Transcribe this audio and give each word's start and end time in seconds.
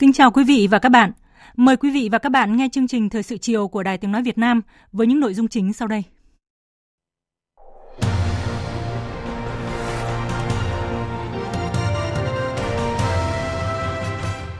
Kính 0.00 0.12
chào 0.12 0.30
quý 0.30 0.44
vị 0.44 0.68
và 0.70 0.78
các 0.78 0.88
bạn. 0.88 1.12
Mời 1.56 1.76
quý 1.76 1.90
vị 1.90 2.08
và 2.12 2.18
các 2.18 2.28
bạn 2.28 2.56
nghe 2.56 2.68
chương 2.72 2.88
trình 2.88 3.08
Thời 3.08 3.22
sự 3.22 3.36
chiều 3.36 3.68
của 3.68 3.82
Đài 3.82 3.98
Tiếng 3.98 4.12
Nói 4.12 4.22
Việt 4.22 4.38
Nam 4.38 4.60
với 4.92 5.06
những 5.06 5.20
nội 5.20 5.34
dung 5.34 5.48
chính 5.48 5.72
sau 5.72 5.88
đây. 5.88 6.02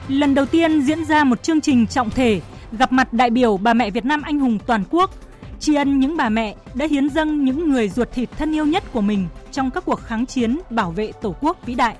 Lần 0.07 0.35
đầu 0.35 0.45
tiên 0.45 0.81
diễn 0.81 1.05
ra 1.05 1.23
một 1.23 1.43
chương 1.43 1.61
trình 1.61 1.87
trọng 1.87 2.09
thể 2.09 2.41
gặp 2.71 2.91
mặt 2.91 3.13
đại 3.13 3.29
biểu 3.29 3.57
bà 3.57 3.73
mẹ 3.73 3.91
Việt 3.91 4.05
Nam 4.05 4.21
anh 4.21 4.39
hùng 4.39 4.57
toàn 4.65 4.83
quốc, 4.89 5.11
tri 5.59 5.75
ân 5.75 5.99
những 5.99 6.17
bà 6.17 6.29
mẹ 6.29 6.55
đã 6.73 6.87
hiến 6.89 7.09
dâng 7.09 7.45
những 7.45 7.69
người 7.69 7.89
ruột 7.89 8.11
thịt 8.11 8.29
thân 8.37 8.55
yêu 8.55 8.65
nhất 8.65 8.83
của 8.93 9.01
mình 9.01 9.27
trong 9.51 9.71
các 9.71 9.85
cuộc 9.85 9.99
kháng 9.99 10.25
chiến 10.25 10.59
bảo 10.69 10.91
vệ 10.91 11.11
Tổ 11.21 11.35
quốc 11.41 11.65
vĩ 11.65 11.75
đại. 11.75 11.95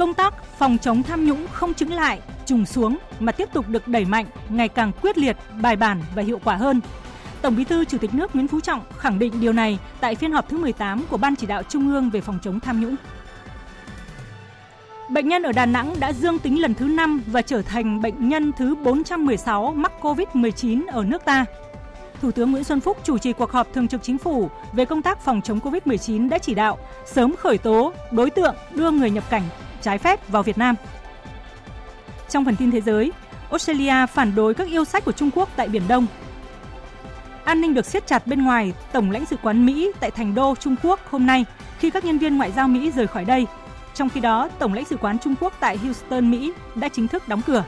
Công 0.00 0.14
tác 0.14 0.34
phòng 0.58 0.78
chống 0.78 1.02
tham 1.02 1.24
nhũng 1.24 1.46
không 1.52 1.74
chứng 1.74 1.92
lại, 1.92 2.20
trùng 2.46 2.66
xuống 2.66 2.98
mà 3.18 3.32
tiếp 3.32 3.48
tục 3.52 3.68
được 3.68 3.88
đẩy 3.88 4.04
mạnh, 4.04 4.26
ngày 4.48 4.68
càng 4.68 4.92
quyết 5.02 5.18
liệt, 5.18 5.36
bài 5.60 5.76
bản 5.76 6.02
và 6.14 6.22
hiệu 6.22 6.40
quả 6.44 6.56
hơn. 6.56 6.80
Tổng 7.42 7.56
Bí 7.56 7.64
thư 7.64 7.84
Chủ 7.84 7.98
tịch 7.98 8.14
nước 8.14 8.34
Nguyễn 8.34 8.48
Phú 8.48 8.60
Trọng 8.60 8.80
khẳng 8.98 9.18
định 9.18 9.40
điều 9.40 9.52
này 9.52 9.78
tại 10.00 10.14
phiên 10.14 10.32
họp 10.32 10.48
thứ 10.48 10.58
18 10.58 11.04
của 11.10 11.16
Ban 11.16 11.36
chỉ 11.36 11.46
đạo 11.46 11.62
Trung 11.62 11.92
ương 11.92 12.10
về 12.10 12.20
phòng 12.20 12.38
chống 12.42 12.60
tham 12.60 12.80
nhũng. 12.80 12.96
Bệnh 15.10 15.28
nhân 15.28 15.42
ở 15.42 15.52
Đà 15.52 15.66
Nẵng 15.66 15.94
đã 16.00 16.12
dương 16.12 16.38
tính 16.38 16.60
lần 16.60 16.74
thứ 16.74 16.84
5 16.84 17.22
và 17.26 17.42
trở 17.42 17.62
thành 17.62 18.02
bệnh 18.02 18.28
nhân 18.28 18.52
thứ 18.58 18.74
416 18.74 19.72
mắc 19.72 19.92
COVID-19 20.00 20.82
ở 20.92 21.04
nước 21.04 21.24
ta. 21.24 21.44
Thủ 22.22 22.30
tướng 22.30 22.52
Nguyễn 22.52 22.64
Xuân 22.64 22.80
Phúc 22.80 22.96
chủ 23.04 23.18
trì 23.18 23.32
cuộc 23.32 23.52
họp 23.52 23.72
thường 23.72 23.88
trực 23.88 24.02
chính 24.02 24.18
phủ 24.18 24.50
về 24.72 24.84
công 24.84 25.02
tác 25.02 25.20
phòng 25.24 25.40
chống 25.44 25.58
COVID-19 25.58 26.28
đã 26.28 26.38
chỉ 26.38 26.54
đạo 26.54 26.78
sớm 27.06 27.36
khởi 27.36 27.58
tố 27.58 27.92
đối 28.10 28.30
tượng 28.30 28.54
đưa 28.74 28.90
người 28.90 29.10
nhập 29.10 29.24
cảnh 29.30 29.42
trái 29.82 29.98
phép 29.98 30.28
vào 30.28 30.42
Việt 30.42 30.58
Nam. 30.58 30.74
Trong 32.28 32.44
phần 32.44 32.56
tin 32.56 32.70
thế 32.70 32.80
giới, 32.80 33.12
Australia 33.50 34.06
phản 34.06 34.34
đối 34.34 34.54
các 34.54 34.68
yêu 34.68 34.84
sách 34.84 35.04
của 35.04 35.12
Trung 35.12 35.30
Quốc 35.34 35.48
tại 35.56 35.68
Biển 35.68 35.82
Đông. 35.88 36.06
An 37.44 37.60
ninh 37.60 37.74
được 37.74 37.86
siết 37.86 38.06
chặt 38.06 38.26
bên 38.26 38.44
ngoài 38.44 38.72
Tổng 38.92 39.10
lãnh 39.10 39.26
sự 39.26 39.36
quán 39.42 39.66
Mỹ 39.66 39.92
tại 40.00 40.10
thành 40.10 40.34
đô 40.34 40.54
Trung 40.60 40.76
Quốc 40.82 41.00
hôm 41.10 41.26
nay 41.26 41.44
khi 41.78 41.90
các 41.90 42.04
nhân 42.04 42.18
viên 42.18 42.36
ngoại 42.36 42.52
giao 42.52 42.68
Mỹ 42.68 42.90
rời 42.90 43.06
khỏi 43.06 43.24
đây. 43.24 43.46
Trong 43.94 44.08
khi 44.08 44.20
đó, 44.20 44.48
Tổng 44.58 44.74
lãnh 44.74 44.84
sự 44.84 44.96
quán 44.96 45.18
Trung 45.18 45.34
Quốc 45.40 45.52
tại 45.60 45.76
Houston, 45.76 46.30
Mỹ 46.30 46.52
đã 46.74 46.88
chính 46.88 47.08
thức 47.08 47.28
đóng 47.28 47.42
cửa. 47.46 47.64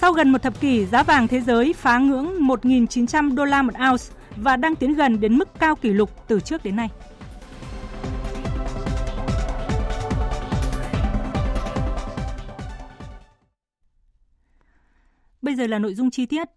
Sau 0.00 0.12
gần 0.12 0.32
một 0.32 0.42
thập 0.42 0.60
kỷ, 0.60 0.86
giá 0.86 1.02
vàng 1.02 1.28
thế 1.28 1.40
giới 1.40 1.72
phá 1.72 1.98
ngưỡng 1.98 2.46
1.900 2.46 3.34
đô 3.34 3.44
la 3.44 3.62
một 3.62 3.74
ounce 3.90 4.04
và 4.36 4.56
đang 4.56 4.76
tiến 4.76 4.94
gần 4.94 5.20
đến 5.20 5.38
mức 5.38 5.48
cao 5.58 5.76
kỷ 5.76 5.90
lục 5.90 6.10
từ 6.26 6.40
trước 6.40 6.64
đến 6.64 6.76
nay. 6.76 6.88
Giờ 15.56 15.66
là 15.66 15.78
nội 15.78 15.94
dung 15.94 16.10
chi 16.10 16.26
tiết. 16.26 16.48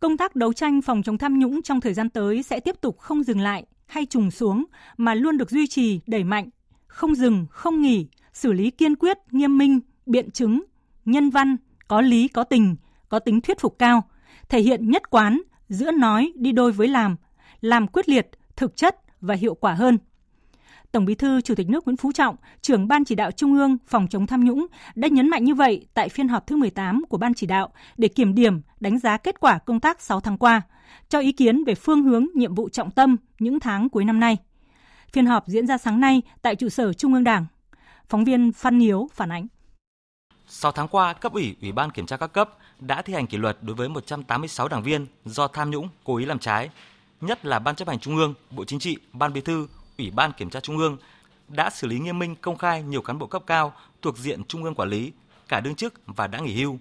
Công 0.00 0.16
tác 0.16 0.36
đấu 0.36 0.52
tranh 0.52 0.82
phòng 0.82 1.02
chống 1.02 1.18
tham 1.18 1.38
nhũng 1.38 1.62
trong 1.62 1.80
thời 1.80 1.94
gian 1.94 2.10
tới 2.10 2.42
sẽ 2.42 2.60
tiếp 2.60 2.80
tục 2.80 2.98
không 2.98 3.22
dừng 3.22 3.40
lại 3.40 3.66
hay 3.86 4.06
trùng 4.06 4.30
xuống 4.30 4.64
mà 4.96 5.14
luôn 5.14 5.36
được 5.36 5.50
duy 5.50 5.66
trì, 5.66 6.00
đẩy 6.06 6.24
mạnh, 6.24 6.48
không 6.86 7.14
dừng, 7.14 7.46
không 7.50 7.80
nghỉ, 7.80 8.06
xử 8.32 8.52
lý 8.52 8.70
kiên 8.70 8.96
quyết, 8.96 9.18
nghiêm 9.30 9.58
minh, 9.58 9.80
biện 10.06 10.30
chứng, 10.30 10.62
nhân 11.04 11.30
văn, 11.30 11.56
có 11.88 12.00
lý, 12.00 12.28
có 12.28 12.44
tình, 12.44 12.76
có 13.08 13.18
tính 13.18 13.40
thuyết 13.40 13.60
phục 13.60 13.78
cao, 13.78 14.02
thể 14.48 14.60
hiện 14.60 14.90
nhất 14.90 15.10
quán, 15.10 15.42
giữa 15.68 15.90
nói 15.90 16.32
đi 16.36 16.52
đôi 16.52 16.72
với 16.72 16.88
làm, 16.88 17.16
làm 17.60 17.86
quyết 17.86 18.08
liệt, 18.08 18.28
thực 18.56 18.76
chất 18.76 18.96
và 19.20 19.34
hiệu 19.34 19.54
quả 19.54 19.74
hơn– 19.74 19.98
Tổng 20.92 21.04
Bí 21.04 21.14
thư 21.14 21.40
Chủ 21.40 21.54
tịch 21.54 21.68
nước 21.68 21.84
Nguyễn 21.84 21.96
Phú 21.96 22.12
Trọng, 22.12 22.36
trưởng 22.60 22.88
Ban 22.88 23.04
chỉ 23.04 23.14
đạo 23.14 23.30
Trung 23.30 23.54
ương 23.54 23.76
phòng 23.86 24.06
chống 24.10 24.26
tham 24.26 24.44
nhũng 24.44 24.66
đã 24.94 25.08
nhấn 25.08 25.28
mạnh 25.28 25.44
như 25.44 25.54
vậy 25.54 25.86
tại 25.94 26.08
phiên 26.08 26.28
họp 26.28 26.46
thứ 26.46 26.56
18 26.56 27.04
của 27.08 27.18
Ban 27.18 27.34
chỉ 27.34 27.46
đạo 27.46 27.72
để 27.96 28.08
kiểm 28.08 28.34
điểm, 28.34 28.60
đánh 28.80 28.98
giá 28.98 29.16
kết 29.16 29.40
quả 29.40 29.58
công 29.58 29.80
tác 29.80 30.00
6 30.00 30.20
tháng 30.20 30.38
qua, 30.38 30.62
cho 31.08 31.20
ý 31.20 31.32
kiến 31.32 31.64
về 31.64 31.74
phương 31.74 32.02
hướng 32.02 32.26
nhiệm 32.34 32.54
vụ 32.54 32.68
trọng 32.68 32.90
tâm 32.90 33.16
những 33.38 33.60
tháng 33.60 33.88
cuối 33.88 34.04
năm 34.04 34.20
nay. 34.20 34.36
Phiên 35.12 35.26
họp 35.26 35.46
diễn 35.46 35.66
ra 35.66 35.78
sáng 35.78 36.00
nay 36.00 36.22
tại 36.42 36.56
trụ 36.56 36.68
sở 36.68 36.92
Trung 36.92 37.14
ương 37.14 37.24
Đảng. 37.24 37.46
Phóng 38.08 38.24
viên 38.24 38.52
Phan 38.52 38.80
Hiếu 38.80 39.08
phản 39.14 39.32
ánh. 39.32 39.46
6 40.46 40.72
tháng 40.72 40.88
qua, 40.88 41.12
cấp 41.12 41.32
ủy, 41.32 41.56
ủy 41.62 41.72
ban 41.72 41.90
kiểm 41.90 42.06
tra 42.06 42.16
các 42.16 42.32
cấp 42.32 42.50
đã 42.80 43.02
thi 43.02 43.14
hành 43.14 43.26
kỷ 43.26 43.36
luật 43.36 43.58
đối 43.62 43.76
với 43.76 43.88
186 43.88 44.68
đảng 44.68 44.82
viên 44.82 45.06
do 45.24 45.48
tham 45.48 45.70
nhũng, 45.70 45.88
cố 46.04 46.16
ý 46.16 46.24
làm 46.24 46.38
trái, 46.38 46.70
nhất 47.20 47.44
là 47.44 47.58
Ban 47.58 47.76
chấp 47.76 47.88
hành 47.88 47.98
Trung 47.98 48.16
ương, 48.16 48.34
Bộ 48.50 48.64
Chính 48.64 48.78
trị, 48.78 48.96
Ban 49.12 49.32
Bí 49.32 49.40
thư, 49.40 49.66
Ủy 50.00 50.10
ban 50.10 50.32
Kiểm 50.32 50.50
tra 50.50 50.60
Trung 50.60 50.78
ương 50.78 50.96
đã 51.48 51.70
xử 51.70 51.86
lý 51.86 51.98
nghiêm 51.98 52.18
minh 52.18 52.36
công 52.40 52.56
khai 52.56 52.82
nhiều 52.82 53.02
cán 53.02 53.18
bộ 53.18 53.26
cấp 53.26 53.42
cao 53.46 53.72
thuộc 54.02 54.18
diện 54.18 54.44
Trung 54.44 54.64
ương 54.64 54.74
quản 54.74 54.88
lý, 54.88 55.12
cả 55.48 55.60
đương 55.60 55.74
chức 55.74 55.94
và 56.06 56.26
đã 56.26 56.38
nghỉ 56.38 56.62
hưu. 56.62 56.78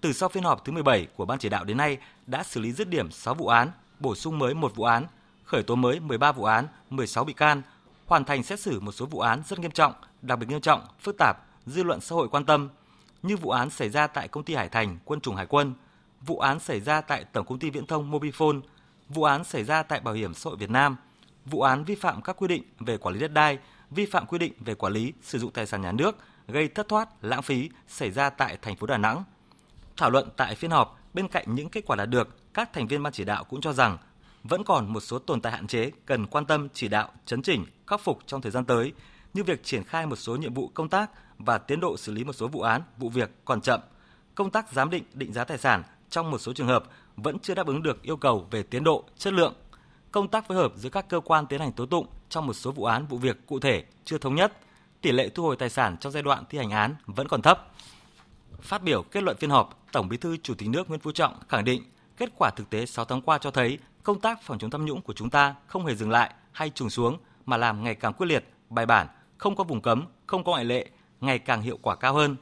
Từ 0.00 0.12
sau 0.12 0.28
phiên 0.28 0.44
họp 0.44 0.64
thứ 0.64 0.72
17 0.72 1.06
của 1.16 1.24
Ban 1.24 1.38
chỉ 1.38 1.48
đạo 1.48 1.64
đến 1.64 1.76
nay 1.76 1.98
đã 2.26 2.42
xử 2.42 2.60
lý 2.60 2.72
dứt 2.72 2.88
điểm 2.88 3.10
6 3.10 3.34
vụ 3.34 3.46
án, 3.46 3.70
bổ 4.00 4.14
sung 4.14 4.38
mới 4.38 4.54
một 4.54 4.76
vụ 4.76 4.84
án, 4.84 5.06
khởi 5.44 5.62
tố 5.62 5.74
mới 5.74 6.00
13 6.00 6.32
vụ 6.32 6.44
án, 6.44 6.66
16 6.90 7.24
bị 7.24 7.32
can, 7.32 7.62
hoàn 8.06 8.24
thành 8.24 8.42
xét 8.42 8.60
xử 8.60 8.80
một 8.80 8.92
số 8.92 9.06
vụ 9.06 9.20
án 9.20 9.42
rất 9.46 9.58
nghiêm 9.58 9.70
trọng, 9.70 9.92
đặc 10.22 10.38
biệt 10.38 10.46
nghiêm 10.48 10.60
trọng, 10.60 10.86
phức 11.00 11.16
tạp, 11.18 11.36
dư 11.66 11.82
luận 11.82 12.00
xã 12.00 12.14
hội 12.14 12.28
quan 12.28 12.44
tâm, 12.44 12.68
như 13.22 13.36
vụ 13.36 13.50
án 13.50 13.70
xảy 13.70 13.88
ra 13.88 14.06
tại 14.06 14.28
công 14.28 14.44
ty 14.44 14.54
Hải 14.54 14.68
Thành, 14.68 14.98
Quân 15.04 15.20
chủng 15.20 15.36
Hải 15.36 15.46
quân, 15.46 15.72
vụ 16.20 16.38
án 16.38 16.60
xảy 16.60 16.80
ra 16.80 17.00
tại 17.00 17.24
Tổng 17.24 17.46
công 17.46 17.58
ty 17.58 17.70
Viễn 17.70 17.86
thông 17.86 18.12
Mobifone, 18.12 18.60
vụ 19.08 19.22
án 19.22 19.44
xảy 19.44 19.64
ra 19.64 19.82
tại 19.82 20.00
Bảo 20.00 20.14
hiểm 20.14 20.34
xã 20.34 20.50
hội 20.50 20.56
Việt 20.56 20.70
Nam– 20.70 20.96
vụ 21.46 21.62
án 21.62 21.84
vi 21.84 21.94
phạm 21.94 22.22
các 22.22 22.36
quy 22.36 22.48
định 22.48 22.62
về 22.78 22.96
quản 22.96 23.14
lý 23.14 23.20
đất 23.20 23.32
đai, 23.32 23.58
vi 23.90 24.06
phạm 24.06 24.26
quy 24.26 24.38
định 24.38 24.52
về 24.60 24.74
quản 24.74 24.92
lý 24.92 25.12
sử 25.22 25.38
dụng 25.38 25.50
tài 25.50 25.66
sản 25.66 25.82
nhà 25.82 25.92
nước 25.92 26.16
gây 26.48 26.68
thất 26.68 26.88
thoát, 26.88 27.24
lãng 27.24 27.42
phí 27.42 27.70
xảy 27.88 28.10
ra 28.10 28.30
tại 28.30 28.58
thành 28.62 28.76
phố 28.76 28.86
Đà 28.86 28.98
Nẵng. 28.98 29.24
Thảo 29.96 30.10
luận 30.10 30.28
tại 30.36 30.54
phiên 30.54 30.70
họp, 30.70 31.00
bên 31.14 31.28
cạnh 31.28 31.54
những 31.54 31.68
kết 31.68 31.86
quả 31.86 31.96
đạt 31.96 32.08
được, 32.08 32.54
các 32.54 32.72
thành 32.72 32.86
viên 32.86 33.02
ban 33.02 33.12
chỉ 33.12 33.24
đạo 33.24 33.44
cũng 33.44 33.60
cho 33.60 33.72
rằng 33.72 33.98
vẫn 34.42 34.64
còn 34.64 34.92
một 34.92 35.00
số 35.00 35.18
tồn 35.18 35.40
tại 35.40 35.52
hạn 35.52 35.66
chế 35.66 35.90
cần 36.06 36.26
quan 36.26 36.46
tâm 36.46 36.68
chỉ 36.74 36.88
đạo, 36.88 37.08
chấn 37.26 37.42
chỉnh, 37.42 37.66
khắc 37.86 38.00
phục 38.00 38.18
trong 38.26 38.40
thời 38.40 38.52
gian 38.52 38.64
tới, 38.64 38.92
như 39.34 39.44
việc 39.44 39.64
triển 39.64 39.84
khai 39.84 40.06
một 40.06 40.16
số 40.16 40.36
nhiệm 40.36 40.54
vụ 40.54 40.70
công 40.74 40.88
tác 40.88 41.10
và 41.38 41.58
tiến 41.58 41.80
độ 41.80 41.96
xử 41.96 42.12
lý 42.12 42.24
một 42.24 42.32
số 42.32 42.48
vụ 42.48 42.60
án, 42.60 42.82
vụ 42.98 43.08
việc 43.08 43.30
còn 43.44 43.60
chậm. 43.60 43.80
Công 44.34 44.50
tác 44.50 44.72
giám 44.72 44.90
định, 44.90 45.04
định 45.14 45.32
giá 45.32 45.44
tài 45.44 45.58
sản 45.58 45.82
trong 46.10 46.30
một 46.30 46.38
số 46.38 46.52
trường 46.52 46.66
hợp 46.66 46.84
vẫn 47.16 47.38
chưa 47.38 47.54
đáp 47.54 47.66
ứng 47.66 47.82
được 47.82 48.02
yêu 48.02 48.16
cầu 48.16 48.46
về 48.50 48.62
tiến 48.62 48.84
độ, 48.84 49.04
chất 49.18 49.32
lượng 49.32 49.54
công 50.14 50.28
tác 50.28 50.48
phối 50.48 50.56
hợp 50.56 50.72
giữa 50.76 50.88
các 50.88 51.08
cơ 51.08 51.20
quan 51.20 51.46
tiến 51.46 51.60
hành 51.60 51.72
tố 51.72 51.86
tụng 51.86 52.06
trong 52.28 52.46
một 52.46 52.52
số 52.52 52.72
vụ 52.72 52.84
án 52.84 53.06
vụ 53.06 53.18
việc 53.18 53.46
cụ 53.46 53.60
thể 53.60 53.84
chưa 54.04 54.18
thống 54.18 54.34
nhất, 54.34 54.52
tỷ 55.00 55.12
lệ 55.12 55.28
thu 55.28 55.42
hồi 55.42 55.56
tài 55.56 55.70
sản 55.70 55.96
trong 56.00 56.12
giai 56.12 56.22
đoạn 56.22 56.44
thi 56.50 56.58
hành 56.58 56.70
án 56.70 56.94
vẫn 57.06 57.28
còn 57.28 57.42
thấp. 57.42 57.72
Phát 58.60 58.82
biểu 58.82 59.02
kết 59.02 59.22
luận 59.22 59.36
phiên 59.36 59.50
họp, 59.50 59.86
Tổng 59.92 60.08
Bí 60.08 60.16
thư 60.16 60.36
Chủ 60.36 60.54
tịch 60.54 60.68
nước 60.68 60.88
Nguyễn 60.88 61.00
Phú 61.00 61.12
Trọng 61.12 61.34
khẳng 61.48 61.64
định 61.64 61.82
kết 62.16 62.30
quả 62.38 62.50
thực 62.56 62.70
tế 62.70 62.86
6 62.86 63.04
tháng 63.04 63.20
qua 63.20 63.38
cho 63.38 63.50
thấy 63.50 63.78
công 64.02 64.20
tác 64.20 64.42
phòng 64.42 64.58
chống 64.58 64.70
tham 64.70 64.84
nhũng 64.84 65.02
của 65.02 65.12
chúng 65.12 65.30
ta 65.30 65.54
không 65.66 65.86
hề 65.86 65.94
dừng 65.94 66.10
lại 66.10 66.34
hay 66.52 66.70
trùng 66.70 66.90
xuống 66.90 67.18
mà 67.46 67.56
làm 67.56 67.84
ngày 67.84 67.94
càng 67.94 68.12
quyết 68.12 68.26
liệt, 68.26 68.44
bài 68.70 68.86
bản, 68.86 69.06
không 69.38 69.56
có 69.56 69.64
vùng 69.64 69.80
cấm, 69.80 70.04
không 70.26 70.44
có 70.44 70.52
ngoại 70.52 70.64
lệ, 70.64 70.88
ngày 71.20 71.38
càng 71.38 71.62
hiệu 71.62 71.78
quả 71.82 71.96
cao 71.96 72.14
hơn. 72.14 72.36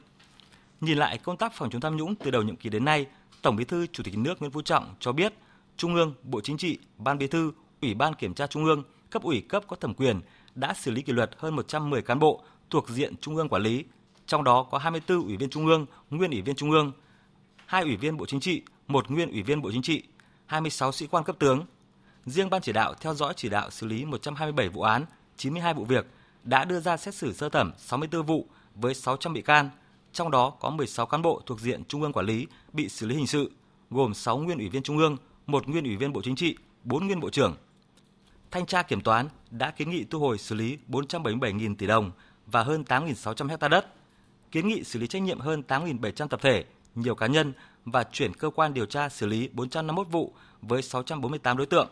Nhìn 0.81 0.97
lại 0.97 1.17
công 1.17 1.37
tác 1.37 1.53
phòng 1.53 1.69
chống 1.69 1.81
tham 1.81 1.97
nhũng 1.97 2.15
từ 2.15 2.31
đầu 2.31 2.41
nhiệm 2.41 2.55
kỳ 2.55 2.69
đến 2.69 2.85
nay, 2.85 3.05
Tổng 3.41 3.55
Bí 3.55 3.63
thư 3.63 3.87
Chủ 3.87 4.03
tịch 4.03 4.17
nước 4.17 4.39
Nguyễn 4.39 4.51
Phú 4.51 4.61
Trọng 4.61 4.95
cho 4.99 5.11
biết 5.11 5.33
Trung 5.77 5.95
ương, 5.95 6.13
Bộ 6.23 6.41
Chính 6.41 6.57
trị, 6.57 6.77
Ban 6.97 7.17
Bí 7.17 7.27
thư, 7.27 7.51
Ủy 7.83 7.93
ban 7.93 8.13
Kiểm 8.13 8.33
tra 8.33 8.47
Trung 8.47 8.65
ương, 8.65 8.83
cấp 9.09 9.23
ủy 9.23 9.41
cấp 9.41 9.63
có 9.67 9.75
thẩm 9.75 9.93
quyền 9.93 10.21
đã 10.55 10.73
xử 10.73 10.91
lý 10.91 11.01
kỷ 11.01 11.13
luật 11.13 11.31
hơn 11.37 11.55
110 11.55 12.01
cán 12.01 12.19
bộ 12.19 12.43
thuộc 12.69 12.89
diện 12.89 13.15
Trung 13.21 13.35
ương 13.35 13.49
quản 13.49 13.61
lý, 13.61 13.83
trong 14.25 14.43
đó 14.43 14.63
có 14.63 14.77
24 14.77 15.23
ủy 15.23 15.37
viên 15.37 15.49
Trung 15.49 15.67
ương, 15.67 15.85
nguyên 16.09 16.31
ủy 16.31 16.41
viên 16.41 16.55
Trung 16.55 16.71
ương, 16.71 16.91
hai 17.65 17.83
ủy 17.83 17.95
viên 17.95 18.17
Bộ 18.17 18.25
Chính 18.25 18.39
trị, 18.39 18.61
một 18.87 19.11
nguyên 19.11 19.31
ủy 19.31 19.43
viên 19.43 19.61
Bộ 19.61 19.71
Chính 19.71 19.81
trị, 19.81 20.03
26 20.45 20.91
sĩ 20.91 21.07
quan 21.07 21.23
cấp 21.23 21.35
tướng. 21.39 21.65
riêng 22.25 22.49
ban 22.49 22.61
chỉ 22.61 22.71
đạo 22.71 22.93
theo 23.01 23.13
dõi 23.13 23.33
chỉ 23.37 23.49
đạo 23.49 23.69
xử 23.69 23.87
lý 23.87 24.05
127 24.05 24.69
vụ 24.69 24.81
án, 24.81 25.05
92 25.37 25.73
vụ 25.73 25.85
việc, 25.85 26.05
đã 26.43 26.65
đưa 26.65 26.79
ra 26.79 26.97
xét 26.97 27.15
xử 27.15 27.33
sơ 27.33 27.49
thẩm 27.49 27.71
64 27.77 28.25
vụ 28.25 28.47
với 28.75 28.93
600 28.93 29.33
bị 29.33 29.41
can, 29.41 29.69
trong 30.13 30.31
đó 30.31 30.49
có 30.49 30.69
16 30.69 31.05
cán 31.05 31.21
bộ 31.21 31.41
thuộc 31.45 31.59
diện 31.59 31.83
Trung 31.87 32.01
ương 32.01 32.13
quản 32.13 32.25
lý 32.25 32.47
bị 32.73 32.89
xử 32.89 33.05
lý 33.05 33.15
hình 33.15 33.27
sự, 33.27 33.51
gồm 33.89 34.13
6 34.13 34.37
nguyên 34.37 34.57
ủy 34.57 34.69
viên 34.69 34.83
Trung 34.83 34.97
ương, 34.97 35.17
một 35.47 35.67
nguyên 35.67 35.83
ủy 35.83 35.95
viên 35.95 36.13
Bộ 36.13 36.21
Chính 36.21 36.35
trị, 36.35 36.57
4 36.83 37.05
nguyên 37.05 37.19
Bộ 37.19 37.29
trưởng. 37.29 37.55
Thanh 38.53 38.65
tra 38.65 38.83
Kiểm 38.83 39.01
toán 39.01 39.27
đã 39.51 39.71
kiến 39.71 39.89
nghị 39.89 40.03
thu 40.03 40.19
hồi 40.19 40.37
xử 40.37 40.55
lý 40.55 40.77
477.000 40.89 41.75
tỷ 41.75 41.87
đồng 41.87 42.11
và 42.45 42.63
hơn 42.63 42.83
8.600 42.87 43.57
ha 43.61 43.67
đất, 43.67 43.85
kiến 44.51 44.67
nghị 44.67 44.83
xử 44.83 44.99
lý 44.99 45.07
trách 45.07 45.21
nhiệm 45.21 45.39
hơn 45.39 45.63
8.700 45.67 46.27
tập 46.27 46.39
thể, 46.43 46.65
nhiều 46.95 47.15
cá 47.15 47.27
nhân 47.27 47.53
và 47.85 48.03
chuyển 48.03 48.33
cơ 48.33 48.49
quan 48.49 48.73
điều 48.73 48.85
tra 48.85 49.09
xử 49.09 49.25
lý 49.25 49.49
451 49.53 50.07
vụ 50.11 50.33
với 50.61 50.81
648 50.81 51.57
đối 51.57 51.65
tượng. 51.65 51.87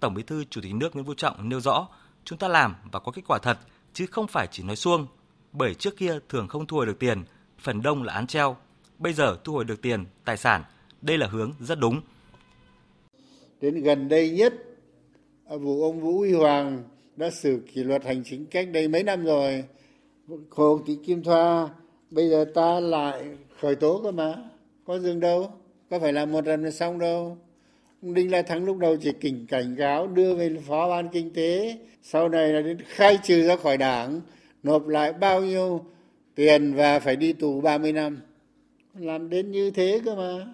Tổng 0.00 0.14
Bí 0.14 0.22
thư 0.22 0.44
Chủ 0.44 0.60
tịch 0.60 0.74
nước 0.74 0.94
Nguyễn 0.94 1.06
Phú 1.06 1.14
Trọng 1.14 1.48
nêu 1.48 1.60
rõ, 1.60 1.88
chúng 2.24 2.38
ta 2.38 2.48
làm 2.48 2.74
và 2.92 3.00
có 3.00 3.12
kết 3.12 3.22
quả 3.26 3.38
thật 3.38 3.58
chứ 3.92 4.06
không 4.06 4.26
phải 4.26 4.46
chỉ 4.50 4.62
nói 4.62 4.76
suông, 4.76 5.06
bởi 5.52 5.74
trước 5.74 5.96
kia 5.96 6.18
thường 6.28 6.48
không 6.48 6.66
thu 6.66 6.76
hồi 6.76 6.86
được 6.86 6.98
tiền, 6.98 7.24
phần 7.58 7.82
đông 7.82 8.02
là 8.02 8.12
án 8.12 8.26
treo. 8.26 8.56
Bây 8.98 9.12
giờ 9.12 9.36
thu 9.44 9.52
hồi 9.52 9.64
được 9.64 9.82
tiền, 9.82 10.04
tài 10.24 10.36
sản, 10.36 10.62
đây 11.02 11.18
là 11.18 11.26
hướng 11.26 11.52
rất 11.60 11.78
đúng. 11.78 12.00
Đến 13.60 13.82
gần 13.82 14.08
đây 14.08 14.30
nhất, 14.30 14.54
vụ, 15.48 15.82
ông 15.82 16.00
Vũ 16.00 16.18
Huy 16.18 16.32
Hoàng 16.32 16.82
đã 17.16 17.30
xử 17.30 17.60
kỷ 17.74 17.84
luật 17.84 18.04
hành 18.04 18.22
chính 18.24 18.46
cách 18.46 18.68
đây 18.72 18.88
mấy 18.88 19.02
năm 19.02 19.24
rồi. 19.24 19.64
Hồ 20.50 20.80
Thị 20.86 20.98
Kim 21.04 21.22
Thoa, 21.22 21.68
bây 22.10 22.28
giờ 22.28 22.44
ta 22.54 22.80
lại 22.80 23.24
khởi 23.60 23.74
tố 23.76 24.00
cơ 24.02 24.10
mà. 24.10 24.34
Có 24.84 24.98
dừng 24.98 25.20
đâu? 25.20 25.50
Có 25.90 25.98
phải 25.98 26.12
là 26.12 26.26
một 26.26 26.46
lần 26.46 26.64
là 26.64 26.70
xong 26.70 26.98
đâu? 26.98 27.36
Đinh 28.02 28.30
la 28.30 28.42
thắng 28.42 28.64
lúc 28.64 28.78
đầu 28.78 28.96
chỉ 28.96 29.12
kỉnh 29.20 29.46
cảnh 29.46 29.76
cáo 29.78 30.06
đưa 30.06 30.34
về 30.34 30.56
phó 30.66 30.88
ban 30.88 31.08
kinh 31.08 31.34
tế, 31.34 31.78
sau 32.02 32.28
này 32.28 32.48
là 32.48 32.60
đến 32.60 32.78
khai 32.86 33.18
trừ 33.22 33.46
ra 33.46 33.56
khỏi 33.56 33.76
đảng, 33.76 34.20
nộp 34.62 34.88
lại 34.88 35.12
bao 35.12 35.42
nhiêu 35.42 35.84
tiền 36.34 36.74
và 36.74 36.98
phải 36.98 37.16
đi 37.16 37.32
tù 37.32 37.60
30 37.60 37.92
năm. 37.92 38.20
Làm 38.98 39.30
đến 39.30 39.50
như 39.50 39.70
thế 39.70 40.00
cơ 40.04 40.14
mà. 40.14 40.46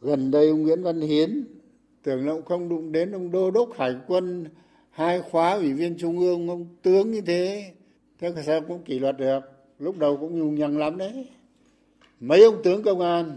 Gần 0.00 0.30
đây 0.30 0.48
ông 0.48 0.62
Nguyễn 0.62 0.82
Văn 0.82 1.00
Hiến 1.00 1.44
tưởng 2.02 2.26
là 2.26 2.32
ông 2.32 2.44
không 2.44 2.68
đụng 2.68 2.92
đến 2.92 3.12
ông 3.12 3.30
đô 3.30 3.50
đốc 3.50 3.72
hải 3.76 3.94
quân, 4.06 4.46
hai 4.90 5.22
khóa 5.22 5.52
ủy 5.52 5.72
viên 5.72 5.96
trung 5.98 6.18
ương, 6.18 6.48
ông 6.48 6.66
tướng 6.82 7.10
như 7.10 7.20
thế. 7.20 7.72
Thế 8.18 8.32
sao 8.46 8.60
cũng 8.60 8.82
kỷ 8.82 8.98
luật 8.98 9.16
được? 9.18 9.40
Lúc 9.78 9.98
đầu 9.98 10.16
cũng 10.16 10.38
nhung 10.38 10.54
nhằng 10.54 10.78
lắm 10.78 10.98
đấy. 10.98 11.28
Mấy 12.20 12.44
ông 12.44 12.62
tướng 12.64 12.82
công 12.82 13.00
an? 13.00 13.36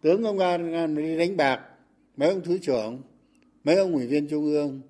Tướng 0.00 0.22
công 0.22 0.38
an 0.38 0.94
đi 0.96 1.18
đánh 1.18 1.36
bạc. 1.36 1.60
Mấy 2.16 2.28
ông 2.28 2.40
thứ 2.44 2.58
trưởng? 2.58 2.98
Mấy 3.64 3.76
ông 3.76 3.92
ủy 3.92 4.06
viên 4.06 4.28
trung 4.28 4.44
ương? 4.44 4.80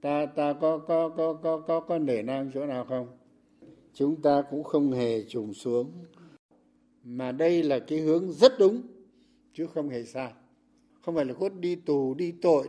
Ta 0.00 0.26
ta 0.26 0.52
có 0.52 0.78
có 0.78 1.08
có 1.08 1.32
có 1.32 1.58
có 1.66 1.80
có 1.80 1.98
nể 1.98 2.22
nang 2.22 2.50
chỗ 2.54 2.66
nào 2.66 2.84
không? 2.84 3.06
Chúng 3.94 4.22
ta 4.22 4.42
cũng 4.50 4.64
không 4.64 4.92
hề 4.92 5.22
trùng 5.22 5.54
xuống. 5.54 5.92
Mà 7.04 7.32
đây 7.32 7.62
là 7.62 7.78
cái 7.78 7.98
hướng 7.98 8.32
rất 8.32 8.52
đúng, 8.58 8.82
chứ 9.54 9.66
không 9.66 9.88
hề 9.88 10.04
sai 10.04 10.32
không 11.04 11.14
phải 11.14 11.24
là 11.24 11.34
cốt 11.34 11.52
đi 11.54 11.76
tù 11.76 12.14
đi 12.14 12.32
tội 12.42 12.68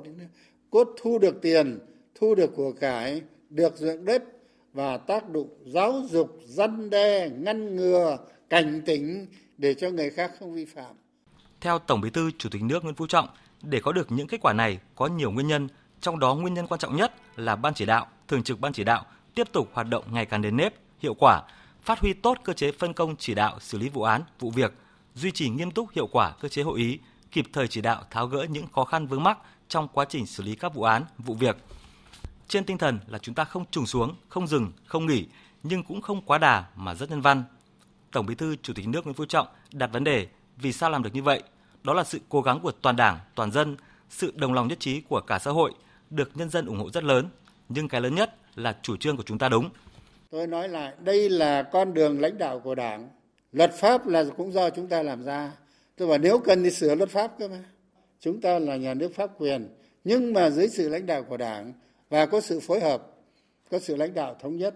cốt 0.69 0.87
thu 1.01 1.19
được 1.19 1.41
tiền 1.41 1.79
thu 2.15 2.35
được 2.35 2.51
của 2.55 2.71
cải 2.71 3.21
được 3.49 3.77
ruộng 3.77 4.05
đất 4.05 4.23
và 4.73 4.97
tác 4.97 5.29
động 5.29 5.47
giáo 5.65 6.01
dục 6.09 6.39
dân 6.45 6.89
đe 6.89 7.29
ngăn 7.29 7.75
ngừa 7.75 8.17
cảnh 8.49 8.81
tỉnh 8.85 9.27
để 9.57 9.73
cho 9.73 9.89
người 9.89 10.09
khác 10.09 10.31
không 10.39 10.53
vi 10.53 10.65
phạm. 10.65 10.95
Theo 11.61 11.79
Tổng 11.79 12.01
Bí 12.01 12.09
thư 12.09 12.31
Chủ 12.37 12.49
tịch 12.49 12.61
nước 12.61 12.83
Nguyễn 12.83 12.95
Phú 12.95 13.07
Trọng, 13.07 13.27
để 13.61 13.79
có 13.83 13.91
được 13.91 14.11
những 14.11 14.27
kết 14.27 14.41
quả 14.41 14.53
này 14.53 14.79
có 14.95 15.07
nhiều 15.07 15.31
nguyên 15.31 15.47
nhân, 15.47 15.67
trong 16.01 16.19
đó 16.19 16.35
nguyên 16.35 16.53
nhân 16.53 16.67
quan 16.67 16.79
trọng 16.79 16.95
nhất 16.95 17.13
là 17.35 17.55
ban 17.55 17.73
chỉ 17.73 17.85
đạo, 17.85 18.07
thường 18.27 18.43
trực 18.43 18.59
ban 18.59 18.73
chỉ 18.73 18.83
đạo 18.83 19.05
tiếp 19.35 19.47
tục 19.51 19.69
hoạt 19.73 19.87
động 19.89 20.03
ngày 20.11 20.25
càng 20.25 20.41
đến 20.41 20.57
nếp, 20.57 20.73
hiệu 20.99 21.13
quả, 21.13 21.43
phát 21.81 21.99
huy 21.99 22.13
tốt 22.13 22.37
cơ 22.43 22.53
chế 22.53 22.71
phân 22.71 22.93
công 22.93 23.15
chỉ 23.15 23.35
đạo 23.35 23.59
xử 23.59 23.77
lý 23.77 23.89
vụ 23.89 24.03
án, 24.03 24.21
vụ 24.39 24.49
việc, 24.49 24.73
duy 25.15 25.31
trì 25.31 25.49
nghiêm 25.49 25.71
túc 25.71 25.91
hiệu 25.91 26.07
quả 26.07 26.33
cơ 26.41 26.47
chế 26.47 26.61
hội 26.61 26.79
ý, 26.79 26.99
kịp 27.35 27.45
thời 27.53 27.67
chỉ 27.67 27.81
đạo 27.81 28.03
tháo 28.11 28.27
gỡ 28.27 28.45
những 28.49 28.67
khó 28.67 28.85
khăn 28.85 29.07
vướng 29.07 29.23
mắc 29.23 29.37
trong 29.67 29.87
quá 29.87 30.05
trình 30.09 30.25
xử 30.25 30.43
lý 30.43 30.55
các 30.55 30.73
vụ 30.73 30.83
án, 30.83 31.03
vụ 31.17 31.33
việc. 31.33 31.57
Trên 32.47 32.65
tinh 32.65 32.77
thần 32.77 32.99
là 33.07 33.17
chúng 33.17 33.35
ta 33.35 33.43
không 33.43 33.65
trùng 33.71 33.85
xuống, 33.85 34.15
không 34.29 34.47
dừng, 34.47 34.71
không 34.85 35.05
nghỉ, 35.05 35.27
nhưng 35.63 35.83
cũng 35.83 36.01
không 36.01 36.21
quá 36.21 36.37
đà 36.37 36.65
mà 36.75 36.95
rất 36.95 37.09
nhân 37.09 37.21
văn, 37.21 37.43
Tổng 38.11 38.25
Bí 38.25 38.35
thư 38.35 38.55
Chủ 38.55 38.73
tịch 38.73 38.87
nước 38.87 39.03
Nguyễn 39.03 39.13
Phú 39.13 39.25
Trọng 39.25 39.47
đặt 39.71 39.89
vấn 39.93 40.03
đề 40.03 40.27
vì 40.57 40.73
sao 40.73 40.89
làm 40.89 41.03
được 41.03 41.09
như 41.13 41.23
vậy? 41.23 41.43
Đó 41.83 41.93
là 41.93 42.03
sự 42.03 42.19
cố 42.29 42.41
gắng 42.41 42.59
của 42.59 42.71
toàn 42.71 42.95
Đảng, 42.95 43.19
toàn 43.35 43.51
dân, 43.51 43.77
sự 44.09 44.33
đồng 44.35 44.53
lòng 44.53 44.67
nhất 44.67 44.79
trí 44.79 45.01
của 45.01 45.21
cả 45.21 45.39
xã 45.39 45.51
hội 45.51 45.73
được 46.09 46.31
nhân 46.37 46.49
dân 46.49 46.65
ủng 46.65 46.79
hộ 46.79 46.89
rất 46.89 47.03
lớn, 47.03 47.29
nhưng 47.69 47.87
cái 47.87 48.01
lớn 48.01 48.15
nhất 48.15 48.35
là 48.55 48.77
chủ 48.81 48.97
trương 48.97 49.17
của 49.17 49.23
chúng 49.23 49.37
ta 49.37 49.49
đúng. 49.49 49.69
Tôi 50.31 50.47
nói 50.47 50.69
lại, 50.69 50.93
đây 50.99 51.29
là 51.29 51.63
con 51.63 51.93
đường 51.93 52.21
lãnh 52.21 52.37
đạo 52.37 52.59
của 52.59 52.75
Đảng. 52.75 53.09
Luật 53.51 53.73
pháp 53.73 54.07
là 54.07 54.23
cũng 54.37 54.53
do 54.53 54.69
chúng 54.69 54.87
ta 54.87 55.03
làm 55.03 55.23
ra. 55.23 55.51
Tôi 55.95 56.07
bảo 56.07 56.17
nếu 56.17 56.39
cần 56.39 56.63
thì 56.63 56.71
sửa 56.71 56.95
luật 56.95 57.09
pháp 57.09 57.39
cơ 57.39 57.47
mà. 57.47 57.63
Chúng 58.19 58.41
ta 58.41 58.59
là 58.59 58.75
nhà 58.75 58.93
nước 58.93 59.15
pháp 59.15 59.41
quyền, 59.41 59.67
nhưng 60.03 60.33
mà 60.33 60.49
dưới 60.49 60.67
sự 60.67 60.89
lãnh 60.89 61.05
đạo 61.05 61.23
của 61.23 61.37
Đảng 61.37 61.73
và 62.09 62.25
có 62.25 62.41
sự 62.41 62.59
phối 62.59 62.79
hợp, 62.79 63.15
có 63.71 63.79
sự 63.79 63.95
lãnh 63.95 64.13
đạo 64.13 64.35
thống 64.39 64.57
nhất. 64.57 64.75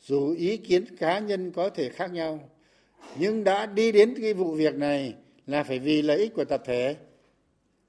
Dù 0.00 0.34
ý 0.38 0.56
kiến 0.56 0.96
cá 0.96 1.18
nhân 1.18 1.50
có 1.50 1.70
thể 1.70 1.88
khác 1.88 2.12
nhau, 2.12 2.50
nhưng 3.18 3.44
đã 3.44 3.66
đi 3.66 3.92
đến 3.92 4.14
cái 4.22 4.34
vụ 4.34 4.52
việc 4.52 4.74
này 4.74 5.14
là 5.46 5.62
phải 5.62 5.78
vì 5.78 6.02
lợi 6.02 6.18
ích 6.18 6.34
của 6.34 6.44
tập 6.44 6.62
thể 6.66 6.96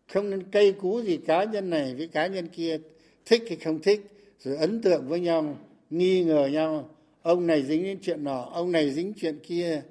không 0.08 0.30
nên 0.30 0.44
cây 0.52 0.72
cú 0.72 1.02
gì 1.02 1.18
cá 1.18 1.44
nhân 1.44 1.70
này 1.70 1.96
với 1.96 2.08
cá 2.08 2.28
nhân 2.28 2.48
kia 2.48 2.78
thích 3.26 3.44
hay 3.48 3.58
không 3.58 3.82
thích 3.82 4.02
rồi 4.40 4.58
ấn 4.58 4.82
tượng 4.82 5.08
với 5.08 5.20
nhau 5.20 5.58
nghi 5.90 6.24
ngờ 6.24 6.50
nhau 6.52 6.90
ông 7.22 7.48
này 7.48 7.64
dính 7.64 7.84
đến 7.84 8.00
chuyện 8.02 8.24
nọ 8.24 8.50
ông 8.52 8.72
này 8.72 8.92
dính 8.92 9.14
chuyện 9.14 9.40
kia 9.44 9.82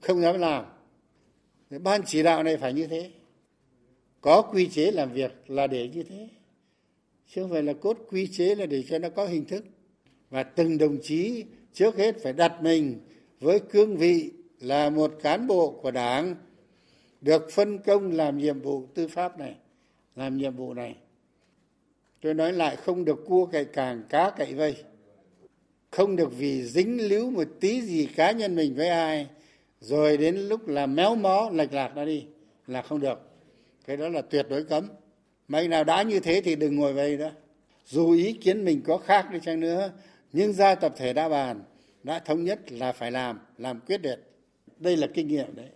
không 0.00 0.20
dám 0.20 0.38
làm 0.38 0.64
ban 1.82 2.02
chỉ 2.06 2.22
đạo 2.22 2.42
này 2.42 2.56
phải 2.56 2.72
như 2.72 2.86
thế. 2.86 3.10
Có 4.20 4.42
quy 4.42 4.68
chế 4.68 4.90
làm 4.90 5.12
việc 5.12 5.32
là 5.46 5.66
để 5.66 5.88
như 5.88 6.02
thế. 6.02 6.28
Chứ 7.28 7.42
không 7.42 7.50
phải 7.50 7.62
là 7.62 7.72
cốt 7.72 7.98
quy 8.10 8.26
chế 8.26 8.54
là 8.54 8.66
để 8.66 8.82
cho 8.88 8.98
nó 8.98 9.08
có 9.08 9.26
hình 9.26 9.44
thức. 9.44 9.64
Và 10.30 10.42
từng 10.42 10.78
đồng 10.78 10.98
chí 11.02 11.44
trước 11.72 11.96
hết 11.96 12.16
phải 12.22 12.32
đặt 12.32 12.62
mình 12.62 13.00
với 13.40 13.60
cương 13.60 13.96
vị 13.96 14.30
là 14.60 14.90
một 14.90 15.12
cán 15.22 15.46
bộ 15.46 15.70
của 15.82 15.90
đảng, 15.90 16.34
được 17.20 17.50
phân 17.52 17.78
công 17.78 18.12
làm 18.12 18.38
nhiệm 18.38 18.60
vụ 18.60 18.86
tư 18.94 19.08
pháp 19.08 19.38
này, 19.38 19.54
làm 20.16 20.36
nhiệm 20.36 20.56
vụ 20.56 20.74
này. 20.74 20.96
Tôi 22.20 22.34
nói 22.34 22.52
lại, 22.52 22.76
không 22.76 23.04
được 23.04 23.24
cua 23.26 23.46
cậy 23.46 23.64
càng, 23.64 24.02
cá 24.08 24.30
cậy 24.36 24.54
vây. 24.54 24.76
Không 25.90 26.16
được 26.16 26.38
vì 26.38 26.62
dính 26.62 27.08
líu 27.08 27.30
một 27.30 27.48
tí 27.60 27.82
gì 27.82 28.08
cá 28.16 28.30
nhân 28.30 28.56
mình 28.56 28.74
với 28.74 28.88
ai 28.88 29.26
rồi 29.84 30.16
đến 30.16 30.36
lúc 30.36 30.68
là 30.68 30.86
méo 30.86 31.14
mó 31.14 31.50
lệch 31.52 31.72
lạc 31.72 31.92
nó 31.96 32.04
đi 32.04 32.26
là 32.66 32.82
không 32.82 33.00
được. 33.00 33.18
Cái 33.86 33.96
đó 33.96 34.08
là 34.08 34.22
tuyệt 34.22 34.46
đối 34.50 34.64
cấm. 34.64 34.88
Mấy 35.48 35.68
nào 35.68 35.84
đã 35.84 36.02
như 36.02 36.20
thế 36.20 36.40
thì 36.44 36.56
đừng 36.56 36.76
ngồi 36.76 36.92
về 36.92 37.16
đó 37.16 37.28
dù 37.86 38.12
ý 38.12 38.32
kiến 38.32 38.64
mình 38.64 38.82
có 38.86 38.98
khác 38.98 39.30
đi 39.32 39.38
chăng 39.42 39.60
nữa 39.60 39.90
nhưng 40.32 40.52
ra 40.52 40.74
tập 40.74 40.94
thể 40.96 41.12
đã 41.12 41.28
bàn 41.28 41.62
đã 42.02 42.18
thống 42.18 42.44
nhất 42.44 42.72
là 42.72 42.92
phải 42.92 43.10
làm 43.10 43.38
làm 43.58 43.80
quyết 43.80 44.00
liệt. 44.02 44.16
Đây 44.78 44.96
là 44.96 45.06
kinh 45.14 45.28
nghiệm 45.28 45.56
đấy. 45.56 45.68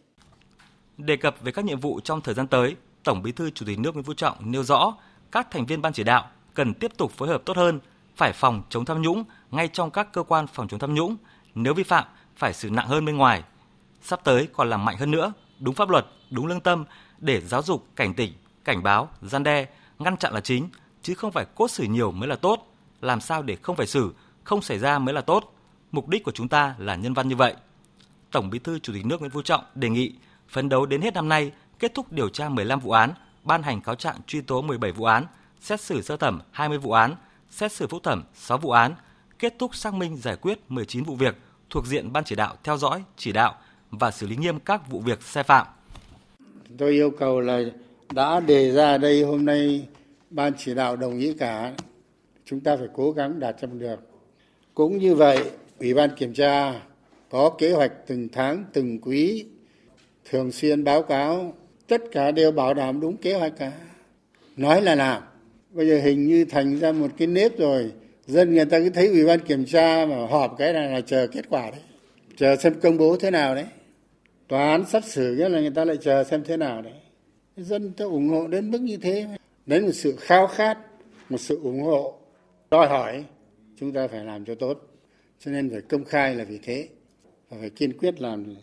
Đề 0.96 1.16
cập 1.16 1.36
về 1.42 1.52
các 1.52 1.64
nhiệm 1.64 1.80
vụ 1.80 2.00
trong 2.00 2.20
thời 2.20 2.34
gian 2.34 2.46
tới, 2.46 2.76
Tổng 3.04 3.22
Bí 3.22 3.32
thư 3.32 3.50
Chủ 3.50 3.66
tịch 3.66 3.78
nước 3.78 3.94
Nguyễn 3.94 4.04
Phú 4.04 4.14
Trọng 4.14 4.50
nêu 4.50 4.62
rõ 4.62 4.96
các 5.32 5.50
thành 5.50 5.66
viên 5.66 5.82
ban 5.82 5.92
chỉ 5.92 6.04
đạo 6.04 6.30
cần 6.54 6.74
tiếp 6.74 6.92
tục 6.96 7.12
phối 7.12 7.28
hợp 7.28 7.42
tốt 7.44 7.56
hơn, 7.56 7.80
phải 8.16 8.32
phòng 8.32 8.62
chống 8.68 8.84
tham 8.84 9.02
nhũng 9.02 9.24
ngay 9.50 9.68
trong 9.68 9.90
các 9.90 10.12
cơ 10.12 10.22
quan 10.22 10.46
phòng 10.46 10.68
chống 10.68 10.80
tham 10.80 10.94
nhũng, 10.94 11.16
nếu 11.54 11.74
vi 11.74 11.82
phạm 11.82 12.04
phải 12.36 12.54
xử 12.54 12.70
nặng 12.70 12.86
hơn 12.86 13.04
bên 13.04 13.16
ngoài. 13.16 13.42
Sắp 14.02 14.20
tới 14.24 14.48
còn 14.52 14.70
làm 14.70 14.84
mạnh 14.84 14.96
hơn 14.96 15.10
nữa, 15.10 15.32
đúng 15.60 15.74
pháp 15.74 15.88
luật, 15.88 16.06
đúng 16.30 16.46
lương 16.46 16.60
tâm 16.60 16.84
để 17.18 17.40
giáo 17.40 17.62
dục, 17.62 17.86
cảnh 17.96 18.14
tỉnh, 18.14 18.32
cảnh 18.64 18.82
báo, 18.82 19.08
gian 19.22 19.42
đe, 19.42 19.66
ngăn 19.98 20.16
chặn 20.16 20.34
là 20.34 20.40
chính, 20.40 20.68
chứ 21.02 21.14
không 21.14 21.32
phải 21.32 21.44
cốt 21.54 21.70
xử 21.70 21.84
nhiều 21.84 22.10
mới 22.10 22.28
là 22.28 22.36
tốt, 22.36 22.74
làm 23.00 23.20
sao 23.20 23.42
để 23.42 23.56
không 23.62 23.76
phải 23.76 23.86
xử, 23.86 24.14
không 24.44 24.62
xảy 24.62 24.78
ra 24.78 24.98
mới 24.98 25.14
là 25.14 25.20
tốt. 25.20 25.54
Mục 25.92 26.08
đích 26.08 26.24
của 26.24 26.32
chúng 26.32 26.48
ta 26.48 26.74
là 26.78 26.94
nhân 26.94 27.14
văn 27.14 27.28
như 27.28 27.36
vậy. 27.36 27.54
Tổng 28.30 28.50
Bí 28.50 28.58
thư 28.58 28.78
Chủ 28.78 28.92
tịch 28.92 29.06
nước 29.06 29.20
Nguyễn 29.20 29.30
Phú 29.30 29.42
Trọng 29.42 29.64
đề 29.74 29.88
nghị 29.88 30.12
phấn 30.48 30.68
đấu 30.68 30.86
đến 30.86 31.02
hết 31.02 31.14
năm 31.14 31.28
nay 31.28 31.52
kết 31.78 31.94
thúc 31.94 32.12
điều 32.12 32.28
tra 32.28 32.48
15 32.48 32.80
vụ 32.80 32.90
án, 32.90 33.10
ban 33.44 33.62
hành 33.62 33.80
cáo 33.80 33.94
trạng 33.94 34.16
truy 34.26 34.40
tố 34.40 34.62
17 34.62 34.92
vụ 34.92 35.04
án, 35.04 35.26
xét 35.60 35.80
xử 35.80 36.02
sơ 36.02 36.16
thẩm 36.16 36.40
20 36.52 36.78
vụ 36.78 36.92
án, 36.92 37.14
xét 37.50 37.72
xử 37.72 37.86
phúc 37.86 38.02
thẩm 38.02 38.24
6 38.34 38.58
vụ 38.58 38.70
án, 38.70 38.94
kết 39.38 39.54
thúc 39.58 39.74
xác 39.74 39.94
minh 39.94 40.16
giải 40.16 40.36
quyết 40.36 40.58
19 40.68 41.04
vụ 41.04 41.16
việc 41.16 41.36
thuộc 41.70 41.86
diện 41.86 42.12
ban 42.12 42.24
chỉ 42.24 42.36
đạo 42.36 42.56
theo 42.64 42.76
dõi, 42.76 43.02
chỉ 43.16 43.32
đạo 43.32 43.54
và 43.90 44.10
xử 44.10 44.26
lý 44.26 44.36
nghiêm 44.36 44.60
các 44.60 44.90
vụ 44.90 45.00
việc 45.00 45.22
sai 45.22 45.44
phạm. 45.44 45.66
Tôi 46.78 46.92
yêu 46.92 47.10
cầu 47.10 47.40
là 47.40 47.60
đã 48.12 48.40
đề 48.40 48.72
ra 48.72 48.98
đây 48.98 49.22
hôm 49.22 49.44
nay 49.44 49.86
ban 50.30 50.52
chỉ 50.58 50.74
đạo 50.74 50.96
đồng 50.96 51.18
ý 51.18 51.34
cả 51.38 51.72
chúng 52.44 52.60
ta 52.60 52.76
phải 52.76 52.88
cố 52.94 53.12
gắng 53.12 53.40
đạt 53.40 53.56
trong 53.60 53.78
được. 53.78 54.00
Cũng 54.74 54.98
như 54.98 55.14
vậy, 55.14 55.38
Ủy 55.78 55.94
ban 55.94 56.10
kiểm 56.16 56.34
tra 56.34 56.80
có 57.30 57.50
kế 57.58 57.72
hoạch 57.72 57.92
từng 58.06 58.28
tháng 58.32 58.64
từng 58.72 58.98
quý 59.00 59.46
thường 60.30 60.52
xuyên 60.52 60.84
báo 60.84 61.02
cáo. 61.02 61.54
Tất 61.86 62.02
cả 62.12 62.30
đều 62.30 62.52
bảo 62.52 62.74
đảm 62.74 63.00
đúng 63.00 63.16
kế 63.16 63.34
hoạch 63.34 63.52
cả. 63.58 63.72
Nói 64.56 64.82
là 64.82 64.94
làm 64.94 65.22
bây 65.70 65.88
giờ 65.88 66.00
hình 66.00 66.26
như 66.26 66.44
thành 66.44 66.78
ra 66.78 66.92
một 66.92 67.10
cái 67.18 67.26
nếp 67.26 67.58
rồi. 67.58 67.92
Dân 68.26 68.54
người 68.54 68.64
ta 68.64 68.78
cứ 68.78 68.90
thấy 68.90 69.08
ủy 69.08 69.26
ban 69.26 69.40
kiểm 69.40 69.64
tra 69.64 70.06
mà 70.06 70.26
họp 70.26 70.54
cái 70.58 70.72
này 70.72 70.90
là 70.90 71.00
chờ 71.00 71.26
kết 71.32 71.42
quả 71.48 71.70
đấy. 71.70 71.80
Chờ 72.36 72.56
xem 72.56 72.80
công 72.80 72.96
bố 72.96 73.16
thế 73.16 73.30
nào 73.30 73.54
đấy 73.54 73.64
tòa 74.48 74.70
án 74.70 74.86
sắp 74.86 75.02
xử 75.04 75.34
nghĩa 75.34 75.48
là 75.48 75.60
người 75.60 75.70
ta 75.70 75.84
lại 75.84 75.96
chờ 76.02 76.24
xem 76.24 76.44
thế 76.44 76.56
nào 76.56 76.82
đấy. 76.82 76.92
Dân 77.56 77.92
ta 77.92 78.04
ủng 78.04 78.28
hộ 78.28 78.46
đến 78.46 78.70
mức 78.70 78.80
như 78.80 78.96
thế. 78.96 79.28
Đấy 79.66 79.80
một 79.80 79.92
sự 79.92 80.16
khao 80.20 80.46
khát 80.46 80.78
một 81.30 81.38
sự 81.38 81.60
ủng 81.62 81.82
hộ 81.82 82.18
đòi 82.70 82.88
hỏi 82.88 83.24
chúng 83.80 83.92
ta 83.92 84.08
phải 84.08 84.24
làm 84.24 84.44
cho 84.44 84.54
tốt. 84.54 84.78
Cho 85.44 85.50
nên 85.50 85.70
phải 85.70 85.80
công 85.80 86.04
khai 86.04 86.34
là 86.34 86.44
vì 86.44 86.58
thế 86.62 86.88
và 87.50 87.56
phải 87.60 87.70
kiên 87.70 87.98
quyết 87.98 88.20
làm. 88.20 88.54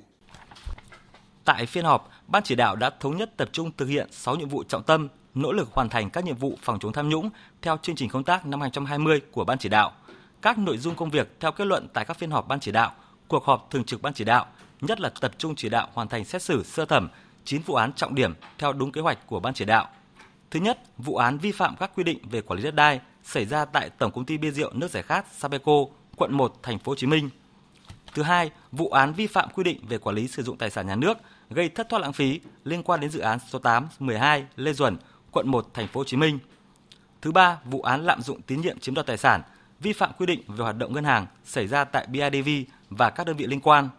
Tại 1.46 1.65
phiên 1.65 1.86
họp, 1.86 2.10
Ban 2.27 2.44
chỉ 2.44 2.56
đạo 2.56 2.75
đã 2.75 2.89
thống 3.00 3.18
nhất 3.18 3.32
tập 3.38 3.50
trung 3.51 3.72
thực 3.77 3.86
hiện 3.86 4.08
6 4.12 4.36
nhiệm 4.36 4.50
vụ 4.50 4.63
trọng 4.63 4.84
tâm, 4.84 5.08
nỗ 5.34 5.51
lực 5.51 5.70
hoàn 5.72 5.89
thành 5.89 6.10
các 6.10 6.24
nhiệm 6.24 6.36
vụ 6.36 6.58
phòng 6.62 6.80
chống 6.80 6.94
tham 6.94 7.10
nhũng 7.10 7.30
theo 7.62 7.77
chương 7.82 7.96
trình 7.96 8.10
công 8.10 8.24
tác 8.24 8.46
năm 8.46 8.62
2020 8.62 9.22
của 9.32 9.46
Ban 9.46 9.58
chỉ 9.58 9.70
đạo. 9.70 9.92
Các 10.42 10.58
nội 10.58 10.77
dung 10.77 10.96
công 10.96 11.10
việc 11.10 11.27
theo 11.39 11.51
kết 11.51 11.65
luận 11.65 11.88
tại 11.94 12.06
các 12.06 12.18
phiên 12.18 12.32
họp 12.32 12.48
Ban 12.48 12.60
chỉ 12.60 12.72
đạo, 12.72 12.94
cuộc 13.27 13.44
họp 13.44 13.68
thường 13.72 13.84
trực 13.84 14.01
Ban 14.01 14.13
chỉ 14.13 14.24
đạo, 14.24 14.46
nhất 14.82 15.00
là 15.00 15.10
tập 15.22 15.32
trung 15.38 15.55
chỉ 15.55 15.70
đạo 15.70 15.88
hoàn 15.94 16.08
thành 16.08 16.25
xét 16.25 16.41
xử 16.41 16.63
sơ 16.63 16.86
thẩm 16.86 17.10
9 17.46 17.62
vụ 17.62 17.75
án 17.75 17.94
trọng 17.94 18.15
điểm 18.15 18.34
theo 18.58 18.74
đúng 18.74 18.91
kế 18.91 19.01
hoạch 19.01 19.27
của 19.27 19.39
Ban 19.39 19.53
chỉ 19.53 19.65
đạo. 19.65 19.88
Thứ 20.51 20.60
nhất, 20.60 20.79
vụ 20.98 21.15
án 21.15 21.38
vi 21.38 21.51
phạm 21.51 21.75
các 21.79 21.91
quy 21.96 22.03
định 22.03 22.20
về 22.32 22.41
quản 22.41 22.58
lý 22.58 22.63
đất 22.63 22.75
đai 22.75 23.00
xảy 23.24 23.46
ra 23.46 23.65
tại 23.65 23.89
Tổng 23.89 24.12
công 24.12 24.25
ty 24.25 24.38
bia 24.38 24.51
rượu 24.51 24.74
nước 24.74 24.91
giải 24.91 25.03
khát 25.03 25.25
Sabeco, 25.38 25.72
quận 26.15 26.34
1, 26.34 26.63
thành 26.63 26.79
phố 26.79 26.91
Hồ 26.91 26.96
Chí 26.96 27.08
Minh. 27.08 27.29
Thứ 28.13 28.24
hai, 28.24 28.51
vụ 28.72 28.89
án 28.89 29.13
vi 29.13 29.27
phạm 29.27 29.50
quy 29.50 29.63
định 29.63 29.79
về 29.88 29.98
quản 29.98 30.15
lý 30.15 30.27
sử 30.27 30.44
dụng 30.44 30.58
tài 30.58 30.70
sản 30.70 30.88
nhà 30.88 30.96
nước 30.96 31.17
gây 31.50 31.70
thất 31.70 31.89
thoát 31.89 32.00
lãng 32.00 32.13
phí 32.13 32.39
liên 32.63 32.84
quan 32.84 33.00
đến 33.00 33.10
dự 33.10 33.20
án 33.20 33.39
số 33.50 33.60
8, 33.60 33.88
12 34.00 34.46
Lê 34.55 34.74
Duẩn, 34.74 34.98
quận 35.32 35.48
1, 35.48 35.74
thành 35.74 35.88
phố 35.88 36.00
Hồ 36.00 36.03
Chí 36.03 36.17
Minh. 36.17 36.39
Thứ 37.22 37.32
ba, 37.32 37.58
vụ 37.65 37.82
án 37.82 38.05
lạm 38.05 38.22
dụng 38.22 38.41
tín 38.41 38.62
nhiệm 38.62 38.79
chiếm 38.79 38.94
đoạt 38.96 39.08
tài 39.08 39.17
sản, 39.17 39.41
vi 39.79 39.94
phạm 39.94 40.12
quy 40.17 40.25
định 40.25 40.41
về 40.48 40.63
hoạt 40.63 40.77
động 40.77 40.94
ngân 40.94 41.03
hàng 41.03 41.27
xảy 41.46 41.67
ra 41.67 41.84
tại 41.84 42.08
BIDV 42.08 42.50
và 42.89 43.10
các 43.10 43.27
đơn 43.27 43.38
vị 43.38 43.48
liên 43.48 43.62
quan. 43.62 43.89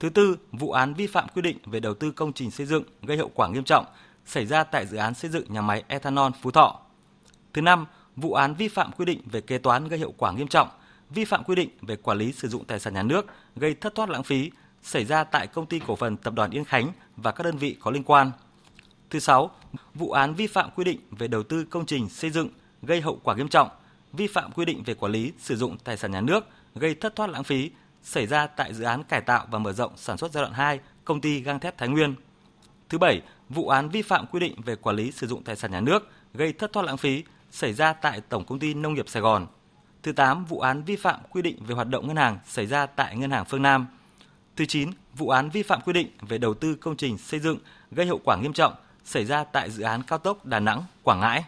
Thứ 0.00 0.08
tư, 0.08 0.36
vụ 0.52 0.72
án 0.72 0.94
vi 0.94 1.06
phạm 1.06 1.28
quy 1.34 1.42
định 1.42 1.58
về 1.64 1.80
đầu 1.80 1.94
tư 1.94 2.10
công 2.10 2.32
trình 2.32 2.50
xây 2.50 2.66
dựng 2.66 2.84
gây 3.02 3.16
hậu 3.16 3.30
quả 3.34 3.48
nghiêm 3.48 3.64
trọng 3.64 3.84
xảy 4.26 4.46
ra 4.46 4.64
tại 4.64 4.86
dự 4.86 4.96
án 4.96 5.14
xây 5.14 5.30
dựng 5.30 5.44
nhà 5.48 5.62
máy 5.62 5.84
ethanol 5.88 6.32
Phú 6.42 6.50
Thọ. 6.50 6.80
Thứ 7.52 7.62
năm, 7.62 7.86
vụ 8.16 8.32
án 8.32 8.54
vi 8.54 8.68
phạm 8.68 8.92
quy 8.92 9.04
định 9.04 9.20
về 9.24 9.40
kế 9.40 9.58
toán 9.58 9.88
gây 9.88 9.98
hậu 9.98 10.14
quả 10.16 10.32
nghiêm 10.32 10.48
trọng, 10.48 10.68
vi 11.10 11.24
phạm 11.24 11.44
quy 11.44 11.54
định 11.54 11.68
về 11.82 11.96
quản 11.96 12.18
lý 12.18 12.32
sử 12.32 12.48
dụng 12.48 12.64
tài 12.64 12.80
sản 12.80 12.94
nhà 12.94 13.02
nước 13.02 13.26
gây 13.56 13.74
thất 13.74 13.94
thoát 13.94 14.10
lãng 14.10 14.22
phí 14.22 14.50
xảy 14.82 15.04
ra 15.04 15.24
tại 15.24 15.46
công 15.46 15.66
ty 15.66 15.80
cổ 15.86 15.96
phần 15.96 16.16
tập 16.16 16.34
đoàn 16.34 16.50
Yên 16.50 16.64
Khánh 16.64 16.92
và 17.16 17.32
các 17.32 17.44
đơn 17.44 17.56
vị 17.56 17.76
có 17.80 17.90
liên 17.90 18.02
quan. 18.02 18.30
Thứ 19.10 19.18
sáu, 19.18 19.50
vụ 19.94 20.10
án 20.10 20.34
vi 20.34 20.46
phạm 20.46 20.70
quy 20.76 20.84
định 20.84 21.00
về 21.10 21.28
đầu 21.28 21.42
tư 21.42 21.64
công 21.64 21.86
trình 21.86 22.08
xây 22.08 22.30
dựng 22.30 22.48
gây 22.82 23.00
hậu 23.00 23.20
quả 23.22 23.34
nghiêm 23.34 23.48
trọng, 23.48 23.68
vi 24.12 24.26
phạm 24.26 24.52
quy 24.52 24.64
định 24.64 24.82
về 24.86 24.94
quản 24.94 25.12
lý 25.12 25.32
sử 25.38 25.56
dụng 25.56 25.76
tài 25.84 25.96
sản 25.96 26.10
nhà 26.10 26.20
nước 26.20 26.44
gây 26.74 26.94
thất 26.94 27.16
thoát 27.16 27.30
lãng 27.30 27.44
phí 27.44 27.70
xảy 28.02 28.26
ra 28.26 28.46
tại 28.46 28.74
dự 28.74 28.84
án 28.84 29.04
cải 29.04 29.20
tạo 29.20 29.46
và 29.50 29.58
mở 29.58 29.72
rộng 29.72 29.92
sản 29.96 30.18
xuất 30.18 30.32
giai 30.32 30.42
đoạn 30.42 30.52
2 30.52 30.80
công 31.04 31.20
ty 31.20 31.40
gang 31.40 31.60
thép 31.60 31.78
Thái 31.78 31.88
Nguyên. 31.88 32.14
Thứ 32.88 32.98
bảy, 32.98 33.22
vụ 33.48 33.68
án 33.68 33.88
vi 33.88 34.02
phạm 34.02 34.26
quy 34.26 34.40
định 34.40 34.54
về 34.64 34.76
quản 34.76 34.96
lý 34.96 35.12
sử 35.12 35.26
dụng 35.26 35.42
tài 35.42 35.56
sản 35.56 35.70
nhà 35.70 35.80
nước 35.80 36.10
gây 36.34 36.52
thất 36.52 36.72
thoát 36.72 36.86
lãng 36.86 36.96
phí 36.96 37.24
xảy 37.50 37.72
ra 37.72 37.92
tại 37.92 38.20
Tổng 38.20 38.44
công 38.44 38.58
ty 38.58 38.74
Nông 38.74 38.94
nghiệp 38.94 39.08
Sài 39.08 39.22
Gòn. 39.22 39.46
Thứ 40.02 40.12
8, 40.12 40.44
vụ 40.44 40.60
án 40.60 40.82
vi 40.82 40.96
phạm 40.96 41.20
quy 41.30 41.42
định 41.42 41.64
về 41.66 41.74
hoạt 41.74 41.88
động 41.88 42.06
ngân 42.06 42.16
hàng 42.16 42.38
xảy 42.46 42.66
ra 42.66 42.86
tại 42.86 43.16
Ngân 43.16 43.30
hàng 43.30 43.44
Phương 43.44 43.62
Nam. 43.62 43.86
Thứ 44.56 44.66
9, 44.66 44.90
vụ 45.14 45.28
án 45.28 45.50
vi 45.50 45.62
phạm 45.62 45.80
quy 45.80 45.92
định 45.92 46.08
về 46.28 46.38
đầu 46.38 46.54
tư 46.54 46.74
công 46.74 46.96
trình 46.96 47.18
xây 47.18 47.40
dựng 47.40 47.58
gây 47.90 48.06
hậu 48.06 48.20
quả 48.24 48.36
nghiêm 48.36 48.52
trọng 48.52 48.74
xảy 49.04 49.24
ra 49.24 49.44
tại 49.44 49.70
dự 49.70 49.82
án 49.82 50.02
cao 50.02 50.18
tốc 50.18 50.46
Đà 50.46 50.60
Nẵng– 50.60 50.84
Quảng 51.02 51.20
Ngãi. 51.20 51.44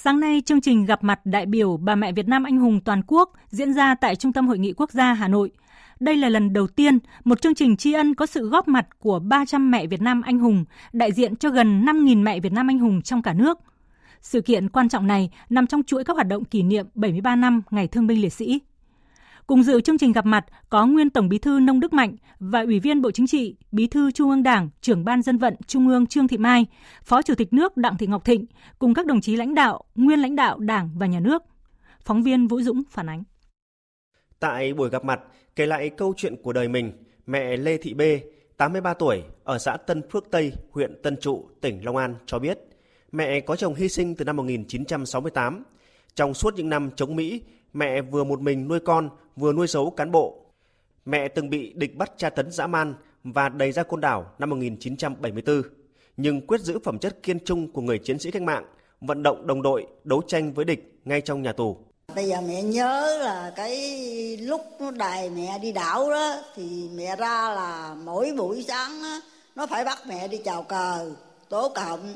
Sáng 0.00 0.20
nay, 0.20 0.42
chương 0.46 0.60
trình 0.60 0.84
gặp 0.84 1.04
mặt 1.04 1.20
đại 1.24 1.46
biểu 1.46 1.76
bà 1.76 1.94
mẹ 1.94 2.12
Việt 2.12 2.28
Nam 2.28 2.44
anh 2.44 2.58
hùng 2.58 2.80
toàn 2.80 3.02
quốc 3.06 3.32
diễn 3.48 3.74
ra 3.74 3.94
tại 3.94 4.16
Trung 4.16 4.32
tâm 4.32 4.48
Hội 4.48 4.58
nghị 4.58 4.72
Quốc 4.72 4.90
gia 4.90 5.12
Hà 5.12 5.28
Nội. 5.28 5.50
Đây 6.00 6.16
là 6.16 6.28
lần 6.28 6.52
đầu 6.52 6.66
tiên 6.66 6.98
một 7.24 7.42
chương 7.42 7.54
trình 7.54 7.76
tri 7.76 7.92
ân 7.92 8.14
có 8.14 8.26
sự 8.26 8.48
góp 8.48 8.68
mặt 8.68 8.86
của 8.98 9.18
300 9.18 9.70
mẹ 9.70 9.86
Việt 9.86 10.00
Nam 10.00 10.22
anh 10.22 10.38
hùng, 10.38 10.64
đại 10.92 11.12
diện 11.12 11.36
cho 11.36 11.50
gần 11.50 11.84
5.000 11.84 12.22
mẹ 12.22 12.40
Việt 12.40 12.52
Nam 12.52 12.70
anh 12.70 12.78
hùng 12.78 13.02
trong 13.02 13.22
cả 13.22 13.32
nước. 13.32 13.58
Sự 14.20 14.40
kiện 14.40 14.68
quan 14.68 14.88
trọng 14.88 15.06
này 15.06 15.30
nằm 15.50 15.66
trong 15.66 15.82
chuỗi 15.82 16.04
các 16.04 16.12
hoạt 16.12 16.28
động 16.28 16.44
kỷ 16.44 16.62
niệm 16.62 16.86
73 16.94 17.36
năm 17.36 17.62
Ngày 17.70 17.86
Thương 17.86 18.06
binh 18.06 18.22
Liệt 18.22 18.32
sĩ. 18.32 18.60
Cùng 19.48 19.62
dự 19.62 19.80
chương 19.80 19.98
trình 19.98 20.12
gặp 20.12 20.26
mặt 20.26 20.44
có 20.68 20.86
nguyên 20.86 21.10
Tổng 21.10 21.28
Bí 21.28 21.38
thư 21.38 21.60
Nông 21.60 21.80
Đức 21.80 21.92
Mạnh 21.92 22.16
và 22.38 22.60
Ủy 22.60 22.80
viên 22.80 23.02
Bộ 23.02 23.10
Chính 23.10 23.26
trị, 23.26 23.56
Bí 23.72 23.86
thư 23.86 24.10
Trung 24.10 24.30
ương 24.30 24.42
Đảng, 24.42 24.70
Trưởng 24.80 25.04
ban 25.04 25.22
Dân 25.22 25.38
vận 25.38 25.54
Trung 25.66 25.88
ương 25.88 26.06
Trương 26.06 26.28
Thị 26.28 26.38
Mai, 26.38 26.66
Phó 27.04 27.22
Chủ 27.22 27.34
tịch 27.34 27.52
nước 27.52 27.76
Đặng 27.76 27.96
Thị 27.98 28.06
Ngọc 28.06 28.24
Thịnh 28.24 28.46
cùng 28.78 28.94
các 28.94 29.06
đồng 29.06 29.20
chí 29.20 29.36
lãnh 29.36 29.54
đạo, 29.54 29.84
nguyên 29.94 30.18
lãnh 30.18 30.36
đạo 30.36 30.58
Đảng 30.58 30.90
và 30.94 31.06
Nhà 31.06 31.20
nước. 31.20 31.42
Phóng 32.04 32.22
viên 32.22 32.46
Vũ 32.46 32.60
Dũng 32.60 32.82
phản 32.90 33.08
ánh. 33.08 33.22
Tại 34.40 34.72
buổi 34.74 34.90
gặp 34.90 35.04
mặt, 35.04 35.20
kể 35.56 35.66
lại 35.66 35.90
câu 35.90 36.14
chuyện 36.16 36.36
của 36.42 36.52
đời 36.52 36.68
mình, 36.68 36.92
mẹ 37.26 37.56
Lê 37.56 37.76
Thị 37.76 37.94
B, 37.94 38.02
83 38.56 38.94
tuổi, 38.94 39.22
ở 39.44 39.58
xã 39.58 39.76
Tân 39.76 40.02
Phước 40.10 40.30
Tây, 40.30 40.52
huyện 40.70 41.02
Tân 41.02 41.16
Trụ, 41.20 41.48
tỉnh 41.60 41.84
Long 41.84 41.96
An 41.96 42.14
cho 42.26 42.38
biết, 42.38 42.58
mẹ 43.12 43.40
có 43.40 43.56
chồng 43.56 43.74
hy 43.74 43.88
sinh 43.88 44.14
từ 44.14 44.24
năm 44.24 44.36
1968. 44.36 45.64
Trong 46.14 46.34
suốt 46.34 46.54
những 46.54 46.68
năm 46.68 46.90
chống 46.96 47.16
Mỹ, 47.16 47.42
mẹ 47.72 48.02
vừa 48.02 48.24
một 48.24 48.40
mình 48.40 48.68
nuôi 48.68 48.80
con, 48.80 49.10
vừa 49.36 49.52
nuôi 49.52 49.66
xấu 49.66 49.90
cán 49.90 50.12
bộ. 50.12 50.44
Mẹ 51.04 51.28
từng 51.28 51.50
bị 51.50 51.72
địch 51.76 51.96
bắt 51.96 52.12
tra 52.16 52.30
tấn 52.30 52.50
dã 52.50 52.66
man 52.66 52.94
và 53.24 53.48
đầy 53.48 53.72
ra 53.72 53.82
côn 53.82 54.00
đảo 54.00 54.32
năm 54.38 54.50
1974, 54.50 55.62
nhưng 56.16 56.46
quyết 56.46 56.60
giữ 56.60 56.78
phẩm 56.84 56.98
chất 56.98 57.22
kiên 57.22 57.44
trung 57.44 57.72
của 57.72 57.80
người 57.80 57.98
chiến 57.98 58.18
sĩ 58.18 58.30
cách 58.30 58.42
mạng, 58.42 58.64
vận 59.00 59.22
động 59.22 59.46
đồng 59.46 59.62
đội, 59.62 59.86
đấu 60.04 60.22
tranh 60.26 60.52
với 60.52 60.64
địch 60.64 61.00
ngay 61.04 61.20
trong 61.20 61.42
nhà 61.42 61.52
tù. 61.52 61.76
Bây 62.14 62.28
giờ 62.28 62.40
mẹ 62.48 62.62
nhớ 62.62 63.18
là 63.20 63.52
cái 63.56 64.36
lúc 64.36 64.60
nó 64.80 64.90
đài 64.90 65.30
mẹ 65.30 65.58
đi 65.62 65.72
đảo 65.72 66.10
đó 66.10 66.34
thì 66.56 66.88
mẹ 66.94 67.16
ra 67.16 67.50
là 67.50 67.96
mỗi 68.04 68.32
buổi 68.36 68.64
sáng 68.68 69.02
đó, 69.02 69.20
nó 69.56 69.66
phải 69.66 69.84
bắt 69.84 69.98
mẹ 70.06 70.28
đi 70.28 70.38
chào 70.44 70.62
cờ, 70.62 71.12
tố 71.48 71.72
cộng. 71.74 72.14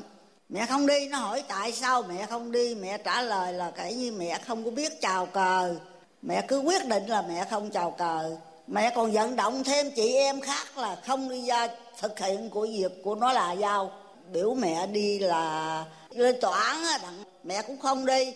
Mẹ 0.53 0.65
không 0.65 0.87
đi, 0.87 1.07
nó 1.07 1.17
hỏi 1.17 1.43
tại 1.47 1.71
sao 1.71 2.03
mẹ 2.03 2.25
không 2.25 2.51
đi, 2.51 2.75
mẹ 2.75 2.97
trả 2.97 3.21
lời 3.21 3.53
là 3.53 3.71
kể 3.71 3.93
như 3.93 4.11
mẹ 4.11 4.39
không 4.47 4.63
có 4.63 4.71
biết 4.71 5.01
chào 5.01 5.25
cờ. 5.25 5.75
Mẹ 6.21 6.41
cứ 6.47 6.59
quyết 6.59 6.87
định 6.87 7.07
là 7.07 7.21
mẹ 7.21 7.45
không 7.49 7.69
chào 7.69 7.91
cờ. 7.91 8.37
Mẹ 8.67 8.91
còn 8.95 9.11
vận 9.11 9.35
động 9.35 9.63
thêm 9.63 9.91
chị 9.95 10.15
em 10.15 10.41
khác 10.41 10.77
là 10.77 10.95
không 11.07 11.29
đi 11.29 11.45
ra 11.45 11.67
thực 12.01 12.19
hiện 12.19 12.49
của 12.49 12.67
việc 12.71 13.03
của 13.03 13.15
nó 13.15 13.33
là 13.33 13.51
giao. 13.51 13.91
Biểu 14.33 14.53
mẹ 14.53 14.87
đi 14.87 15.19
là 15.19 15.85
lên 16.09 16.35
tòa 16.41 16.59
án 16.59 16.83
á, 16.83 16.99
mẹ 17.43 17.61
cũng 17.61 17.79
không 17.79 18.05
đi 18.05 18.33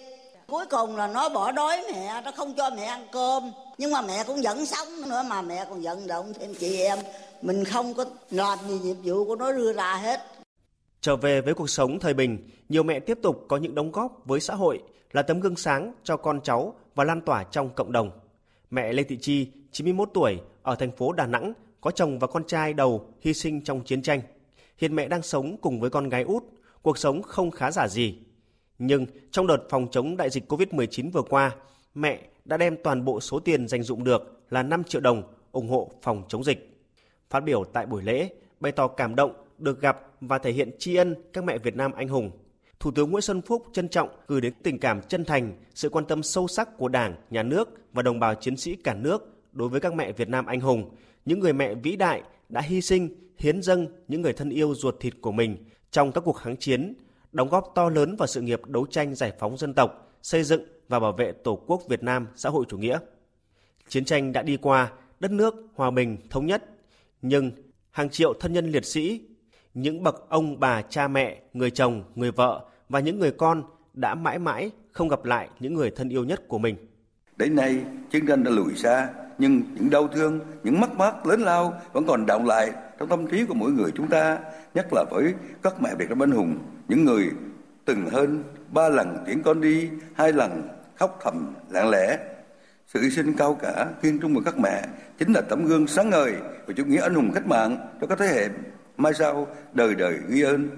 cuối 0.48 0.66
cùng 0.66 0.98
là 0.98 1.08
nó 1.08 1.30
bỏ 1.30 1.52
đói 1.52 1.84
mẹ 1.92 2.22
nó 2.26 2.32
không 2.32 2.54
cho 2.54 2.70
mẹ 2.70 2.84
ăn 2.84 3.08
cơm 3.12 3.52
nhưng 3.78 3.92
mà 3.92 4.02
mẹ 4.02 4.24
cũng 4.24 4.42
vẫn 4.42 4.66
sống 4.66 5.10
nữa 5.10 5.24
mà 5.28 5.42
mẹ 5.42 5.66
còn 5.70 5.82
vận 5.82 6.08
động 6.08 6.34
thêm 6.40 6.56
chị 6.56 6.82
em 6.82 7.00
mình 7.42 7.66
không 7.66 7.94
có 7.94 8.06
làm 8.32 8.60
gì 8.68 8.80
nhiệm 8.84 8.96
vụ 9.04 9.26
của 9.26 9.36
nó 9.36 9.52
đưa 9.52 9.74
ra 9.74 9.96
hết 9.96 10.22
trở 11.08 11.16
về 11.16 11.42
với 11.42 11.54
cuộc 11.54 11.70
sống 11.70 12.00
thời 12.00 12.14
bình 12.14 12.38
nhiều 12.70 12.84
mẹ 12.84 13.00
tiếp 13.00 13.20
tục 13.24 13.46
có 13.48 13.58
những 13.58 13.76
đóng 13.76 13.92
góp 13.92 14.22
với 14.26 14.40
xã 14.40 14.56
hội 14.56 14.84
là 15.12 15.22
tấm 15.22 15.40
gương 15.40 15.56
sáng 15.56 15.94
cho 16.04 16.18
con 16.18 16.42
cháu 16.42 16.76
và 16.96 17.04
lan 17.04 17.22
tỏa 17.22 17.44
trong 17.44 17.70
cộng 17.70 17.92
đồng. 17.92 18.12
Mẹ 18.72 18.94
Lê 18.94 19.04
Thị 19.04 19.18
Chi 19.18 19.48
91 19.72 20.10
tuổi 20.14 20.40
ở 20.64 20.76
thành 20.76 20.92
phố 20.92 21.12
Đà 21.12 21.26
Nẵng 21.26 21.54
có 21.82 21.92
chồng 21.92 22.20
và 22.20 22.28
con 22.28 22.44
trai 22.48 22.74
đầu 22.74 23.10
hy 23.22 23.34
sinh 23.34 23.64
trong 23.64 23.84
chiến 23.84 24.02
tranh. 24.02 24.22
Hiện 24.78 24.96
mẹ 24.96 25.08
đang 25.08 25.22
sống 25.22 25.58
cùng 25.62 25.80
với 25.80 25.90
con 25.90 26.10
gái 26.10 26.24
út 26.24 26.44
cuộc 26.82 26.98
sống 26.98 27.22
không 27.22 27.52
khá 27.52 27.72
giả 27.72 27.88
gì. 27.88 28.18
Nhưng 28.80 29.06
trong 29.32 29.48
đợt 29.48 29.60
phòng 29.70 29.88
chống 29.92 30.18
đại 30.18 30.30
dịch 30.30 30.52
COVID-19 30.52 31.12
vừa 31.12 31.24
qua, 31.24 31.56
mẹ 31.96 32.20
đã 32.46 32.58
đem 32.58 32.78
toàn 32.84 33.06
bộ 33.06 33.20
số 33.20 33.40
tiền 33.40 33.68
dành 33.68 33.84
dụng 33.84 34.04
được 34.04 34.42
là 34.50 34.64
5 34.64 34.84
triệu 34.84 35.02
đồng 35.02 35.24
ủng 35.52 35.70
hộ 35.70 35.92
phòng 36.02 36.24
chống 36.28 36.44
dịch. 36.44 36.80
Phát 37.30 37.40
biểu 37.40 37.64
tại 37.64 37.86
buổi 37.86 38.04
lễ, 38.04 38.30
bày 38.60 38.72
tỏ 38.72 38.88
cảm 38.88 39.16
động 39.16 39.47
được 39.58 39.82
gặp 39.82 39.98
và 40.22 40.38
thể 40.38 40.52
hiện 40.52 40.72
tri 40.80 40.96
ân 40.96 41.16
các 41.34 41.44
mẹ 41.44 41.58
Việt 41.58 41.76
Nam 41.76 41.92
anh 41.92 42.08
hùng. 42.08 42.32
Thủ 42.80 42.92
tướng 42.92 43.12
Nguyễn 43.12 43.22
Xuân 43.22 43.42
Phúc 43.42 43.66
trân 43.74 43.90
trọng 43.90 44.10
gửi 44.28 44.42
đến 44.42 44.54
tình 44.64 44.80
cảm 44.80 45.02
chân 45.02 45.26
thành, 45.26 45.54
sự 45.74 45.90
quan 45.90 46.06
tâm 46.06 46.24
sâu 46.24 46.48
sắc 46.48 46.78
của 46.78 46.88
Đảng, 46.88 47.16
Nhà 47.30 47.44
nước 47.44 47.70
và 47.94 48.04
đồng 48.04 48.20
bào 48.20 48.36
chiến 48.36 48.58
sĩ 48.58 48.76
cả 48.76 48.94
nước 48.94 49.34
đối 49.52 49.70
với 49.70 49.80
các 49.80 49.94
mẹ 49.94 50.12
Việt 50.12 50.30
Nam 50.30 50.46
anh 50.46 50.60
hùng, 50.60 50.96
những 51.26 51.40
người 51.40 51.54
mẹ 51.54 51.76
vĩ 51.76 51.96
đại 51.96 52.22
đã 52.50 52.62
hy 52.62 52.82
sinh, 52.82 53.10
hiến 53.38 53.62
dâng 53.62 53.88
những 54.08 54.22
người 54.22 54.34
thân 54.34 54.50
yêu 54.50 54.76
ruột 54.76 55.00
thịt 55.00 55.14
của 55.22 55.32
mình 55.32 55.58
trong 55.92 56.12
các 56.12 56.22
cuộc 56.22 56.34
kháng 56.34 56.58
chiến, 56.58 56.94
đóng 57.32 57.50
góp 57.50 57.72
to 57.76 57.90
lớn 57.90 58.16
vào 58.16 58.28
sự 58.28 58.42
nghiệp 58.42 58.66
đấu 58.66 58.86
tranh 58.86 59.16
giải 59.16 59.34
phóng 59.40 59.58
dân 59.58 59.74
tộc, 59.74 60.18
xây 60.22 60.44
dựng 60.44 60.62
và 60.88 61.00
bảo 61.00 61.12
vệ 61.12 61.32
Tổ 61.32 61.56
quốc 61.68 61.82
Việt 61.90 62.04
Nam 62.04 62.28
xã 62.36 62.50
hội 62.50 62.66
chủ 62.70 62.78
nghĩa. 62.78 63.00
Chiến 63.88 64.06
tranh 64.06 64.32
đã 64.32 64.42
đi 64.42 64.58
qua, 64.58 64.92
đất 65.20 65.32
nước 65.32 65.56
hòa 65.76 65.92
bình 65.92 66.18
thống 66.30 66.46
nhất, 66.46 66.64
nhưng 67.22 67.52
hàng 67.92 68.10
triệu 68.10 68.34
thân 68.34 68.54
nhân 68.54 68.72
liệt 68.72 68.86
sĩ, 68.86 69.22
những 69.78 70.04
bậc 70.04 70.30
ông 70.30 70.60
bà 70.60 70.82
cha 70.82 71.08
mẹ, 71.08 71.42
người 71.54 71.72
chồng, 71.72 72.04
người 72.16 72.32
vợ 72.32 72.66
và 72.90 73.00
những 73.00 73.20
người 73.20 73.32
con 73.32 73.64
đã 73.94 74.16
mãi 74.16 74.40
mãi 74.40 74.72
không 74.92 75.08
gặp 75.08 75.26
lại 75.26 75.50
những 75.60 75.74
người 75.74 75.92
thân 75.92 76.10
yêu 76.10 76.24
nhất 76.24 76.48
của 76.48 76.58
mình. 76.58 76.76
Đến 77.36 77.56
nay, 77.56 77.84
chiến 78.12 78.26
tranh 78.28 78.44
đã 78.44 78.52
lùi 78.52 78.76
xa, 78.76 79.10
nhưng 79.38 79.62
những 79.76 79.90
đau 79.90 80.08
thương, 80.08 80.40
những 80.64 80.80
mất 80.80 80.94
mát 80.94 81.26
lớn 81.26 81.42
lao 81.42 81.82
vẫn 81.94 82.06
còn 82.08 82.26
đọng 82.26 82.46
lại 82.46 82.72
trong 83.00 83.10
tâm 83.10 83.28
trí 83.28 83.46
của 83.46 83.54
mỗi 83.54 83.72
người 83.72 83.92
chúng 83.96 84.08
ta, 84.08 84.40
nhất 84.74 84.88
là 84.92 85.06
với 85.12 85.34
các 85.64 85.82
mẹ 85.82 85.90
Việt 86.00 86.10
Nam 86.10 86.24
anh 86.24 86.32
hùng, 86.32 86.58
những 86.88 87.06
người 87.06 87.30
từng 87.86 88.10
hơn 88.10 88.44
ba 88.74 88.90
lần 88.90 89.18
tiễn 89.26 89.42
con 89.44 89.62
đi, 89.62 89.90
hai 90.14 90.34
lần 90.34 90.68
khóc 90.96 91.20
thầm 91.24 91.54
lặng 91.70 91.90
lẽ. 91.90 92.18
Sự 92.88 93.02
hy 93.02 93.10
sinh 93.10 93.34
cao 93.38 93.58
cả 93.62 93.88
kiên 94.02 94.20
trung 94.20 94.36
của 94.36 94.42
các 94.46 94.60
mẹ 94.60 94.82
chính 95.20 95.34
là 95.34 95.42
tấm 95.42 95.66
gương 95.66 95.88
sáng 95.88 96.10
ngời 96.10 96.34
về 96.68 96.74
chủ 96.78 96.86
nghĩa 96.86 97.02
anh 97.02 97.14
hùng 97.14 97.32
cách 97.34 97.48
mạng 97.48 97.78
cho 98.02 98.08
các 98.08 98.20
thế 98.20 98.28
hệ 98.28 98.50
mai 98.98 99.14
sau 99.14 99.48
đời 99.74 99.96
đời 99.96 100.20
ghi 100.30 100.42
ơn, 100.42 100.70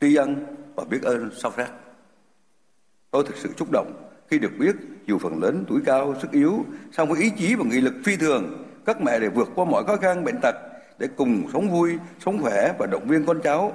tri 0.00 0.14
ân 0.14 0.46
và 0.74 0.84
biết 0.84 1.02
ơn 1.02 1.30
sâu 1.36 1.52
sắc. 1.56 1.72
Tôi 3.10 3.24
thực 3.26 3.36
sự 3.36 3.48
xúc 3.56 3.68
động 3.72 3.92
khi 4.30 4.38
được 4.38 4.52
biết 4.58 4.76
dù 5.06 5.18
phần 5.18 5.42
lớn 5.42 5.64
tuổi 5.68 5.80
cao, 5.86 6.14
sức 6.22 6.32
yếu, 6.32 6.64
song 6.92 7.08
với 7.08 7.22
ý 7.22 7.30
chí 7.38 7.54
và 7.54 7.64
nghị 7.64 7.80
lực 7.80 7.94
phi 8.04 8.16
thường, 8.16 8.64
các 8.86 9.00
mẹ 9.00 9.18
đều 9.18 9.30
vượt 9.30 9.48
qua 9.54 9.64
mọi 9.64 9.84
khó 9.84 9.96
khăn 9.96 10.24
bệnh 10.24 10.38
tật 10.42 10.54
để 10.98 11.08
cùng 11.16 11.42
sống 11.52 11.70
vui, 11.70 11.98
sống 12.24 12.42
khỏe 12.42 12.72
và 12.78 12.86
động 12.86 13.08
viên 13.08 13.26
con 13.26 13.40
cháu. 13.44 13.72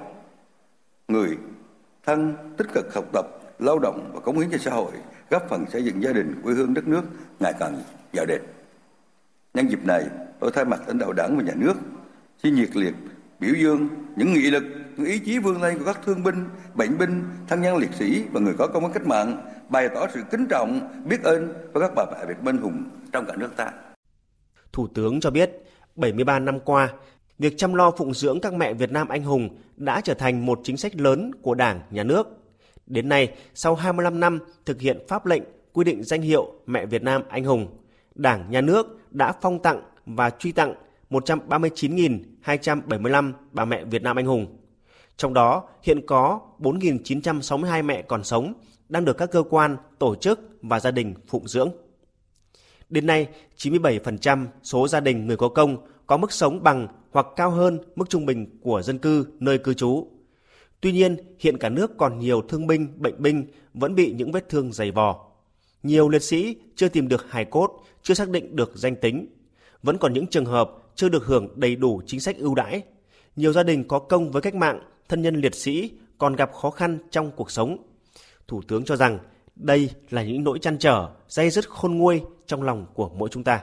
Người 1.08 1.38
thân 2.06 2.36
tích 2.58 2.68
cực 2.74 2.94
học 2.96 3.06
tập, 3.14 3.26
lao 3.60 3.80
động 3.80 4.12
và 4.14 4.20
cống 4.20 4.40
hiến 4.40 4.52
cho 4.52 4.58
xã 4.58 4.72
hội, 4.72 4.92
góp 5.30 5.50
phần 5.50 5.66
xây 5.72 5.84
dựng 5.86 6.04
gia 6.04 6.12
đình, 6.12 6.42
quê 6.44 6.54
hương 6.54 6.74
đất 6.74 6.88
nước 6.88 7.02
ngày 7.40 7.54
càng 7.60 7.82
giàu 8.14 8.26
đẹp. 8.26 8.40
Nhân 9.54 9.68
dịp 9.70 9.86
này, 9.86 10.04
tôi 10.40 10.52
thay 10.54 10.66
mặt 10.66 10.82
lãnh 10.88 10.98
đạo 10.98 11.14
đảng 11.14 11.38
và 11.38 11.44
nhà 11.44 11.54
nước 11.56 11.74
xin 12.44 12.56
nhiệt 12.56 12.76
liệt 12.76 12.94
biểu 13.44 13.56
dương 13.56 13.90
những 14.16 14.34
nghị 14.34 14.52
lực, 14.52 14.64
những 14.98 15.06
ý 15.06 15.20
chí 15.20 15.40
vươn 15.40 15.62
lên 15.62 15.80
của 15.80 15.86
các 15.86 16.00
thương 16.06 16.24
binh, 16.24 16.46
bệnh 16.74 16.98
binh, 16.98 17.24
thân 17.48 17.62
nhân 17.62 17.78
liệt 17.78 17.94
sĩ 17.94 18.24
và 18.32 18.40
người 18.40 18.54
có 18.58 18.68
công 18.68 18.84
với 18.84 18.94
cách 18.94 19.08
mạng, 19.08 19.46
bày 19.70 19.90
tỏ 19.90 20.08
sự 20.14 20.22
kính 20.32 20.46
trọng, 20.50 20.80
biết 21.06 21.24
ơn 21.24 21.54
với 21.74 21.82
các 21.82 21.92
bà 21.96 22.06
mẹ 22.12 22.26
Việt 22.28 22.44
Minh 22.44 22.58
hùng 22.58 22.84
trong 23.12 23.26
cả 23.26 23.34
nước 23.38 23.50
ta. 23.56 23.72
Thủ 24.72 24.88
tướng 24.88 25.20
cho 25.20 25.32
biết, 25.32 25.52
73 25.96 26.40
năm 26.40 26.60
qua, 26.60 26.90
việc 27.40 27.58
chăm 27.58 27.74
lo 27.74 27.92
phụng 27.92 28.14
dưỡng 28.14 28.40
các 28.42 28.54
mẹ 28.54 28.74
Việt 28.74 28.92
Nam 28.92 29.08
anh 29.08 29.24
hùng 29.24 29.58
đã 29.76 30.02
trở 30.02 30.14
thành 30.14 30.46
một 30.46 30.60
chính 30.64 30.78
sách 30.78 30.96
lớn 30.96 31.32
của 31.42 31.56
Đảng, 31.56 31.82
Nhà 31.92 32.04
nước. 32.04 32.28
Đến 32.86 33.10
nay, 33.10 33.34
sau 33.54 33.76
25 33.76 34.20
năm 34.20 34.40
thực 34.66 34.82
hiện 34.82 34.98
pháp 35.08 35.26
lệnh 35.26 35.44
quy 35.74 35.84
định 35.84 36.04
danh 36.04 36.22
hiệu 36.22 36.54
Mẹ 36.66 36.86
Việt 36.86 37.04
Nam 37.04 37.22
anh 37.30 37.44
hùng, 37.44 37.68
Đảng, 38.16 38.52
Nhà 38.52 38.62
nước 38.62 39.12
đã 39.12 39.34
phong 39.42 39.62
tặng 39.62 39.82
và 40.06 40.30
truy 40.30 40.52
tặng 40.52 40.74
139.275 41.10 43.34
bà 43.52 43.66
mẹ 43.66 43.86
Việt 43.86 44.04
Nam 44.04 44.20
anh 44.20 44.26
hùng. 44.26 44.58
Trong 45.18 45.34
đó, 45.34 45.64
hiện 45.84 46.02
có 46.08 46.40
4.962 46.60 47.84
mẹ 47.84 48.02
còn 48.02 48.24
sống 48.24 48.54
đang 48.90 49.06
được 49.06 49.18
các 49.18 49.32
cơ 49.32 49.44
quan, 49.50 49.78
tổ 50.00 50.16
chức 50.16 50.40
và 50.62 50.80
gia 50.80 50.92
đình 50.92 51.14
phụng 51.28 51.48
dưỡng. 51.48 51.72
Đến 52.90 53.06
nay, 53.06 53.28
97% 53.58 54.48
số 54.64 54.88
gia 54.88 55.00
đình 55.00 55.28
người 55.28 55.38
có 55.38 55.50
công 55.50 55.78
có 56.08 56.18
mức 56.18 56.32
sống 56.32 56.64
bằng 56.64 56.88
hoặc 57.12 57.28
cao 57.36 57.52
hơn 57.52 57.80
mức 57.96 58.10
trung 58.10 58.26
bình 58.26 58.60
của 58.62 58.82
dân 58.82 58.98
cư 58.98 59.26
nơi 59.40 59.58
cư 59.58 59.74
trú. 59.74 60.08
Tuy 60.82 60.92
nhiên, 60.92 61.18
hiện 61.40 61.58
cả 61.58 61.70
nước 61.70 61.98
còn 61.98 62.20
nhiều 62.20 62.42
thương 62.42 62.68
binh, 62.68 62.88
bệnh 62.98 63.22
binh 63.22 63.46
vẫn 63.74 63.96
bị 63.96 64.14
những 64.18 64.32
vết 64.32 64.50
thương 64.50 64.74
dày 64.74 64.92
vò. 64.92 65.30
Nhiều 65.84 66.10
liệt 66.10 66.24
sĩ 66.24 66.56
chưa 66.76 66.90
tìm 66.90 67.08
được 67.08 67.32
hài 67.32 67.46
cốt, 67.46 67.84
chưa 68.02 68.14
xác 68.14 68.30
định 68.30 68.56
được 68.56 68.72
danh 68.76 68.96
tính. 68.96 69.28
Vẫn 69.84 69.98
còn 69.98 70.14
những 70.14 70.28
trường 70.28 70.46
hợp 70.46 70.72
chưa 70.96 71.10
được 71.10 71.26
hưởng 71.26 71.48
đầy 71.56 71.76
đủ 71.76 72.02
chính 72.06 72.20
sách 72.20 72.38
ưu 72.38 72.56
đãi. 72.56 72.82
Nhiều 73.36 73.54
gia 73.54 73.64
đình 73.64 73.88
có 73.88 74.00
công 74.00 74.32
với 74.32 74.42
cách 74.42 74.56
mạng, 74.56 74.80
thân 75.10 75.22
nhân 75.22 75.36
liệt 75.36 75.56
sĩ 75.56 75.92
còn 76.18 76.36
gặp 76.36 76.54
khó 76.54 76.70
khăn 76.70 76.98
trong 77.12 77.32
cuộc 77.36 77.52
sống. 77.52 77.78
Thủ 78.48 78.62
tướng 78.68 78.86
cho 78.86 78.96
rằng 78.96 79.20
đây 79.56 79.90
là 80.10 80.24
những 80.24 80.44
nỗi 80.44 80.60
chăn 80.60 80.78
trở, 80.78 81.10
dây 81.28 81.50
dứt 81.50 81.70
khôn 81.70 81.98
nguôi 81.98 82.22
trong 82.46 82.64
lòng 82.64 82.86
của 82.94 83.10
mỗi 83.10 83.30
chúng 83.30 83.44
ta. 83.44 83.62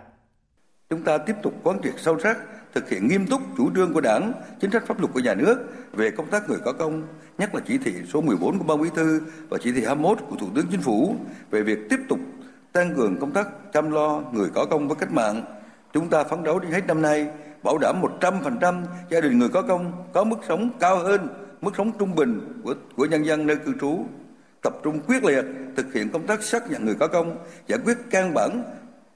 Chúng 0.90 1.02
ta 1.02 1.18
tiếp 1.18 1.34
tục 1.42 1.54
quán 1.62 1.80
triệt 1.82 1.94
sâu 1.96 2.18
sắc, 2.18 2.38
thực 2.74 2.88
hiện 2.88 3.08
nghiêm 3.08 3.26
túc 3.26 3.40
chủ 3.56 3.70
trương 3.74 3.92
của 3.94 4.00
Đảng, 4.00 4.32
chính 4.60 4.70
sách 4.70 4.86
pháp 4.86 5.00
luật 5.00 5.12
của 5.12 5.20
nhà 5.20 5.34
nước 5.34 5.58
về 5.92 6.10
công 6.10 6.30
tác 6.30 6.48
người 6.48 6.58
có 6.64 6.72
công, 6.72 7.02
nhất 7.38 7.54
là 7.54 7.60
chỉ 7.66 7.78
thị 7.78 7.92
số 8.12 8.20
14 8.20 8.58
của 8.58 8.64
Ban 8.64 8.82
Bí 8.82 8.88
thư 8.94 9.20
và 9.48 9.58
chỉ 9.62 9.72
thị 9.72 9.84
21 9.84 10.18
của 10.30 10.36
Thủ 10.36 10.46
tướng 10.54 10.66
Chính 10.70 10.80
phủ 10.80 11.16
về 11.50 11.62
việc 11.62 11.78
tiếp 11.90 11.98
tục 12.08 12.18
tăng 12.72 12.94
cường 12.96 13.16
công 13.20 13.32
tác 13.32 13.48
chăm 13.72 13.90
lo 13.90 14.22
người 14.32 14.48
có 14.54 14.66
công 14.70 14.88
với 14.88 14.96
cách 14.96 15.12
mạng. 15.12 15.59
Chúng 15.92 16.08
ta 16.08 16.24
phấn 16.24 16.42
đấu 16.42 16.58
đến 16.58 16.72
hết 16.72 16.86
năm 16.86 17.02
nay 17.02 17.28
bảo 17.62 17.78
đảm 17.78 18.02
100% 18.20 18.84
gia 19.10 19.20
đình 19.20 19.38
người 19.38 19.48
có 19.48 19.62
công 19.62 19.92
có 20.12 20.24
mức 20.24 20.36
sống 20.48 20.70
cao 20.80 20.98
hơn 20.98 21.28
mức 21.60 21.70
sống 21.78 21.92
trung 21.98 22.14
bình 22.14 22.60
của, 22.64 22.74
của 22.96 23.06
nhân 23.06 23.26
dân 23.26 23.46
nơi 23.46 23.56
cư 23.56 23.72
trú 23.80 24.04
tập 24.62 24.72
trung 24.84 25.00
quyết 25.06 25.24
liệt 25.24 25.44
thực 25.76 25.92
hiện 25.94 26.08
công 26.12 26.26
tác 26.26 26.42
xác 26.42 26.70
nhận 26.70 26.84
người 26.84 26.94
có 26.94 27.08
công, 27.08 27.36
giải 27.68 27.78
quyết 27.84 27.96
căn 28.10 28.34
bản 28.34 28.62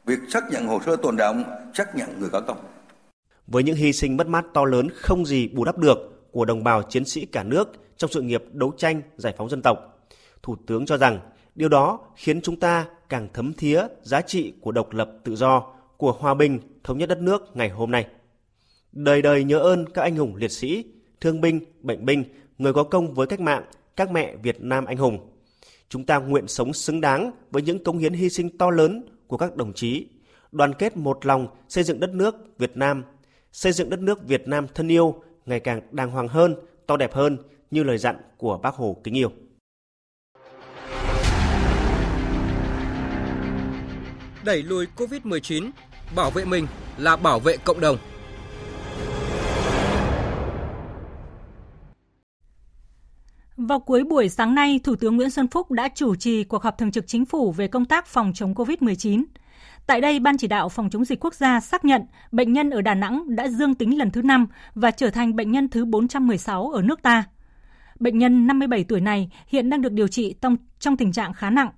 việc 0.07 0.19
xác 0.29 0.51
nhận 0.51 0.67
hồ 0.67 0.81
sơ 0.87 0.97
tồn 0.97 1.17
động, 1.17 1.45
xác 1.75 1.97
nhận 1.97 2.21
người 2.21 2.29
có 2.33 2.41
công. 2.41 2.59
Với 3.47 3.63
những 3.63 3.77
hy 3.77 3.93
sinh 3.93 4.17
mất 4.17 4.27
mát 4.27 4.45
to 4.55 4.65
lớn 4.65 4.89
không 4.95 5.27
gì 5.27 5.49
bù 5.49 5.65
đắp 5.65 5.79
được 5.79 5.99
của 6.33 6.45
đồng 6.45 6.65
bào 6.65 6.83
chiến 6.83 7.05
sĩ 7.05 7.27
cả 7.27 7.43
nước 7.43 7.73
trong 7.97 8.11
sự 8.11 8.23
nghiệp 8.23 8.45
đấu 8.53 8.73
tranh 8.77 9.03
giải 9.17 9.35
phóng 9.37 9.49
dân 9.49 9.63
tộc, 9.63 9.79
Thủ 10.43 10.57
tướng 10.67 10.87
cho 10.87 10.97
rằng 10.97 11.21
điều 11.55 11.69
đó 11.69 12.01
khiến 12.17 12.41
chúng 12.43 12.61
ta 12.61 12.87
càng 13.09 13.29
thấm 13.33 13.53
thía 13.53 13.83
giá 14.03 14.21
trị 14.21 14.53
của 14.61 14.73
độc 14.73 14.93
lập 14.93 15.11
tự 15.25 15.37
do, 15.37 15.74
của 15.97 16.13
hòa 16.13 16.35
bình, 16.35 16.61
thống 16.85 16.99
nhất 16.99 17.09
đất 17.09 17.19
nước 17.21 17.57
ngày 17.57 17.69
hôm 17.69 17.91
nay. 17.91 18.07
Đời 18.93 19.23
đời 19.23 19.45
nhớ 19.45 19.59
ơn 19.59 19.87
các 19.87 20.03
anh 20.03 20.17
hùng 20.17 20.37
liệt 20.37 20.53
sĩ, 20.53 20.85
thương 21.21 21.41
binh, 21.41 21.61
bệnh 21.81 22.05
binh, 22.07 22.25
người 22.59 22.73
có 22.73 22.85
công 22.85 23.15
với 23.15 23.27
cách 23.27 23.41
mạng, 23.41 23.65
các 23.97 24.11
mẹ 24.11 24.37
Việt 24.37 24.61
Nam 24.61 24.85
anh 24.85 24.97
hùng 24.97 25.35
Chúng 25.89 26.05
ta 26.05 26.19
nguyện 26.19 26.49
sống 26.49 26.73
xứng 26.73 27.01
đáng 27.01 27.31
với 27.51 27.63
những 27.63 27.85
công 27.85 27.99
hiến 27.99 28.13
hy 28.13 28.31
sinh 28.31 28.59
to 28.59 28.71
lớn 28.71 29.07
của 29.27 29.37
các 29.37 29.57
đồng 29.57 29.73
chí, 29.73 30.07
đoàn 30.53 30.75
kết 30.75 30.97
một 30.97 31.27
lòng 31.27 31.47
xây 31.69 31.85
dựng 31.85 32.01
đất 32.01 32.11
nước 32.11 32.59
Việt 32.59 32.77
Nam, 32.77 33.05
xây 33.53 33.73
dựng 33.73 33.91
đất 33.91 34.01
nước 34.01 34.29
Việt 34.29 34.49
Nam 34.49 34.67
thân 34.75 34.89
yêu 34.89 35.23
ngày 35.47 35.61
càng 35.61 35.81
đàng 35.91 36.11
hoàng 36.11 36.29
hơn, 36.29 36.55
to 36.87 36.97
đẹp 36.97 37.13
hơn 37.13 37.39
như 37.71 37.83
lời 37.83 37.99
dặn 37.99 38.17
của 38.39 38.59
Bác 38.59 38.75
Hồ 38.75 38.97
kính 39.05 39.15
yêu. 39.15 39.31
Đẩy 44.45 44.63
lùi 44.63 44.87
Covid-19, 44.97 45.71
bảo 46.17 46.31
vệ 46.31 46.45
mình 46.45 46.67
là 46.99 47.17
bảo 47.17 47.41
vệ 47.41 47.57
cộng 47.57 47.81
đồng. 47.81 47.97
Vào 53.57 53.81
cuối 53.81 54.05
buổi 54.05 54.29
sáng 54.29 54.55
nay, 54.55 54.81
Thủ 54.85 54.97
tướng 54.97 55.17
Nguyễn 55.17 55.31
Xuân 55.31 55.49
Phúc 55.49 55.71
đã 55.71 55.89
chủ 55.95 56.15
trì 56.15 56.45
cuộc 56.45 56.63
họp 56.63 56.79
thường 56.79 56.93
trực 56.93 57.07
chính 57.07 57.25
phủ 57.25 57.53
về 57.53 57.69
công 57.69 57.85
tác 57.85 58.07
phòng 58.07 58.33
chống 58.35 58.55
COVID-19. 58.55 59.25
Tại 59.87 60.01
đây, 60.01 60.21
Ban 60.21 60.37
chỉ 60.39 60.47
đạo 60.47 60.69
phòng 60.69 60.91
chống 60.91 61.05
dịch 61.05 61.25
quốc 61.25 61.35
gia 61.35 61.61
xác 61.61 61.85
nhận 61.85 62.03
bệnh 62.33 62.53
nhân 62.53 62.71
ở 62.71 62.81
Đà 62.81 62.95
Nẵng 62.95 63.37
đã 63.37 63.49
dương 63.49 63.75
tính 63.75 63.99
lần 63.99 64.11
thứ 64.11 64.23
5 64.23 64.47
và 64.75 64.91
trở 64.91 65.11
thành 65.11 65.37
bệnh 65.37 65.51
nhân 65.51 65.69
thứ 65.69 65.85
416 65.85 66.71
ở 66.71 66.83
nước 66.83 67.03
ta. 67.03 67.25
Bệnh 68.01 68.19
nhân 68.19 68.47
57 68.47 68.85
tuổi 68.85 69.01
này 69.01 69.31
hiện 69.47 69.71
đang 69.71 69.83
được 69.83 69.93
điều 69.93 70.09
trị 70.09 70.35
trong, 70.41 70.57
trong 70.79 70.97
tình 70.97 71.13
trạng 71.13 71.33
khá 71.33 71.51
nặng. 71.51 71.69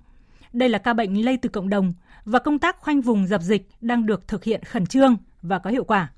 Đây 0.53 0.69
là 0.69 0.77
ca 0.77 0.93
bệnh 0.93 1.25
lây 1.25 1.37
từ 1.37 1.49
cộng 1.49 1.69
đồng 1.69 1.93
và 2.27 2.39
công 2.39 2.59
tác 2.59 2.79
khoanh 2.79 3.01
vùng 3.01 3.27
dập 3.27 3.41
dịch 3.41 3.67
đang 3.81 4.05
được 4.05 4.27
thực 4.27 4.43
hiện 4.43 4.63
khẩn 4.63 4.85
trương 4.85 5.17
và 5.41 5.59
có 5.59 5.69
hiệu 5.69 5.83
quả. 5.83 6.11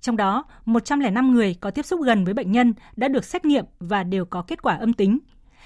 Trong 0.00 0.16
đó, 0.16 0.44
105 0.64 1.34
người 1.34 1.56
có 1.60 1.70
tiếp 1.70 1.86
xúc 1.86 2.00
gần 2.02 2.24
với 2.24 2.34
bệnh 2.34 2.52
nhân 2.52 2.74
đã 2.96 3.08
được 3.08 3.24
xét 3.24 3.44
nghiệm 3.44 3.64
và 3.78 4.02
đều 4.02 4.24
có 4.24 4.42
kết 4.42 4.62
quả 4.62 4.76
âm 4.76 4.92
tính. 4.92 5.18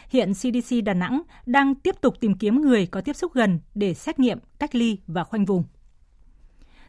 Hiện 0.09 0.33
CDC 0.35 0.85
Đà 0.85 0.94
Nẵng 0.94 1.23
đang 1.47 1.75
tiếp 1.75 1.94
tục 2.01 2.20
tìm 2.20 2.35
kiếm 2.35 2.61
người 2.61 2.87
có 2.87 3.01
tiếp 3.01 3.16
xúc 3.16 3.35
gần 3.35 3.61
để 3.75 3.94
xét 3.94 4.18
nghiệm, 4.18 4.38
cách 4.59 4.75
ly 4.75 4.99
và 5.07 5.25
khoanh 5.25 5.44
vùng. 5.44 5.64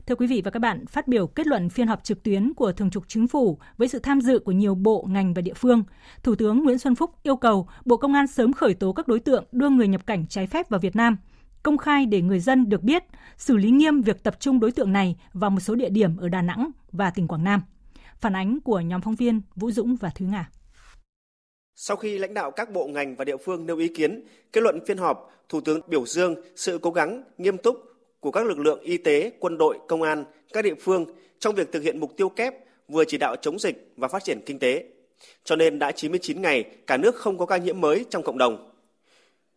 Thưa 0.05 0.15
quý 0.15 0.27
vị 0.27 0.41
và 0.45 0.51
các 0.51 0.60
bạn, 0.60 0.86
phát 0.86 1.08
biểu 1.08 1.27
kết 1.27 1.47
luận 1.47 1.69
phiên 1.69 1.88
họp 1.88 2.03
trực 2.03 2.23
tuyến 2.23 2.53
của 2.53 2.71
Thường 2.71 2.89
trực 2.89 3.03
Chính 3.08 3.27
phủ 3.27 3.60
với 3.77 3.88
sự 3.88 3.99
tham 3.99 4.21
dự 4.21 4.39
của 4.39 4.51
nhiều 4.51 4.75
bộ, 4.75 5.05
ngành 5.10 5.34
và 5.34 5.41
địa 5.41 5.53
phương, 5.53 5.84
Thủ 6.23 6.36
tướng 6.36 6.63
Nguyễn 6.63 6.77
Xuân 6.77 6.95
Phúc 6.95 7.12
yêu 7.23 7.36
cầu 7.36 7.67
Bộ 7.86 7.97
Công 7.97 8.13
an 8.13 8.27
sớm 8.27 8.53
khởi 8.53 8.73
tố 8.73 8.93
các 8.93 9.08
đối 9.08 9.19
tượng 9.19 9.45
đưa 9.51 9.69
người 9.69 9.88
nhập 9.88 10.08
cảnh 10.08 10.27
trái 10.27 10.47
phép 10.47 10.69
vào 10.69 10.79
Việt 10.79 10.95
Nam, 10.95 11.17
công 11.65 11.78
khai 11.78 12.06
để 12.06 12.21
người 12.21 12.39
dân 12.39 12.69
được 12.69 12.84
biết, 12.84 13.04
xử 13.38 13.58
lý 13.58 13.69
nghiêm 13.69 14.01
việc 14.01 14.23
tập 14.23 14.39
trung 14.39 14.60
đối 14.60 14.71
tượng 14.71 14.93
này 14.93 15.15
vào 15.34 15.49
một 15.49 15.60
số 15.60 15.75
địa 15.75 15.89
điểm 15.89 16.17
ở 16.17 16.30
Đà 16.30 16.41
Nẵng 16.41 16.71
và 16.91 17.10
tỉnh 17.10 17.28
Quảng 17.28 17.43
Nam. 17.43 17.62
Phản 18.19 18.36
ánh 18.36 18.60
của 18.60 18.80
nhóm 18.80 19.01
phóng 19.01 19.15
viên 19.15 19.41
Vũ 19.56 19.71
Dũng 19.71 19.95
và 19.95 20.10
Thúy 20.10 20.28
Ngà 20.28 20.49
Sau 21.75 21.97
khi 21.97 22.17
lãnh 22.17 22.34
đạo 22.34 22.51
các 22.51 22.71
bộ 22.71 22.88
ngành 22.88 23.15
và 23.15 23.25
địa 23.25 23.38
phương 23.38 23.65
nêu 23.65 23.78
ý 23.78 23.88
kiến, 23.88 24.23
kết 24.54 24.62
luận 24.62 24.80
phiên 24.88 24.97
họp, 24.97 25.32
Thủ 25.49 25.62
tướng 25.62 25.80
biểu 25.88 26.06
dương 26.06 26.36
sự 26.56 26.80
cố 26.82 26.91
gắng 26.91 27.23
nghiêm 27.38 27.58
túc 27.58 27.84
của 28.19 28.32
các 28.32 28.45
lực 28.45 28.60
lượng 28.60 28.80
y 28.82 28.97
tế, 28.97 29.32
quân 29.39 29.58
đội, 29.58 29.80
công 29.88 30.01
an, 30.01 30.25
các 30.54 30.62
địa 30.62 30.75
phương 30.82 31.06
trong 31.39 31.56
việc 31.56 31.71
thực 31.71 31.84
hiện 31.84 31.99
mục 31.99 32.17
tiêu 32.17 32.30
kép 32.30 32.54
vừa 32.88 33.04
chỉ 33.06 33.17
đạo 33.17 33.36
chống 33.41 33.60
dịch 33.60 33.93
và 33.97 34.08
phát 34.08 34.23
triển 34.23 34.41
kinh 34.45 34.60
tế. 34.60 34.86
Cho 35.43 35.56
nên 35.56 35.80
đã 35.80 35.91
99 35.91 36.41
ngày 36.41 36.63
cả 36.88 36.97
nước 36.97 37.15
không 37.15 37.38
có 37.38 37.45
ca 37.45 37.58
nhiễm 37.58 37.82
mới 37.82 38.06
trong 38.10 38.23
cộng 38.23 38.38
đồng. 38.38 38.71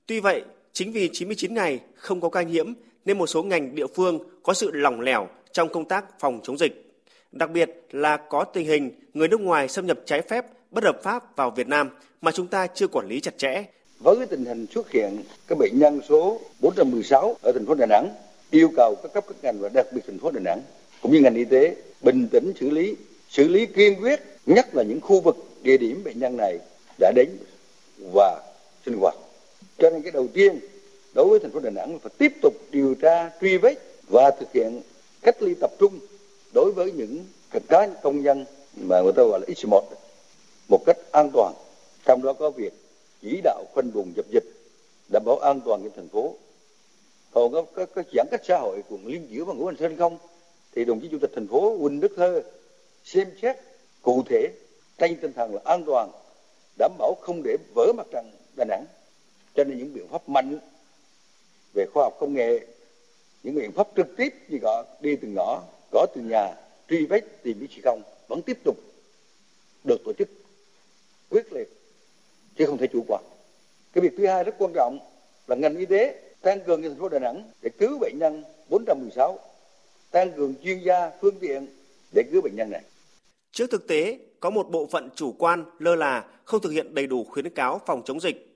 Tuy 0.06 0.20
vậy, 0.20 0.42
chính 0.78 0.92
vì 0.92 1.10
99 1.12 1.54
ngày 1.54 1.80
không 1.94 2.20
có 2.20 2.28
ca 2.28 2.42
nhiễm 2.42 2.72
nên 3.04 3.18
một 3.18 3.26
số 3.26 3.42
ngành 3.42 3.74
địa 3.74 3.86
phương 3.94 4.18
có 4.42 4.54
sự 4.54 4.70
lỏng 4.72 5.00
lẻo 5.00 5.28
trong 5.52 5.68
công 5.68 5.84
tác 5.84 6.04
phòng 6.20 6.40
chống 6.42 6.58
dịch 6.58 6.92
đặc 7.32 7.50
biệt 7.50 7.70
là 7.90 8.16
có 8.16 8.44
tình 8.44 8.66
hình 8.66 8.90
người 9.14 9.28
nước 9.28 9.40
ngoài 9.40 9.68
xâm 9.68 9.86
nhập 9.86 9.98
trái 10.04 10.22
phép 10.22 10.46
bất 10.70 10.84
hợp 10.84 11.00
pháp 11.02 11.36
vào 11.36 11.50
Việt 11.50 11.68
Nam 11.68 11.90
mà 12.20 12.32
chúng 12.32 12.46
ta 12.46 12.66
chưa 12.66 12.86
quản 12.86 13.08
lý 13.08 13.20
chặt 13.20 13.38
chẽ. 13.38 13.64
Với 14.00 14.16
cái 14.16 14.26
tình 14.26 14.44
hình 14.44 14.66
xuất 14.74 14.90
hiện 14.90 15.22
các 15.48 15.58
bệnh 15.58 15.78
nhân 15.78 16.00
số 16.08 16.40
416 16.60 17.36
ở 17.42 17.52
thành 17.52 17.66
phố 17.66 17.74
Đà 17.74 17.86
Nẵng, 17.86 18.08
yêu 18.50 18.70
cầu 18.76 18.94
các 19.02 19.12
cấp 19.12 19.24
các 19.28 19.36
ngành 19.42 19.60
và 19.60 19.68
đặc 19.74 19.86
biệt 19.92 20.02
thành 20.06 20.18
phố 20.18 20.30
Đà 20.30 20.40
Nẵng 20.40 20.60
cũng 21.02 21.12
như 21.12 21.20
ngành 21.20 21.34
y 21.34 21.44
tế 21.44 21.76
bình 22.02 22.28
tĩnh 22.28 22.52
xử 22.60 22.70
lý, 22.70 22.94
xử 23.28 23.48
lý 23.48 23.66
kiên 23.66 24.00
quyết, 24.00 24.20
nhất 24.46 24.74
là 24.74 24.82
những 24.82 25.00
khu 25.00 25.20
vực 25.20 25.36
địa 25.62 25.76
điểm 25.76 26.04
bệnh 26.04 26.18
nhân 26.18 26.36
này 26.36 26.58
đã 26.98 27.12
đến 27.16 27.28
và 28.12 28.42
sinh 28.86 28.96
hoạt. 29.00 29.14
Cho 29.78 29.90
nên 29.90 30.02
cái 30.02 30.12
đầu 30.12 30.28
tiên 30.34 30.60
đối 31.14 31.28
với 31.28 31.38
thành 31.38 31.50
phố 31.50 31.60
Đà 31.60 31.70
Nẵng 31.70 31.92
là 31.92 31.98
phải 32.02 32.12
tiếp 32.18 32.32
tục 32.42 32.54
điều 32.70 32.94
tra, 32.94 33.30
truy 33.40 33.56
vết 33.56 33.74
và 34.08 34.30
thực 34.30 34.52
hiện 34.52 34.82
cách 35.22 35.42
ly 35.42 35.54
tập 35.60 35.70
trung 35.78 35.98
đối 36.54 36.72
với 36.72 36.92
những 36.92 37.24
cá 37.68 37.86
công 38.02 38.22
nhân 38.22 38.44
mà 38.76 39.00
người 39.00 39.12
ta 39.12 39.22
gọi 39.22 39.40
là 39.40 39.46
X1 39.46 39.82
một 40.68 40.82
cách 40.86 40.96
an 41.12 41.30
toàn. 41.34 41.54
Trong 42.04 42.22
đó 42.22 42.32
có 42.32 42.50
việc 42.50 42.72
chỉ 43.22 43.40
đạo 43.44 43.64
khoanh 43.72 43.90
vùng 43.90 44.12
dập 44.16 44.26
dịch, 44.32 44.44
đảm 45.12 45.22
bảo 45.26 45.38
an 45.38 45.60
toàn 45.64 45.80
cho 45.84 45.90
thành 45.96 46.08
phố. 46.08 46.34
Còn 47.30 47.52
có, 47.52 47.62
có, 47.74 47.86
có 47.86 48.02
giãn 48.12 48.26
cách 48.30 48.40
xã 48.44 48.58
hội 48.58 48.82
cùng 48.88 49.06
Liên 49.06 49.26
giữa 49.30 49.44
và 49.44 49.54
Ngũ 49.54 49.66
Hành 49.66 49.76
Sơn 49.76 49.96
không? 49.96 50.18
Thì 50.74 50.84
đồng 50.84 51.00
chí 51.00 51.08
Chủ 51.08 51.18
tịch 51.20 51.30
thành 51.34 51.48
phố 51.48 51.76
Huỳnh 51.76 52.00
Đức 52.00 52.12
Thơ 52.16 52.42
xem 53.04 53.28
xét 53.42 53.56
cụ 54.02 54.22
thể 54.28 54.48
trên 54.98 55.16
tinh 55.20 55.32
thần 55.32 55.54
là 55.54 55.60
an 55.64 55.84
toàn, 55.84 56.10
đảm 56.78 56.92
bảo 56.98 57.14
không 57.20 57.42
để 57.44 57.56
vỡ 57.74 57.92
mặt 57.96 58.06
trận 58.12 58.30
Đà 58.56 58.64
Nẵng. 58.64 58.84
Cho 59.58 59.64
nên 59.64 59.78
những 59.78 59.94
biện 59.94 60.08
pháp 60.08 60.28
mạnh 60.28 60.58
về 61.74 61.86
khoa 61.94 62.04
học 62.04 62.16
công 62.20 62.34
nghệ, 62.34 62.66
những 63.42 63.54
biện 63.54 63.72
pháp 63.72 63.88
trực 63.96 64.16
tiếp 64.16 64.28
như 64.48 64.58
gọi 64.58 64.84
đi 65.00 65.16
từng 65.16 65.34
ngõ, 65.34 65.62
gõ 65.92 66.06
từng 66.14 66.28
nhà, 66.28 66.54
truy 66.88 67.06
vết 67.06 67.42
tìm 67.42 67.58
những 67.58 67.68
không 67.84 68.02
vẫn 68.28 68.42
tiếp 68.42 68.58
tục 68.64 68.76
được 69.84 69.96
tổ 70.04 70.12
chức 70.12 70.28
quyết 71.30 71.52
liệt 71.52 71.68
chứ 72.56 72.66
không 72.66 72.78
thể 72.78 72.86
chủ 72.92 73.04
quan. 73.08 73.24
Cái 73.92 74.02
việc 74.02 74.12
thứ 74.18 74.26
hai 74.26 74.44
rất 74.44 74.54
quan 74.58 74.72
trọng 74.74 74.98
là 75.46 75.56
ngành 75.56 75.76
y 75.76 75.86
tế 75.86 76.20
tăng 76.40 76.60
cường 76.60 76.82
cho 76.82 76.88
thành 76.88 76.98
phố 76.98 77.08
Đà 77.08 77.18
Nẵng 77.18 77.50
để 77.62 77.70
cứu 77.78 77.98
bệnh 77.98 78.18
nhân 78.18 78.44
416, 78.68 79.38
tăng 80.10 80.32
cường 80.32 80.54
chuyên 80.64 80.78
gia, 80.78 81.10
phương 81.20 81.38
tiện 81.40 81.66
để 82.14 82.22
cứu 82.32 82.42
bệnh 82.42 82.56
nhân 82.56 82.70
này. 82.70 82.82
Trước 83.52 83.70
thực 83.70 83.88
tế, 83.88 84.18
có 84.40 84.50
một 84.50 84.70
bộ 84.70 84.86
phận 84.86 85.08
chủ 85.14 85.34
quan 85.38 85.64
lơ 85.78 85.94
là 85.94 86.24
không 86.44 86.60
thực 86.60 86.70
hiện 86.70 86.94
đầy 86.94 87.06
đủ 87.06 87.24
khuyến 87.24 87.50
cáo 87.50 87.80
phòng 87.86 88.02
chống 88.04 88.20
dịch. 88.20 88.47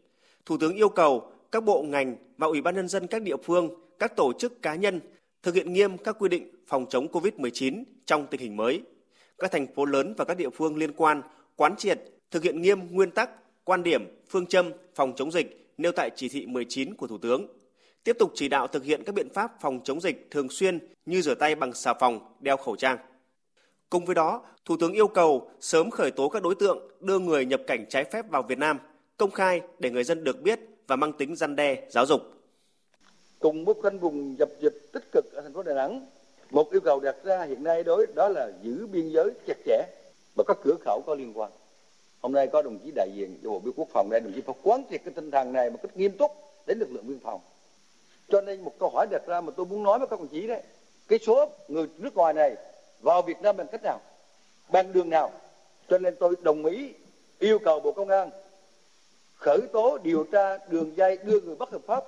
Thủ 0.46 0.56
tướng 0.56 0.74
yêu 0.74 0.88
cầu 0.88 1.32
các 1.52 1.64
bộ 1.64 1.82
ngành 1.82 2.16
và 2.38 2.46
Ủy 2.46 2.60
ban 2.60 2.74
nhân 2.74 2.88
dân 2.88 3.06
các 3.06 3.22
địa 3.22 3.36
phương, 3.36 3.70
các 3.98 4.16
tổ 4.16 4.32
chức 4.38 4.62
cá 4.62 4.74
nhân 4.74 5.00
thực 5.42 5.54
hiện 5.54 5.72
nghiêm 5.72 5.98
các 5.98 6.16
quy 6.18 6.28
định 6.28 6.50
phòng 6.66 6.86
chống 6.88 7.08
COVID-19 7.12 7.84
trong 8.06 8.26
tình 8.26 8.40
hình 8.40 8.56
mới. 8.56 8.82
Các 9.38 9.50
thành 9.52 9.66
phố 9.74 9.84
lớn 9.84 10.14
và 10.18 10.24
các 10.24 10.36
địa 10.36 10.50
phương 10.50 10.76
liên 10.76 10.92
quan 10.92 11.22
quán 11.56 11.76
triệt 11.76 12.00
thực 12.30 12.42
hiện 12.42 12.62
nghiêm 12.62 12.80
nguyên 12.90 13.10
tắc, 13.10 13.30
quan 13.64 13.82
điểm, 13.82 14.04
phương 14.28 14.46
châm 14.46 14.70
phòng 14.94 15.12
chống 15.16 15.32
dịch 15.32 15.72
nêu 15.78 15.92
tại 15.92 16.10
chỉ 16.16 16.28
thị 16.28 16.46
19 16.46 16.94
của 16.94 17.06
Thủ 17.06 17.18
tướng. 17.18 17.46
Tiếp 18.04 18.16
tục 18.18 18.32
chỉ 18.34 18.48
đạo 18.48 18.66
thực 18.66 18.84
hiện 18.84 19.02
các 19.04 19.14
biện 19.14 19.28
pháp 19.34 19.52
phòng 19.60 19.80
chống 19.84 20.00
dịch 20.00 20.28
thường 20.30 20.48
xuyên 20.48 20.78
như 21.06 21.22
rửa 21.22 21.34
tay 21.34 21.54
bằng 21.54 21.72
xà 21.74 21.94
phòng, 21.94 22.34
đeo 22.40 22.56
khẩu 22.56 22.76
trang. 22.76 22.98
Cùng 23.90 24.04
với 24.04 24.14
đó, 24.14 24.42
Thủ 24.64 24.76
tướng 24.76 24.92
yêu 24.92 25.08
cầu 25.08 25.50
sớm 25.60 25.90
khởi 25.90 26.10
tố 26.10 26.28
các 26.28 26.42
đối 26.42 26.54
tượng 26.54 26.90
đưa 27.00 27.18
người 27.18 27.44
nhập 27.44 27.60
cảnh 27.66 27.84
trái 27.88 28.04
phép 28.04 28.30
vào 28.30 28.42
Việt 28.42 28.58
Nam, 28.58 28.78
công 29.16 29.30
khai 29.30 29.60
để 29.78 29.90
người 29.90 30.04
dân 30.04 30.24
được 30.24 30.42
biết 30.42 30.60
và 30.86 30.96
mang 30.96 31.12
tính 31.12 31.36
răn 31.36 31.56
đe, 31.56 31.86
giáo 31.90 32.06
dục. 32.06 32.20
Cùng 33.38 33.64
với 33.64 33.74
khoanh 33.82 33.98
vùng 33.98 34.38
dập 34.38 34.48
dịch 34.60 34.88
tích 34.92 35.12
cực 35.12 35.32
ở 35.32 35.40
thành 35.40 35.52
phố 35.52 35.62
Đà 35.62 35.74
Nẵng, 35.74 36.06
một 36.50 36.72
yêu 36.72 36.80
cầu 36.80 37.00
đặt 37.00 37.16
ra 37.24 37.42
hiện 37.42 37.64
nay 37.64 37.82
đối 37.82 38.06
đó 38.14 38.28
là 38.28 38.52
giữ 38.62 38.86
biên 38.86 39.08
giới 39.08 39.30
chặt 39.46 39.56
chẽ 39.66 39.82
và 40.36 40.44
các 40.48 40.56
cửa 40.64 40.74
khẩu 40.84 41.02
có 41.06 41.14
liên 41.14 41.32
quan. 41.34 41.52
Hôm 42.20 42.32
nay 42.32 42.46
có 42.46 42.62
đồng 42.62 42.78
chí 42.84 42.92
đại 42.94 43.08
diện 43.14 43.38
cho 43.42 43.50
Bộ 43.50 43.58
Biên 43.58 43.74
Quốc 43.76 43.88
phòng 43.92 44.08
đây, 44.10 44.20
đồng 44.20 44.32
chí 44.34 44.40
phải 44.40 44.54
quán 44.62 44.84
triệt 44.90 45.00
cái 45.04 45.14
tinh 45.14 45.30
thần 45.30 45.52
này 45.52 45.70
một 45.70 45.78
cách 45.82 45.96
nghiêm 45.96 46.16
túc 46.18 46.30
đến 46.66 46.78
lực 46.78 46.92
lượng 46.92 47.08
biên 47.08 47.18
phòng. 47.18 47.40
Cho 48.28 48.40
nên 48.40 48.60
một 48.60 48.72
câu 48.78 48.90
hỏi 48.90 49.06
đặt 49.10 49.22
ra 49.26 49.40
mà 49.40 49.52
tôi 49.56 49.66
muốn 49.66 49.82
nói 49.82 49.98
với 49.98 50.08
các 50.08 50.20
đồng 50.20 50.28
chí 50.28 50.46
đấy, 50.46 50.62
cái 51.08 51.18
số 51.18 51.50
người 51.68 51.86
nước 51.98 52.14
ngoài 52.14 52.34
này 52.34 52.56
vào 53.00 53.22
Việt 53.22 53.42
Nam 53.42 53.56
bằng 53.56 53.66
cách 53.72 53.80
nào, 53.84 54.00
bằng 54.72 54.92
đường 54.92 55.10
nào. 55.10 55.30
Cho 55.88 55.98
nên 55.98 56.16
tôi 56.20 56.34
đồng 56.42 56.64
ý 56.64 56.94
yêu 57.38 57.58
cầu 57.58 57.80
Bộ 57.80 57.92
Công 57.92 58.08
an 58.08 58.30
khởi 59.42 59.60
tố, 59.72 59.98
điều 59.98 60.24
tra 60.32 60.58
đường 60.68 60.96
dây 60.96 61.18
đưa 61.24 61.40
người 61.40 61.56
bất 61.56 61.70
hợp 61.70 61.82
pháp 61.86 62.04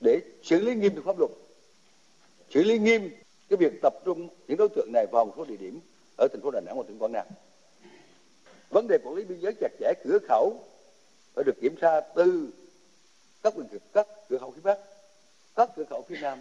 để 0.00 0.20
xử 0.42 0.58
lý 0.60 0.74
nghiêm 0.74 0.94
được 0.94 1.02
pháp 1.04 1.18
luật. 1.18 1.30
Xử 2.50 2.62
lý 2.62 2.78
nghiêm 2.78 3.10
cái 3.48 3.56
việc 3.56 3.72
tập 3.82 3.94
trung 4.04 4.28
những 4.48 4.56
đối 4.56 4.68
tượng 4.68 4.90
này 4.92 5.06
vào 5.12 5.24
một 5.24 5.34
số 5.36 5.44
địa 5.44 5.56
điểm 5.56 5.80
ở 6.18 6.28
thành 6.32 6.40
phố 6.42 6.50
Đà 6.50 6.60
Nẵng 6.60 6.76
và 6.78 6.84
tỉnh 6.88 6.98
Quảng 6.98 7.12
Nam. 7.12 7.26
Vấn 8.70 8.88
đề 8.88 8.98
quản 9.04 9.14
lý 9.14 9.24
biên 9.24 9.40
giới 9.40 9.52
chặt 9.60 9.72
chẽ, 9.80 9.92
cửa 10.04 10.18
khẩu 10.28 10.64
phải 11.34 11.44
được 11.44 11.60
kiểm 11.60 11.76
tra 11.76 12.00
từ 12.00 12.48
các 13.42 13.52
quyền 13.56 13.66
các 13.92 14.06
cửa 14.28 14.38
khẩu 14.38 14.50
phía 14.50 14.60
bắc, 14.64 14.78
các 15.54 15.70
cửa 15.76 15.84
khẩu 15.90 16.04
phía 16.08 16.16
nam. 16.20 16.40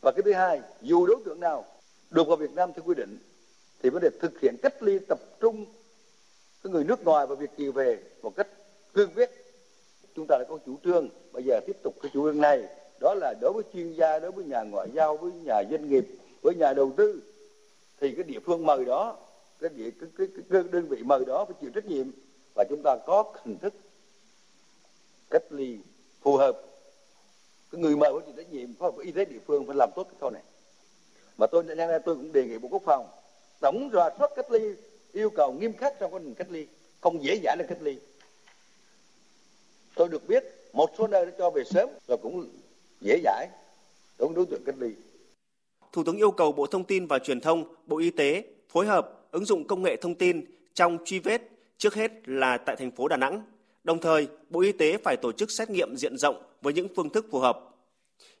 Và 0.00 0.12
cái 0.12 0.22
thứ 0.24 0.32
hai, 0.32 0.60
dù 0.82 1.06
đối 1.06 1.16
tượng 1.24 1.40
nào 1.40 1.64
được 2.10 2.26
vào 2.26 2.36
Việt 2.36 2.52
Nam 2.52 2.72
theo 2.72 2.82
quy 2.84 2.94
định, 2.94 3.18
thì 3.82 3.90
vấn 3.90 4.02
đề 4.02 4.10
thực 4.20 4.40
hiện 4.40 4.56
cách 4.62 4.82
ly 4.82 4.98
tập 5.08 5.18
trung 5.40 5.64
cái 6.64 6.72
người 6.72 6.84
nước 6.84 7.04
ngoài 7.04 7.26
và 7.26 7.34
việc 7.34 7.50
kiều 7.56 7.72
về 7.72 7.98
một 8.22 8.36
cách 8.36 8.48
cương 8.94 9.10
quyết 9.14 9.30
chúng 10.14 10.26
ta 10.28 10.36
đã 10.38 10.44
có 10.48 10.58
chủ 10.66 10.76
trương. 10.84 11.08
Bây 11.32 11.42
giờ 11.42 11.60
tiếp 11.66 11.76
tục 11.82 11.94
cái 12.02 12.10
chủ 12.14 12.28
trương 12.28 12.40
này. 12.40 12.62
Đó 13.00 13.14
là 13.14 13.34
đối 13.40 13.52
với 13.52 13.62
chuyên 13.72 13.92
gia 13.92 14.18
đối 14.18 14.32
với 14.32 14.44
nhà 14.44 14.62
ngoại 14.62 14.88
giao 14.94 15.16
với 15.16 15.32
nhà 15.32 15.62
doanh 15.70 15.88
nghiệp 15.88 16.04
với 16.42 16.54
nhà 16.54 16.72
đầu 16.72 16.92
tư 16.96 17.22
thì 18.00 18.14
cái 18.14 18.24
địa 18.24 18.38
phương 18.40 18.66
mời 18.66 18.84
đó 18.84 19.16
cái 19.60 19.70
địa 19.74 19.90
cái, 20.00 20.08
cái, 20.18 20.26
cái, 20.36 20.44
cái 20.50 20.62
đơn 20.72 20.88
vị 20.88 21.02
mời 21.04 21.24
đó 21.24 21.44
phải 21.44 21.54
chịu 21.60 21.70
trách 21.74 21.86
nhiệm. 21.86 22.06
Và 22.54 22.64
chúng 22.68 22.82
ta 22.84 22.96
có 23.06 23.32
hình 23.44 23.58
thức 23.58 23.74
cách 25.30 25.42
ly 25.50 25.78
phù 26.22 26.36
hợp. 26.36 26.60
Cái 27.70 27.80
người 27.80 27.96
mời 27.96 28.12
phải 28.12 28.22
chịu 28.26 28.34
trách 28.36 28.52
nhiệm 28.52 28.74
phối 28.74 28.90
hợp 28.90 28.96
với 28.96 29.06
y 29.06 29.12
tế 29.12 29.24
địa 29.24 29.40
phương 29.46 29.66
phải 29.66 29.76
làm 29.76 29.90
tốt 29.96 30.04
cái 30.04 30.16
khâu 30.20 30.30
này. 30.30 30.42
Mà 31.38 31.46
tôi 31.46 31.62
đang 31.62 31.76
đây 31.76 32.00
tôi 32.04 32.14
cũng 32.14 32.32
đề 32.32 32.44
nghị 32.44 32.58
bộ 32.58 32.68
quốc 32.68 32.82
phòng 32.84 33.06
tổng 33.60 33.90
rà 33.92 34.10
soát 34.18 34.30
cách 34.36 34.50
ly 34.50 34.74
yêu 35.14 35.30
cầu 35.30 35.52
nghiêm 35.52 35.76
khắc 35.76 35.94
trong 36.00 36.14
quá 36.14 36.20
trình 36.24 36.34
cách 36.34 36.50
ly 36.50 36.66
không 37.00 37.24
dễ 37.24 37.40
dãi 37.44 37.56
là 37.56 37.64
cách 37.68 37.78
ly 37.82 37.96
tôi 39.94 40.08
được 40.08 40.28
biết 40.28 40.44
một 40.72 40.90
số 40.98 41.06
nơi 41.06 41.26
đã 41.26 41.32
cho 41.38 41.50
về 41.50 41.64
sớm 41.64 41.88
và 42.06 42.16
cũng 42.22 42.48
dễ 43.00 43.20
dãi 43.24 43.48
đối 44.18 44.28
với 44.28 44.36
đối 44.36 44.46
tượng 44.46 44.62
cách 44.66 44.74
ly 44.78 44.90
Thủ 45.92 46.04
tướng 46.04 46.16
yêu 46.16 46.30
cầu 46.30 46.52
Bộ 46.52 46.66
Thông 46.66 46.84
tin 46.84 47.06
và 47.06 47.18
Truyền 47.18 47.40
thông, 47.40 47.74
Bộ 47.86 47.98
Y 47.98 48.10
tế 48.10 48.44
phối 48.68 48.86
hợp 48.86 49.28
ứng 49.30 49.44
dụng 49.44 49.66
công 49.66 49.82
nghệ 49.82 49.96
thông 49.96 50.14
tin 50.14 50.44
trong 50.74 50.98
truy 51.04 51.18
vết 51.18 51.42
trước 51.78 51.94
hết 51.94 52.28
là 52.28 52.58
tại 52.58 52.76
thành 52.76 52.90
phố 52.90 53.08
Đà 53.08 53.16
Nẵng. 53.16 53.42
Đồng 53.84 54.00
thời, 54.00 54.28
Bộ 54.50 54.60
Y 54.60 54.72
tế 54.72 54.98
phải 55.04 55.16
tổ 55.16 55.32
chức 55.32 55.50
xét 55.50 55.70
nghiệm 55.70 55.96
diện 55.96 56.18
rộng 56.18 56.42
với 56.62 56.72
những 56.72 56.88
phương 56.96 57.10
thức 57.10 57.26
phù 57.30 57.38
hợp. 57.38 57.60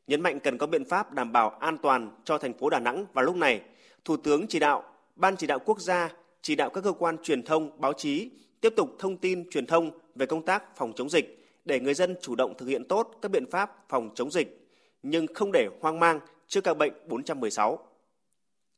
Nhấn 0.06 0.20
mạnh 0.20 0.40
cần 0.40 0.58
có 0.58 0.66
biện 0.66 0.84
pháp 0.84 1.12
đảm 1.12 1.32
bảo 1.32 1.50
an 1.50 1.78
toàn 1.78 2.10
cho 2.24 2.38
thành 2.38 2.52
phố 2.52 2.70
Đà 2.70 2.78
Nẵng 2.78 3.06
vào 3.12 3.24
lúc 3.24 3.36
này, 3.36 3.60
Thủ 4.04 4.16
tướng 4.16 4.46
chỉ 4.46 4.58
đạo 4.58 4.84
Ban 5.16 5.36
chỉ 5.36 5.46
đạo 5.46 5.58
quốc 5.58 5.80
gia 5.80 6.10
chỉ 6.44 6.54
đạo 6.54 6.70
các 6.70 6.84
cơ 6.84 6.92
quan 6.92 7.16
truyền 7.22 7.42
thông, 7.42 7.80
báo 7.80 7.92
chí 7.92 8.30
tiếp 8.60 8.72
tục 8.76 8.96
thông 8.98 9.16
tin 9.16 9.50
truyền 9.50 9.66
thông 9.66 9.90
về 10.14 10.26
công 10.26 10.44
tác 10.44 10.76
phòng 10.76 10.92
chống 10.96 11.10
dịch 11.10 11.46
để 11.64 11.80
người 11.80 11.94
dân 11.94 12.16
chủ 12.22 12.34
động 12.34 12.54
thực 12.58 12.66
hiện 12.66 12.84
tốt 12.88 13.18
các 13.22 13.30
biện 13.30 13.50
pháp 13.50 13.88
phòng 13.88 14.10
chống 14.14 14.30
dịch, 14.30 14.68
nhưng 15.02 15.26
không 15.34 15.52
để 15.52 15.68
hoang 15.80 16.00
mang 16.00 16.20
trước 16.48 16.64
ca 16.64 16.74
bệnh 16.74 16.92
416. 17.06 17.78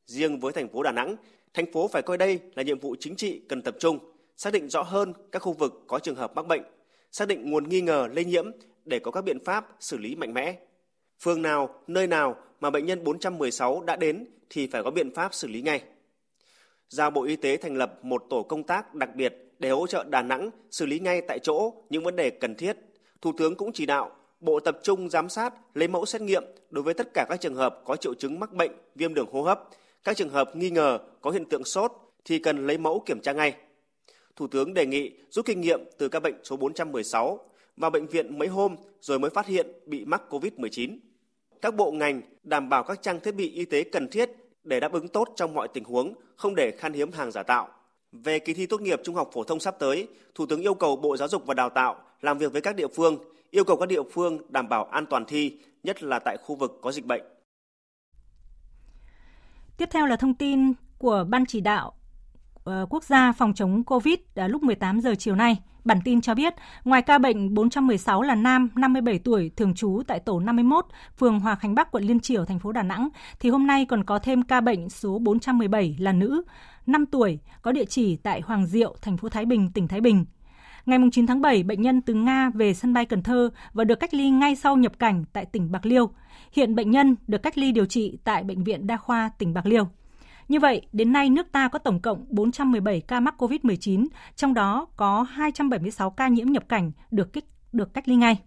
Riêng 0.07 0.41
với 0.41 0.53
thành 0.53 0.69
phố 0.69 0.83
Đà 0.83 0.93
Nẵng, 0.93 1.17
thành 1.55 1.73
phố 1.73 1.89
phải 1.89 2.03
coi 2.03 2.19
đây 2.19 2.41
là 2.55 2.63
nhiệm 2.63 2.79
vụ 2.79 2.97
chính 3.01 3.17
trị 3.17 3.43
cần 3.49 3.63
tập 3.63 3.77
trung, 3.81 3.99
xác 4.37 4.53
định 4.53 4.69
rõ 4.69 4.83
hơn 4.83 5.13
các 5.33 5.43
khu 5.43 5.53
vực 5.53 5.83
có 5.87 5.99
trường 5.99 6.17
hợp 6.17 6.33
mắc 6.35 6.47
bệnh, 6.47 6.63
xác 7.13 7.29
định 7.29 7.51
nguồn 7.51 7.69
nghi 7.69 7.81
ngờ 7.81 8.09
lây 8.13 8.25
nhiễm 8.25 8.51
để 8.85 8.99
có 8.99 9.11
các 9.11 9.25
biện 9.25 9.45
pháp 9.45 9.77
xử 9.81 9.99
lý 9.99 10.15
mạnh 10.15 10.35
mẽ. 10.35 10.59
Phương 11.21 11.43
nào, 11.43 11.83
nơi 11.87 12.07
nào 12.07 12.37
mà 12.61 12.71
bệnh 12.71 12.87
nhân 12.87 13.05
416 13.05 13.83
đã 13.87 13.97
đến 13.97 14.27
thì 14.51 14.67
phải 14.67 14.83
có 14.83 14.91
biện 14.91 15.15
pháp 15.15 15.35
xử 15.35 15.49
lý 15.49 15.63
ngay 15.63 15.83
giao 16.89 17.11
Bộ 17.11 17.23
Y 17.23 17.37
tế 17.37 17.57
thành 17.57 17.77
lập 17.77 18.05
một 18.05 18.25
tổ 18.31 18.43
công 18.43 18.63
tác 18.63 18.95
đặc 18.95 19.15
biệt 19.15 19.35
để 19.59 19.71
hỗ 19.71 19.87
trợ 19.87 20.05
Đà 20.05 20.23
Nẵng 20.23 20.51
xử 20.71 20.87
lý 20.87 20.99
ngay 20.99 21.21
tại 21.29 21.39
chỗ 21.39 21.73
những 21.91 22.05
vấn 22.05 22.17
đề 22.17 22.31
cần 22.31 22.55
thiết. 22.55 22.77
Thủ 23.21 23.33
tướng 23.39 23.55
cũng 23.55 23.73
chỉ 23.73 23.87
đạo 23.87 24.11
Bộ 24.41 24.61
tập 24.61 24.79
trung 24.83 25.11
giám 25.11 25.29
sát, 25.29 25.55
lấy 25.75 25.89
mẫu 25.89 26.07
xét 26.07 26.23
nghiệm 26.23 26.45
đối 26.71 26.85
với 26.85 26.95
tất 26.95 27.09
cả 27.15 27.27
các 27.29 27.41
trường 27.41 27.55
hợp 27.55 27.81
có 27.85 27.97
triệu 27.97 28.15
chứng 28.15 28.41
mắc 28.41 28.53
bệnh 28.53 28.73
viêm 28.95 29.15
đường 29.15 29.29
hô 29.33 29.43
hấp, 29.43 29.69
các 30.05 30.17
trường 30.17 30.29
hợp 30.29 30.57
nghi 30.57 30.71
ngờ 30.71 30.99
có 31.21 31.31
hiện 31.31 31.45
tượng 31.45 31.65
sốt 31.65 31.93
thì 32.25 32.39
cần 32.39 32.67
lấy 32.67 32.79
mẫu 32.79 33.03
kiểm 33.07 33.21
tra 33.21 33.33
ngay. 33.33 33.55
Thủ 34.37 34.47
tướng 34.47 34.75
đề 34.75 34.87
nghị 34.87 35.13
rút 35.31 35.47
kinh 35.47 35.61
nghiệm 35.61 35.81
từ 35.99 36.09
các 36.09 36.21
bệnh 36.23 36.35
số 36.45 36.57
416 36.57 37.39
vào 37.77 37.91
bệnh 37.91 38.07
viện 38.07 38.39
mấy 38.39 38.49
hôm 38.49 38.77
rồi 39.01 39.19
mới 39.19 39.31
phát 39.31 39.47
hiện 39.47 39.67
bị 39.87 40.05
mắc 40.05 40.23
COVID-19. 40.31 40.99
Các 41.63 41.75
bộ 41.75 41.93
ngành 41.93 42.23
đảm 42.43 42.69
bảo 42.69 42.85
các 42.85 43.03
trang 43.03 43.21
thiết 43.21 43.35
bị 43.35 43.51
y 43.51 43.65
tế 43.65 43.83
cần 43.83 44.09
thiết 44.09 44.31
để 44.67 44.81
đáp 44.81 44.93
ứng 44.93 45.09
tốt 45.09 45.29
trong 45.37 45.55
mọi 45.55 45.69
tình 45.69 45.85
huống, 45.85 46.15
không 46.37 46.55
để 46.55 46.71
khan 46.79 46.93
hiếm 46.93 47.13
hàng 47.13 47.31
giả 47.31 47.43
tạo. 47.43 47.69
Về 48.13 48.39
kỳ 48.39 48.55
thi 48.55 48.67
tốt 48.67 48.81
nghiệp 48.81 49.01
trung 49.05 49.15
học 49.15 49.31
phổ 49.33 49.45
thông 49.45 49.61
sắp 49.61 49.77
tới, 49.79 50.09
Thủ 50.35 50.47
tướng 50.47 50.61
yêu 50.61 50.75
cầu 50.75 50.97
Bộ 50.97 51.17
Giáo 51.17 51.29
dục 51.29 51.47
và 51.47 51.55
Đào 51.55 51.71
tạo 51.71 51.97
làm 52.21 52.39
việc 52.39 52.53
với 52.53 52.61
các 52.61 52.77
địa 52.77 52.89
phương, 52.89 53.19
yêu 53.51 53.65
cầu 53.65 53.77
các 53.77 53.89
địa 53.89 54.03
phương 54.13 54.39
đảm 54.49 54.69
bảo 54.69 54.85
an 54.85 55.07
toàn 55.07 55.25
thi, 55.25 55.59
nhất 55.83 56.03
là 56.03 56.19
tại 56.19 56.37
khu 56.43 56.55
vực 56.55 56.79
có 56.83 56.93
dịch 56.93 57.07
bệnh. 57.07 57.23
Tiếp 59.77 59.89
theo 59.93 60.07
là 60.07 60.17
thông 60.17 60.35
tin 60.35 60.73
của 60.99 61.25
Ban 61.29 61.47
chỉ 61.47 61.61
đạo 61.61 61.93
Ờ, 62.67 62.87
quốc 62.91 63.05
gia 63.05 63.33
phòng 63.33 63.55
chống 63.55 63.85
COVID 63.85 64.15
à, 64.35 64.49
lúc 64.49 64.63
18 64.63 65.01
giờ 65.01 65.15
chiều 65.19 65.35
nay. 65.35 65.57
Bản 65.85 65.99
tin 66.05 66.21
cho 66.21 66.35
biết, 66.35 66.55
ngoài 66.85 67.03
ca 67.03 67.19
bệnh 67.19 67.55
416 67.55 68.23
là 68.23 68.35
nam 68.35 68.69
57 68.77 69.19
tuổi 69.19 69.51
thường 69.57 69.75
trú 69.75 70.03
tại 70.07 70.21
tổ 70.21 70.41
51, 70.41 70.87
phường 71.19 71.41
Hòa 71.41 71.55
Khánh 71.55 71.75
Bắc, 71.75 71.93
quận 71.93 72.05
Liên 72.05 72.21
Triểu, 72.21 72.45
thành 72.45 72.59
phố 72.59 72.73
Đà 72.73 72.83
Nẵng, 72.83 73.09
thì 73.41 73.51
hôm 73.51 73.67
nay 73.67 73.85
còn 73.85 74.05
có 74.05 74.19
thêm 74.19 74.43
ca 74.43 74.61
bệnh 74.61 74.89
số 74.89 75.19
417 75.19 75.97
là 75.99 76.13
nữ, 76.13 76.43
5 76.87 77.07
tuổi, 77.07 77.39
có 77.63 77.73
địa 77.73 77.85
chỉ 77.85 78.17
tại 78.17 78.41
Hoàng 78.41 78.67
Diệu, 78.67 78.97
thành 79.03 79.17
phố 79.17 79.29
Thái 79.29 79.45
Bình, 79.45 79.71
tỉnh 79.75 79.89
Thái 79.89 80.01
Bình. 80.01 80.25
Ngày 80.87 80.99
9 81.13 81.27
tháng 81.27 81.41
7, 81.41 81.63
bệnh 81.63 81.83
nhân 81.83 82.01
từ 82.01 82.15
Nga 82.15 82.51
về 82.55 82.75
sân 82.75 82.95
bay 82.95 83.05
Cần 83.05 83.23
Thơ 83.23 83.51
và 83.73 83.85
được 83.85 84.01
cách 84.01 84.15
ly 84.15 84.31
ngay 84.31 84.57
sau 84.57 84.77
nhập 84.77 84.93
cảnh 84.99 85.25
tại 85.33 85.45
tỉnh 85.45 85.73
Bạc 85.73 85.87
Liêu. 85.87 86.11
Hiện 86.53 86.75
bệnh 86.75 86.91
nhân 86.91 87.17
được 87.27 87.43
cách 87.43 87.59
ly 87.59 87.73
điều 87.73 87.87
trị 87.87 88.19
tại 88.25 88.45
Bệnh 88.45 88.65
viện 88.65 88.87
Đa 88.87 88.97
khoa 88.97 89.31
tỉnh 89.39 89.55
Bạc 89.55 89.67
Liêu. 89.67 89.89
Như 90.49 90.61
vậy, 90.61 90.83
đến 90.93 91.13
nay 91.13 91.31
nước 91.31 91.53
ta 91.53 91.69
có 91.69 91.79
tổng 91.79 92.01
cộng 92.01 92.25
417 92.29 93.01
ca 93.01 93.21
mắc 93.21 93.35
COVID-19, 93.39 94.07
trong 94.37 94.55
đó 94.55 94.87
có 94.97 95.23
276 95.23 96.11
ca 96.11 96.29
nhiễm 96.29 96.47
nhập 96.47 96.69
cảnh 96.69 96.93
được 97.11 97.33
kích 97.33 97.45
được 97.73 97.95
cách 97.95 98.09
ly 98.09 98.17
ngay. 98.17 98.39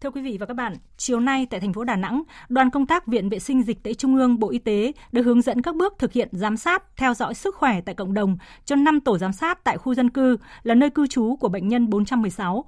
Thưa 0.00 0.10
quý 0.10 0.22
vị 0.22 0.36
và 0.40 0.46
các 0.46 0.54
bạn, 0.54 0.74
chiều 0.96 1.20
nay 1.20 1.46
tại 1.50 1.60
thành 1.60 1.72
phố 1.72 1.84
Đà 1.84 1.96
Nẵng, 1.96 2.22
đoàn 2.48 2.70
công 2.70 2.86
tác 2.86 3.06
Viện 3.06 3.28
Vệ 3.28 3.38
sinh 3.38 3.62
Dịch 3.62 3.82
tễ 3.82 3.94
Trung 3.94 4.16
ương 4.16 4.38
Bộ 4.38 4.50
Y 4.50 4.58
tế 4.58 4.92
đã 5.12 5.22
hướng 5.24 5.42
dẫn 5.42 5.62
các 5.62 5.76
bước 5.76 5.94
thực 5.98 6.12
hiện 6.12 6.28
giám 6.32 6.56
sát, 6.56 6.96
theo 6.96 7.14
dõi 7.14 7.34
sức 7.34 7.54
khỏe 7.54 7.80
tại 7.80 7.94
cộng 7.94 8.14
đồng 8.14 8.36
cho 8.64 8.76
5 8.76 9.00
tổ 9.00 9.18
giám 9.18 9.32
sát 9.32 9.64
tại 9.64 9.78
khu 9.78 9.94
dân 9.94 10.10
cư 10.10 10.36
là 10.62 10.74
nơi 10.74 10.90
cư 10.90 11.06
trú 11.06 11.36
của 11.36 11.48
bệnh 11.48 11.68
nhân 11.68 11.90
416. 11.90 12.64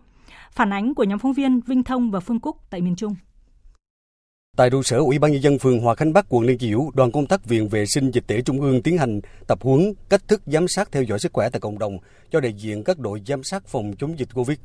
Phản 0.52 0.72
ánh 0.72 0.94
của 0.94 1.04
nhóm 1.04 1.18
phóng 1.18 1.32
viên 1.32 1.60
Vinh 1.60 1.84
Thông 1.84 2.10
và 2.10 2.20
Phương 2.20 2.40
Cúc 2.40 2.56
tại 2.70 2.80
miền 2.80 2.96
Trung. 2.96 3.14
Tại 4.56 4.70
trụ 4.70 4.82
sở 4.82 4.96
Ủy 4.96 5.18
ban 5.18 5.32
nhân 5.32 5.42
dân 5.42 5.58
phường 5.58 5.80
Hòa 5.80 5.94
Khánh 5.94 6.12
Bắc, 6.12 6.26
quận 6.28 6.44
Liên 6.44 6.58
Chiểu, 6.58 6.90
đoàn 6.94 7.12
công 7.12 7.26
tác 7.26 7.44
Viện 7.44 7.68
Vệ 7.68 7.86
sinh 7.86 8.10
Dịch 8.10 8.24
tễ 8.26 8.40
Trung 8.40 8.60
ương 8.60 8.82
tiến 8.82 8.98
hành 8.98 9.20
tập 9.46 9.58
huấn 9.62 9.92
cách 10.08 10.28
thức 10.28 10.42
giám 10.46 10.68
sát 10.68 10.92
theo 10.92 11.02
dõi 11.02 11.18
sức 11.18 11.32
khỏe 11.32 11.48
tại 11.50 11.60
cộng 11.60 11.78
đồng 11.78 11.98
cho 12.30 12.40
đại 12.40 12.52
diện 12.52 12.84
các 12.84 12.98
đội 12.98 13.22
giám 13.26 13.42
sát 13.42 13.66
phòng 13.66 13.92
chống 13.98 14.18
dịch 14.18 14.28
Covid. 14.34 14.58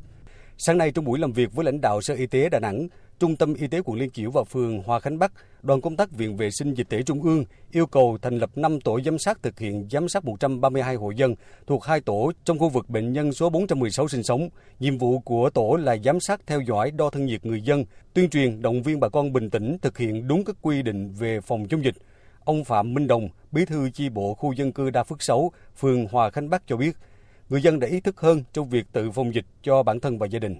Sáng 0.58 0.78
nay 0.78 0.90
trong 0.90 1.04
buổi 1.04 1.18
làm 1.18 1.32
việc 1.32 1.52
với 1.52 1.64
lãnh 1.64 1.80
đạo 1.80 2.00
Sở 2.00 2.14
Y 2.14 2.26
tế 2.26 2.48
Đà 2.48 2.58
Nẵng, 2.58 2.88
Trung 3.18 3.36
tâm 3.36 3.54
Y 3.54 3.66
tế 3.66 3.80
quận 3.84 3.98
Liên 3.98 4.10
Chiểu 4.10 4.30
và 4.30 4.44
phường 4.44 4.82
Hòa 4.82 5.00
Khánh 5.00 5.18
Bắc, 5.18 5.32
đoàn 5.62 5.80
công 5.80 5.96
tác 5.96 6.10
Viện 6.10 6.36
Vệ 6.36 6.50
sinh 6.50 6.74
Dịch 6.74 6.88
tễ 6.88 7.02
Trung 7.02 7.22
ương 7.22 7.44
yêu 7.70 7.86
cầu 7.86 8.18
thành 8.22 8.38
lập 8.38 8.50
5 8.56 8.80
tổ 8.80 9.00
giám 9.00 9.18
sát 9.18 9.42
thực 9.42 9.58
hiện 9.58 9.88
giám 9.90 10.08
sát 10.08 10.24
132 10.24 10.94
hộ 10.94 11.10
dân 11.10 11.34
thuộc 11.66 11.84
hai 11.84 12.00
tổ 12.00 12.32
trong 12.44 12.58
khu 12.58 12.68
vực 12.68 12.90
bệnh 12.90 13.12
nhân 13.12 13.32
số 13.32 13.50
416 13.50 14.08
sinh 14.08 14.22
sống. 14.22 14.48
Nhiệm 14.80 14.98
vụ 14.98 15.18
của 15.18 15.50
tổ 15.50 15.76
là 15.76 15.96
giám 16.04 16.20
sát 16.20 16.40
theo 16.46 16.60
dõi 16.60 16.90
đo 16.90 17.10
thân 17.10 17.26
nhiệt 17.26 17.46
người 17.46 17.60
dân, 17.60 17.84
tuyên 18.14 18.30
truyền 18.30 18.62
động 18.62 18.82
viên 18.82 19.00
bà 19.00 19.08
con 19.08 19.32
bình 19.32 19.50
tĩnh 19.50 19.76
thực 19.82 19.98
hiện 19.98 20.28
đúng 20.28 20.44
các 20.44 20.56
quy 20.62 20.82
định 20.82 21.12
về 21.12 21.40
phòng 21.40 21.68
chống 21.68 21.84
dịch. 21.84 21.94
Ông 22.44 22.64
Phạm 22.64 22.94
Minh 22.94 23.06
Đồng, 23.06 23.28
bí 23.52 23.64
thư 23.64 23.90
chi 23.90 24.08
bộ 24.08 24.34
khu 24.34 24.52
dân 24.52 24.72
cư 24.72 24.90
Đa 24.90 25.04
Phước 25.04 25.22
6, 25.22 25.52
phường 25.76 26.06
Hòa 26.06 26.30
Khánh 26.30 26.50
Bắc 26.50 26.62
cho 26.66 26.76
biết, 26.76 26.96
người 27.48 27.62
dân 27.62 27.80
đã 27.80 27.88
ý 27.88 28.00
thức 28.00 28.20
hơn 28.20 28.44
trong 28.52 28.68
việc 28.68 28.86
tự 28.92 29.10
phòng 29.10 29.34
dịch 29.34 29.46
cho 29.62 29.82
bản 29.82 30.00
thân 30.00 30.18
và 30.18 30.26
gia 30.26 30.38
đình. 30.38 30.56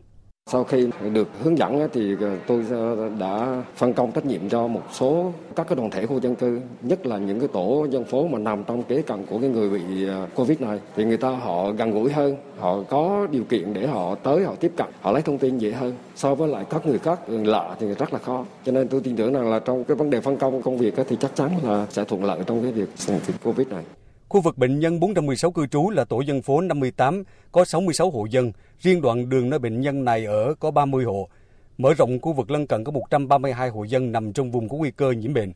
Sau 0.50 0.64
khi 0.64 0.88
được 1.12 1.28
hướng 1.42 1.58
dẫn 1.58 1.88
thì 1.92 2.16
ờ, 2.20 2.36
tôi 2.46 2.64
ờ, 2.70 3.10
đã 3.18 3.62
phân 3.76 3.92
công 3.92 4.12
trách 4.12 4.26
nhiệm 4.26 4.48
cho 4.48 4.66
một 4.66 4.82
số 4.92 5.32
các 5.56 5.68
cái 5.68 5.76
đoàn 5.76 5.90
thể 5.90 6.06
khu 6.06 6.20
dân 6.20 6.34
cư, 6.34 6.60
nhất 6.82 7.06
là 7.06 7.18
những 7.18 7.40
cái 7.40 7.48
tổ 7.48 7.86
dân 7.90 8.04
phố 8.04 8.26
mà 8.26 8.38
nằm 8.38 8.64
trong 8.64 8.82
kế 8.82 9.02
cận 9.02 9.26
của 9.26 9.38
cái 9.38 9.50
người 9.50 9.70
bị 9.70 10.06
ờ, 10.08 10.26
Covid 10.34 10.60
này 10.60 10.80
thì 10.96 11.04
người 11.04 11.16
ta 11.16 11.28
họ 11.28 11.70
gần 11.72 11.90
gũi 11.90 12.12
hơn, 12.12 12.36
họ 12.58 12.82
có 12.88 13.26
điều 13.30 13.44
kiện 13.44 13.74
để 13.74 13.86
họ 13.86 14.14
tới 14.14 14.44
họ 14.44 14.54
tiếp 14.60 14.72
cận, 14.76 14.86
họ 15.00 15.12
lấy 15.12 15.22
thông 15.22 15.38
tin 15.38 15.58
dễ 15.58 15.72
hơn 15.72 15.92
so 16.16 16.34
với 16.34 16.48
lại 16.48 16.64
các 16.70 16.86
người 16.86 16.98
khác 16.98 17.28
người 17.28 17.46
lạ 17.46 17.76
thì 17.80 17.86
rất 17.86 18.12
là 18.12 18.18
khó. 18.18 18.44
Cho 18.64 18.72
nên 18.72 18.88
tôi 18.88 19.00
tin 19.00 19.16
tưởng 19.16 19.32
rằng 19.32 19.50
là 19.50 19.58
trong 19.58 19.84
cái 19.84 19.96
vấn 19.96 20.10
đề 20.10 20.20
phân 20.20 20.36
công 20.36 20.62
công 20.62 20.78
việc 20.78 20.94
thì 21.08 21.16
chắc 21.20 21.36
chắn 21.36 21.50
là 21.62 21.86
sẽ 21.90 22.04
thuận 22.04 22.24
lợi 22.24 22.40
trong 22.46 22.62
cái 22.62 22.72
việc 22.72 22.88
phòng 22.96 23.20
dịch 23.26 23.36
Covid 23.44 23.68
này. 23.68 23.84
Khu 24.28 24.40
vực 24.40 24.58
bệnh 24.58 24.78
nhân 24.78 25.00
416 25.00 25.50
cư 25.50 25.66
trú 25.66 25.90
là 25.90 26.04
tổ 26.04 26.20
dân 26.20 26.42
phố 26.42 26.60
58, 26.60 27.22
có 27.52 27.64
66 27.64 28.10
hộ 28.10 28.26
dân. 28.30 28.52
Riêng 28.78 29.00
đoạn 29.00 29.28
đường 29.28 29.50
nơi 29.50 29.58
bệnh 29.58 29.80
nhân 29.80 30.04
này 30.04 30.24
ở 30.24 30.54
có 30.60 30.70
30 30.70 31.04
hộ. 31.04 31.28
Mở 31.78 31.94
rộng 31.94 32.20
khu 32.20 32.32
vực 32.32 32.50
lân 32.50 32.66
cận 32.66 32.84
có 32.84 32.92
132 32.92 33.68
hộ 33.68 33.84
dân 33.84 34.12
nằm 34.12 34.32
trong 34.32 34.50
vùng 34.50 34.68
có 34.68 34.76
nguy 34.76 34.90
cơ 34.90 35.10
nhiễm 35.10 35.34
bệnh. 35.34 35.52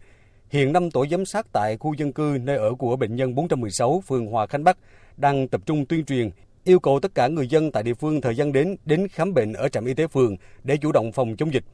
Hiện 0.49 0.73
5 0.73 0.91
tổ 0.91 1.07
giám 1.11 1.25
sát 1.25 1.47
tại 1.53 1.77
khu 1.77 1.95
dân 1.95 2.13
cư 2.13 2.39
nơi 2.43 2.57
ở 2.57 2.75
của 2.75 2.97
bệnh 2.97 3.17
nhân 3.17 3.35
416 3.35 4.03
phường 4.07 4.27
Hòa 4.27 4.47
Khánh 4.47 4.65
Bắc 4.65 4.79
đang 5.17 5.49
tập 5.49 5.61
trung 5.67 5.87
tuyên 5.87 6.05
truyền, 6.05 6.31
yêu 6.65 6.81
cầu 6.81 7.01
tất 7.01 7.15
cả 7.15 7.29
người 7.29 7.49
dân 7.49 7.73
tại 7.73 7.83
địa 7.83 7.95
phương 7.95 8.21
thời 8.21 8.37
gian 8.37 8.53
đến 8.53 8.77
đến 8.85 9.09
khám 9.09 9.35
bệnh 9.35 9.53
ở 9.53 9.69
trạm 9.69 9.85
y 9.85 9.95
tế 9.95 10.07
phường 10.07 10.37
để 10.65 10.77
chủ 10.77 10.93
động 10.93 11.13
phòng 11.13 11.37
chống 11.37 11.55
dịch. 11.55 11.65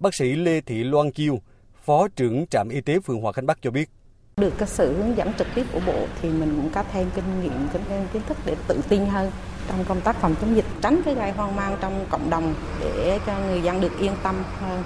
Bác 0.00 0.14
sĩ 0.14 0.32
Lê 0.32 0.60
Thị 0.60 0.84
Loan 0.84 1.10
Chiêu, 1.10 1.38
Phó 1.84 2.08
trưởng 2.08 2.46
trạm 2.46 2.68
y 2.68 2.80
tế 2.80 2.98
phường 3.00 3.20
Hòa 3.20 3.32
Khánh 3.32 3.46
Bắc 3.46 3.58
cho 3.62 3.70
biết. 3.70 3.90
Được 4.40 4.54
cái 4.58 4.68
sự 4.68 4.96
hướng 4.96 5.16
dẫn 5.16 5.32
trực 5.38 5.46
tiếp 5.54 5.66
của 5.72 5.80
bộ 5.86 6.06
thì 6.22 6.28
mình 6.28 6.52
cũng 6.56 6.70
có 6.70 6.84
thêm 6.92 7.10
kinh 7.14 7.42
nghiệm, 7.42 7.68
kiến 8.12 8.22
thức 8.28 8.36
để 8.46 8.56
tự 8.68 8.80
tin 8.88 9.06
hơn 9.06 9.30
trong 9.68 9.84
công 9.84 10.00
tác 10.00 10.16
phòng 10.16 10.34
chống 10.40 10.56
dịch, 10.56 10.64
tránh 10.82 11.00
cái 11.04 11.14
gây 11.14 11.30
hoang 11.30 11.56
mang 11.56 11.76
trong 11.80 12.06
cộng 12.10 12.30
đồng 12.30 12.54
để 12.80 13.18
cho 13.26 13.38
người 13.38 13.62
dân 13.62 13.80
được 13.80 13.92
yên 14.00 14.12
tâm 14.22 14.34
hơn. 14.60 14.82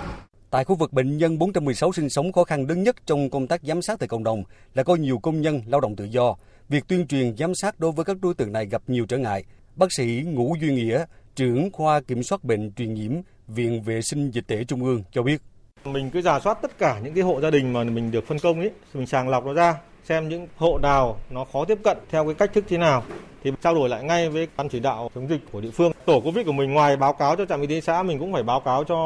Tại 0.51 0.65
khu 0.65 0.75
vực 0.75 0.93
bệnh 0.93 1.19
nhân 1.19 1.39
416 1.39 1.93
sinh 1.93 2.11
sống 2.11 2.33
khó 2.33 2.45
khăn 2.45 2.67
lớn 2.69 2.83
nhất 2.83 2.97
trong 3.07 3.31
công 3.31 3.47
tác 3.47 3.61
giám 3.63 3.83
sát 3.83 3.99
tại 3.99 4.09
cộng 4.09 4.25
đồng 4.25 4.43
là 4.75 4.83
có 4.83 4.97
nhiều 4.97 5.19
công 5.19 5.41
nhân 5.41 5.63
lao 5.67 5.81
động 5.81 5.97
tự 5.97 6.05
do. 6.05 6.37
Việc 6.69 6.89
tuyên 6.89 7.07
truyền 7.07 7.37
giám 7.37 7.55
sát 7.55 7.81
đối 7.81 7.93
với 7.93 8.05
các 8.05 8.17
đối 8.21 8.35
tượng 8.35 8.53
này 8.53 8.67
gặp 8.67 8.83
nhiều 8.87 9.07
trở 9.07 9.19
ngại. 9.19 9.45
Bác 9.77 9.93
sĩ 9.97 10.23
Ngũ 10.27 10.55
Duy 10.61 10.75
Nghĩa, 10.75 11.05
trưởng 11.37 11.71
khoa 11.73 12.01
kiểm 12.01 12.23
soát 12.23 12.45
bệnh 12.45 12.73
truyền 12.73 12.95
nhiễm, 12.95 13.13
Viện 13.49 13.83
Vệ 13.83 14.03
sinh 14.03 14.31
Dịch 14.31 14.45
tễ 14.47 14.65
Trung 14.65 14.85
ương 14.85 15.03
cho 15.13 15.23
biết. 15.23 15.43
Mình 15.85 16.11
cứ 16.11 16.23
giả 16.23 16.41
soát 16.41 16.59
tất 16.63 16.79
cả 16.79 17.01
những 17.05 17.15
cái 17.15 17.25
hộ 17.25 17.41
gia 17.41 17.51
đình 17.51 17.73
mà 17.73 17.85
mình 17.85 18.11
được 18.11 18.27
phân 18.27 18.39
công 18.39 18.61
ấy, 18.61 18.71
mình 18.95 19.07
sàng 19.07 19.29
lọc 19.29 19.47
nó 19.47 19.53
ra, 19.53 19.75
xem 20.05 20.29
những 20.29 20.49
hộ 20.57 20.79
nào 20.79 21.17
nó 21.31 21.45
khó 21.53 21.65
tiếp 21.65 21.79
cận 21.85 21.97
theo 22.11 22.25
cái 22.25 22.35
cách 22.35 22.53
thức 22.53 22.65
thế 22.69 22.79
nào 22.79 23.03
thì 23.45 23.51
trao 23.63 23.75
đổi 23.75 23.89
lại 23.89 24.05
ngay 24.05 24.29
với 24.29 24.49
ban 24.57 24.69
chỉ 24.69 24.81
đạo 24.81 25.11
chống 25.15 25.29
dịch 25.29 25.41
của 25.53 25.61
địa 25.61 25.71
phương. 25.71 25.93
Tổ 26.05 26.21
Covid 26.21 26.47
của 26.47 26.53
mình 26.53 26.73
ngoài 26.73 26.97
báo 26.97 27.13
cáo 27.13 27.37
cho 27.37 27.47
trạm 27.47 27.61
y 27.61 27.67
tế 27.67 27.81
xã 27.81 28.03
mình 28.03 28.19
cũng 28.19 28.33
phải 28.33 28.43
báo 28.43 28.61
cáo 28.61 28.85
cho 28.85 28.97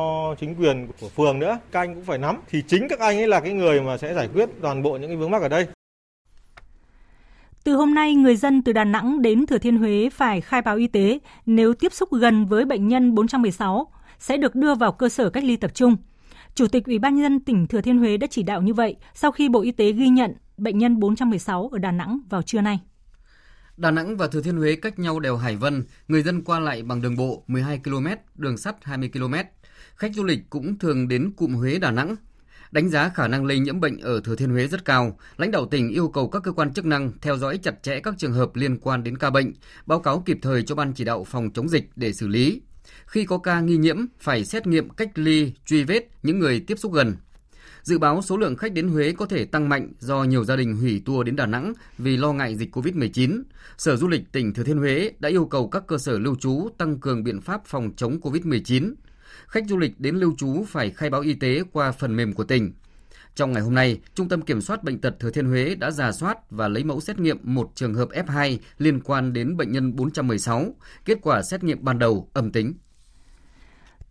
chính 0.40 0.54
quyền 0.54 0.88
của 1.00 1.08
phường 1.08 1.38
nữa. 1.38 1.58
Các 1.72 1.80
anh 1.80 1.94
cũng 1.94 2.04
phải 2.04 2.18
nắm 2.18 2.40
thì 2.50 2.62
chính 2.68 2.88
các 2.88 2.98
anh 3.00 3.16
ấy 3.16 3.28
là 3.28 3.40
cái 3.40 3.52
người 3.52 3.80
mà 3.80 3.96
sẽ 3.96 4.14
giải 4.14 4.28
quyết 4.34 4.48
toàn 4.62 4.82
bộ 4.82 4.96
những 4.96 5.10
cái 5.10 5.16
vướng 5.16 5.30
mắc 5.30 5.42
ở 5.42 5.48
đây. 5.48 5.66
Từ 7.64 7.74
hôm 7.74 7.94
nay, 7.94 8.14
người 8.14 8.36
dân 8.36 8.62
từ 8.62 8.72
Đà 8.72 8.84
Nẵng 8.84 9.22
đến 9.22 9.46
Thừa 9.46 9.58
Thiên 9.58 9.76
Huế 9.76 10.08
phải 10.12 10.40
khai 10.40 10.62
báo 10.62 10.76
y 10.76 10.86
tế 10.86 11.18
nếu 11.46 11.74
tiếp 11.74 11.92
xúc 11.92 12.08
gần 12.12 12.46
với 12.46 12.64
bệnh 12.64 12.88
nhân 12.88 13.14
416 13.14 13.86
sẽ 14.18 14.36
được 14.36 14.54
đưa 14.54 14.74
vào 14.74 14.92
cơ 14.92 15.08
sở 15.08 15.30
cách 15.30 15.44
ly 15.44 15.56
tập 15.56 15.74
trung. 15.74 15.96
Chủ 16.54 16.68
tịch 16.68 16.84
Ủy 16.86 16.98
ban 16.98 17.14
nhân 17.14 17.22
dân 17.22 17.40
tỉnh 17.40 17.66
Thừa 17.66 17.80
Thiên 17.80 17.98
Huế 17.98 18.16
đã 18.16 18.26
chỉ 18.30 18.42
đạo 18.42 18.62
như 18.62 18.74
vậy 18.74 18.96
sau 19.14 19.32
khi 19.32 19.48
Bộ 19.48 19.62
Y 19.62 19.72
tế 19.72 19.92
ghi 19.92 20.08
nhận 20.08 20.32
bệnh 20.56 20.78
nhân 20.78 21.00
416 21.00 21.68
ở 21.72 21.78
Đà 21.78 21.90
Nẵng 21.90 22.18
vào 22.30 22.42
trưa 22.42 22.60
nay. 22.60 22.80
Đà 23.76 23.90
Nẵng 23.90 24.16
và 24.16 24.28
Thừa 24.28 24.42
Thiên 24.42 24.56
Huế 24.56 24.76
cách 24.76 24.98
nhau 24.98 25.20
đèo 25.20 25.36
Hải 25.36 25.56
Vân, 25.56 25.82
người 26.08 26.22
dân 26.22 26.42
qua 26.42 26.60
lại 26.60 26.82
bằng 26.82 27.02
đường 27.02 27.16
bộ 27.16 27.44
12 27.46 27.80
km, 27.84 28.06
đường 28.34 28.56
sắt 28.56 28.76
20 28.82 29.10
km. 29.12 29.34
Khách 29.96 30.14
du 30.14 30.24
lịch 30.24 30.40
cũng 30.50 30.78
thường 30.78 31.08
đến 31.08 31.32
cụm 31.36 31.54
Huế 31.54 31.78
Đà 31.78 31.90
Nẵng. 31.90 32.16
Đánh 32.70 32.88
giá 32.88 33.08
khả 33.08 33.28
năng 33.28 33.44
lây 33.44 33.58
nhiễm 33.58 33.80
bệnh 33.80 33.98
ở 33.98 34.20
Thừa 34.24 34.36
Thiên 34.36 34.50
Huế 34.50 34.66
rất 34.66 34.84
cao, 34.84 35.18
lãnh 35.36 35.50
đạo 35.50 35.66
tỉnh 35.66 35.90
yêu 35.90 36.08
cầu 36.08 36.28
các 36.28 36.42
cơ 36.42 36.52
quan 36.52 36.72
chức 36.72 36.84
năng 36.84 37.12
theo 37.20 37.36
dõi 37.36 37.58
chặt 37.58 37.82
chẽ 37.82 38.00
các 38.00 38.14
trường 38.18 38.32
hợp 38.32 38.56
liên 38.56 38.78
quan 38.78 39.02
đến 39.02 39.18
ca 39.18 39.30
bệnh, 39.30 39.52
báo 39.86 40.00
cáo 40.00 40.22
kịp 40.26 40.38
thời 40.42 40.62
cho 40.62 40.74
ban 40.74 40.92
chỉ 40.92 41.04
đạo 41.04 41.24
phòng 41.24 41.50
chống 41.54 41.68
dịch 41.68 41.90
để 41.96 42.12
xử 42.12 42.28
lý. 42.28 42.62
Khi 43.14 43.24
có 43.24 43.38
ca 43.38 43.60
nghi 43.60 43.76
nhiễm, 43.76 43.96
phải 44.20 44.44
xét 44.44 44.66
nghiệm 44.66 44.90
cách 44.90 45.10
ly, 45.14 45.52
truy 45.66 45.84
vết 45.84 46.08
những 46.22 46.38
người 46.38 46.60
tiếp 46.60 46.78
xúc 46.78 46.92
gần. 46.92 47.16
Dự 47.82 47.98
báo 47.98 48.22
số 48.22 48.36
lượng 48.36 48.56
khách 48.56 48.72
đến 48.72 48.88
Huế 48.88 49.12
có 49.12 49.26
thể 49.26 49.44
tăng 49.44 49.68
mạnh 49.68 49.92
do 49.98 50.24
nhiều 50.24 50.44
gia 50.44 50.56
đình 50.56 50.76
hủy 50.76 51.02
tour 51.04 51.26
đến 51.26 51.36
Đà 51.36 51.46
Nẵng 51.46 51.72
vì 51.98 52.16
lo 52.16 52.32
ngại 52.32 52.56
dịch 52.56 52.76
COVID-19. 52.76 53.42
Sở 53.78 53.96
Du 53.96 54.08
lịch 54.08 54.32
tỉnh 54.32 54.54
Thừa 54.54 54.62
Thiên 54.62 54.78
Huế 54.78 55.12
đã 55.18 55.28
yêu 55.28 55.46
cầu 55.46 55.68
các 55.68 55.86
cơ 55.86 55.98
sở 55.98 56.18
lưu 56.18 56.36
trú 56.36 56.68
tăng 56.78 56.98
cường 56.98 57.24
biện 57.24 57.40
pháp 57.40 57.60
phòng 57.66 57.90
chống 57.96 58.18
COVID-19. 58.22 58.94
Khách 59.46 59.64
du 59.68 59.78
lịch 59.78 60.00
đến 60.00 60.16
lưu 60.16 60.34
trú 60.38 60.64
phải 60.68 60.90
khai 60.90 61.10
báo 61.10 61.20
y 61.20 61.34
tế 61.34 61.62
qua 61.72 61.92
phần 61.92 62.16
mềm 62.16 62.32
của 62.32 62.44
tỉnh. 62.44 62.72
Trong 63.34 63.52
ngày 63.52 63.62
hôm 63.62 63.74
nay, 63.74 64.00
Trung 64.14 64.28
tâm 64.28 64.42
Kiểm 64.42 64.60
soát 64.60 64.84
Bệnh 64.84 65.00
tật 65.00 65.14
Thừa 65.20 65.30
Thiên 65.30 65.46
Huế 65.46 65.74
đã 65.74 65.90
giả 65.90 66.12
soát 66.12 66.50
và 66.50 66.68
lấy 66.68 66.84
mẫu 66.84 67.00
xét 67.00 67.18
nghiệm 67.18 67.38
một 67.42 67.70
trường 67.74 67.94
hợp 67.94 68.08
F2 68.08 68.58
liên 68.78 69.00
quan 69.00 69.32
đến 69.32 69.56
bệnh 69.56 69.72
nhân 69.72 69.96
416. 69.96 70.74
Kết 71.04 71.18
quả 71.22 71.42
xét 71.42 71.64
nghiệm 71.64 71.84
ban 71.84 71.98
đầu 71.98 72.28
âm 72.32 72.52
tính. 72.52 72.74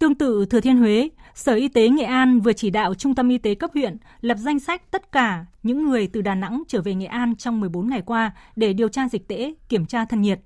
Tương 0.03 0.15
tự 0.15 0.45
Thừa 0.45 0.59
Thiên 0.59 0.77
Huế, 0.77 1.09
Sở 1.33 1.53
Y 1.53 1.67
tế 1.67 1.89
Nghệ 1.89 2.03
An 2.03 2.39
vừa 2.39 2.53
chỉ 2.53 2.69
đạo 2.69 2.93
Trung 2.93 3.15
tâm 3.15 3.29
Y 3.29 3.37
tế 3.37 3.55
cấp 3.55 3.71
huyện 3.73 3.97
lập 4.21 4.37
danh 4.37 4.59
sách 4.59 4.91
tất 4.91 5.11
cả 5.11 5.45
những 5.63 5.83
người 5.83 6.07
từ 6.07 6.21
Đà 6.21 6.35
Nẵng 6.35 6.63
trở 6.67 6.81
về 6.81 6.93
Nghệ 6.95 7.05
An 7.05 7.35
trong 7.35 7.59
14 7.59 7.89
ngày 7.89 8.01
qua 8.05 8.31
để 8.55 8.73
điều 8.73 8.89
tra 8.89 9.09
dịch 9.09 9.27
tễ, 9.27 9.53
kiểm 9.69 9.85
tra 9.85 10.05
thân 10.05 10.21
nhiệt. 10.21 10.39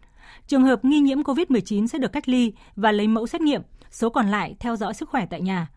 Trường 0.47 0.63
hợp 0.63 0.85
nghi 0.85 0.99
nhiễm 0.99 1.21
COVID-19 1.21 1.87
sẽ 1.87 1.97
được 1.97 2.11
cách 2.11 2.29
ly 2.29 2.53
và 2.75 2.91
lấy 2.91 3.07
mẫu 3.07 3.27
xét 3.27 3.41
nghiệm, 3.41 3.61
số 3.91 4.09
còn 4.09 4.27
lại 4.27 4.55
theo 4.59 4.75
dõi 4.75 4.93
sức 4.93 5.09
khỏe 5.09 5.25
tại 5.25 5.41
nhà. 5.41 5.67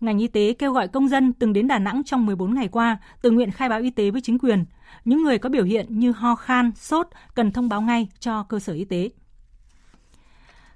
Ngành 0.00 0.18
y 0.18 0.28
tế 0.28 0.54
kêu 0.58 0.72
gọi 0.72 0.88
công 0.88 1.08
dân 1.08 1.32
từng 1.32 1.52
đến 1.52 1.68
Đà 1.68 1.78
Nẵng 1.78 2.02
trong 2.04 2.26
14 2.26 2.54
ngày 2.54 2.68
qua 2.68 2.98
tự 3.22 3.30
nguyện 3.30 3.50
khai 3.50 3.68
báo 3.68 3.80
y 3.80 3.90
tế 3.90 4.10
với 4.10 4.20
chính 4.20 4.38
quyền. 4.38 4.64
Những 5.04 5.22
người 5.22 5.38
có 5.38 5.48
biểu 5.48 5.64
hiện 5.64 5.98
như 5.98 6.12
ho 6.12 6.34
khan, 6.34 6.70
sốt 6.76 7.06
cần 7.34 7.52
thông 7.52 7.68
báo 7.68 7.80
ngay 7.80 8.08
cho 8.18 8.42
cơ 8.42 8.58
sở 8.58 8.72
y 8.72 8.84
tế. 8.84 9.10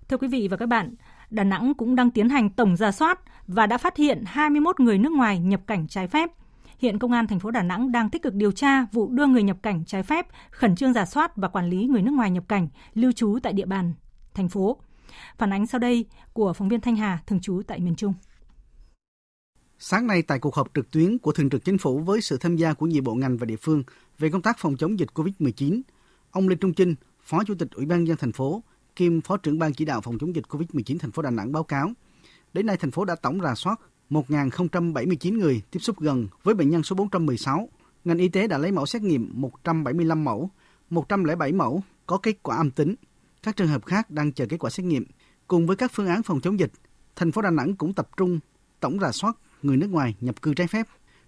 Thưa 0.09 0.17
quý 0.17 0.29
vị 0.29 0.49
và 0.49 0.57
các 0.57 0.67
bạn, 0.67 0.95
Đà 1.35 1.45
Nẵng 1.45 1.75
cũng 1.75 1.95
đang 1.95 2.11
tiến 2.11 2.29
hành 2.29 2.51
tổng 2.51 2.77
ra 2.77 2.93
soát 2.93 3.21
và 3.47 3.67
đã 3.67 3.79
phát 3.79 3.97
hiện 3.97 4.23
21 4.27 4.81
người 4.81 4.99
nước 4.99 5.13
ngoài 5.13 5.39
nhập 5.39 5.61
cảnh 5.67 5.89
trái 5.89 6.09
phép. 6.09 6.31
Hiện 6.79 6.99
Công 6.99 7.13
an 7.13 7.27
thành 7.27 7.41
phố 7.41 7.51
Đà 7.51 7.63
Nẵng 7.63 7.93
đang 7.93 8.11
tích 8.11 8.23
cực 8.23 8.35
điều 8.35 8.53
tra 8.53 8.85
vụ 8.93 9.09
đưa 9.09 9.27
người 9.27 9.43
nhập 9.43 9.57
cảnh 9.63 9.85
trái 9.85 10.03
phép, 10.03 10.27
khẩn 10.51 10.77
trương 10.77 10.93
giả 10.93 11.05
soát 11.05 11.37
và 11.37 11.49
quản 11.49 11.71
lý 11.71 11.87
người 11.87 12.03
nước 12.03 12.13
ngoài 12.13 12.31
nhập 12.31 12.45
cảnh 12.49 12.69
lưu 12.95 13.13
trú 13.13 13.39
tại 13.43 13.53
địa 13.53 13.67
bàn 13.67 13.95
thành 14.35 14.49
phố. 14.49 14.77
Phản 15.39 15.53
ánh 15.53 15.67
sau 15.67 15.79
đây 15.79 16.05
của 16.33 16.53
phóng 16.53 16.69
viên 16.69 16.81
Thanh 16.81 16.97
Hà 16.97 17.19
thường 17.27 17.41
trú 17.41 17.63
tại 17.67 17.81
miền 17.81 17.97
Trung. 17.97 18.15
Sáng 19.79 20.07
nay 20.07 20.23
tại 20.23 20.39
cuộc 20.39 20.55
họp 20.55 20.69
trực 20.75 20.91
tuyến 20.91 21.19
của 21.19 21.33
Thường 21.33 21.51
trực 21.51 21.65
Chính 21.65 21.79
phủ 21.79 21.99
với 21.99 22.21
sự 22.21 22.37
tham 22.37 22.57
gia 22.57 22.73
của 22.73 22.87
nhiều 22.87 23.03
bộ 23.03 23.15
ngành 23.15 23.37
và 23.37 23.45
địa 23.47 23.57
phương 23.57 23.83
về 24.19 24.31
công 24.31 24.43
tác 24.43 24.59
phòng 24.59 24.77
chống 24.77 24.99
dịch 24.99 25.09
COVID-19, 25.15 25.81
ông 26.31 26.49
Lê 26.49 26.57
Trung 26.57 26.75
Chinh, 26.75 26.95
Phó 27.23 27.45
Chủ 27.45 27.55
tịch 27.55 27.71
Ủy 27.71 27.87
ban 27.87 28.07
dân 28.07 28.17
thành 28.17 28.33
phố, 28.33 28.63
kiêm 28.97 29.21
Phó 29.21 29.37
trưởng 29.37 29.59
ban 29.59 29.73
chỉ 29.73 29.85
đạo 29.85 30.01
phòng 30.01 30.19
chống 30.19 30.35
dịch 30.35 30.45
COVID-19 30.49 30.99
thành 30.99 31.11
phố 31.11 31.23
Đà 31.23 31.31
Nẵng 31.31 31.53
báo 31.53 31.65
cáo, 31.65 31.91
đến 32.53 32.67
nay 32.67 32.77
thành 32.77 32.91
phố 32.91 33.05
đã 33.05 33.15
tổng 33.15 33.41
rà 33.41 33.55
soát 33.55 33.81
1.079 34.11 35.39
người 35.39 35.63
tiếp 35.71 35.81
xúc 35.81 36.01
gần 36.01 36.29
với 36.43 36.55
bệnh 36.55 36.71
nhân 36.71 36.83
số 36.83 36.97
416. 36.97 37.69
Ngành 38.05 38.19
y 38.19 38.29
tế 38.29 38.47
đã 38.47 38.59
lấy 38.59 38.73
mẫu 38.73 38.87
xét 38.87 39.03
nghiệm 39.03 39.31
175 39.33 40.25
mẫu, 40.25 40.51
107 40.91 41.53
mẫu 41.53 41.83
có 42.07 42.19
kết 42.19 42.43
quả 42.43 42.57
âm 42.57 42.71
tính. 42.71 42.95
Các 43.43 43.57
trường 43.57 43.69
hợp 43.69 43.87
khác 43.87 44.11
đang 44.11 44.33
chờ 44.33 44.47
kết 44.47 44.57
quả 44.57 44.71
xét 44.71 44.87
nghiệm. 44.87 45.05
Cùng 45.47 45.67
với 45.67 45.77
các 45.77 45.91
phương 45.95 46.07
án 46.07 46.23
phòng 46.23 46.41
chống 46.41 46.59
dịch, 46.59 46.73
thành 47.17 47.33
phố 47.33 47.43
Đà 47.43 47.51
Nẵng 47.51 47.77
cũng 47.77 47.95
tập 47.95 48.09
trung 48.17 48.41
tổng 48.81 49.01
rà 49.01 49.13
soát 49.13 49.37
người 49.63 49.77
nước 49.77 49.91
ngoài 49.91 50.17
nhập 50.21 50.43
cư 50.43 50.55
trái 50.55 50.67
phép. 50.67 50.87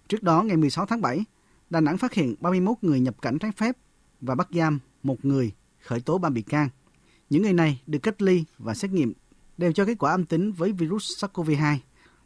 Trước 0.09 0.23
đó, 0.23 0.43
ngày 0.43 0.57
16 0.57 0.85
tháng 0.85 1.01
7, 1.01 1.25
Đà 1.69 1.81
Nẵng 1.81 1.97
phát 1.97 2.13
hiện 2.13 2.35
31 2.39 2.77
người 2.81 2.99
nhập 2.99 3.21
cảnh 3.21 3.39
trái 3.39 3.51
phép 3.51 3.77
và 4.21 4.35
bắt 4.35 4.47
giam 4.51 4.79
một 5.03 5.25
người, 5.25 5.51
khởi 5.81 6.01
tố 6.01 6.17
ba 6.17 6.29
bị 6.29 6.41
can. 6.41 6.69
Những 7.29 7.43
người 7.43 7.53
này 7.53 7.81
được 7.87 7.99
cách 7.99 8.21
ly 8.21 8.43
và 8.57 8.73
xét 8.73 8.91
nghiệm 8.91 9.13
đều 9.57 9.71
cho 9.71 9.85
kết 9.85 9.95
quả 9.99 10.11
âm 10.11 10.25
tính 10.25 10.51
với 10.51 10.71
virus 10.71 11.23
SARS-CoV-2. 11.23 11.77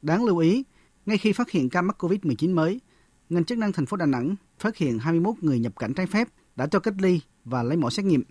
Đáng 0.02 0.26
lưu 0.26 0.38
ý, 0.38 0.64
ngay 1.06 1.18
khi 1.18 1.34
phát 1.34 1.52
hiện 1.52 1.70
ca 1.70 1.82
mắc 1.82 2.04
COVID-19 2.04 2.56
mới, 2.56 2.82
ngành 3.30 3.46
chức 3.46 3.58
năng 3.58 3.72
thành 3.72 3.86
phố 3.86 3.98
Đà 3.98 4.06
Nẵng 4.06 4.36
phát 4.60 4.78
hiện 4.78 5.00
21 5.00 5.36
người 5.42 5.60
nhập 5.60 5.74
cảnh 5.80 5.94
trái 5.94 6.06
phép 6.06 6.28
đã 6.56 6.68
cho 6.68 6.80
cách 6.80 6.94
ly 6.98 7.22
và 7.46 7.64
lấy 7.64 7.78
mẫu 7.78 7.90
xét 7.90 8.06
nghiệm. 8.06 8.24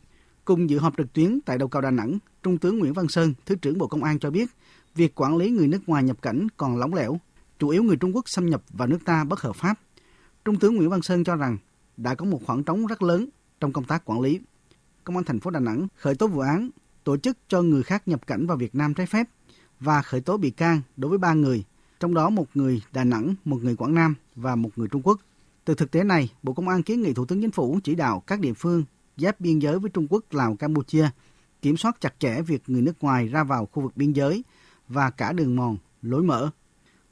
Cùng 0.44 0.70
dự 0.70 0.78
họp 0.78 0.96
trực 0.96 1.12
tuyến 1.12 1.40
tại 1.40 1.58
đầu 1.58 1.68
cầu 1.68 1.82
Đà 1.82 1.90
Nẵng, 1.90 2.18
Trung 2.42 2.58
tướng 2.58 2.78
Nguyễn 2.78 2.92
Văn 2.92 3.08
Sơn, 3.08 3.34
Thứ 3.46 3.54
trưởng 3.54 3.78
Bộ 3.78 3.86
Công 3.86 4.04
an 4.04 4.18
cho 4.18 4.30
biết, 4.30 4.50
việc 4.94 5.20
quản 5.20 5.36
lý 5.36 5.50
người 5.50 5.68
nước 5.68 5.88
ngoài 5.88 6.02
nhập 6.02 6.22
cảnh 6.22 6.46
còn 6.56 6.76
lỏng 6.76 6.94
lẻo, 6.94 7.20
chủ 7.58 7.68
yếu 7.68 7.82
người 7.82 7.96
Trung 7.96 8.16
Quốc 8.16 8.28
xâm 8.28 8.46
nhập 8.46 8.62
vào 8.68 8.88
nước 8.88 8.98
ta 9.04 9.24
bất 9.24 9.40
hợp 9.40 9.56
pháp. 9.56 9.74
Trung 10.44 10.58
tướng 10.58 10.76
Nguyễn 10.76 10.90
Văn 10.90 11.02
Sơn 11.02 11.24
cho 11.24 11.36
rằng 11.36 11.58
đã 11.96 12.14
có 12.14 12.24
một 12.26 12.40
khoảng 12.46 12.64
trống 12.64 12.86
rất 12.86 13.02
lớn 13.02 13.28
trong 13.60 13.72
công 13.72 13.84
tác 13.84 14.04
quản 14.04 14.20
lý. 14.20 14.40
Công 15.04 15.16
an 15.16 15.24
thành 15.24 15.40
phố 15.40 15.50
Đà 15.50 15.60
Nẵng 15.60 15.86
khởi 15.96 16.14
tố 16.14 16.26
vụ 16.26 16.40
án 16.40 16.70
tổ 17.04 17.16
chức 17.16 17.38
cho 17.48 17.62
người 17.62 17.82
khác 17.82 18.08
nhập 18.08 18.26
cảnh 18.26 18.46
vào 18.46 18.56
Việt 18.56 18.74
Nam 18.74 18.94
trái 18.94 19.06
phép 19.06 19.28
và 19.80 20.02
khởi 20.02 20.20
tố 20.20 20.36
bị 20.36 20.50
can 20.50 20.80
đối 20.96 21.08
với 21.08 21.18
ba 21.18 21.34
người, 21.34 21.64
trong 22.00 22.14
đó 22.14 22.30
một 22.30 22.46
người 22.54 22.82
Đà 22.92 23.04
Nẵng, 23.04 23.34
một 23.44 23.58
người 23.62 23.76
Quảng 23.76 23.94
Nam 23.94 24.14
và 24.36 24.56
một 24.56 24.70
người 24.76 24.88
Trung 24.88 25.02
Quốc. 25.02 25.20
Từ 25.64 25.74
thực 25.74 25.90
tế 25.90 26.04
này, 26.04 26.32
Bộ 26.42 26.52
Công 26.52 26.68
an 26.68 26.82
kiến 26.82 27.02
nghị 27.02 27.12
Thủ 27.12 27.24
tướng 27.24 27.40
Chính 27.40 27.50
phủ 27.50 27.78
chỉ 27.84 27.94
đạo 27.94 28.22
các 28.26 28.40
địa 28.40 28.52
phương 28.52 28.84
giáp 29.16 29.40
biên 29.40 29.58
giới 29.58 29.78
với 29.78 29.90
Trung 29.90 30.06
Quốc, 30.10 30.24
Lào, 30.30 30.56
Campuchia 30.56 31.10
kiểm 31.62 31.76
soát 31.76 32.00
chặt 32.00 32.14
chẽ 32.18 32.42
việc 32.42 32.62
người 32.66 32.82
nước 32.82 32.96
ngoài 33.00 33.28
ra 33.28 33.44
vào 33.44 33.66
khu 33.66 33.82
vực 33.82 33.96
biên 33.96 34.12
giới 34.12 34.44
và 34.88 35.10
cả 35.10 35.32
đường 35.32 35.56
mòn, 35.56 35.76
lối 36.02 36.22
mở. 36.22 36.50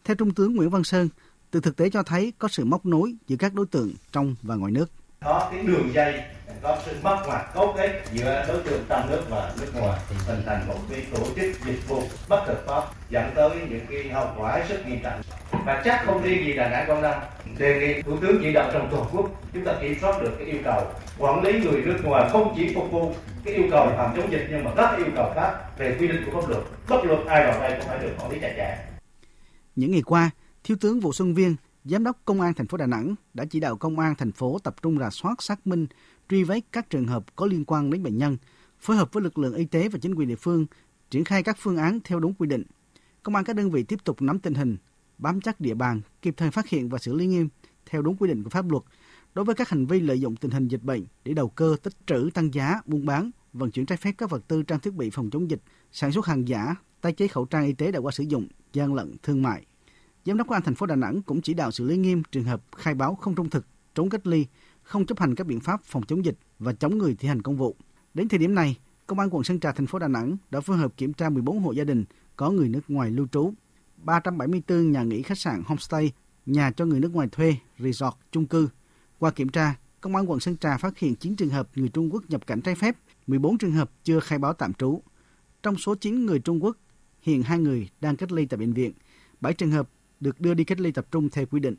Theo 0.05 0.15
Trung 0.15 0.35
tướng 0.35 0.57
Nguyễn 0.57 0.71
Văn 0.71 0.85
Sơn, 0.85 1.09
từ 1.51 1.61
thực 1.61 1.77
tế 1.77 1.91
cho 1.91 2.03
thấy 2.03 2.33
có 2.39 2.49
sự 2.49 2.65
móc 2.65 2.87
nối 2.87 3.15
giữa 3.27 3.37
các 3.37 3.55
đối 3.55 3.67
tượng 3.67 3.95
trong 4.13 4.35
và 4.43 4.55
ngoài 4.55 4.73
nước. 4.73 4.91
Có 5.21 5.49
cái 5.53 5.63
đường 5.63 5.95
dây, 5.95 6.21
có 6.63 6.79
sự 6.87 6.93
móc 7.03 7.27
hoạt 7.27 7.55
cấu 7.55 7.75
kết 7.77 8.03
giữa 8.13 8.45
đối 8.49 8.63
tượng 8.63 8.85
trong 8.89 9.11
nước 9.11 9.23
và 9.31 9.53
nước 9.61 9.73
ngoài 9.75 10.01
thì 10.09 10.17
hình 10.27 10.43
thành 10.47 10.69
một 10.69 10.79
cái 10.91 11.07
tổ 11.15 11.25
chức 11.37 11.65
dịch 11.67 11.89
vụ 11.89 12.03
bất 12.29 12.45
hợp 12.47 12.63
pháp, 12.67 12.83
dẫn 13.11 13.33
tới 13.35 13.51
những 13.71 13.87
cái 13.91 14.09
hậu 14.09 14.27
quả 14.39 14.59
rất 14.69 14.87
nghiêm 14.87 14.99
trọng. 15.03 15.21
Và 15.67 15.83
chắc 15.85 16.03
không 16.07 16.23
riêng 16.23 16.47
gì 16.47 16.53
Đà 16.53 16.69
Nẵng 16.69 16.91
Quảng 16.91 17.03
Nam 17.03 17.21
đề 17.59 17.81
nghị 17.81 18.03
Thủ 18.03 18.17
tướng 18.21 18.39
chỉ 18.43 18.53
đạo 18.53 18.71
trong 18.73 18.89
toàn 18.91 19.05
quốc 19.13 19.31
chúng 19.53 19.65
ta 19.65 19.75
kiểm 19.81 19.97
soát 20.01 20.23
được 20.23 20.33
cái 20.39 20.47
yêu 20.47 20.61
cầu 20.65 20.83
quản 21.19 21.43
lý 21.43 21.53
người 21.53 21.83
nước 21.83 21.99
ngoài 22.05 22.29
không 22.33 22.55
chỉ 22.57 22.75
phục 22.75 22.91
vụ 22.91 23.15
cái 23.45 23.55
yêu 23.55 23.67
cầu 23.71 23.93
phòng 23.97 24.13
chống 24.17 24.33
dịch 24.33 24.47
nhưng 24.51 24.65
mà 24.65 24.71
các 24.77 24.97
yêu 24.97 25.07
cầu 25.17 25.33
khác 25.35 25.53
về 25.79 25.97
quy 26.01 26.09
định 26.09 26.23
của 26.27 26.41
pháp 26.41 26.49
luật. 26.49 26.63
Bất 26.89 27.05
luật 27.05 27.27
ai 27.27 27.47
vào 27.47 27.61
đây 27.61 27.73
cũng 27.79 27.89
phải 27.89 27.99
được 27.99 28.13
quản 28.19 28.31
lý 28.31 28.39
chặt 28.41 28.53
chẽ. 28.57 28.79
Những 29.77 29.91
ngày 29.91 30.03
qua, 30.03 30.31
thiếu 30.65 30.77
tướng 30.81 31.01
vũ 31.01 31.13
xuân 31.13 31.35
viên, 31.35 31.57
giám 31.85 32.05
đốc 32.05 32.17
công 32.25 32.41
an 32.41 32.55
thành 32.55 32.67
phố 32.67 32.77
đà 32.77 32.87
nẵng 32.87 33.15
đã 33.35 33.45
chỉ 33.51 33.61
đạo 33.61 33.77
công 33.77 33.99
an 33.99 34.15
thành 34.15 34.33
phố 34.33 34.59
tập 34.65 34.75
trung 34.83 34.99
rà 34.99 35.11
soát 35.11 35.43
xác 35.43 35.67
minh 35.67 35.87
truy 36.29 36.45
vết 36.45 36.61
các 36.73 36.91
trường 36.91 37.07
hợp 37.07 37.37
có 37.37 37.47
liên 37.47 37.65
quan 37.65 37.91
đến 37.91 38.03
bệnh 38.03 38.19
nhân, 38.19 38.37
phối 38.81 38.97
hợp 38.97 39.13
với 39.13 39.23
lực 39.23 39.39
lượng 39.39 39.55
y 39.55 39.65
tế 39.65 39.89
và 39.89 39.99
chính 39.99 40.15
quyền 40.15 40.29
địa 40.29 40.37
phương 40.37 40.67
triển 41.11 41.25
khai 41.25 41.43
các 41.43 41.57
phương 41.61 41.77
án 41.77 42.01
theo 42.05 42.21
đúng 42.21 42.35
quy 42.35 42.49
định. 42.49 42.63
Công 43.23 43.35
an 43.35 43.45
các 43.45 43.57
đơn 43.57 43.71
vị 43.71 43.83
tiếp 43.83 44.05
tục 44.05 44.23
nắm 44.23 44.39
tình 44.39 44.55
hình, 44.55 44.77
bám 45.19 45.41
chắc 45.41 45.61
địa 45.61 45.75
bàn, 45.75 46.01
kịp 46.23 46.35
thời 46.37 46.51
phát 46.51 46.69
hiện 46.69 46.89
và 46.89 46.99
xử 46.99 47.15
lý 47.15 47.27
nghiêm 47.27 47.49
theo 47.87 48.03
đúng 48.03 48.17
quy 48.17 48.29
định 48.29 48.43
của 48.43 48.51
pháp 48.51 48.71
luật 48.71 48.83
đối 49.35 49.45
với 49.45 49.55
các 49.55 49.69
hành 49.69 49.87
vi 49.87 50.01
lợi 50.01 50.21
dụng 50.21 50.37
tình 50.37 50.51
hình 50.51 50.69
dịch 50.69 50.83
bệnh 50.83 51.05
để 51.25 51.35
đầu 51.35 51.49
cơ, 51.49 51.77
tích 51.83 51.93
trữ, 52.07 52.31
tăng 52.35 52.55
giá, 52.55 52.81
buôn 52.87 53.07
bán, 53.07 53.31
vận 53.53 53.71
chuyển 53.71 53.87
trái 53.87 53.99
phép 53.99 54.13
các 54.19 54.31
vật 54.31 54.49
tư, 54.49 54.63
trang 54.63 54.81
thiết 54.81 54.95
bị 54.95 55.11
phòng 55.11 55.31
chống 55.31 55.51
dịch, 55.51 55.61
sản 55.93 56.13
xuất 56.13 56.27
hàng 56.27 56.49
giả, 56.49 56.75
tái 57.01 57.13
chế 57.13 57.29
khẩu 57.29 57.45
trang 57.45 57.67
y 57.67 57.73
tế 57.73 57.93
đã 57.93 57.99
qua 57.99 58.13
sử 58.13 58.25
dụng, 58.25 58.49
gian 58.73 58.95
lận 58.95 59.15
thương 59.23 59.43
mại. 59.43 59.67
Giám 60.25 60.37
đốc 60.37 60.47
công 60.47 60.55
an 60.55 60.63
thành 60.63 60.75
phố 60.75 60.87
đà 60.87 60.97
nẵng 60.97 61.23
cũng 61.23 61.41
chỉ 61.41 61.55
đạo 61.55 61.71
xử 61.71 61.85
lý 61.85 61.97
nghiêm 61.97 62.23
trường 62.33 62.45
hợp 62.45 62.63
khai 62.77 62.95
báo 62.95 63.15
không 63.15 63.35
trung 63.35 63.51
thực, 63.51 63.67
trốn 63.95 64.11
cách 64.11 64.27
ly 64.27 64.47
không 64.89 65.07
chấp 65.07 65.21
hành 65.21 65.35
các 65.35 65.47
biện 65.47 65.61
pháp 65.61 65.81
phòng 65.85 66.03
chống 66.03 66.25
dịch 66.25 66.39
và 66.59 66.73
chống 66.73 66.99
người 66.99 67.15
thi 67.19 67.29
hành 67.29 67.43
công 67.43 67.57
vụ 67.57 67.77
đến 68.15 68.29
thời 68.29 68.39
điểm 68.39 68.55
này 68.55 68.77
công 69.07 69.19
an 69.19 69.29
quận 69.33 69.45
sơn 69.45 69.61
trà 69.61 69.73
thành 69.73 69.87
phố 69.87 69.99
đà 69.99 70.09
nẵng 70.09 70.37
đã 70.51 70.61
phối 70.61 70.77
hợp 70.77 70.97
kiểm 70.97 71.13
tra 71.13 71.29
14 71.29 71.61
hộ 71.61 71.73
gia 71.73 71.85
đình 71.85 72.05
có 72.37 72.51
người 72.51 72.69
nước 72.69 72.81
ngoài 72.89 73.11
lưu 73.11 73.27
trú 73.33 73.53
374 73.97 74.93
nhà 74.93 75.03
nghỉ 75.03 75.23
khách 75.23 75.39
sạn 75.39 75.63
homestay 75.67 76.13
nhà 76.47 76.71
cho 76.71 76.85
người 76.85 77.01
nước 77.01 77.15
ngoài 77.15 77.29
thuê 77.33 77.57
resort 77.79 78.15
chung 78.33 78.47
cư 78.47 78.69
qua 79.19 79.31
kiểm 79.31 79.49
tra, 79.49 79.75
Công 80.01 80.17
an 80.17 80.31
quận 80.31 80.41
Sơn 80.41 80.57
Trà 80.57 80.77
phát 80.77 80.99
hiện 80.99 81.15
9 81.15 81.37
trường 81.37 81.49
hợp 81.49 81.69
người 81.75 81.89
Trung 81.89 82.13
Quốc 82.13 82.23
nhập 82.29 82.47
cảnh 82.47 82.61
trái 82.61 82.75
phép, 82.75 82.97
14 83.27 83.59
trường 83.59 83.73
hợp 83.73 83.91
chưa 84.05 84.21
khai 84.21 84.39
báo 84.39 84.53
tạm 84.53 84.75
trú. 84.75 85.03
Trong 85.63 85.77
số 85.77 85.95
9 85.95 86.27
người 86.27 86.39
Trung 86.39 86.65
Quốc, 86.65 86.77
hiện 87.23 87.43
hai 87.43 87.59
người 87.59 87.89
đang 88.01 88.17
cách 88.17 88.33
ly 88.33 88.47
tại 88.47 88.59
bệnh 88.59 88.73
viện, 88.73 88.93
7 89.41 89.55
trường 89.55 89.71
hợp 89.71 89.89
được 90.21 90.41
đưa 90.41 90.55
đi 90.55 90.65
cách 90.65 90.81
ly 90.81 90.93
tập 90.93 91.07
trung 91.11 91.29
theo 91.31 91.47
quy 91.47 91.61
định. 91.61 91.75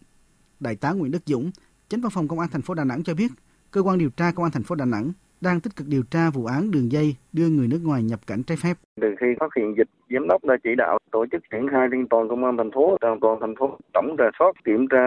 Đại 0.60 0.76
tá 0.76 0.92
Nguyễn 0.92 1.12
Đức 1.12 1.24
Dũng, 1.26 1.52
Chánh 1.90 2.02
văn 2.02 2.12
phòng 2.16 2.28
Công 2.28 2.40
an 2.40 2.50
thành 2.52 2.62
phố 2.62 2.74
Đà 2.74 2.84
Nẵng 2.84 3.04
cho 3.04 3.14
biết, 3.14 3.32
cơ 3.72 3.82
quan 3.82 3.98
điều 3.98 4.10
tra 4.18 4.32
Công 4.36 4.46
an 4.46 4.52
thành 4.52 4.64
phố 4.64 4.76
Đà 4.76 4.86
Nẵng 4.86 5.12
đang 5.42 5.60
tích 5.60 5.76
cực 5.76 5.88
điều 5.88 6.04
tra 6.12 6.30
vụ 6.30 6.46
án 6.46 6.72
đường 6.72 6.92
dây 6.92 7.16
đưa 7.34 7.50
người 7.50 7.68
nước 7.68 7.80
ngoài 7.84 8.04
nhập 8.04 8.20
cảnh 8.28 8.44
trái 8.44 8.58
phép. 8.64 8.74
Từ 9.02 9.16
khi 9.20 9.28
phát 9.40 9.48
hiện 9.58 9.76
dịch, 9.78 9.90
giám 10.10 10.28
đốc 10.28 10.46
đã 10.46 10.56
chỉ 10.64 10.70
đạo 10.78 10.98
tổ 11.12 11.26
chức 11.32 11.42
triển 11.52 11.68
khai 11.72 11.88
trên 11.92 12.08
toàn 12.08 12.30
công 12.30 12.46
an 12.46 12.58
thành 12.58 12.72
phố, 12.72 12.98
toàn 13.02 13.20
toàn 13.22 13.38
thành 13.42 13.56
phố 13.56 13.78
tổng 13.94 14.16
rà 14.18 14.30
soát, 14.40 14.52
kiểm 14.66 14.88
tra 14.88 15.06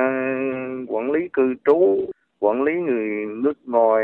quản 0.88 1.10
lý 1.12 1.20
cư 1.32 1.54
trú, 1.64 2.06
quản 2.38 2.62
lý 2.62 2.72
người 2.72 3.26
nước 3.26 3.58
ngoài 3.64 4.02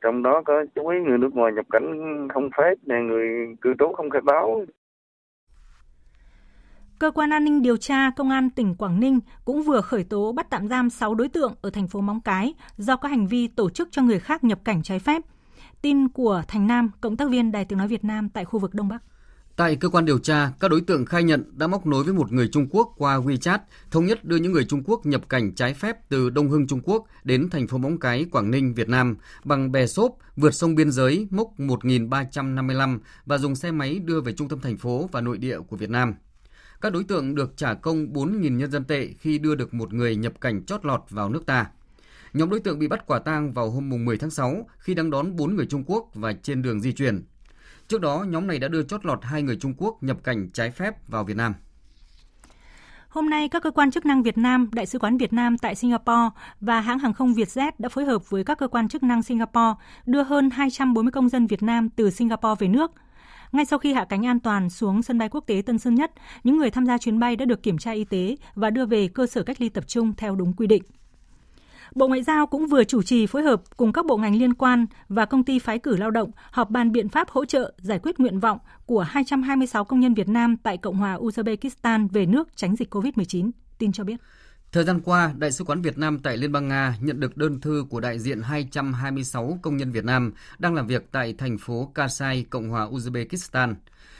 trong 0.00 0.22
đó 0.22 0.42
có 0.44 0.64
chú 0.74 0.88
ý 0.88 0.98
người 1.00 1.18
nước 1.18 1.34
ngoài 1.34 1.52
nhập 1.52 1.66
cảnh 1.70 2.28
không 2.34 2.50
phép 2.58 2.74
người 2.86 3.28
cư 3.60 3.74
trú 3.78 3.92
không 3.92 4.10
khai 4.10 4.22
báo 4.24 4.64
Cơ 7.00 7.10
quan 7.10 7.30
an 7.30 7.44
ninh 7.44 7.62
điều 7.62 7.76
tra 7.76 8.10
Công 8.10 8.30
an 8.30 8.50
tỉnh 8.50 8.74
Quảng 8.74 9.00
Ninh 9.00 9.20
cũng 9.44 9.62
vừa 9.62 9.80
khởi 9.80 10.04
tố 10.04 10.32
bắt 10.32 10.46
tạm 10.50 10.68
giam 10.68 10.90
6 10.90 11.14
đối 11.14 11.28
tượng 11.28 11.54
ở 11.62 11.70
thành 11.70 11.88
phố 11.88 12.00
Móng 12.00 12.20
Cái 12.20 12.54
do 12.78 12.96
có 12.96 13.08
hành 13.08 13.26
vi 13.26 13.48
tổ 13.48 13.70
chức 13.70 13.88
cho 13.90 14.02
người 14.02 14.18
khác 14.18 14.44
nhập 14.44 14.60
cảnh 14.64 14.82
trái 14.82 14.98
phép. 14.98 15.22
Tin 15.82 16.08
của 16.08 16.42
Thành 16.48 16.66
Nam, 16.66 16.90
cộng 17.00 17.16
tác 17.16 17.30
viên 17.30 17.52
Đài 17.52 17.64
Tiếng 17.64 17.78
Nói 17.78 17.88
Việt 17.88 18.04
Nam 18.04 18.28
tại 18.28 18.44
khu 18.44 18.58
vực 18.58 18.74
Đông 18.74 18.88
Bắc. 18.88 19.02
Tại 19.56 19.76
cơ 19.76 19.88
quan 19.88 20.04
điều 20.04 20.18
tra, 20.18 20.52
các 20.60 20.70
đối 20.70 20.80
tượng 20.80 21.06
khai 21.06 21.22
nhận 21.22 21.44
đã 21.56 21.66
móc 21.66 21.86
nối 21.86 22.04
với 22.04 22.14
một 22.14 22.32
người 22.32 22.48
Trung 22.52 22.66
Quốc 22.70 22.94
qua 22.96 23.18
WeChat, 23.18 23.58
thống 23.90 24.06
nhất 24.06 24.24
đưa 24.24 24.36
những 24.36 24.52
người 24.52 24.64
Trung 24.64 24.82
Quốc 24.86 25.06
nhập 25.06 25.28
cảnh 25.28 25.54
trái 25.54 25.74
phép 25.74 26.08
từ 26.08 26.30
Đông 26.30 26.48
Hưng 26.48 26.66
Trung 26.66 26.80
Quốc 26.84 27.06
đến 27.24 27.48
thành 27.50 27.66
phố 27.66 27.78
Móng 27.78 27.98
Cái, 27.98 28.26
Quảng 28.32 28.50
Ninh, 28.50 28.74
Việt 28.74 28.88
Nam 28.88 29.16
bằng 29.44 29.72
bè 29.72 29.86
xốp 29.86 30.16
vượt 30.36 30.54
sông 30.54 30.74
biên 30.74 30.90
giới 30.90 31.28
mốc 31.30 31.60
1355 31.60 33.00
và 33.26 33.38
dùng 33.38 33.54
xe 33.54 33.70
máy 33.70 33.98
đưa 33.98 34.20
về 34.20 34.32
trung 34.32 34.48
tâm 34.48 34.60
thành 34.60 34.76
phố 34.76 35.08
và 35.12 35.20
nội 35.20 35.38
địa 35.38 35.60
của 35.60 35.76
Việt 35.76 35.90
Nam. 35.90 36.14
Các 36.80 36.92
đối 36.92 37.04
tượng 37.04 37.34
được 37.34 37.56
trả 37.56 37.74
công 37.74 38.12
4.000 38.12 38.56
nhân 38.56 38.70
dân 38.70 38.84
tệ 38.84 39.08
khi 39.18 39.38
đưa 39.38 39.54
được 39.54 39.74
một 39.74 39.92
người 39.92 40.16
nhập 40.16 40.32
cảnh 40.40 40.64
chót 40.64 40.84
lọt 40.84 41.00
vào 41.10 41.28
nước 41.28 41.46
ta. 41.46 41.66
Nhóm 42.32 42.50
đối 42.50 42.60
tượng 42.60 42.78
bị 42.78 42.88
bắt 42.88 43.06
quả 43.06 43.18
tang 43.18 43.52
vào 43.52 43.70
hôm 43.70 44.04
10 44.04 44.18
tháng 44.18 44.30
6 44.30 44.66
khi 44.78 44.94
đang 44.94 45.10
đón 45.10 45.36
4 45.36 45.56
người 45.56 45.66
Trung 45.66 45.84
Quốc 45.86 46.10
và 46.14 46.32
trên 46.32 46.62
đường 46.62 46.80
di 46.80 46.92
chuyển. 46.92 47.24
Trước 47.88 48.00
đó, 48.00 48.24
nhóm 48.28 48.46
này 48.46 48.58
đã 48.58 48.68
đưa 48.68 48.82
chót 48.82 49.06
lọt 49.06 49.18
hai 49.22 49.42
người 49.42 49.56
Trung 49.56 49.74
Quốc 49.76 50.02
nhập 50.02 50.16
cảnh 50.24 50.50
trái 50.52 50.70
phép 50.70 51.08
vào 51.08 51.24
Việt 51.24 51.36
Nam. 51.36 51.54
Hôm 53.08 53.30
nay, 53.30 53.48
các 53.48 53.62
cơ 53.62 53.70
quan 53.70 53.90
chức 53.90 54.06
năng 54.06 54.22
Việt 54.22 54.38
Nam, 54.38 54.70
Đại 54.72 54.86
sứ 54.86 54.98
quán 54.98 55.16
Việt 55.16 55.32
Nam 55.32 55.58
tại 55.58 55.74
Singapore 55.74 56.28
và 56.60 56.80
hãng 56.80 56.98
hàng 56.98 57.14
không 57.14 57.34
Vietjet 57.34 57.72
đã 57.78 57.88
phối 57.88 58.04
hợp 58.04 58.30
với 58.30 58.44
các 58.44 58.58
cơ 58.58 58.68
quan 58.68 58.88
chức 58.88 59.02
năng 59.02 59.22
Singapore 59.22 59.74
đưa 60.06 60.22
hơn 60.22 60.50
240 60.50 61.12
công 61.12 61.28
dân 61.28 61.46
Việt 61.46 61.62
Nam 61.62 61.88
từ 61.88 62.10
Singapore 62.10 62.54
về 62.58 62.68
nước. 62.68 62.92
Ngay 63.52 63.64
sau 63.64 63.78
khi 63.78 63.92
hạ 63.92 64.04
cánh 64.04 64.26
an 64.26 64.40
toàn 64.40 64.70
xuống 64.70 65.02
sân 65.02 65.18
bay 65.18 65.28
quốc 65.28 65.44
tế 65.46 65.62
Tân 65.66 65.78
Sơn 65.78 65.94
Nhất, 65.94 66.12
những 66.44 66.58
người 66.58 66.70
tham 66.70 66.86
gia 66.86 66.98
chuyến 66.98 67.18
bay 67.18 67.36
đã 67.36 67.44
được 67.44 67.62
kiểm 67.62 67.78
tra 67.78 67.90
y 67.90 68.04
tế 68.04 68.36
và 68.54 68.70
đưa 68.70 68.86
về 68.86 69.08
cơ 69.08 69.26
sở 69.26 69.42
cách 69.42 69.60
ly 69.60 69.68
tập 69.68 69.84
trung 69.88 70.12
theo 70.16 70.34
đúng 70.34 70.52
quy 70.52 70.66
định. 70.66 70.82
Bộ 71.94 72.08
Ngoại 72.08 72.22
giao 72.22 72.46
cũng 72.46 72.66
vừa 72.66 72.84
chủ 72.84 73.02
trì 73.02 73.26
phối 73.26 73.42
hợp 73.42 73.62
cùng 73.76 73.92
các 73.92 74.06
bộ 74.06 74.16
ngành 74.16 74.36
liên 74.36 74.54
quan 74.54 74.86
và 75.08 75.24
công 75.24 75.44
ty 75.44 75.58
phái 75.58 75.78
cử 75.78 75.96
lao 75.96 76.10
động 76.10 76.30
họp 76.50 76.70
bàn 76.70 76.92
biện 76.92 77.08
pháp 77.08 77.30
hỗ 77.30 77.44
trợ 77.44 77.72
giải 77.78 77.98
quyết 77.98 78.20
nguyện 78.20 78.40
vọng 78.40 78.58
của 78.86 79.00
226 79.00 79.84
công 79.84 80.00
nhân 80.00 80.14
Việt 80.14 80.28
Nam 80.28 80.56
tại 80.56 80.76
Cộng 80.76 80.96
hòa 80.96 81.16
Uzbekistan 81.16 82.08
về 82.08 82.26
nước 82.26 82.56
tránh 82.56 82.76
dịch 82.76 82.94
COVID-19. 82.94 83.50
Tin 83.78 83.92
cho 83.92 84.04
biết. 84.04 84.16
Thời 84.72 84.84
gian 84.84 85.00
qua, 85.00 85.32
Đại 85.38 85.52
sứ 85.52 85.64
quán 85.64 85.82
Việt 85.82 85.98
Nam 85.98 86.18
tại 86.18 86.36
Liên 86.36 86.52
bang 86.52 86.68
Nga 86.68 86.96
nhận 87.00 87.20
được 87.20 87.36
đơn 87.36 87.60
thư 87.60 87.84
của 87.90 88.00
đại 88.00 88.18
diện 88.18 88.42
226 88.42 89.58
công 89.62 89.76
nhân 89.76 89.92
Việt 89.92 90.04
Nam 90.04 90.32
đang 90.58 90.74
làm 90.74 90.86
việc 90.86 91.02
tại 91.12 91.34
thành 91.38 91.58
phố 91.58 91.92
Kasai, 91.94 92.46
Cộng 92.50 92.68
hòa 92.68 92.86
Uzbekistan. 92.86 93.74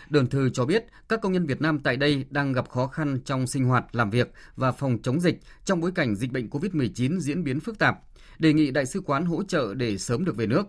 Đơn 0.09 0.26
thư 0.26 0.51
cho 0.51 0.64
biết 0.64 0.84
các 1.09 1.20
công 1.22 1.32
nhân 1.32 1.46
Việt 1.46 1.61
Nam 1.61 1.78
tại 1.78 1.96
đây 1.96 2.24
đang 2.30 2.53
gặp 2.53 2.68
khó 2.68 2.86
khăn 2.86 3.18
trong 3.24 3.46
sinh 3.46 3.64
hoạt, 3.64 3.84
làm 3.92 4.11
việc 4.11 4.32
và 4.57 4.72
phòng 4.72 4.98
chống 5.03 5.20
dịch 5.20 5.40
trong 5.64 5.80
bối 5.80 5.92
cảnh 5.94 6.14
dịch 6.14 6.32
bệnh 6.32 6.48
COVID-19 6.48 7.20
diễn 7.20 7.44
biến 7.44 7.61
phức 7.61 7.78
tạp, 7.78 7.98
đề 8.38 8.53
nghị 8.53 8.70
đại 8.70 8.86
sứ 8.86 9.01
quán 9.01 9.24
hỗ 9.24 9.42
trợ 9.42 9.74
để 9.74 9.98
sớm 9.98 10.24
được 10.24 10.36
về 10.36 10.46
nước. 10.46 10.66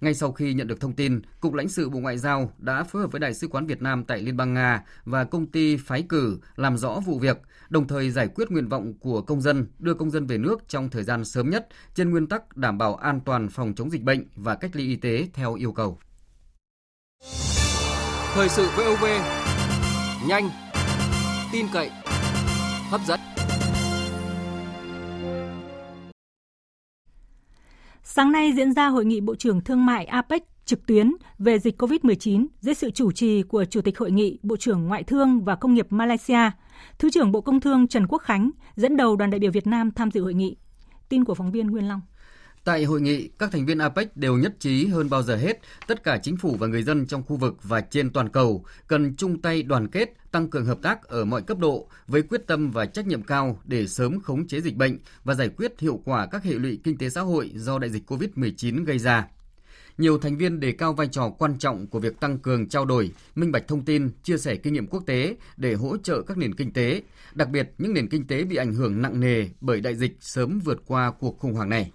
Ngay 0.00 0.14
sau 0.14 0.32
khi 0.32 0.54
nhận 0.54 0.66
được 0.66 0.80
thông 0.80 0.92
tin, 0.92 1.20
Cục 1.40 1.54
lãnh 1.54 1.68
sự 1.68 1.90
Bộ 1.90 1.98
Ngoại 1.98 2.18
giao 2.18 2.52
đã 2.58 2.84
phối 2.84 3.02
hợp 3.02 3.12
với 3.12 3.20
Đại 3.20 3.34
sứ 3.34 3.48
quán 3.48 3.66
Việt 3.66 3.82
Nam 3.82 4.04
tại 4.04 4.22
Liên 4.22 4.36
bang 4.36 4.54
Nga 4.54 4.82
và 5.04 5.24
công 5.24 5.46
ty 5.46 5.76
phái 5.76 6.02
cử 6.02 6.38
làm 6.56 6.76
rõ 6.76 7.00
vụ 7.06 7.18
việc, 7.18 7.40
đồng 7.68 7.88
thời 7.88 8.10
giải 8.10 8.28
quyết 8.28 8.50
nguyện 8.50 8.68
vọng 8.68 8.94
của 9.00 9.22
công 9.22 9.40
dân 9.40 9.66
đưa 9.78 9.94
công 9.94 10.10
dân 10.10 10.26
về 10.26 10.38
nước 10.38 10.68
trong 10.68 10.90
thời 10.90 11.02
gian 11.02 11.24
sớm 11.24 11.50
nhất 11.50 11.68
trên 11.94 12.10
nguyên 12.10 12.26
tắc 12.26 12.56
đảm 12.56 12.78
bảo 12.78 12.94
an 12.94 13.20
toàn 13.20 13.48
phòng 13.48 13.74
chống 13.76 13.90
dịch 13.90 14.02
bệnh 14.02 14.24
và 14.36 14.54
cách 14.54 14.76
ly 14.76 14.86
y 14.86 14.96
tế 14.96 15.28
theo 15.32 15.54
yêu 15.54 15.72
cầu. 15.72 15.98
Thời 18.34 18.48
sự 18.48 18.68
VOV 18.76 19.04
nhanh, 20.28 20.50
tin 21.52 21.66
cậy, 21.72 21.90
hấp 22.90 23.00
dẫn. 23.06 23.35
Sáng 28.08 28.32
nay 28.32 28.52
diễn 28.56 28.72
ra 28.72 28.86
hội 28.88 29.04
nghị 29.04 29.20
Bộ 29.20 29.34
trưởng 29.34 29.60
Thương 29.60 29.86
mại 29.86 30.04
APEC 30.04 30.42
trực 30.64 30.86
tuyến 30.86 31.12
về 31.38 31.58
dịch 31.58 31.82
COVID-19 31.82 32.46
dưới 32.60 32.74
sự 32.74 32.90
chủ 32.90 33.12
trì 33.12 33.42
của 33.42 33.64
Chủ 33.64 33.80
tịch 33.80 33.98
Hội 33.98 34.10
nghị 34.10 34.38
Bộ 34.42 34.56
trưởng 34.56 34.84
Ngoại 34.86 35.02
thương 35.02 35.44
và 35.44 35.54
Công 35.56 35.74
nghiệp 35.74 35.86
Malaysia, 35.90 36.50
Thứ 36.98 37.10
trưởng 37.10 37.32
Bộ 37.32 37.40
Công 37.40 37.60
Thương 37.60 37.88
Trần 37.88 38.06
Quốc 38.06 38.18
Khánh 38.18 38.50
dẫn 38.76 38.96
đầu 38.96 39.16
đoàn 39.16 39.30
đại 39.30 39.38
biểu 39.38 39.50
Việt 39.50 39.66
Nam 39.66 39.90
tham 39.90 40.10
dự 40.10 40.22
hội 40.22 40.34
nghị. 40.34 40.56
Tin 41.08 41.24
của 41.24 41.34
phóng 41.34 41.50
viên 41.50 41.66
Nguyên 41.66 41.88
Long. 41.88 42.00
Tại 42.64 42.84
hội 42.84 43.00
nghị, 43.00 43.28
các 43.38 43.52
thành 43.52 43.66
viên 43.66 43.78
APEC 43.78 44.16
đều 44.16 44.36
nhất 44.36 44.60
trí 44.60 44.86
hơn 44.86 45.10
bao 45.10 45.22
giờ 45.22 45.36
hết, 45.36 45.60
tất 45.86 46.04
cả 46.04 46.18
chính 46.22 46.36
phủ 46.36 46.56
và 46.58 46.66
người 46.66 46.82
dân 46.82 47.06
trong 47.06 47.22
khu 47.22 47.36
vực 47.36 47.54
và 47.62 47.80
trên 47.80 48.10
toàn 48.10 48.28
cầu 48.28 48.64
cần 48.86 49.16
chung 49.16 49.42
tay 49.42 49.62
đoàn 49.62 49.88
kết, 49.88 50.14
tăng 50.36 50.48
cường 50.48 50.66
hợp 50.66 50.78
tác 50.82 51.02
ở 51.02 51.24
mọi 51.24 51.42
cấp 51.42 51.58
độ 51.58 51.88
với 52.06 52.22
quyết 52.22 52.46
tâm 52.46 52.70
và 52.70 52.86
trách 52.86 53.06
nhiệm 53.06 53.22
cao 53.22 53.60
để 53.64 53.86
sớm 53.86 54.20
khống 54.20 54.46
chế 54.46 54.60
dịch 54.60 54.76
bệnh 54.76 54.98
và 55.24 55.34
giải 55.34 55.48
quyết 55.48 55.80
hiệu 55.80 56.00
quả 56.04 56.26
các 56.26 56.44
hệ 56.44 56.52
lụy 56.52 56.80
kinh 56.84 56.98
tế 56.98 57.10
xã 57.10 57.20
hội 57.20 57.50
do 57.54 57.78
đại 57.78 57.90
dịch 57.90 58.10
COVID-19 58.10 58.84
gây 58.84 58.98
ra. 58.98 59.28
Nhiều 59.98 60.18
thành 60.18 60.36
viên 60.36 60.60
đề 60.60 60.72
cao 60.72 60.92
vai 60.92 61.08
trò 61.08 61.28
quan 61.38 61.58
trọng 61.58 61.86
của 61.86 61.98
việc 61.98 62.20
tăng 62.20 62.38
cường 62.38 62.68
trao 62.68 62.84
đổi, 62.84 63.10
minh 63.34 63.52
bạch 63.52 63.68
thông 63.68 63.84
tin, 63.84 64.10
chia 64.22 64.38
sẻ 64.38 64.56
kinh 64.56 64.72
nghiệm 64.72 64.86
quốc 64.86 65.02
tế 65.06 65.36
để 65.56 65.74
hỗ 65.74 65.96
trợ 65.96 66.22
các 66.22 66.38
nền 66.38 66.54
kinh 66.54 66.72
tế, 66.72 67.02
đặc 67.34 67.48
biệt 67.50 67.70
những 67.78 67.94
nền 67.94 68.08
kinh 68.08 68.26
tế 68.26 68.44
bị 68.44 68.56
ảnh 68.56 68.74
hưởng 68.74 69.02
nặng 69.02 69.20
nề 69.20 69.48
bởi 69.60 69.80
đại 69.80 69.94
dịch 69.94 70.16
sớm 70.20 70.60
vượt 70.64 70.82
qua 70.86 71.12
cuộc 71.18 71.38
khủng 71.38 71.54
hoảng 71.54 71.68
này. 71.68 71.92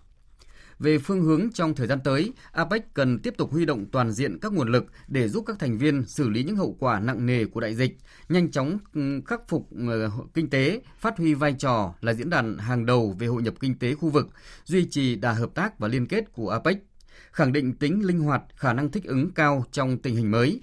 Về 0.82 0.98
phương 0.98 1.22
hướng 1.22 1.52
trong 1.54 1.76
thời 1.76 1.88
gian 1.88 2.00
tới, 2.04 2.34
APEC 2.52 2.94
cần 2.94 3.20
tiếp 3.20 3.34
tục 3.38 3.52
huy 3.52 3.66
động 3.66 3.86
toàn 3.92 4.12
diện 4.12 4.40
các 4.40 4.54
nguồn 4.54 4.72
lực 4.72 4.86
để 5.08 5.28
giúp 5.28 5.44
các 5.48 5.60
thành 5.60 5.78
viên 5.78 6.06
xử 6.06 6.30
lý 6.30 6.44
những 6.44 6.56
hậu 6.56 6.78
quả 6.80 7.00
nặng 7.00 7.26
nề 7.26 7.46
của 7.46 7.60
đại 7.60 7.76
dịch, 7.76 7.98
nhanh 8.30 8.52
chóng 8.52 8.78
ừ, 8.94 9.22
khắc 9.26 9.42
phục 9.48 9.70
ờ, 9.88 10.12
kinh 10.34 10.50
tế, 10.50 10.82
phát 11.00 11.18
huy 11.18 11.34
vai 11.34 11.54
trò 11.54 11.94
là 12.02 12.14
diễn 12.14 12.30
đàn 12.30 12.58
hàng 12.58 12.86
đầu 12.86 13.16
về 13.20 13.28
hội 13.28 13.42
nhập 13.42 13.54
kinh 13.60 13.80
tế 13.80 13.96
khu 13.96 14.10
vực, 14.10 14.28
duy 14.66 14.88
trì 14.90 15.16
đà 15.16 15.32
hợp 15.32 15.50
tác 15.56 15.80
và 15.80 15.88
liên 15.88 16.06
kết 16.06 16.32
của 16.34 16.50
APEC, 16.50 16.78
khẳng 17.32 17.54
định 17.54 17.74
tính 17.74 18.06
linh 18.06 18.20
hoạt, 18.20 18.44
khả 18.56 18.74
năng 18.74 18.92
thích 18.92 19.04
ứng 19.04 19.32
cao 19.32 19.66
trong 19.72 19.98
tình 19.98 20.16
hình 20.16 20.32
mới. 20.32 20.62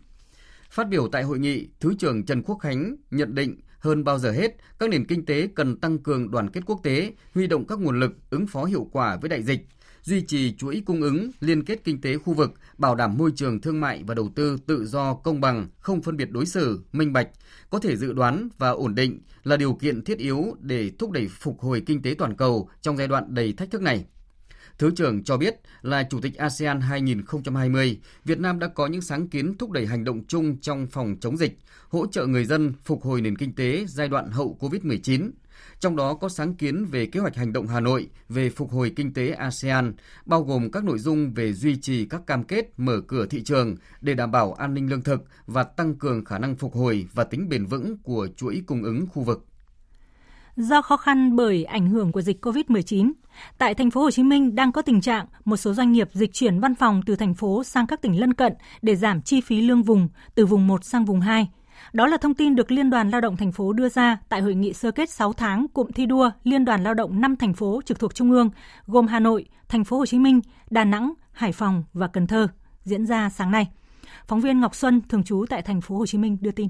Phát 0.71 0.89
biểu 0.89 1.09
tại 1.13 1.23
hội 1.23 1.39
nghị, 1.39 1.69
Thứ 1.81 1.95
trưởng 1.99 2.25
Trần 2.25 2.43
Quốc 2.43 2.57
Khánh 2.57 2.97
nhận 3.11 3.35
định 3.35 3.57
hơn 3.79 4.05
bao 4.05 4.19
giờ 4.19 4.33
hết, 4.33 4.57
các 4.79 4.91
nền 4.91 5.05
kinh 5.05 5.27
tế 5.27 5.49
cần 5.55 5.77
tăng 5.77 5.99
cường 5.99 6.31
đoàn 6.31 6.51
kết 6.51 6.61
quốc 6.67 6.81
tế, 6.83 7.13
huy 7.35 7.47
động 7.47 7.67
các 7.67 7.79
nguồn 7.79 8.01
lực 8.01 8.13
ứng 8.31 8.47
phó 8.47 8.65
hiệu 8.65 8.89
quả 8.93 9.17
với 9.17 9.29
đại 9.29 9.43
dịch, 9.43 9.67
duy 10.09 10.21
trì 10.21 10.55
chuỗi 10.55 10.83
cung 10.87 11.03
ứng, 11.03 11.31
liên 11.41 11.65
kết 11.65 11.85
kinh 11.85 12.01
tế 12.01 12.19
khu 12.19 12.33
vực, 12.33 12.55
bảo 12.79 12.95
đảm 12.95 13.17
môi 13.17 13.33
trường 13.37 13.61
thương 13.61 13.81
mại 13.81 14.03
và 14.07 14.15
đầu 14.15 14.31
tư 14.35 14.59
tự 14.67 14.87
do, 14.87 15.15
công 15.15 15.41
bằng, 15.41 15.69
không 15.81 16.03
phân 16.03 16.17
biệt 16.17 16.31
đối 16.31 16.47
xử, 16.47 16.81
minh 16.93 17.13
bạch, 17.13 17.29
có 17.71 17.79
thể 17.79 17.97
dự 17.97 18.13
đoán 18.13 18.49
và 18.59 18.71
ổn 18.71 18.95
định 18.95 19.21
là 19.45 19.57
điều 19.57 19.73
kiện 19.73 20.05
thiết 20.05 20.19
yếu 20.19 20.57
để 20.61 20.91
thúc 20.99 21.11
đẩy 21.11 21.29
phục 21.29 21.61
hồi 21.61 21.83
kinh 21.87 22.03
tế 22.03 22.15
toàn 22.19 22.37
cầu 22.37 22.69
trong 22.81 22.97
giai 22.97 23.09
đoạn 23.09 23.35
đầy 23.35 23.53
thách 23.53 23.71
thức 23.71 23.83
này. 23.83 24.05
Thứ 24.79 24.91
trưởng 24.97 25.25
cho 25.25 25.37
biết 25.37 25.55
là 25.83 26.03
Chủ 26.11 26.21
tịch 26.21 26.37
ASEAN 26.37 26.81
2020, 26.81 27.99
Việt 28.25 28.39
Nam 28.39 28.59
đã 28.59 28.69
có 28.69 28.87
những 28.87 29.03
sáng 29.03 29.29
kiến 29.29 29.59
thúc 29.59 29.71
đẩy 29.71 29.87
hành 29.87 30.05
động 30.05 30.25
chung 30.29 30.57
trong 30.61 30.87
phòng 30.87 31.17
chống 31.21 31.37
dịch, 31.37 31.59
hỗ 31.89 32.07
trợ 32.07 32.27
người 32.27 32.45
dân 32.45 32.73
phục 32.85 33.03
hồi 33.03 33.21
nền 33.21 33.37
kinh 33.37 33.55
tế 33.55 33.85
giai 33.89 34.09
đoạn 34.09 34.31
hậu 34.31 34.57
COVID-19 34.61 35.31
trong 35.81 35.97
đó 35.97 36.15
có 36.15 36.29
sáng 36.29 36.55
kiến 36.55 36.85
về 36.85 37.07
kế 37.07 37.21
hoạch 37.21 37.37
hành 37.37 37.53
động 37.53 37.67
Hà 37.67 37.81
Nội 37.81 38.09
về 38.29 38.51
phục 38.51 38.73
hồi 38.73 38.93
kinh 38.97 39.15
tế 39.15 39.31
ASEAN, 39.31 39.93
bao 40.27 40.43
gồm 40.43 40.71
các 40.71 40.85
nội 40.85 40.99
dung 40.99 41.33
về 41.35 41.53
duy 41.53 41.77
trì 41.77 42.07
các 42.07 42.27
cam 42.27 42.45
kết 42.45 42.73
mở 42.77 43.01
cửa 43.07 43.27
thị 43.27 43.43
trường 43.43 43.77
để 44.01 44.15
đảm 44.15 44.31
bảo 44.31 44.53
an 44.53 44.75
ninh 44.75 44.91
lương 44.91 45.03
thực 45.03 45.25
và 45.47 45.63
tăng 45.63 45.95
cường 45.95 46.25
khả 46.25 46.39
năng 46.39 46.57
phục 46.57 46.75
hồi 46.75 47.07
và 47.15 47.25
tính 47.25 47.49
bền 47.49 47.67
vững 47.67 47.97
của 48.03 48.29
chuỗi 48.37 48.63
cung 48.67 48.83
ứng 48.83 49.07
khu 49.07 49.23
vực. 49.23 49.45
Do 50.57 50.83
khó 50.83 50.97
khăn 50.97 51.37
bởi 51.37 51.65
ảnh 51.65 51.89
hưởng 51.89 52.13
của 52.13 52.23
dịch 52.23 52.45
COVID-19, 52.45 53.13
tại 53.59 53.75
thành 53.75 53.91
phố 53.91 54.01
Hồ 54.01 54.11
Chí 54.11 54.23
Minh 54.23 54.55
đang 54.55 54.73
có 54.73 54.83
tình 54.83 55.01
trạng 55.01 55.27
một 55.45 55.57
số 55.57 55.75
doanh 55.75 55.93
nghiệp 55.93 56.09
dịch 56.13 56.33
chuyển 56.33 56.61
văn 56.61 56.75
phòng 56.75 57.03
từ 57.07 57.17
thành 57.17 57.35
phố 57.35 57.65
sang 57.65 57.87
các 57.87 58.03
tỉnh 58.03 58.21
lân 58.21 58.35
cận 58.35 58.53
để 58.83 58.97
giảm 58.97 59.23
chi 59.23 59.41
phí 59.41 59.61
lương 59.61 59.83
vùng 59.83 60.09
từ 60.35 60.47
vùng 60.47 60.67
1 60.67 60.85
sang 60.85 61.05
vùng 61.05 61.21
2. 61.21 61.49
Đó 61.93 62.07
là 62.07 62.17
thông 62.17 62.35
tin 62.35 62.55
được 62.55 62.71
Liên 62.71 62.91
đoàn 62.91 63.11
Lao 63.11 63.21
động 63.21 63.37
thành 63.37 63.53
phố 63.53 63.73
đưa 63.73 63.89
ra 63.89 64.19
tại 64.29 64.41
hội 64.41 64.55
nghị 64.55 64.73
sơ 64.73 64.91
kết 64.91 65.11
6 65.11 65.33
tháng 65.33 65.67
cụm 65.69 65.91
thi 65.95 66.07
đua 66.07 66.31
Liên 66.45 66.65
đoàn 66.65 66.83
Lao 66.83 66.95
động 66.95 67.21
5 67.21 67.37
thành 67.37 67.55
phố 67.55 67.81
trực 67.85 67.99
thuộc 67.99 68.15
Trung 68.15 68.31
ương 68.31 68.51
gồm 68.87 69.07
Hà 69.07 69.21
Nội, 69.21 69.47
Thành 69.69 69.85
phố 69.85 69.99
Hồ 69.99 70.07
Chí 70.07 70.19
Minh, 70.19 70.41
Đà 70.71 70.85
Nẵng, 70.85 71.13
Hải 71.33 71.53
Phòng 71.53 71.85
và 71.93 72.07
Cần 72.07 72.27
Thơ 72.27 72.49
diễn 72.83 73.07
ra 73.07 73.31
sáng 73.31 73.51
nay. 73.51 73.69
Phóng 74.27 74.41
viên 74.41 74.61
Ngọc 74.61 74.75
Xuân 74.75 75.03
thường 75.09 75.25
trú 75.25 75.45
tại 75.49 75.63
Thành 75.63 75.81
phố 75.81 75.97
Hồ 75.97 76.07
Chí 76.07 76.19
Minh 76.19 76.37
đưa 76.41 76.51
tin. 76.51 76.69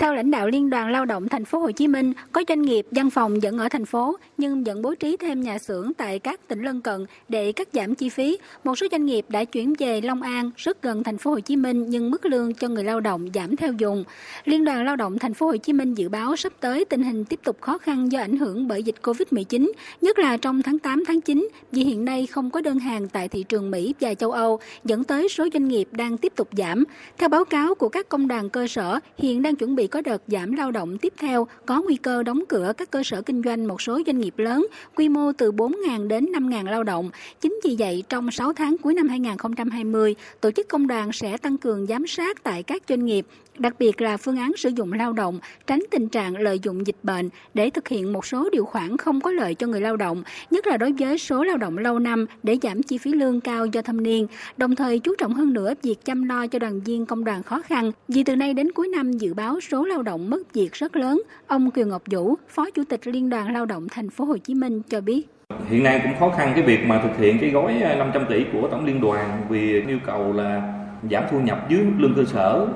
Theo 0.00 0.14
lãnh 0.14 0.30
đạo 0.30 0.48
Liên 0.48 0.70
đoàn 0.70 0.90
Lao 0.90 1.04
động 1.04 1.28
Thành 1.28 1.44
phố 1.44 1.58
Hồ 1.58 1.70
Chí 1.70 1.88
Minh, 1.88 2.12
có 2.32 2.42
doanh 2.48 2.62
nghiệp 2.62 2.86
văn 2.90 3.10
phòng 3.10 3.40
vẫn 3.40 3.58
ở 3.58 3.68
thành 3.68 3.84
phố 3.84 4.16
nhưng 4.38 4.64
vẫn 4.64 4.82
bố 4.82 4.94
trí 4.94 5.16
thêm 5.16 5.40
nhà 5.40 5.58
xưởng 5.58 5.92
tại 5.94 6.18
các 6.18 6.48
tỉnh 6.48 6.62
lân 6.62 6.80
cận 6.80 7.06
để 7.28 7.52
cắt 7.52 7.68
giảm 7.72 7.94
chi 7.94 8.08
phí. 8.08 8.38
Một 8.64 8.78
số 8.78 8.86
doanh 8.90 9.06
nghiệp 9.06 9.24
đã 9.28 9.44
chuyển 9.44 9.74
về 9.78 10.00
Long 10.00 10.22
An, 10.22 10.50
rất 10.56 10.82
gần 10.82 11.02
Thành 11.02 11.18
phố 11.18 11.30
Hồ 11.30 11.40
Chí 11.40 11.56
Minh 11.56 11.86
nhưng 11.88 12.10
mức 12.10 12.26
lương 12.26 12.54
cho 12.54 12.68
người 12.68 12.84
lao 12.84 13.00
động 13.00 13.28
giảm 13.34 13.56
theo 13.56 13.72
dùng. 13.72 14.04
Liên 14.44 14.64
đoàn 14.64 14.84
Lao 14.84 14.96
động 14.96 15.18
Thành 15.18 15.34
phố 15.34 15.46
Hồ 15.46 15.56
Chí 15.56 15.72
Minh 15.72 15.94
dự 15.94 16.08
báo 16.08 16.36
sắp 16.36 16.52
tới 16.60 16.84
tình 16.84 17.02
hình 17.02 17.24
tiếp 17.24 17.40
tục 17.44 17.60
khó 17.60 17.78
khăn 17.78 18.12
do 18.12 18.20
ảnh 18.20 18.36
hưởng 18.36 18.68
bởi 18.68 18.82
dịch 18.82 18.96
Covid-19, 19.02 19.72
nhất 20.00 20.18
là 20.18 20.36
trong 20.36 20.62
tháng 20.62 20.78
8 20.78 21.04
tháng 21.06 21.20
9 21.20 21.48
vì 21.72 21.84
hiện 21.84 22.04
nay 22.04 22.26
không 22.26 22.50
có 22.50 22.60
đơn 22.60 22.78
hàng 22.78 23.08
tại 23.08 23.28
thị 23.28 23.42
trường 23.42 23.70
Mỹ 23.70 23.94
và 24.00 24.14
châu 24.14 24.32
Âu, 24.32 24.58
dẫn 24.84 25.04
tới 25.04 25.28
số 25.28 25.48
doanh 25.52 25.68
nghiệp 25.68 25.88
đang 25.92 26.16
tiếp 26.16 26.32
tục 26.36 26.48
giảm. 26.52 26.84
Theo 27.18 27.28
báo 27.28 27.44
cáo 27.44 27.74
của 27.74 27.88
các 27.88 28.08
công 28.08 28.28
đoàn 28.28 28.50
cơ 28.50 28.66
sở, 28.66 29.00
hiện 29.18 29.42
đang 29.42 29.56
chuẩn 29.56 29.76
bị 29.76 29.89
có 29.90 30.00
đợt 30.00 30.22
giảm 30.26 30.52
lao 30.52 30.70
động 30.70 30.98
tiếp 30.98 31.12
theo, 31.18 31.46
có 31.66 31.82
nguy 31.82 31.96
cơ 31.96 32.22
đóng 32.22 32.42
cửa 32.48 32.72
các 32.76 32.90
cơ 32.90 33.02
sở 33.02 33.22
kinh 33.22 33.42
doanh 33.42 33.66
một 33.66 33.82
số 33.82 34.00
doanh 34.06 34.18
nghiệp 34.18 34.34
lớn, 34.36 34.66
quy 34.94 35.08
mô 35.08 35.32
từ 35.32 35.52
4.000 35.52 36.08
đến 36.08 36.24
5.000 36.24 36.64
lao 36.64 36.82
động. 36.82 37.10
Chính 37.40 37.60
vì 37.64 37.76
vậy, 37.78 38.04
trong 38.08 38.30
6 38.30 38.52
tháng 38.52 38.76
cuối 38.82 38.94
năm 38.94 39.08
2020, 39.08 40.14
tổ 40.40 40.50
chức 40.50 40.68
công 40.68 40.86
đoàn 40.86 41.12
sẽ 41.12 41.36
tăng 41.36 41.58
cường 41.58 41.86
giám 41.86 42.06
sát 42.06 42.42
tại 42.42 42.62
các 42.62 42.82
doanh 42.88 43.04
nghiệp, 43.04 43.26
đặc 43.60 43.74
biệt 43.78 44.00
là 44.00 44.16
phương 44.16 44.36
án 44.36 44.52
sử 44.56 44.68
dụng 44.68 44.92
lao 44.92 45.12
động, 45.12 45.38
tránh 45.66 45.80
tình 45.90 46.08
trạng 46.08 46.36
lợi 46.36 46.58
dụng 46.62 46.86
dịch 46.86 46.96
bệnh 47.02 47.28
để 47.54 47.70
thực 47.70 47.88
hiện 47.88 48.12
một 48.12 48.26
số 48.26 48.50
điều 48.52 48.64
khoản 48.64 48.96
không 48.96 49.20
có 49.20 49.30
lợi 49.30 49.54
cho 49.54 49.66
người 49.66 49.80
lao 49.80 49.96
động, 49.96 50.22
nhất 50.50 50.66
là 50.66 50.76
đối 50.76 50.92
với 50.92 51.18
số 51.18 51.44
lao 51.44 51.56
động 51.56 51.78
lâu 51.78 51.98
năm 51.98 52.26
để 52.42 52.56
giảm 52.62 52.82
chi 52.82 52.98
phí 52.98 53.12
lương 53.12 53.40
cao 53.40 53.66
do 53.66 53.82
thâm 53.82 54.02
niên, 54.02 54.26
đồng 54.56 54.76
thời 54.76 54.98
chú 54.98 55.14
trọng 55.18 55.34
hơn 55.34 55.52
nữa 55.52 55.74
việc 55.82 56.04
chăm 56.04 56.28
lo 56.28 56.46
cho 56.46 56.58
đoàn 56.58 56.80
viên 56.80 57.06
công 57.06 57.24
đoàn 57.24 57.42
khó 57.42 57.62
khăn. 57.62 57.92
Vì 58.08 58.24
từ 58.24 58.36
nay 58.36 58.54
đến 58.54 58.72
cuối 58.72 58.88
năm 58.88 59.12
dự 59.12 59.34
báo 59.34 59.60
số 59.60 59.84
lao 59.84 60.02
động 60.02 60.30
mất 60.30 60.52
việc 60.52 60.72
rất 60.72 60.96
lớn, 60.96 61.22
ông 61.46 61.70
Kiều 61.70 61.86
Ngọc 61.86 62.02
Vũ, 62.10 62.34
Phó 62.48 62.70
Chủ 62.70 62.82
tịch 62.88 63.06
Liên 63.06 63.30
đoàn 63.30 63.52
Lao 63.52 63.66
động 63.66 63.86
Thành 63.90 64.10
phố 64.10 64.24
Hồ 64.24 64.36
Chí 64.36 64.54
Minh 64.54 64.82
cho 64.88 65.00
biết. 65.00 65.22
Hiện 65.68 65.82
nay 65.82 66.00
cũng 66.02 66.12
khó 66.18 66.36
khăn 66.38 66.52
cái 66.54 66.64
việc 66.64 66.80
mà 66.86 67.02
thực 67.02 67.18
hiện 67.18 67.38
cái 67.40 67.50
gói 67.50 67.82
à, 67.82 67.94
500 67.94 68.22
tỷ 68.28 68.44
của 68.52 68.68
tổng 68.68 68.84
liên 68.84 69.00
đoàn 69.00 69.40
vì 69.48 69.82
yêu 69.86 69.98
cầu 70.06 70.32
là 70.32 70.74
giảm 71.10 71.24
thu 71.30 71.40
nhập 71.40 71.66
dưới 71.70 71.80
mức 71.80 71.92
lương 71.98 72.14
cơ 72.14 72.24
sở 72.24 72.66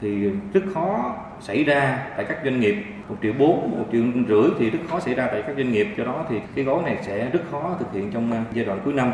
thì 0.00 0.30
rất 0.52 0.60
khó 0.74 1.14
xảy 1.40 1.64
ra 1.64 2.08
tại 2.16 2.26
các 2.28 2.38
doanh 2.44 2.60
nghiệp 2.60 2.74
một 3.08 3.16
triệu 3.22 3.32
bốn, 3.38 3.70
một 3.70 3.86
triệu 3.92 4.02
rưỡi 4.28 4.50
thì 4.58 4.70
rất 4.70 4.78
khó 4.90 5.00
xảy 5.00 5.14
ra 5.14 5.26
tại 5.26 5.42
các 5.46 5.54
doanh 5.56 5.72
nghiệp 5.72 5.86
do 5.98 6.04
đó 6.04 6.26
thì 6.30 6.36
cái 6.54 6.64
gói 6.64 6.82
này 6.82 6.98
sẽ 7.06 7.30
rất 7.30 7.42
khó 7.50 7.76
thực 7.78 7.92
hiện 7.92 8.10
trong 8.12 8.32
à, 8.32 8.44
giai 8.54 8.64
đoạn 8.64 8.80
cuối 8.84 8.94
năm 8.94 9.12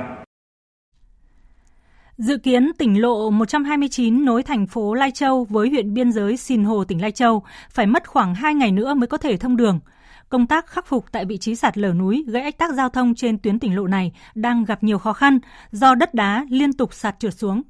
Dự 2.17 2.39
kiến 2.39 2.73
tỉnh 2.79 3.01
lộ 3.01 3.31
129 3.31 4.25
nối 4.25 4.43
thành 4.43 4.67
phố 4.67 4.95
Lai 4.95 5.11
Châu 5.11 5.45
với 5.45 5.69
huyện 5.69 5.95
biên 5.95 6.13
giới 6.13 6.37
Sìn 6.37 6.65
Hồ, 6.65 6.85
tỉnh 6.85 7.03
Lai 7.03 7.13
Châu 7.13 7.43
phải 7.71 7.87
mất 7.87 8.09
khoảng 8.09 8.35
2 8.35 8.55
ngày 8.55 8.73
nữa 8.73 8.95
mới 8.95 9.07
có 9.07 9.17
thể 9.17 9.37
thông 9.37 9.57
đường. 9.57 9.81
Công 10.29 10.47
tác 10.47 10.67
khắc 10.67 10.87
phục 10.87 11.05
tại 11.13 11.25
vị 11.25 11.39
trí 11.39 11.55
sạt 11.55 11.79
lở 11.79 11.93
núi 11.93 12.25
gây 12.29 12.43
ách 12.43 12.59
tắc 12.59 12.75
giao 12.75 12.89
thông 12.89 13.15
trên 13.15 13.39
tuyến 13.39 13.59
tỉnh 13.59 13.77
lộ 13.77 13.87
này 13.87 14.13
đang 14.35 14.65
gặp 14.65 14.83
nhiều 14.83 14.99
khó 14.99 15.13
khăn 15.13 15.39
do 15.71 15.95
đất 15.95 16.15
đá 16.15 16.47
liên 16.51 16.73
tục 16.73 16.95
sạt 16.95 17.17
trượt 17.19 17.35
xuống. 17.35 17.63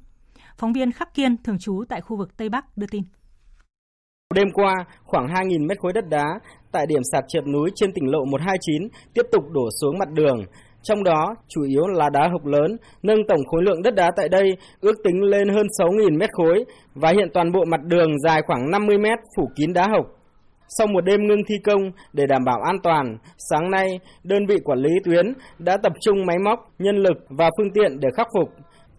Phóng 0.57 0.73
viên 0.73 0.91
Khắc 0.91 1.13
Kiên 1.13 1.37
thường 1.43 1.59
trú 1.59 1.83
tại 1.89 2.01
khu 2.01 2.17
vực 2.17 2.37
Tây 2.37 2.49
Bắc 2.49 2.65
đưa 2.77 2.87
tin. 2.91 3.03
Đêm 4.35 4.47
qua, 4.53 4.73
khoảng 5.03 5.27
2.000 5.27 5.67
mét 5.67 5.79
khối 5.79 5.93
đất 5.93 6.05
đá 6.09 6.25
tại 6.71 6.85
điểm 6.85 7.01
sạt 7.11 7.23
trượt 7.27 7.47
núi 7.47 7.69
trên 7.75 7.93
tỉnh 7.93 8.11
lộ 8.11 8.25
129 8.25 8.87
tiếp 9.13 9.21
tục 9.31 9.43
đổ 9.51 9.69
xuống 9.81 9.97
mặt 9.99 10.09
đường. 10.13 10.37
Trong 10.83 11.03
đó, 11.03 11.35
chủ 11.47 11.61
yếu 11.63 11.87
là 11.87 12.09
đá 12.09 12.27
hộc 12.31 12.45
lớn, 12.45 12.77
nâng 13.03 13.27
tổng 13.27 13.45
khối 13.51 13.63
lượng 13.63 13.81
đất 13.81 13.95
đá 13.95 14.11
tại 14.15 14.29
đây 14.29 14.57
ước 14.81 14.95
tính 15.03 15.23
lên 15.23 15.49
hơn 15.49 15.67
6.000 15.79 16.19
mét 16.19 16.29
khối 16.33 16.65
và 16.93 17.09
hiện 17.09 17.27
toàn 17.33 17.51
bộ 17.51 17.65
mặt 17.65 17.81
đường 17.83 18.19
dài 18.19 18.41
khoảng 18.47 18.71
50 18.71 18.97
mét 18.97 19.19
phủ 19.37 19.49
kín 19.55 19.73
đá 19.73 19.87
hộc. 19.87 20.05
Sau 20.67 20.87
một 20.87 21.01
đêm 21.01 21.19
ngưng 21.27 21.43
thi 21.47 21.55
công 21.63 21.81
để 22.13 22.25
đảm 22.27 22.43
bảo 22.45 22.61
an 22.61 22.75
toàn, 22.83 23.17
sáng 23.37 23.71
nay, 23.71 23.99
đơn 24.23 24.45
vị 24.45 24.55
quản 24.63 24.79
lý 24.79 24.89
tuyến 25.03 25.33
đã 25.59 25.77
tập 25.77 25.93
trung 26.01 26.25
máy 26.25 26.37
móc, 26.39 26.59
nhân 26.79 26.95
lực 26.95 27.17
và 27.29 27.49
phương 27.57 27.73
tiện 27.73 27.99
để 27.99 28.09
khắc 28.17 28.27
phục. 28.39 28.49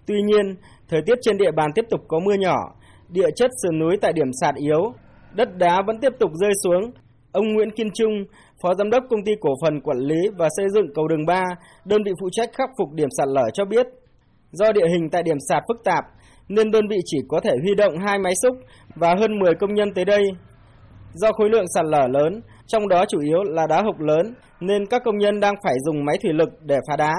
Tuy 0.06 0.22
nhiên, 0.22 0.56
thời 0.88 1.02
tiết 1.06 1.18
trên 1.22 1.38
địa 1.38 1.50
bàn 1.56 1.70
tiếp 1.74 1.84
tục 1.90 2.00
có 2.08 2.18
mưa 2.18 2.34
nhỏ, 2.34 2.56
địa 3.08 3.30
chất 3.36 3.50
sườn 3.62 3.78
núi 3.78 3.96
tại 4.00 4.12
điểm 4.12 4.30
sạt 4.40 4.54
yếu, 4.54 4.92
đất 5.34 5.48
đá 5.58 5.82
vẫn 5.86 5.98
tiếp 6.00 6.12
tục 6.18 6.30
rơi 6.34 6.52
xuống. 6.64 6.90
Ông 7.32 7.52
Nguyễn 7.52 7.70
Kiên 7.70 7.90
Trung, 7.94 8.12
Phó 8.62 8.74
Giám 8.74 8.90
đốc 8.90 9.04
Công 9.10 9.24
ty 9.24 9.32
Cổ 9.40 9.50
phần 9.62 9.80
Quản 9.80 9.98
lý 9.98 10.28
và 10.38 10.48
Xây 10.56 10.66
dựng 10.74 10.86
Cầu 10.94 11.08
Đường 11.08 11.26
3, 11.26 11.44
đơn 11.84 12.02
vị 12.02 12.12
phụ 12.20 12.28
trách 12.32 12.50
khắc 12.52 12.70
phục 12.78 12.92
điểm 12.92 13.08
sạt 13.18 13.28
lở 13.28 13.50
cho 13.54 13.64
biết, 13.64 13.86
do 14.52 14.72
địa 14.72 14.88
hình 14.88 15.10
tại 15.10 15.22
điểm 15.22 15.36
sạt 15.48 15.62
phức 15.68 15.84
tạp, 15.84 16.04
nên 16.48 16.70
đơn 16.70 16.88
vị 16.90 16.96
chỉ 17.04 17.18
có 17.28 17.40
thể 17.40 17.50
huy 17.62 17.74
động 17.74 17.98
hai 18.06 18.18
máy 18.18 18.32
xúc 18.42 18.56
và 18.94 19.14
hơn 19.20 19.38
10 19.38 19.54
công 19.54 19.74
nhân 19.74 19.94
tới 19.94 20.04
đây. 20.04 20.22
Do 21.12 21.32
khối 21.32 21.50
lượng 21.50 21.64
sạt 21.74 21.84
lở 21.84 22.06
lớn, 22.10 22.40
trong 22.66 22.88
đó 22.88 23.04
chủ 23.08 23.20
yếu 23.20 23.42
là 23.42 23.66
đá 23.66 23.82
hộc 23.82 24.00
lớn, 24.00 24.34
nên 24.60 24.86
các 24.86 25.02
công 25.04 25.18
nhân 25.18 25.40
đang 25.40 25.54
phải 25.64 25.74
dùng 25.84 26.04
máy 26.04 26.18
thủy 26.22 26.32
lực 26.32 26.48
để 26.62 26.78
phá 26.88 26.96
đá. 26.96 27.12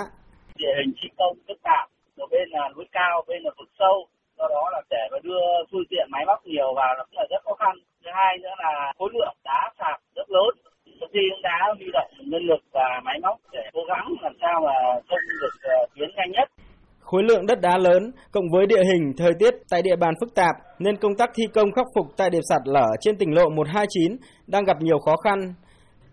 Địa 0.57 0.73
hình 0.79 0.93
thi 1.01 1.09
công 1.17 1.37
phức 1.47 1.57
tạp, 1.63 1.89
bên 2.37 2.49
là 2.55 2.63
núi 2.75 2.85
cao, 2.91 3.15
bên 3.27 3.39
là 3.43 3.51
vực 3.59 3.69
sâu, 3.79 3.95
do 4.37 4.45
đó 4.55 4.63
là 4.73 4.81
để 4.89 5.03
mà 5.11 5.17
đưa 5.23 5.45
phương 5.71 5.89
tiện 5.89 6.05
máy 6.13 6.23
móc 6.29 6.39
nhiều 6.45 6.69
vào 6.79 6.91
là 6.97 7.03
cũng 7.07 7.17
là 7.19 7.25
rất 7.31 7.41
khó 7.45 7.53
khăn. 7.61 7.75
Thứ 8.03 8.09
hai 8.19 8.37
nữa 8.43 8.55
là 8.63 8.73
khối 8.97 9.09
lượng 9.13 9.35
đá 9.43 9.61
sạt 9.79 9.97
rất 10.15 10.27
lớn, 10.35 10.51
công 10.99 11.11
ty 11.13 11.23
cũng 11.31 11.41
đã 11.49 11.57
huy 11.77 11.89
động 11.97 12.11
nhân 12.31 12.43
lực 12.51 12.61
và 12.71 12.87
máy 13.05 13.17
móc 13.21 13.37
để 13.51 13.63
cố 13.73 13.81
gắng 13.91 14.05
làm 14.21 14.33
sao 14.41 14.61
mà 14.65 14.75
thông 15.09 15.25
được 15.41 15.55
ờ, 15.61 15.77
tuyến 15.95 16.09
nhanh 16.15 16.31
nhất. 16.31 16.47
Khối 16.99 17.23
lượng 17.23 17.45
đất 17.45 17.59
đá 17.61 17.77
lớn 17.77 18.11
cộng 18.31 18.49
với 18.53 18.65
địa 18.65 18.83
hình, 18.91 19.13
thời 19.17 19.33
tiết 19.39 19.53
tại 19.71 19.81
địa 19.81 19.95
bàn 19.95 20.13
phức 20.19 20.35
tạp 20.35 20.55
nên 20.79 20.95
công 20.97 21.15
tác 21.15 21.29
thi 21.35 21.43
công 21.53 21.71
khắc 21.71 21.85
phục 21.95 22.07
tại 22.17 22.29
điểm 22.29 22.41
sạt 22.49 22.61
lở 22.65 22.87
trên 23.01 23.17
tỉnh 23.17 23.35
lộ 23.35 23.49
129 23.49 24.17
đang 24.47 24.63
gặp 24.63 24.77
nhiều 24.79 24.99
khó 24.99 25.15
khăn. 25.23 25.39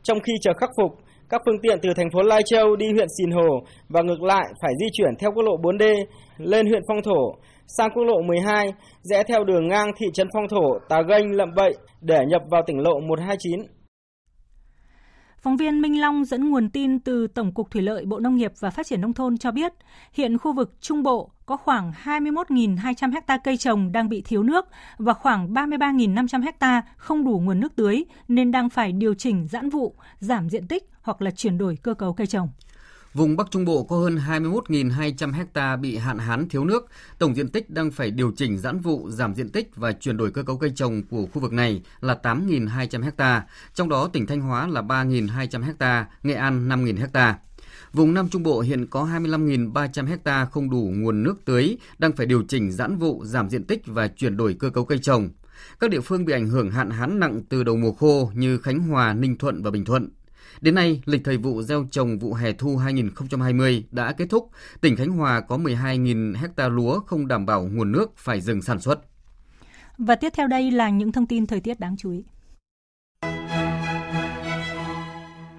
Trong 0.03 0.21
khi 0.21 0.33
chờ 0.43 0.53
khắc 0.61 0.71
phục, 0.79 0.91
các 1.29 1.43
phương 1.47 1.61
tiện 1.63 1.79
từ 1.83 1.89
thành 1.97 2.11
phố 2.13 2.23
Lai 2.23 2.43
Châu 2.47 2.77
đi 2.77 2.87
huyện 2.93 3.09
Sìn 3.19 3.31
Hồ 3.31 3.61
và 3.89 4.03
ngược 4.03 4.23
lại 4.23 4.45
phải 4.63 4.73
di 4.81 4.87
chuyển 4.93 5.15
theo 5.19 5.31
quốc 5.35 5.43
lộ 5.43 5.57
4D 5.57 6.05
lên 6.39 6.67
huyện 6.67 6.83
Phong 6.89 7.03
Thổ, 7.03 7.35
sang 7.67 7.91
quốc 7.95 8.05
lộ 8.05 8.23
12, 8.23 8.67
rẽ 9.03 9.23
theo 9.29 9.45
đường 9.45 9.69
ngang 9.69 9.91
thị 9.97 10.07
trấn 10.15 10.29
Phong 10.35 10.49
Thổ, 10.49 10.79
Tà 10.89 11.03
Ganh, 11.09 11.33
Lậm 11.33 11.49
Bậy 11.57 11.75
để 12.01 12.19
nhập 12.29 12.43
vào 12.51 12.63
tỉnh 12.67 12.79
lộ 12.79 13.01
129. 13.01 13.61
Phóng 15.45 15.57
viên 15.57 15.81
Minh 15.81 16.01
Long 16.01 16.25
dẫn 16.25 16.51
nguồn 16.51 16.69
tin 16.69 16.99
từ 16.99 17.27
Tổng 17.27 17.53
cục 17.53 17.71
Thủy 17.71 17.83
lợi 17.83 18.05
Bộ 18.07 18.19
Nông 18.19 18.37
nghiệp 18.37 18.53
và 18.61 18.71
Phát 18.71 18.87
triển 18.87 19.01
Nông 19.01 19.13
thôn 19.13 19.39
cho 19.39 19.51
biết, 19.51 19.73
hiện 20.13 20.39
khu 20.39 20.53
vực 20.53 20.75
Trung 20.81 21.03
Bộ 21.03 21.31
có 21.47 21.57
khoảng 21.57 21.93
21.200 22.05 23.13
ha 23.27 23.37
cây 23.37 23.57
trồng 23.57 23.93
đang 23.93 24.09
bị 24.09 24.23
thiếu 24.23 24.43
nước 24.43 24.67
và 24.99 25.13
khoảng 25.13 25.55
33.500 25.55 26.53
ha 26.61 26.83
không 26.97 27.25
đủ 27.25 27.41
nguồn 27.45 27.61
nước 27.61 27.77
tưới 27.77 28.05
nên 28.29 28.51
đang 28.51 28.71
phải 28.71 28.93
điều 28.93 29.15
chỉnh 29.15 29.49
giãn 29.49 29.71
vụ, 29.71 29.95
giảm 30.19 30.51
diện 30.51 30.69
tích 30.69 30.91
hoặc 31.03 31.23
là 31.23 31.31
chuyển 31.31 31.59
đổi 31.59 31.79
cơ 31.83 31.95
cấu 31.95 32.13
cây 32.13 32.27
trồng. 32.27 32.49
Vùng 33.15 33.37
Bắc 33.37 33.51
Trung 33.51 33.65
Bộ 33.65 33.85
có 33.85 33.97
hơn 33.97 34.19
21.200 34.29 35.33
ha 35.55 35.77
bị 35.77 35.97
hạn 35.97 36.19
hán 36.19 36.49
thiếu 36.49 36.65
nước, 36.65 36.87
tổng 37.19 37.35
diện 37.37 37.49
tích 37.49 37.71
đang 37.71 37.91
phải 37.91 38.11
điều 38.11 38.33
chỉnh 38.37 38.59
giãn 38.59 38.81
vụ, 38.81 39.11
giảm 39.11 39.35
diện 39.35 39.49
tích 39.49 39.77
và 39.77 39.93
chuyển 39.93 40.17
đổi 40.17 40.31
cơ 40.31 40.43
cấu 40.43 40.59
cây 40.59 40.73
trồng 40.75 41.03
của 41.03 41.27
khu 41.27 41.41
vực 41.41 41.53
này 41.53 41.83
là 42.01 42.19
8.200 42.23 43.11
ha, 43.19 43.47
trong 43.75 43.89
đó 43.89 44.09
tỉnh 44.13 44.27
Thanh 44.27 44.41
Hóa 44.41 44.67
là 44.67 44.83
3.200 44.83 45.63
ha, 45.79 46.07
Nghệ 46.23 46.35
An 46.35 46.69
5.000 46.69 47.07
ha. 47.15 47.39
Vùng 47.93 48.15
Nam 48.15 48.29
Trung 48.29 48.43
Bộ 48.43 48.61
hiện 48.61 48.87
có 48.87 49.05
25.300 49.05 50.17
ha 50.25 50.45
không 50.45 50.71
đủ 50.71 50.93
nguồn 50.95 51.23
nước 51.23 51.45
tưới, 51.45 51.77
đang 51.99 52.13
phải 52.13 52.27
điều 52.27 52.43
chỉnh 52.49 52.73
giãn 52.73 52.97
vụ, 52.97 53.25
giảm 53.25 53.51
diện 53.51 53.65
tích 53.65 53.83
và 53.87 54.09
chuyển 54.09 54.37
đổi 54.37 54.55
cơ 54.55 54.71
cấu 54.71 54.85
cây 54.85 54.99
trồng. 54.99 55.29
Các 55.81 55.91
địa 55.91 56.01
phương 56.01 56.25
bị 56.25 56.33
ảnh 56.33 56.47
hưởng 56.47 56.71
hạn 56.71 56.91
hán 56.91 57.21
nặng 57.21 57.43
từ 57.49 57.63
đầu 57.63 57.77
mùa 57.77 57.93
khô 57.93 58.31
như 58.35 58.59
Khánh 58.59 58.79
Hòa, 58.79 59.13
Ninh 59.13 59.39
Thuận 59.39 59.63
và 59.63 59.71
Bình 59.71 59.85
Thuận. 59.85 60.09
Đến 60.61 60.75
nay, 60.75 61.03
lịch 61.05 61.25
thời 61.25 61.37
vụ 61.37 61.63
gieo 61.63 61.87
trồng 61.91 62.19
vụ 62.19 62.35
hè 62.35 62.53
thu 62.53 62.77
2020 62.77 63.85
đã 63.91 64.13
kết 64.13 64.27
thúc. 64.31 64.51
Tỉnh 64.81 64.97
Khánh 64.97 65.11
Hòa 65.11 65.41
có 65.41 65.59
12.000 65.59 66.37
hecta 66.37 66.69
lúa 66.69 67.01
không 67.01 67.29
đảm 67.29 67.47
bảo 67.47 67.63
nguồn 67.63 67.93
nước 67.93 68.17
phải 68.17 68.41
dừng 68.41 68.63
sản 68.63 68.81
xuất. 68.81 69.01
Và 69.99 70.15
tiếp 70.15 70.33
theo 70.37 70.47
đây 70.47 70.71
là 70.71 70.91
những 70.91 71.13
thông 71.13 71.27
tin 71.27 71.47
thời 71.47 71.61
tiết 71.61 71.81
đáng 71.81 71.97
chú 71.97 72.11
ý. 72.11 72.25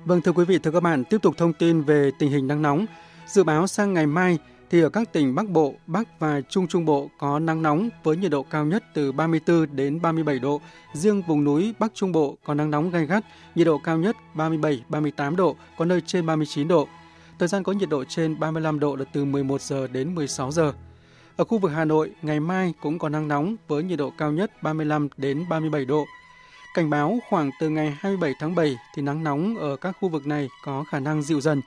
Vâng 0.05 0.21
thưa 0.21 0.31
quý 0.31 0.45
vị, 0.45 0.59
thưa 0.63 0.71
các 0.71 0.83
bạn, 0.83 1.03
tiếp 1.09 1.17
tục 1.21 1.37
thông 1.37 1.53
tin 1.53 1.81
về 1.81 2.11
tình 2.19 2.31
hình 2.31 2.47
nắng 2.47 2.61
nóng. 2.61 2.85
Dự 3.27 3.43
báo 3.43 3.67
sang 3.67 3.93
ngày 3.93 4.07
mai 4.07 4.37
thì 4.69 4.81
ở 4.81 4.89
các 4.89 5.13
tỉnh 5.13 5.35
Bắc 5.35 5.49
Bộ, 5.49 5.73
Bắc 5.87 6.19
và 6.19 6.41
Trung 6.49 6.67
Trung 6.67 6.85
Bộ 6.85 7.09
có 7.17 7.39
nắng 7.39 7.61
nóng 7.61 7.89
với 8.03 8.17
nhiệt 8.17 8.31
độ 8.31 8.43
cao 8.43 8.65
nhất 8.65 8.83
từ 8.93 9.11
34 9.11 9.75
đến 9.75 10.01
37 10.01 10.39
độ. 10.39 10.61
Riêng 10.93 11.21
vùng 11.21 11.43
núi 11.43 11.73
Bắc 11.79 11.91
Trung 11.93 12.11
Bộ 12.11 12.37
có 12.45 12.53
nắng 12.53 12.71
nóng 12.71 12.91
gai 12.91 13.05
gắt, 13.05 13.25
nhiệt 13.55 13.67
độ 13.67 13.77
cao 13.77 13.97
nhất 13.97 14.15
37-38 14.35 15.35
độ, 15.35 15.55
có 15.77 15.85
nơi 15.85 16.01
trên 16.01 16.25
39 16.25 16.67
độ. 16.67 16.87
Thời 17.39 17.47
gian 17.47 17.63
có 17.63 17.71
nhiệt 17.71 17.89
độ 17.89 18.03
trên 18.03 18.39
35 18.39 18.79
độ 18.79 18.95
là 18.95 19.05
từ 19.13 19.25
11 19.25 19.61
giờ 19.61 19.87
đến 19.87 20.15
16 20.15 20.51
giờ. 20.51 20.73
Ở 21.37 21.43
khu 21.43 21.57
vực 21.57 21.71
Hà 21.75 21.85
Nội, 21.85 22.11
ngày 22.21 22.39
mai 22.39 22.73
cũng 22.81 22.99
có 22.99 23.09
nắng 23.09 23.27
nóng 23.27 23.55
với 23.67 23.83
nhiệt 23.83 23.99
độ 23.99 24.11
cao 24.17 24.31
nhất 24.31 24.63
35 24.63 25.07
đến 25.17 25.45
37 25.49 25.85
độ. 25.85 26.05
Cảnh 26.73 26.89
báo 26.89 27.19
khoảng 27.29 27.51
từ 27.59 27.69
ngày 27.69 27.97
27 27.99 28.33
tháng 28.39 28.55
7 28.55 28.77
thì 28.95 29.01
nắng 29.01 29.23
nóng 29.23 29.57
ở 29.57 29.75
các 29.75 29.97
khu 30.01 30.09
vực 30.09 30.27
này 30.27 30.49
có 30.63 30.83
khả 30.91 30.99
năng 30.99 31.21
dịu 31.21 31.41
dần. 31.41 31.61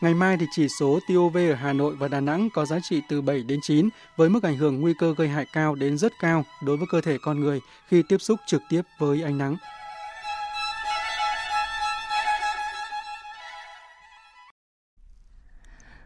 Ngày 0.00 0.14
mai 0.14 0.36
thì 0.36 0.46
chỉ 0.50 0.68
số 0.68 0.98
TOV 1.08 1.36
ở 1.36 1.54
Hà 1.54 1.72
Nội 1.72 1.94
và 1.96 2.08
Đà 2.08 2.20
Nẵng 2.20 2.48
có 2.50 2.64
giá 2.64 2.80
trị 2.82 3.02
từ 3.08 3.20
7 3.20 3.42
đến 3.42 3.58
9 3.62 3.88
với 4.16 4.28
mức 4.28 4.42
ảnh 4.42 4.56
hưởng 4.56 4.80
nguy 4.80 4.94
cơ 4.98 5.14
gây 5.16 5.28
hại 5.28 5.46
cao 5.52 5.74
đến 5.74 5.98
rất 5.98 6.12
cao 6.20 6.44
đối 6.62 6.76
với 6.76 6.86
cơ 6.90 7.00
thể 7.00 7.18
con 7.22 7.40
người 7.40 7.60
khi 7.88 8.02
tiếp 8.08 8.16
xúc 8.20 8.40
trực 8.46 8.62
tiếp 8.68 8.82
với 8.98 9.22
ánh 9.22 9.38
nắng. 9.38 9.56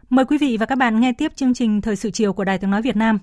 Mời 0.09 0.25
quý 0.25 0.37
vị 0.37 0.57
và 0.59 0.65
các 0.65 0.75
bạn 0.75 0.99
nghe 0.99 1.13
tiếp 1.13 1.35
chương 1.35 1.53
trình 1.53 1.81
Thời 1.81 1.95
sự 1.95 2.11
chiều 2.11 2.33
của 2.33 2.43
Đài 2.43 2.57
Tiếng 2.57 2.71
Nói 2.71 2.81
Việt 2.81 2.95
Nam. 2.95 3.19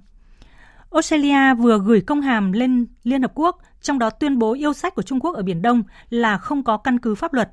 Australia 0.90 1.54
vừa 1.54 1.78
gửi 1.78 2.00
công 2.00 2.20
hàm 2.20 2.52
lên 2.52 2.86
Liên 3.02 3.22
Hợp 3.22 3.32
Quốc, 3.34 3.58
trong 3.80 3.98
đó 3.98 4.10
tuyên 4.10 4.38
bố 4.38 4.54
yêu 4.54 4.72
sách 4.72 4.94
của 4.94 5.02
Trung 5.02 5.20
Quốc 5.20 5.34
ở 5.34 5.42
Biển 5.42 5.62
Đông 5.62 5.82
là 6.10 6.38
không 6.38 6.64
có 6.64 6.76
căn 6.76 6.98
cứ 6.98 7.14
pháp 7.14 7.32
luật. 7.32 7.50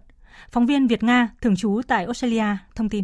Phóng 0.51 0.65
viên 0.65 0.87
Việt 0.87 1.03
Nga, 1.03 1.29
thường 1.41 1.55
trú 1.55 1.81
tại 1.87 2.05
Australia, 2.05 2.45
thông 2.75 2.89
tin. 2.89 3.03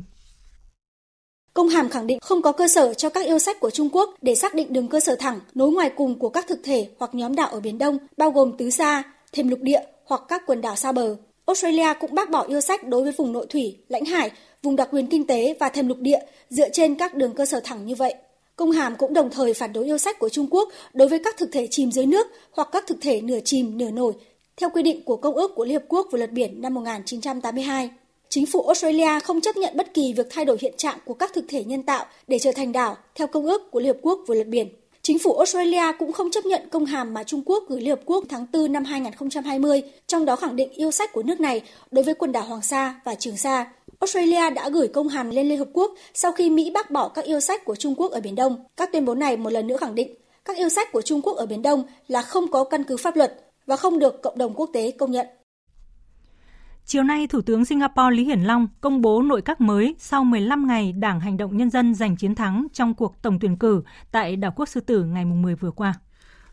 Công 1.53 1.69
hàm 1.69 1.89
khẳng 1.89 2.07
định 2.07 2.19
không 2.19 2.41
có 2.41 2.51
cơ 2.51 2.67
sở 2.67 2.93
cho 2.93 3.09
các 3.09 3.25
yêu 3.25 3.39
sách 3.39 3.59
của 3.59 3.69
Trung 3.69 3.89
Quốc 3.91 4.09
để 4.21 4.35
xác 4.35 4.53
định 4.53 4.73
đường 4.73 4.87
cơ 4.87 4.99
sở 4.99 5.15
thẳng 5.15 5.39
nối 5.53 5.71
ngoài 5.71 5.91
cùng 5.95 6.19
của 6.19 6.29
các 6.29 6.45
thực 6.47 6.59
thể 6.63 6.89
hoặc 6.99 7.15
nhóm 7.15 7.35
đảo 7.35 7.47
ở 7.47 7.59
Biển 7.59 7.77
Đông, 7.77 7.97
bao 8.17 8.31
gồm 8.31 8.57
tứ 8.57 8.69
xa, 8.69 9.03
thềm 9.31 9.47
lục 9.47 9.59
địa 9.61 9.81
hoặc 10.05 10.21
các 10.27 10.41
quần 10.45 10.61
đảo 10.61 10.75
xa 10.75 10.91
bờ. 10.91 11.15
Australia 11.45 11.93
cũng 11.99 12.15
bác 12.15 12.29
bỏ 12.29 12.45
yêu 12.47 12.61
sách 12.61 12.87
đối 12.87 13.03
với 13.03 13.11
vùng 13.11 13.31
nội 13.31 13.45
thủy, 13.49 13.77
lãnh 13.87 14.05
hải, 14.05 14.31
vùng 14.63 14.75
đặc 14.75 14.89
quyền 14.91 15.07
kinh 15.07 15.27
tế 15.27 15.55
và 15.59 15.69
thềm 15.69 15.87
lục 15.87 15.97
địa 15.99 16.19
dựa 16.49 16.69
trên 16.69 16.95
các 16.95 17.15
đường 17.15 17.33
cơ 17.33 17.45
sở 17.45 17.59
thẳng 17.63 17.85
như 17.85 17.95
vậy. 17.95 18.15
Công 18.55 18.71
hàm 18.71 18.95
cũng 18.95 19.13
đồng 19.13 19.29
thời 19.29 19.53
phản 19.53 19.73
đối 19.73 19.85
yêu 19.85 19.97
sách 19.97 20.19
của 20.19 20.29
Trung 20.29 20.47
Quốc 20.51 20.69
đối 20.93 21.07
với 21.07 21.19
các 21.23 21.37
thực 21.37 21.49
thể 21.51 21.67
chìm 21.71 21.91
dưới 21.91 22.05
nước 22.05 22.27
hoặc 22.51 22.69
các 22.71 22.83
thực 22.87 22.97
thể 23.01 23.21
nửa 23.21 23.39
chìm 23.45 23.77
nửa 23.77 23.91
nổi, 23.91 24.13
theo 24.57 24.69
quy 24.69 24.83
định 24.83 25.03
của 25.03 25.15
Công 25.15 25.35
ước 25.35 25.55
của 25.55 25.65
Liên 25.65 25.75
Hợp 25.75 25.85
Quốc 25.87 26.07
về 26.11 26.17
luật 26.17 26.31
biển 26.31 26.61
năm 26.61 26.73
1982. 26.73 27.89
Chính 28.29 28.45
phủ 28.45 28.61
Australia 28.61 29.19
không 29.23 29.41
chấp 29.41 29.57
nhận 29.57 29.77
bất 29.77 29.93
kỳ 29.93 30.13
việc 30.13 30.27
thay 30.29 30.45
đổi 30.45 30.57
hiện 30.61 30.73
trạng 30.77 30.97
của 31.05 31.13
các 31.13 31.31
thực 31.33 31.45
thể 31.47 31.63
nhân 31.63 31.83
tạo 31.83 32.05
để 32.27 32.39
trở 32.39 32.51
thành 32.51 32.71
đảo 32.71 32.97
theo 33.15 33.27
Công 33.27 33.45
ước 33.45 33.71
của 33.71 33.79
Liên 33.79 33.87
Hợp 33.87 33.99
Quốc 34.01 34.19
về 34.27 34.35
luật 34.35 34.47
biển. 34.47 34.67
Chính 35.01 35.19
phủ 35.19 35.37
Australia 35.37 35.83
cũng 35.99 36.11
không 36.11 36.31
chấp 36.31 36.45
nhận 36.45 36.61
công 36.69 36.85
hàm 36.85 37.13
mà 37.13 37.23
Trung 37.23 37.41
Quốc 37.45 37.63
gửi 37.69 37.81
Liên 37.81 37.89
Hợp 37.89 37.99
Quốc 38.05 38.23
tháng 38.29 38.45
4 38.53 38.71
năm 38.71 38.83
2020, 38.83 39.83
trong 40.07 40.25
đó 40.25 40.35
khẳng 40.35 40.55
định 40.55 40.69
yêu 40.73 40.91
sách 40.91 41.13
của 41.13 41.23
nước 41.23 41.39
này 41.39 41.61
đối 41.91 42.03
với 42.03 42.13
quần 42.13 42.31
đảo 42.31 42.43
Hoàng 42.43 42.61
Sa 42.61 42.95
và 43.03 43.15
Trường 43.15 43.37
Sa. 43.37 43.71
Australia 43.99 44.49
đã 44.49 44.69
gửi 44.69 44.87
công 44.87 45.07
hàm 45.07 45.29
lên 45.29 45.49
Liên 45.49 45.57
Hợp 45.57 45.69
Quốc 45.73 45.95
sau 46.13 46.31
khi 46.31 46.49
Mỹ 46.49 46.71
bác 46.73 46.91
bỏ 46.91 47.07
các 47.07 47.25
yêu 47.25 47.39
sách 47.39 47.65
của 47.65 47.75
Trung 47.75 47.95
Quốc 47.95 48.11
ở 48.11 48.19
Biển 48.19 48.35
Đông. 48.35 48.63
Các 48.77 48.91
tuyên 48.91 49.05
bố 49.05 49.15
này 49.15 49.37
một 49.37 49.49
lần 49.49 49.67
nữa 49.67 49.77
khẳng 49.77 49.95
định 49.95 50.15
các 50.45 50.57
yêu 50.57 50.69
sách 50.69 50.91
của 50.91 51.01
Trung 51.01 51.21
Quốc 51.21 51.37
ở 51.37 51.45
Biển 51.45 51.61
Đông 51.61 51.83
là 52.07 52.21
không 52.21 52.51
có 52.51 52.63
căn 52.63 52.83
cứ 52.83 52.97
pháp 52.97 53.15
luật 53.15 53.44
và 53.67 53.75
không 53.75 53.99
được 53.99 54.21
cộng 54.23 54.37
đồng 54.37 54.53
quốc 54.53 54.69
tế 54.73 54.91
công 54.91 55.11
nhận. 55.11 55.27
Chiều 56.85 57.03
nay, 57.03 57.27
Thủ 57.27 57.41
tướng 57.41 57.65
Singapore 57.65 58.15
Lý 58.15 58.25
Hiển 58.25 58.43
Long 58.43 58.67
công 58.81 59.01
bố 59.01 59.21
nội 59.21 59.41
các 59.41 59.61
mới 59.61 59.95
sau 59.99 60.23
15 60.23 60.67
ngày 60.67 60.91
Đảng 60.91 61.19
Hành 61.19 61.37
động 61.37 61.57
Nhân 61.57 61.69
dân 61.69 61.95
giành 61.95 62.17
chiến 62.17 62.35
thắng 62.35 62.67
trong 62.73 62.93
cuộc 62.93 63.21
tổng 63.21 63.39
tuyển 63.39 63.57
cử 63.57 63.83
tại 64.11 64.35
đảo 64.35 64.53
quốc 64.55 64.69
Sư 64.69 64.79
Tử 64.79 65.03
ngày 65.03 65.25
10 65.25 65.55
vừa 65.55 65.71
qua. 65.71 65.93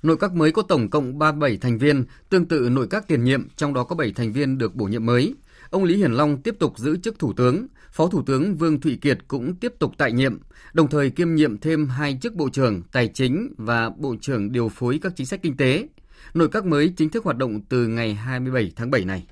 Nội 0.02 0.16
các 0.16 0.32
mới 0.32 0.52
có 0.52 0.62
tổng 0.62 0.90
cộng 0.90 1.18
37 1.18 1.56
thành 1.56 1.78
viên, 1.78 2.04
tương 2.28 2.46
tự 2.46 2.68
nội 2.70 2.86
các 2.90 3.08
tiền 3.08 3.24
nhiệm, 3.24 3.48
trong 3.56 3.74
đó 3.74 3.84
có 3.84 3.96
7 3.96 4.12
thành 4.12 4.32
viên 4.32 4.58
được 4.58 4.74
bổ 4.74 4.84
nhiệm 4.84 5.06
mới. 5.06 5.34
Ông 5.70 5.84
Lý 5.84 5.96
Hiển 5.96 6.12
Long 6.12 6.42
tiếp 6.42 6.54
tục 6.58 6.78
giữ 6.78 6.96
chức 6.96 7.18
Thủ 7.18 7.32
tướng, 7.32 7.66
Phó 7.92 8.06
Thủ 8.08 8.22
tướng 8.22 8.54
Vương 8.54 8.80
Thụy 8.80 8.98
Kiệt 9.00 9.18
cũng 9.28 9.54
tiếp 9.54 9.72
tục 9.78 9.92
tại 9.98 10.12
nhiệm, 10.12 10.38
đồng 10.72 10.88
thời 10.88 11.10
kiêm 11.10 11.34
nhiệm 11.34 11.58
thêm 11.58 11.88
hai 11.88 12.18
chức 12.22 12.34
Bộ 12.34 12.48
trưởng 12.52 12.82
Tài 12.92 13.08
chính 13.08 13.54
và 13.58 13.90
Bộ 13.90 14.14
trưởng 14.20 14.52
điều 14.52 14.68
phối 14.68 14.98
các 15.02 15.12
chính 15.16 15.26
sách 15.26 15.42
kinh 15.42 15.56
tế. 15.56 15.88
Nội 16.34 16.48
các 16.52 16.64
mới 16.64 16.92
chính 16.96 17.10
thức 17.10 17.24
hoạt 17.24 17.36
động 17.36 17.60
từ 17.68 17.86
ngày 17.86 18.14
27 18.14 18.72
tháng 18.76 18.90
7 18.90 19.04
này. 19.04 19.26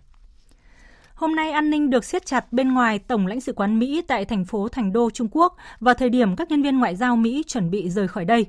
Hôm 1.14 1.34
nay 1.34 1.50
an 1.50 1.70
ninh 1.70 1.90
được 1.90 2.04
siết 2.04 2.26
chặt 2.26 2.52
bên 2.52 2.74
ngoài 2.74 2.98
Tổng 2.98 3.26
lãnh 3.26 3.40
sự 3.40 3.52
quán 3.52 3.78
Mỹ 3.78 4.02
tại 4.08 4.24
thành 4.24 4.44
phố 4.44 4.68
Thành 4.68 4.92
Đô, 4.92 5.10
Trung 5.10 5.28
Quốc 5.30 5.56
vào 5.80 5.94
thời 5.94 6.10
điểm 6.10 6.36
các 6.36 6.50
nhân 6.50 6.62
viên 6.62 6.78
ngoại 6.78 6.96
giao 6.96 7.16
Mỹ 7.16 7.44
chuẩn 7.46 7.70
bị 7.70 7.90
rời 7.90 8.08
khỏi 8.08 8.24
đây. 8.24 8.46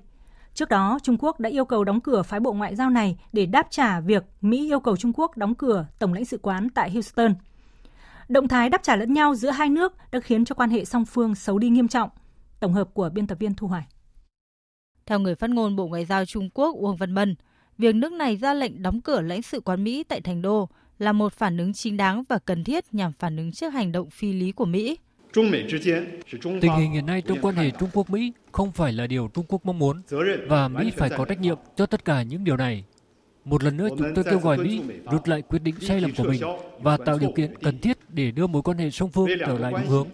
Trước 0.53 0.69
đó, 0.69 0.99
Trung 1.03 1.17
Quốc 1.19 1.39
đã 1.39 1.49
yêu 1.49 1.65
cầu 1.65 1.83
đóng 1.83 2.01
cửa 2.01 2.21
phái 2.21 2.39
bộ 2.39 2.53
ngoại 2.53 2.75
giao 2.75 2.89
này 2.89 3.19
để 3.33 3.45
đáp 3.45 3.67
trả 3.69 3.99
việc 3.99 4.23
Mỹ 4.41 4.69
yêu 4.69 4.79
cầu 4.79 4.97
Trung 4.97 5.13
Quốc 5.15 5.37
đóng 5.37 5.55
cửa 5.55 5.85
Tổng 5.99 6.13
lãnh 6.13 6.25
sự 6.25 6.37
quán 6.41 6.69
tại 6.69 6.91
Houston. 6.91 7.35
Động 8.29 8.47
thái 8.47 8.69
đáp 8.69 8.83
trả 8.83 8.95
lẫn 8.95 9.13
nhau 9.13 9.35
giữa 9.35 9.49
hai 9.49 9.69
nước 9.69 9.93
đã 10.11 10.19
khiến 10.19 10.45
cho 10.45 10.55
quan 10.55 10.69
hệ 10.69 10.85
song 10.85 11.05
phương 11.05 11.35
xấu 11.35 11.59
đi 11.59 11.69
nghiêm 11.69 11.87
trọng. 11.87 12.09
Tổng 12.59 12.73
hợp 12.73 12.89
của 12.93 13.09
biên 13.13 13.27
tập 13.27 13.37
viên 13.39 13.53
Thu 13.53 13.67
Hoài. 13.67 13.83
Theo 15.05 15.19
người 15.19 15.35
phát 15.35 15.49
ngôn 15.49 15.75
Bộ 15.75 15.87
Ngoại 15.87 16.05
giao 16.05 16.25
Trung 16.25 16.49
Quốc 16.53 16.75
Uông 16.75 16.97
Văn 16.97 17.15
Bân, 17.15 17.35
việc 17.77 17.95
nước 17.95 18.11
này 18.11 18.37
ra 18.37 18.53
lệnh 18.53 18.81
đóng 18.81 19.01
cửa 19.01 19.21
lãnh 19.21 19.41
sự 19.41 19.59
quán 19.59 19.83
Mỹ 19.83 20.03
tại 20.03 20.21
Thành 20.21 20.41
Đô 20.41 20.69
là 20.99 21.11
một 21.11 21.33
phản 21.33 21.57
ứng 21.57 21.73
chính 21.73 21.97
đáng 21.97 22.23
và 22.29 22.39
cần 22.45 22.63
thiết 22.63 22.85
nhằm 22.91 23.11
phản 23.19 23.37
ứng 23.37 23.51
trước 23.51 23.69
hành 23.69 23.91
động 23.91 24.09
phi 24.09 24.33
lý 24.33 24.51
của 24.51 24.65
Mỹ. 24.65 24.97
Tình 26.61 26.73
hình 26.77 26.91
hiện 26.91 27.05
nay 27.05 27.21
trong 27.21 27.37
quan 27.41 27.55
hệ 27.55 27.71
Trung 27.71 27.89
Quốc-Mỹ 27.93 28.31
không 28.51 28.71
phải 28.71 28.93
là 28.93 29.07
điều 29.07 29.29
Trung 29.33 29.45
Quốc 29.47 29.65
mong 29.65 29.79
muốn 29.79 30.01
và 30.47 30.67
Mỹ 30.67 30.91
phải 30.97 31.09
có 31.09 31.25
trách 31.25 31.39
nhiệm 31.39 31.57
cho 31.75 31.85
tất 31.85 32.05
cả 32.05 32.23
những 32.23 32.43
điều 32.43 32.57
này. 32.57 32.83
Một 33.45 33.63
lần 33.63 33.77
nữa 33.77 33.87
chúng 33.97 34.15
tôi 34.15 34.23
kêu 34.23 34.39
gọi 34.39 34.57
Mỹ 34.57 34.81
rút 35.11 35.27
lại 35.27 35.41
quyết 35.41 35.59
định 35.59 35.75
sai 35.81 36.01
lầm 36.01 36.11
của 36.17 36.23
mình 36.23 36.41
và 36.81 36.97
tạo 36.97 37.17
điều 37.19 37.31
kiện 37.31 37.55
cần 37.57 37.79
thiết 37.79 37.97
để 38.09 38.31
đưa 38.31 38.47
mối 38.47 38.61
quan 38.61 38.77
hệ 38.77 38.89
song 38.89 39.09
phương 39.09 39.27
trở 39.39 39.57
lại 39.57 39.73
đúng 39.77 39.87
hướng. 39.87 40.07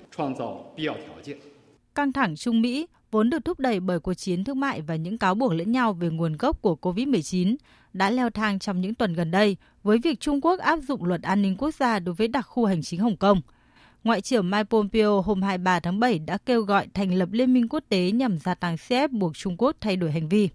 Căng 1.96 2.14
thẳng 2.14 2.36
Trung 2.36 2.62
Mỹ 2.62 2.88
vốn 3.18 3.30
được 3.30 3.46
thúc 3.46 3.60
đẩy 3.60 3.80
bởi 3.80 4.00
cuộc 4.00 4.14
chiến 4.14 4.44
thương 4.44 4.60
mại 4.60 4.82
và 4.82 4.96
những 4.96 5.18
cáo 5.18 5.36
buộc 5.36 5.54
lẫn 5.54 5.72
nhau 5.72 5.94
về 5.94 6.10
nguồn 6.10 6.38
gốc 6.38 6.62
của 6.62 6.78
COVID-19 6.82 7.56
đã 7.94 8.10
leo 8.10 8.30
thang 8.30 8.60
trong 8.60 8.82
những 8.82 8.96
tuần 8.96 9.14
gần 9.14 9.32
đây 9.32 9.58
với 9.84 9.98
việc 9.98 10.20
Trung 10.20 10.42
Quốc 10.42 10.60
áp 10.60 10.80
dụng 10.88 11.04
luật 11.04 11.22
an 11.22 11.42
ninh 11.42 11.56
quốc 11.58 11.76
gia 11.76 12.00
đối 12.00 12.16
với 12.16 12.28
đặc 12.28 12.46
khu 12.48 12.66
hành 12.66 12.82
chính 12.82 13.00
Hồng 13.00 13.18
Kông. 13.18 13.42
Ngoại 14.04 14.22
trưởng 14.22 14.50
Mike 14.50 14.64
Pompeo 14.64 15.22
hôm 15.22 15.42
23 15.42 15.80
tháng 15.80 16.00
7 16.00 16.20
đã 16.20 16.38
kêu 16.46 16.62
gọi 16.62 16.88
thành 16.94 17.14
lập 17.14 17.30
liên 17.32 17.54
minh 17.54 17.68
quốc 17.70 17.84
tế 17.90 18.12
nhằm 18.12 18.38
gia 18.38 18.56
tăng 18.56 18.78
sức 18.78 18.96
ép 18.96 19.12
buộc 19.12 19.38
Trung 19.38 19.56
Quốc 19.58 19.76
thay 19.82 19.96
đổi 19.96 20.12
hành 20.12 20.30
vi. 20.30 20.50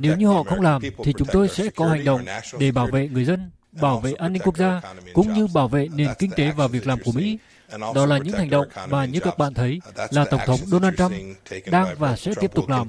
Nếu 0.00 0.16
như 0.16 0.26
họ 0.26 0.42
không 0.42 0.60
làm, 0.60 0.82
thì 1.04 1.12
chúng 1.18 1.28
tôi 1.32 1.48
sẽ 1.48 1.68
có 1.76 1.86
hành 1.86 2.04
động 2.04 2.20
để 2.58 2.72
bảo 2.72 2.86
vệ 2.86 3.08
người 3.08 3.24
dân, 3.24 3.50
bảo 3.72 4.00
vệ 4.00 4.12
an 4.12 4.32
ninh 4.32 4.42
quốc 4.44 4.56
gia, 4.56 4.80
cũng 5.14 5.32
như 5.32 5.46
bảo 5.54 5.68
vệ 5.68 5.88
nền 5.94 6.08
kinh 6.18 6.30
tế 6.36 6.52
và 6.56 6.66
việc 6.66 6.86
làm 6.86 6.98
của 7.04 7.12
Mỹ. 7.12 7.38
Đó 7.94 8.06
là 8.06 8.18
những 8.18 8.34
hành 8.34 8.50
động 8.50 8.66
mà 8.90 9.04
như 9.04 9.20
các 9.20 9.38
bạn 9.38 9.54
thấy 9.54 9.80
là 10.10 10.24
Tổng 10.24 10.40
thống 10.46 10.60
Donald 10.66 10.96
Trump 10.98 11.12
đang 11.70 11.86
và 11.98 12.16
sẽ 12.16 12.32
tiếp 12.40 12.50
tục 12.54 12.68
làm. 12.68 12.88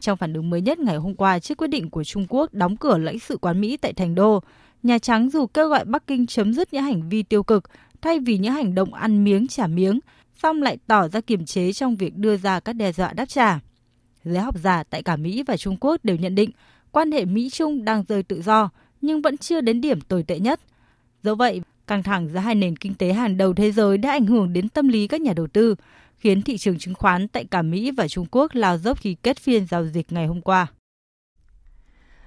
Trong 0.00 0.16
phản 0.16 0.32
ứng 0.32 0.50
mới 0.50 0.60
nhất 0.60 0.78
ngày 0.78 0.96
hôm 0.96 1.14
qua 1.14 1.38
trước 1.38 1.58
quyết 1.58 1.66
định 1.68 1.90
của 1.90 2.04
Trung 2.04 2.26
Quốc 2.28 2.54
đóng 2.54 2.76
cửa 2.76 2.98
lãnh 2.98 3.18
sự 3.18 3.36
quán 3.36 3.60
Mỹ 3.60 3.76
tại 3.76 3.92
Thành 3.92 4.14
Đô, 4.14 4.42
Nhà 4.82 4.98
Trắng 4.98 5.30
dù 5.30 5.46
kêu 5.46 5.68
gọi 5.68 5.84
Bắc 5.84 6.06
Kinh 6.06 6.26
chấm 6.26 6.54
dứt 6.54 6.72
những 6.72 6.82
hành 6.82 7.08
vi 7.08 7.22
tiêu 7.22 7.42
cực 7.42 7.64
thay 8.02 8.18
vì 8.18 8.38
những 8.38 8.52
hành 8.52 8.74
động 8.74 8.94
ăn 8.94 9.24
miếng 9.24 9.48
trả 9.48 9.66
miếng, 9.66 10.00
song 10.42 10.62
lại 10.62 10.78
tỏ 10.86 11.08
ra 11.08 11.20
kiềm 11.20 11.44
chế 11.44 11.72
trong 11.72 11.96
việc 11.96 12.16
đưa 12.16 12.36
ra 12.36 12.60
các 12.60 12.72
đe 12.72 12.92
dọa 12.92 13.12
đáp 13.12 13.24
trả. 13.28 13.60
Giới 14.24 14.38
học 14.38 14.58
giả 14.58 14.84
tại 14.90 15.02
cả 15.02 15.16
Mỹ 15.16 15.42
và 15.46 15.56
Trung 15.56 15.76
Quốc 15.80 16.04
đều 16.04 16.16
nhận 16.16 16.34
định 16.34 16.50
quan 16.92 17.12
hệ 17.12 17.24
Mỹ-Trung 17.24 17.84
đang 17.84 18.04
rơi 18.08 18.22
tự 18.22 18.42
do 18.42 18.70
nhưng 19.00 19.22
vẫn 19.22 19.36
chưa 19.36 19.60
đến 19.60 19.80
điểm 19.80 20.00
tồi 20.00 20.22
tệ 20.22 20.38
nhất. 20.38 20.60
Do 21.22 21.34
vậy, 21.34 21.60
căng 21.90 22.02
thẳng 22.02 22.28
giữa 22.28 22.38
hai 22.38 22.54
nền 22.54 22.76
kinh 22.76 22.94
tế 22.94 23.12
hàng 23.12 23.36
đầu 23.36 23.54
thế 23.54 23.72
giới 23.72 23.98
đã 23.98 24.10
ảnh 24.10 24.26
hưởng 24.26 24.52
đến 24.52 24.68
tâm 24.68 24.88
lý 24.88 25.06
các 25.06 25.20
nhà 25.20 25.32
đầu 25.36 25.46
tư, 25.46 25.74
khiến 26.16 26.42
thị 26.42 26.58
trường 26.58 26.78
chứng 26.78 26.94
khoán 26.94 27.28
tại 27.28 27.44
cả 27.44 27.62
Mỹ 27.62 27.90
và 27.90 28.08
Trung 28.08 28.26
Quốc 28.30 28.54
lao 28.54 28.78
dốc 28.78 28.98
khi 29.00 29.16
kết 29.22 29.38
phiên 29.38 29.66
giao 29.66 29.86
dịch 29.86 30.12
ngày 30.12 30.26
hôm 30.26 30.40
qua. 30.40 30.66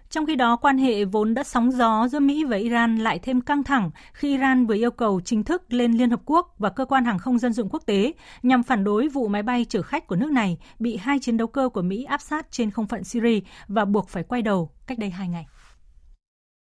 Trong 0.09 0.25
khi 0.25 0.35
đó, 0.35 0.55
quan 0.55 0.77
hệ 0.77 1.05
vốn 1.05 1.33
đã 1.33 1.43
sóng 1.43 1.71
gió 1.71 2.07
giữa 2.07 2.19
Mỹ 2.19 2.43
và 2.43 2.57
Iran 2.57 2.97
lại 2.97 3.19
thêm 3.19 3.41
căng 3.41 3.63
thẳng 3.63 3.91
khi 4.13 4.29
Iran 4.29 4.65
vừa 4.65 4.75
yêu 4.75 4.91
cầu 4.91 5.21
chính 5.25 5.43
thức 5.43 5.73
lên 5.73 5.91
Liên 5.91 6.09
Hợp 6.09 6.21
Quốc 6.25 6.55
và 6.57 6.69
Cơ 6.69 6.85
quan 6.85 7.05
Hàng 7.05 7.19
không 7.19 7.39
Dân 7.39 7.53
dụng 7.53 7.69
Quốc 7.71 7.83
tế 7.85 8.13
nhằm 8.43 8.63
phản 8.63 8.83
đối 8.83 9.07
vụ 9.07 9.27
máy 9.27 9.43
bay 9.43 9.65
chở 9.69 9.81
khách 9.81 10.07
của 10.07 10.15
nước 10.15 10.31
này 10.31 10.57
bị 10.79 10.97
hai 10.97 11.19
chiến 11.19 11.37
đấu 11.37 11.47
cơ 11.47 11.69
của 11.69 11.81
Mỹ 11.81 12.03
áp 12.03 12.21
sát 12.21 12.51
trên 12.51 12.71
không 12.71 12.87
phận 12.87 13.03
Syria 13.03 13.39
và 13.67 13.85
buộc 13.85 14.09
phải 14.09 14.23
quay 14.23 14.41
đầu 14.41 14.69
cách 14.87 14.99
đây 14.99 15.09
hai 15.09 15.27
ngày. 15.27 15.45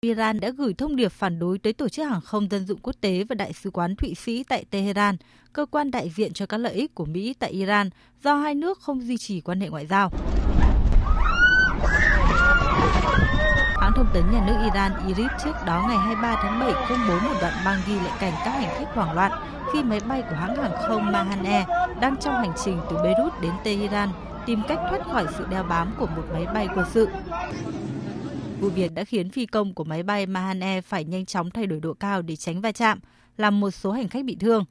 Iran 0.02 0.39
đã 0.39 0.50
gửi 0.50 0.74
thông 0.74 0.95
điệp 0.95 1.12
phản 1.12 1.39
đối 1.39 1.60
tới 1.60 1.74
Tổ 1.74 1.89
chức 1.89 2.08
Hàng 2.08 2.22
không 2.22 2.50
Dân 2.52 2.66
dụng 2.66 2.80
Quốc 2.84 2.95
tế 3.02 3.24
và 3.30 3.36
Đại 3.36 3.54
sứ 3.54 3.72
quán 3.72 3.95
Thụy 3.95 4.16
Sĩ 4.16 4.43
tại 4.43 4.66
Tehran, 4.70 5.18
cơ 5.54 5.66
quan 5.66 5.91
đại 5.91 6.10
diện 6.10 6.34
cho 6.34 6.45
các 6.45 6.58
lợi 6.58 6.74
ích 6.74 6.95
của 6.95 7.06
Mỹ 7.06 7.34
tại 7.39 7.52
Iran 7.52 7.89
do 8.24 8.36
hai 8.36 8.56
nước 8.56 8.80
không 8.80 9.02
duy 9.02 9.18
trì 9.18 9.41
quan 9.41 9.62
hệ 9.62 9.70
ngoại 9.70 9.86
giao. 9.86 10.12
Hãng 13.82 13.91
thông 13.95 14.10
tấn 14.14 14.24
nhà 14.32 14.45
nước 14.47 14.56
Iran 14.64 14.91
IRIB 15.08 15.28
trước 15.43 15.54
đó 15.66 15.86
ngày 15.88 15.97
23 15.97 16.36
tháng 16.41 16.60
7 16.60 16.74
công 16.89 17.00
bố 17.08 17.20
một 17.20 17.36
đoạn 17.41 17.54
băng 17.66 17.82
ghi 17.88 17.95
lại 17.95 18.18
cảnh 18.20 18.34
các 18.45 18.52
hành 18.52 18.76
khách 18.76 18.95
hoảng 18.95 19.16
loạn 19.16 19.32
khi 19.74 19.84
máy 19.84 20.00
bay 20.08 20.22
của 20.22 20.36
hãng 20.36 20.56
hàng 20.56 20.88
không 20.88 21.12
Mahan 21.12 21.43
Air 21.43 21.68
đang 22.02 22.16
trong 22.22 22.34
hành 22.34 22.54
trình 22.66 22.80
từ 22.89 22.97
Beirut 23.04 23.41
đến 23.41 23.54
Tehran 23.64 24.10
tìm 24.45 24.62
cách 24.68 24.80
thoát 24.89 25.08
khỏi 25.12 25.26
sự 25.38 25.45
đeo 25.50 25.64
bám 25.64 25.91
của 25.97 26.08
một 26.08 26.24
máy 26.34 26.45
bay 26.54 26.68
quân 26.76 26.86
sự. 26.93 27.08
Vụ 28.62 28.70
việc 28.70 28.93
đã 28.93 29.03
khiến 29.03 29.30
phi 29.30 29.45
công 29.45 29.74
của 29.74 29.84
máy 29.84 30.03
bay 30.03 30.26
Mahan 30.26 30.60
Air 30.60 30.84
phải 30.84 31.03
nhanh 31.05 31.26
chóng 31.26 31.51
thay 31.51 31.68
đổi 31.68 31.80
độ 31.80 31.93
cao 31.93 32.22
để 32.22 32.36
tránh 32.36 32.62
va 32.62 32.72
chạm, 32.72 32.99
làm 33.38 33.60
một 33.60 33.72
số 33.72 33.91
hành 33.91 34.07
khách 34.07 34.26
bị 34.26 34.36
thương. 34.39 34.66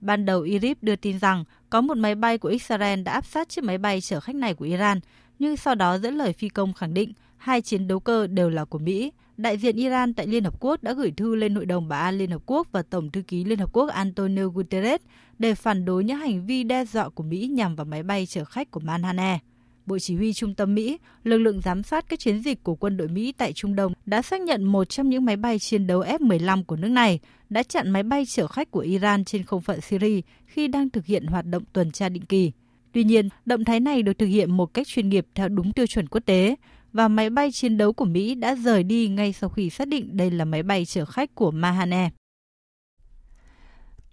Ban 0.00 0.24
đầu 0.24 0.40
IRIB 0.42 0.76
đưa 0.82 0.96
tin 0.96 1.18
rằng 1.18 1.44
có 1.70 1.80
một 1.80 1.96
máy 1.96 2.14
bay 2.14 2.38
của 2.38 2.48
Israel 2.48 3.02
đã 3.02 3.12
áp 3.12 3.26
sát 3.26 3.48
chiếc 3.48 3.64
máy 3.64 3.78
bay 3.78 4.00
chở 4.00 4.20
khách 4.20 4.34
này 4.34 4.54
của 4.54 4.64
Iran, 4.64 5.00
nhưng 5.38 5.56
sau 5.56 5.74
đó 5.74 5.98
dẫn 5.98 6.16
lời 6.16 6.32
phi 6.32 6.48
công 6.48 6.72
khẳng 6.72 6.94
định 6.94 7.12
hai 7.36 7.62
chiến 7.62 7.88
đấu 7.88 8.00
cơ 8.00 8.26
đều 8.26 8.50
là 8.50 8.64
của 8.64 8.78
Mỹ. 8.78 9.12
Đại 9.36 9.58
diện 9.58 9.76
Iran 9.76 10.14
tại 10.14 10.26
Liên 10.26 10.44
Hợp 10.44 10.60
Quốc 10.60 10.82
đã 10.82 10.92
gửi 10.92 11.10
thư 11.16 11.34
lên 11.34 11.54
Hội 11.54 11.66
đồng 11.66 11.88
Bảo 11.88 12.02
an 12.02 12.18
Liên 12.18 12.30
Hợp 12.30 12.42
Quốc 12.46 12.68
và 12.72 12.82
Tổng 12.82 13.10
thư 13.10 13.22
ký 13.22 13.44
Liên 13.44 13.58
Hợp 13.58 13.72
Quốc 13.72 13.88
Antonio 13.88 14.46
Guterres 14.46 15.00
để 15.38 15.54
phản 15.54 15.84
đối 15.84 16.04
những 16.04 16.18
hành 16.18 16.46
vi 16.46 16.64
đe 16.64 16.84
dọa 16.84 17.08
của 17.08 17.22
Mỹ 17.22 17.46
nhằm 17.46 17.76
vào 17.76 17.84
máy 17.84 18.02
bay 18.02 18.26
chở 18.26 18.44
khách 18.44 18.70
của 18.70 18.80
Manhattan 18.80 19.16
Air. 19.16 19.40
Bộ 19.86 19.98
Chỉ 19.98 20.16
huy 20.16 20.32
Trung 20.32 20.54
tâm 20.54 20.74
Mỹ, 20.74 20.98
lực 21.24 21.38
lượng 21.38 21.60
giám 21.60 21.82
sát 21.82 22.08
các 22.08 22.20
chiến 22.20 22.42
dịch 22.42 22.62
của 22.62 22.74
quân 22.74 22.96
đội 22.96 23.08
Mỹ 23.08 23.32
tại 23.32 23.52
Trung 23.52 23.76
Đông 23.76 23.92
đã 24.06 24.22
xác 24.22 24.40
nhận 24.40 24.64
một 24.64 24.84
trong 24.84 25.08
những 25.08 25.24
máy 25.24 25.36
bay 25.36 25.58
chiến 25.58 25.86
đấu 25.86 26.00
F-15 26.00 26.64
của 26.64 26.76
nước 26.76 26.88
này 26.88 27.20
đã 27.48 27.62
chặn 27.62 27.90
máy 27.90 28.02
bay 28.02 28.26
chở 28.26 28.46
khách 28.46 28.70
của 28.70 28.80
Iran 28.80 29.24
trên 29.24 29.42
không 29.42 29.62
phận 29.62 29.80
Syria 29.80 30.20
khi 30.46 30.68
đang 30.68 30.90
thực 30.90 31.06
hiện 31.06 31.26
hoạt 31.26 31.46
động 31.46 31.62
tuần 31.72 31.90
tra 31.90 32.08
định 32.08 32.24
kỳ. 32.24 32.52
Tuy 32.92 33.04
nhiên, 33.04 33.28
động 33.44 33.64
thái 33.64 33.80
này 33.80 34.02
được 34.02 34.18
thực 34.18 34.26
hiện 34.26 34.50
một 34.50 34.74
cách 34.74 34.86
chuyên 34.86 35.08
nghiệp 35.08 35.26
theo 35.34 35.48
đúng 35.48 35.72
tiêu 35.72 35.86
chuẩn 35.86 36.08
quốc 36.08 36.20
tế 36.26 36.56
và 36.92 37.08
máy 37.08 37.30
bay 37.30 37.52
chiến 37.52 37.76
đấu 37.76 37.92
của 37.92 38.04
Mỹ 38.04 38.34
đã 38.34 38.54
rời 38.54 38.82
đi 38.82 39.08
ngay 39.08 39.32
sau 39.32 39.50
khi 39.50 39.70
xác 39.70 39.88
định 39.88 40.16
đây 40.16 40.30
là 40.30 40.44
máy 40.44 40.62
bay 40.62 40.84
chở 40.84 41.04
khách 41.04 41.34
của 41.34 41.50
Mahane. 41.50 42.10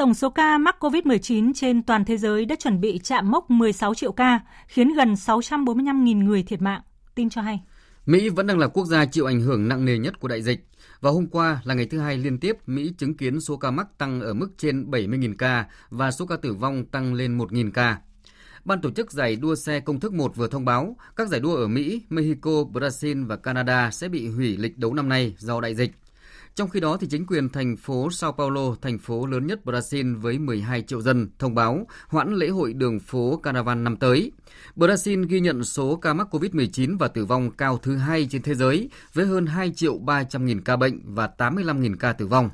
Tổng 0.04 0.14
số 0.14 0.30
ca 0.30 0.58
mắc 0.58 0.76
COVID-19 0.80 1.52
trên 1.56 1.84
toàn 1.84 2.06
thế 2.06 2.18
giới 2.18 2.46
đã 2.46 2.56
chuẩn 2.56 2.82
bị 2.82 3.00
chạm 3.04 3.32
mốc 3.32 3.52
16 3.52 3.94
triệu 3.94 4.12
ca, 4.12 4.40
khiến 4.68 4.94
gần 4.94 5.14
645.000 5.14 6.24
người 6.24 6.44
thiệt 6.44 6.62
mạng. 6.62 6.82
Tin 7.16 7.30
cho 7.30 7.42
hay. 7.42 7.64
Mỹ 8.06 8.30
vẫn 8.30 8.48
đang 8.48 8.60
là 8.60 8.68
quốc 8.68 8.86
gia 8.86 9.06
chịu 9.06 9.26
ảnh 9.26 9.42
hưởng 9.42 9.68
nặng 9.68 9.86
nề 9.86 9.98
nhất 9.98 10.20
của 10.20 10.28
đại 10.28 10.42
dịch. 10.42 10.66
Và 11.02 11.12
hôm 11.12 11.28
qua 11.28 11.62
là 11.64 11.74
ngày 11.74 11.86
thứ 11.86 12.00
hai 12.00 12.18
liên 12.18 12.40
tiếp 12.40 12.58
Mỹ 12.68 12.94
chứng 12.98 13.18
kiến 13.18 13.42
số 13.42 13.58
ca 13.58 13.72
mắc 13.72 13.98
tăng 13.98 14.22
ở 14.22 14.34
mức 14.34 14.50
trên 14.58 14.92
70.000 14.92 15.36
ca 15.38 15.66
và 15.90 16.12
số 16.12 16.26
ca 16.26 16.36
tử 16.36 16.54
vong 16.54 16.86
tăng 16.86 17.14
lên 17.14 17.38
1.000 17.38 17.72
ca. 17.72 17.98
Ban 18.66 18.82
tổ 18.82 18.92
chức 18.92 19.12
giải 19.12 19.36
đua 19.36 19.56
xe 19.56 19.80
công 19.80 20.00
thức 20.00 20.14
1 20.14 20.36
vừa 20.36 20.48
thông 20.48 20.66
báo 20.66 20.98
các 21.16 21.28
giải 21.28 21.40
đua 21.40 21.56
ở 21.56 21.68
Mỹ, 21.68 22.02
Mexico, 22.10 22.52
Brazil 22.52 23.28
và 23.28 23.36
Canada 23.36 23.92
sẽ 23.92 24.10
bị 24.10 24.28
hủy 24.28 24.58
lịch 24.58 24.78
đấu 24.78 24.94
năm 24.94 25.10
nay 25.10 25.36
do 25.38 25.62
đại 25.62 25.76
dịch. 25.76 25.92
Trong 26.56 26.70
khi 26.70 26.80
đó, 26.80 26.98
thì 26.98 27.08
chính 27.08 27.26
quyền 27.26 27.50
thành 27.50 27.78
phố 27.78 28.12
Sao 28.12 28.32
Paulo, 28.32 28.76
thành 28.82 28.98
phố 28.98 29.26
lớn 29.26 29.48
nhất 29.48 29.60
Brazil 29.66 30.22
với 30.22 30.40
12 30.40 30.82
triệu 30.82 31.02
dân, 31.02 31.30
thông 31.40 31.56
báo 31.56 31.88
hoãn 32.08 32.34
lễ 32.34 32.48
hội 32.48 32.74
đường 32.74 33.00
phố 33.00 33.40
Caravan 33.44 33.84
năm 33.84 33.98
tới. 33.98 34.32
Brazil 34.76 35.26
ghi 35.28 35.40
nhận 35.40 35.64
số 35.64 35.96
ca 35.96 36.14
mắc 36.14 36.28
COVID-19 36.32 36.98
và 36.98 37.08
tử 37.08 37.26
vong 37.26 37.52
cao 37.52 37.78
thứ 37.78 37.96
hai 37.96 38.28
trên 38.32 38.42
thế 38.42 38.56
giới 38.56 38.90
với 39.14 39.26
hơn 39.26 39.46
2 39.46 39.72
triệu 39.76 39.98
300 39.98 40.46
nghìn 40.46 40.62
ca 40.62 40.76
bệnh 40.76 41.02
và 41.06 41.28
85 41.28 41.82
nghìn 41.82 41.96
ca 41.96 42.14
tử 42.14 42.28
vong. 42.28 42.50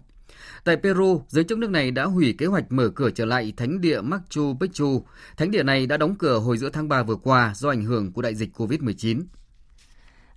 Tại 0.63 0.77
Peru, 0.77 1.21
giới 1.27 1.43
chức 1.43 1.57
nước 1.57 1.69
này 1.69 1.91
đã 1.91 2.05
hủy 2.05 2.35
kế 2.37 2.45
hoạch 2.45 2.71
mở 2.71 2.89
cửa 2.95 3.09
trở 3.09 3.25
lại 3.25 3.53
thánh 3.57 3.81
địa 3.81 4.01
Machu 4.01 4.57
Picchu. 4.59 5.05
Thánh 5.37 5.51
địa 5.51 5.63
này 5.63 5.87
đã 5.87 5.97
đóng 5.97 6.15
cửa 6.15 6.39
hồi 6.39 6.57
giữa 6.57 6.69
tháng 6.69 6.89
3 6.89 7.03
vừa 7.03 7.15
qua 7.15 7.53
do 7.55 7.69
ảnh 7.69 7.83
hưởng 7.83 8.11
của 8.11 8.21
đại 8.21 8.35
dịch 8.35 8.49
COVID-19. 8.57 9.21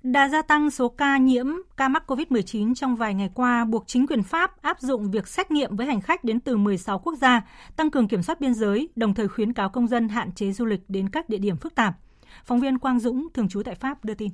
Đà 0.02 0.28
gia 0.28 0.42
tăng 0.42 0.70
số 0.70 0.88
ca 0.88 1.16
nhiễm, 1.16 1.46
ca 1.76 1.88
mắc 1.88 2.04
COVID-19 2.06 2.74
trong 2.74 2.96
vài 2.96 3.14
ngày 3.14 3.30
qua 3.34 3.64
buộc 3.64 3.84
chính 3.86 4.06
quyền 4.06 4.22
Pháp 4.22 4.62
áp 4.62 4.80
dụng 4.80 5.10
việc 5.10 5.28
xét 5.28 5.50
nghiệm 5.50 5.76
với 5.76 5.86
hành 5.86 6.00
khách 6.00 6.24
đến 6.24 6.40
từ 6.40 6.56
16 6.56 6.98
quốc 6.98 7.14
gia, 7.14 7.42
tăng 7.76 7.90
cường 7.90 8.08
kiểm 8.08 8.22
soát 8.22 8.40
biên 8.40 8.54
giới, 8.54 8.88
đồng 8.96 9.14
thời 9.14 9.28
khuyến 9.28 9.52
cáo 9.52 9.68
công 9.68 9.88
dân 9.88 10.08
hạn 10.08 10.32
chế 10.32 10.52
du 10.52 10.64
lịch 10.64 10.80
đến 10.88 11.08
các 11.08 11.28
địa 11.28 11.38
điểm 11.38 11.56
phức 11.56 11.74
tạp. 11.74 11.94
Phóng 12.44 12.60
viên 12.60 12.78
Quang 12.78 13.00
Dũng, 13.00 13.28
thường 13.34 13.48
trú 13.48 13.62
tại 13.62 13.74
Pháp, 13.74 14.04
đưa 14.04 14.14
tin. 14.14 14.30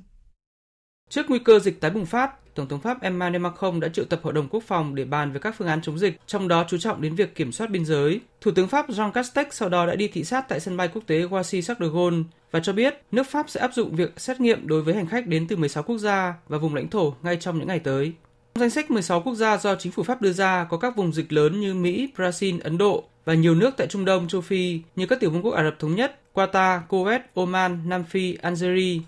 Trước 1.09 1.29
nguy 1.29 1.39
cơ 1.39 1.59
dịch 1.59 1.81
tái 1.81 1.91
bùng 1.91 2.05
phát, 2.05 2.48
Tổng 2.59 2.67
thống 2.67 2.79
Pháp 2.79 3.01
Emmanuel 3.01 3.41
Macron 3.41 3.79
đã 3.79 3.87
triệu 3.89 4.05
tập 4.05 4.19
Hội 4.23 4.33
đồng 4.33 4.47
Quốc 4.49 4.63
phòng 4.63 4.95
để 4.95 5.05
bàn 5.05 5.31
về 5.31 5.39
các 5.39 5.55
phương 5.57 5.67
án 5.67 5.81
chống 5.81 5.99
dịch, 5.99 6.19
trong 6.27 6.47
đó 6.47 6.65
chú 6.69 6.77
trọng 6.77 7.01
đến 7.01 7.15
việc 7.15 7.35
kiểm 7.35 7.51
soát 7.51 7.69
biên 7.69 7.85
giới. 7.85 8.19
Thủ 8.41 8.51
tướng 8.51 8.67
Pháp 8.67 8.89
Jean 8.89 9.11
Castex 9.11 9.47
sau 9.51 9.69
đó 9.69 9.85
đã 9.85 9.95
đi 9.95 10.07
thị 10.07 10.23
sát 10.23 10.49
tại 10.49 10.59
sân 10.59 10.77
bay 10.77 10.87
quốc 10.87 11.01
tế 11.07 11.21
Roissy-Charles 11.21 11.79
de 11.79 11.87
Gaulle 11.93 12.23
và 12.51 12.59
cho 12.59 12.73
biết 12.73 13.01
nước 13.11 13.27
Pháp 13.27 13.49
sẽ 13.49 13.59
áp 13.61 13.73
dụng 13.73 13.95
việc 13.95 14.19
xét 14.19 14.41
nghiệm 14.41 14.67
đối 14.67 14.81
với 14.81 14.93
hành 14.93 15.07
khách 15.07 15.27
đến 15.27 15.47
từ 15.47 15.55
16 15.55 15.83
quốc 15.83 15.97
gia 15.97 16.33
và 16.47 16.57
vùng 16.57 16.75
lãnh 16.75 16.89
thổ 16.89 17.13
ngay 17.21 17.37
trong 17.37 17.59
những 17.59 17.67
ngày 17.67 17.79
tới. 17.79 18.13
Trong 18.53 18.61
danh 18.61 18.69
sách 18.69 18.91
16 18.91 19.21
quốc 19.21 19.35
gia 19.35 19.57
do 19.57 19.75
chính 19.75 19.91
phủ 19.91 20.03
Pháp 20.03 20.21
đưa 20.21 20.31
ra 20.31 20.63
có 20.69 20.77
các 20.77 20.95
vùng 20.95 21.13
dịch 21.13 21.33
lớn 21.33 21.59
như 21.59 21.73
Mỹ, 21.73 22.09
Brazil, 22.17 22.59
Ấn 22.63 22.77
Độ 22.77 23.03
và 23.25 23.33
nhiều 23.33 23.55
nước 23.55 23.73
tại 23.77 23.87
Trung 23.87 24.05
Đông, 24.05 24.27
châu 24.27 24.41
Phi 24.41 24.79
như 24.95 25.05
các 25.05 25.19
tiểu 25.19 25.29
vương 25.29 25.45
quốc 25.45 25.51
Ả 25.51 25.63
Rập 25.63 25.79
Thống 25.79 25.95
Nhất, 25.95 26.19
Qatar, 26.33 26.79
Kuwait, 26.89 27.19
Oman, 27.33 27.89
Nam 27.89 28.03
Phi, 28.03 28.33
Algeria. 28.41 28.99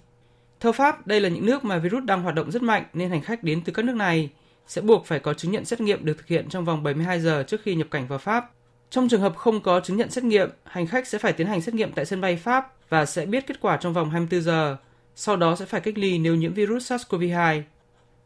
Theo 0.62 0.72
Pháp, 0.72 1.07
đây 1.07 1.22
là 1.22 1.30
những 1.30 1.45
nước 1.45 1.66
mà 1.66 1.78
virus 1.78 2.03
đang 2.03 2.22
hoạt 2.22 2.36
động 2.36 2.51
rất 2.51 2.62
mạnh 2.62 2.84
nên 2.93 3.09
hành 3.09 3.22
khách 3.22 3.43
đến 3.43 3.62
từ 3.66 3.74
các 3.74 3.86
nước 3.86 3.95
này 3.95 4.30
sẽ 4.68 4.82
buộc 4.82 5.05
phải 5.05 5.20
có 5.20 5.34
chứng 5.34 5.51
nhận 5.51 5.66
xét 5.66 5.82
nghiệm 5.82 6.05
được 6.05 6.18
thực 6.18 6.28
hiện 6.28 6.49
trong 6.49 6.66
vòng 6.66 6.84
72 6.84 7.20
giờ 7.20 7.43
trước 7.47 7.62
khi 7.64 7.76
nhập 7.76 7.88
cảnh 7.91 8.07
vào 8.07 8.20
Pháp. 8.20 8.51
Trong 8.89 9.09
trường 9.09 9.22
hợp 9.22 9.36
không 9.36 9.62
có 9.62 9.80
chứng 9.80 9.97
nhận 9.97 10.12
xét 10.12 10.24
nghiệm, 10.24 10.49
hành 10.64 10.88
khách 10.88 11.07
sẽ 11.07 11.18
phải 11.18 11.34
tiến 11.34 11.47
hành 11.47 11.62
xét 11.62 11.76
nghiệm 11.76 11.91
tại 11.91 12.05
sân 12.05 12.22
bay 12.22 12.36
Pháp 12.36 12.74
và 12.89 13.05
sẽ 13.05 13.26
biết 13.26 13.47
kết 13.47 13.62
quả 13.62 13.78
trong 13.78 13.93
vòng 13.93 14.09
24 14.09 14.41
giờ. 14.41 14.78
Sau 15.16 15.36
đó 15.36 15.55
sẽ 15.55 15.66
phải 15.66 15.82
cách 15.82 15.97
ly 15.97 16.18
nếu 16.18 16.36
nhiễm 16.36 16.53
virus 16.53 16.91
SARS-CoV-2. 16.91 17.62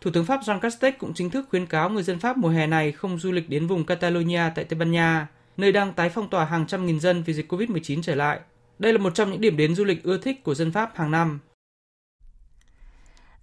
Thủ 0.01 0.11
tướng 0.11 0.25
Pháp 0.25 0.41
Jean 0.41 0.59
Castex 0.59 0.93
cũng 0.99 1.13
chính 1.13 1.29
thức 1.29 1.45
khuyến 1.49 1.65
cáo 1.65 1.89
người 1.89 2.03
dân 2.03 2.19
Pháp 2.19 2.37
mùa 2.37 2.49
hè 2.49 2.67
này 2.67 2.91
không 2.91 3.19
du 3.19 3.31
lịch 3.31 3.49
đến 3.49 3.67
vùng 3.67 3.85
Catalonia 3.85 4.41
tại 4.55 4.65
Tây 4.65 4.79
Ban 4.79 4.91
Nha, 4.91 5.27
nơi 5.57 5.71
đang 5.71 5.93
tái 5.93 6.09
phong 6.09 6.29
tỏa 6.29 6.45
hàng 6.45 6.67
trăm 6.67 6.85
nghìn 6.85 6.99
dân 6.99 7.23
vì 7.23 7.33
dịch 7.33 7.51
COVID-19 7.51 8.01
trở 8.01 8.15
lại. 8.15 8.39
Đây 8.79 8.93
là 8.93 8.99
một 8.99 9.15
trong 9.15 9.31
những 9.31 9.41
điểm 9.41 9.57
đến 9.57 9.75
du 9.75 9.83
lịch 9.83 10.03
ưa 10.03 10.17
thích 10.17 10.43
của 10.43 10.55
dân 10.55 10.71
Pháp 10.71 10.91
hàng 10.95 11.11
năm. 11.11 11.39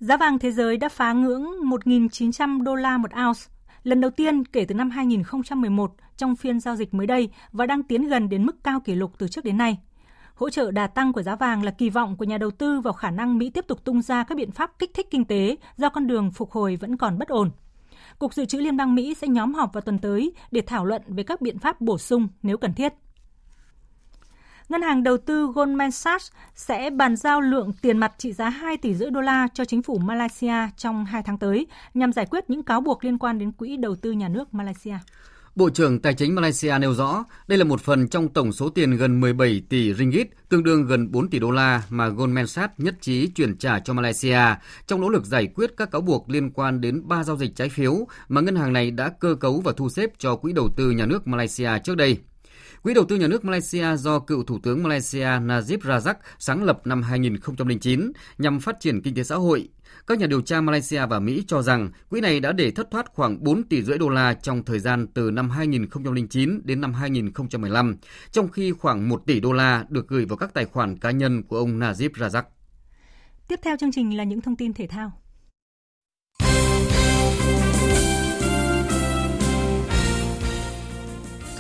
Giá 0.03 0.17
vàng 0.17 0.39
thế 0.39 0.53
giới 0.53 0.77
đã 0.77 0.89
phá 0.89 1.13
ngưỡng 1.13 1.43
1.900 1.43 2.63
đô 2.63 2.75
la 2.75 2.99
một 2.99 3.11
ounce, 3.27 3.41
lần 3.83 4.01
đầu 4.01 4.11
tiên 4.11 4.45
kể 4.45 4.65
từ 4.65 4.75
năm 4.75 4.91
2011 4.91 5.93
trong 6.17 6.37
phiên 6.37 6.61
giao 6.61 6.77
dịch 6.77 6.95
mới 6.95 7.07
đây 7.07 7.29
và 7.53 7.67
đang 7.67 7.83
tiến 7.83 8.09
gần 8.09 8.29
đến 8.29 8.47
mức 8.47 8.65
cao 8.65 8.81
kỷ 8.81 8.95
lục 8.95 9.13
từ 9.19 9.29
trước 9.29 9.45
đến 9.45 9.59
nay. 9.59 9.79
Hỗ 10.35 10.51
trợ 10.51 10.71
đà 10.71 10.87
tăng 10.87 11.13
của 11.13 11.23
giá 11.23 11.37
vàng 11.37 11.63
là 11.63 11.71
kỳ 11.71 11.91
vọng 11.91 12.17
của 12.17 12.25
nhà 12.25 12.39
đầu 12.39 12.51
tư 12.51 12.81
vào 12.81 12.93
khả 12.93 13.11
năng 13.11 13.39
Mỹ 13.39 13.51
tiếp 13.51 13.65
tục 13.69 13.85
tung 13.85 14.03
ra 14.03 14.25
các 14.25 14.39
biện 14.39 14.51
pháp 14.51 14.79
kích 14.79 14.95
thích 14.95 15.07
kinh 15.11 15.25
tế 15.25 15.57
do 15.77 15.89
con 15.89 16.07
đường 16.07 16.31
phục 16.31 16.51
hồi 16.51 16.77
vẫn 16.77 16.97
còn 16.97 17.19
bất 17.19 17.29
ổn. 17.29 17.51
Cục 18.19 18.35
Dự 18.35 18.45
trữ 18.45 18.59
Liên 18.59 18.77
bang 18.77 18.95
Mỹ 18.95 19.15
sẽ 19.15 19.29
nhóm 19.29 19.55
họp 19.55 19.73
vào 19.73 19.81
tuần 19.81 19.99
tới 19.99 20.33
để 20.51 20.61
thảo 20.61 20.85
luận 20.85 21.03
về 21.07 21.23
các 21.23 21.41
biện 21.41 21.59
pháp 21.59 21.81
bổ 21.81 21.99
sung 21.99 22.29
nếu 22.43 22.57
cần 22.57 22.75
thiết. 22.75 22.93
Ngân 24.73 24.83
hàng 24.83 25.03
đầu 25.03 25.17
tư 25.19 25.47
Goldman 25.55 25.91
Sachs 25.91 26.31
sẽ 26.55 26.91
bàn 26.91 27.17
giao 27.17 27.41
lượng 27.41 27.73
tiền 27.83 27.99
mặt 27.99 28.13
trị 28.19 28.33
giá 28.33 28.49
2 28.49 28.77
tỷ 28.77 28.95
rưỡi 28.95 29.11
đô 29.11 29.21
la 29.21 29.49
cho 29.55 29.65
chính 29.65 29.83
phủ 29.83 29.99
Malaysia 29.99 30.55
trong 30.77 31.05
2 31.05 31.23
tháng 31.23 31.39
tới 31.39 31.67
nhằm 31.95 32.13
giải 32.13 32.27
quyết 32.31 32.51
những 32.51 32.63
cáo 32.63 32.81
buộc 32.81 33.05
liên 33.05 33.19
quan 33.19 33.39
đến 33.39 33.53
quỹ 33.53 33.77
đầu 33.77 33.97
tư 33.97 34.13
nhà 34.13 34.29
nước 34.29 34.55
Malaysia. 34.55 34.95
Bộ 35.55 35.71
trưởng 35.71 36.01
Tài 36.01 36.15
chính 36.15 36.35
Malaysia 36.35 36.79
nêu 36.81 36.95
rõ, 36.95 37.25
đây 37.49 37.59
là 37.59 37.65
một 37.65 37.81
phần 37.81 38.09
trong 38.09 38.29
tổng 38.29 38.53
số 38.53 38.69
tiền 38.69 38.97
gần 38.97 39.21
17 39.21 39.63
tỷ 39.69 39.95
ringgit, 39.95 40.29
tương 40.49 40.63
đương 40.63 40.87
gần 40.87 41.13
4 41.13 41.31
tỷ 41.31 41.39
đô 41.39 41.51
la 41.51 41.83
mà 41.89 42.09
Goldman 42.09 42.47
Sachs 42.47 42.75
nhất 42.79 42.95
trí 43.01 43.27
chuyển 43.27 43.57
trả 43.57 43.79
cho 43.79 43.93
Malaysia 43.93 44.41
trong 44.87 45.01
nỗ 45.01 45.09
lực 45.09 45.25
giải 45.25 45.47
quyết 45.55 45.77
các 45.77 45.91
cáo 45.91 46.01
buộc 46.01 46.31
liên 46.31 46.51
quan 46.51 46.81
đến 46.81 47.09
ba 47.09 47.25
giao 47.25 47.37
dịch 47.37 47.57
trái 47.57 47.69
phiếu 47.69 48.07
mà 48.29 48.41
ngân 48.41 48.57
hàng 48.57 48.73
này 48.73 48.91
đã 48.91 49.09
cơ 49.21 49.35
cấu 49.41 49.61
và 49.61 49.73
thu 49.77 49.89
xếp 49.89 50.11
cho 50.19 50.37
quỹ 50.37 50.53
đầu 50.53 50.69
tư 50.77 50.91
nhà 50.91 51.07
nước 51.07 51.27
Malaysia 51.27 51.71
trước 51.85 51.97
đây. 51.97 52.19
Quỹ 52.83 52.95
đầu 52.95 53.05
tư 53.05 53.17
nhà 53.17 53.29
nước 53.29 53.45
Malaysia 53.45 53.97
do 53.97 54.19
cựu 54.19 54.45
Thủ 54.45 54.59
tướng 54.63 54.83
Malaysia 54.83 55.27
Najib 55.41 55.79
Razak 55.79 56.15
sáng 56.39 56.65
lập 56.65 56.81
năm 56.85 57.03
2009 57.03 58.13
nhằm 58.39 58.61
phát 58.61 58.81
triển 58.81 59.03
kinh 59.03 59.15
tế 59.15 59.25
xã 59.25 59.37
hội. 59.37 59.69
Các 60.07 60.19
nhà 60.19 60.27
điều 60.27 60.41
tra 60.41 60.61
Malaysia 60.61 61.07
và 61.07 61.21
Mỹ 61.21 61.45
cho 61.47 61.63
rằng 61.63 61.91
quỹ 62.11 62.21
này 62.21 62.41
đã 62.41 62.53
để 62.53 62.71
thất 62.71 62.91
thoát 62.91 63.07
khoảng 63.15 63.45
4 63.45 63.63
tỷ 63.63 63.83
rưỡi 63.83 63.99
đô 63.99 64.09
la 64.09 64.35
trong 64.35 64.65
thời 64.65 64.79
gian 64.79 65.07
từ 65.07 65.31
năm 65.31 65.51
2009 65.51 66.61
đến 66.65 66.81
năm 66.81 66.95
2015, 66.95 67.97
trong 68.31 68.49
khi 68.49 68.73
khoảng 68.73 69.09
1 69.09 69.23
tỷ 69.27 69.41
đô 69.41 69.53
la 69.53 69.85
được 69.89 70.09
gửi 70.09 70.25
vào 70.25 70.37
các 70.37 70.55
tài 70.55 70.65
khoản 70.65 70.99
cá 70.99 71.11
nhân 71.11 71.43
của 71.43 71.59
ông 71.59 71.79
Najib 71.81 72.11
Razak. 72.11 72.43
Tiếp 73.49 73.61
theo 73.63 73.77
chương 73.77 73.93
trình 73.93 74.17
là 74.17 74.25
những 74.25 74.41
thông 74.41 74.57
tin 74.57 74.73
thể 74.73 74.87
thao. 74.87 75.13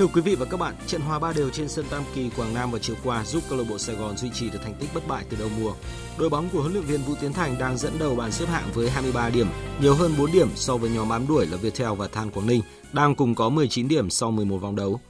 Thưa 0.03 0.09
quý 0.09 0.20
vị 0.20 0.34
và 0.34 0.46
các 0.46 0.57
bạn, 0.57 0.74
trận 0.86 1.00
hòa 1.00 1.18
ba 1.18 1.32
đều 1.32 1.50
trên 1.50 1.68
sân 1.68 1.84
Tam 1.90 2.03
Kỳ 2.14 2.30
Quảng 2.36 2.55
Nam 2.55 2.70
vào 2.70 2.78
chiều 2.78 2.96
qua 3.05 3.24
giúp 3.24 3.42
câu 3.48 3.59
lạc 3.59 3.64
bộ 3.70 3.78
Sài 3.78 3.96
Gòn 3.96 4.16
duy 4.16 4.30
trì 4.34 4.50
được 4.50 4.59
thành 4.62 4.74
tích 4.80 4.90
bất 4.94 5.09
bại 5.09 5.24
từ 5.30 5.36
đầu 5.40 5.48
mùa. 5.61 5.72
Đội 6.18 6.28
bóng 6.28 6.48
của 6.53 6.61
huấn 6.61 6.72
luyện 6.72 6.84
viên 6.84 7.03
Vũ 7.03 7.14
Tiến 7.20 7.32
Thành 7.32 7.59
đang 7.59 7.78
dẫn 7.78 7.92
đầu 7.98 8.14
bảng 8.14 8.32
xếp 8.32 8.46
hạng 8.46 8.68
với 8.74 8.90
23 8.90 9.30
điểm, 9.30 9.46
nhiều 9.80 9.94
hơn 9.94 10.12
4 10.18 10.32
điểm 10.32 10.48
so 10.55 10.76
với 10.76 10.90
nhóm 10.90 11.09
bám 11.09 11.26
đuổi 11.26 11.46
là 11.46 11.57
Viettel 11.57 11.92
và 11.98 12.09
Than 12.09 12.30
Quảng 12.30 12.46
Ninh, 12.46 12.62
đang 12.92 13.14
cùng 13.14 13.34
có 13.34 13.48
19 13.48 13.88
điểm 13.88 14.11
sau 14.11 14.30
11 14.30 14.59
vòng 14.59 14.76
đấu. 14.76 15.00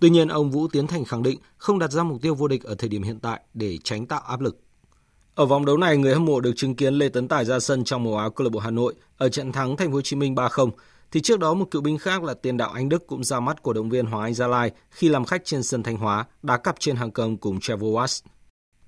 Tuy 0.00 0.10
nhiên, 0.10 0.28
ông 0.28 0.50
Vũ 0.50 0.68
Tiến 0.68 0.86
Thành 0.86 1.04
khẳng 1.04 1.22
định 1.22 1.38
không 1.56 1.78
đặt 1.78 1.92
ra 1.92 2.02
mục 2.02 2.22
tiêu 2.22 2.34
vô 2.34 2.48
địch 2.48 2.64
ở 2.64 2.74
thời 2.74 2.88
điểm 2.88 3.02
hiện 3.02 3.20
tại 3.20 3.40
để 3.54 3.78
tránh 3.84 4.06
tạo 4.06 4.20
áp 4.20 4.40
lực. 4.40 4.60
Ở 5.34 5.46
vòng 5.46 5.64
đấu 5.64 5.76
này, 5.76 5.96
người 5.96 6.14
hâm 6.14 6.24
mộ 6.24 6.40
được 6.40 6.52
chứng 6.56 6.74
kiến 6.74 6.94
Lê 6.94 7.08
Tấn 7.08 7.28
Tài 7.28 7.44
ra 7.44 7.60
sân 7.60 7.84
trong 7.84 8.04
màu 8.04 8.16
áo 8.16 8.30
câu 8.30 8.44
lạc 8.44 8.50
bộ 8.50 8.60
Hà 8.60 8.70
Nội 8.70 8.94
ở 9.18 9.28
trận 9.28 9.52
thắng 9.52 9.76
Thành 9.76 9.88
phố 9.88 9.94
Hồ 9.94 10.00
Chí 10.00 10.16
Minh 10.16 10.34
3-0 10.34 10.70
thì 11.12 11.20
trước 11.20 11.38
đó 11.38 11.54
một 11.54 11.70
cựu 11.70 11.82
binh 11.82 11.98
khác 11.98 12.22
là 12.22 12.34
tiền 12.34 12.56
đạo 12.56 12.70
Anh 12.70 12.88
Đức 12.88 13.06
cũng 13.06 13.24
ra 13.24 13.40
mắt 13.40 13.62
cổ 13.62 13.72
động 13.72 13.90
viên 13.90 14.06
Hoàng 14.06 14.22
Anh 14.22 14.34
Gia 14.34 14.46
Lai 14.46 14.70
khi 14.90 15.08
làm 15.08 15.24
khách 15.24 15.44
trên 15.44 15.62
sân 15.62 15.82
Thanh 15.82 15.96
Hóa, 15.96 16.26
đá 16.42 16.56
cặp 16.56 16.80
trên 16.80 16.96
hàng 16.96 17.10
công 17.10 17.36
cùng 17.36 17.60
Trevor 17.60 17.96
Watts. 17.96 18.22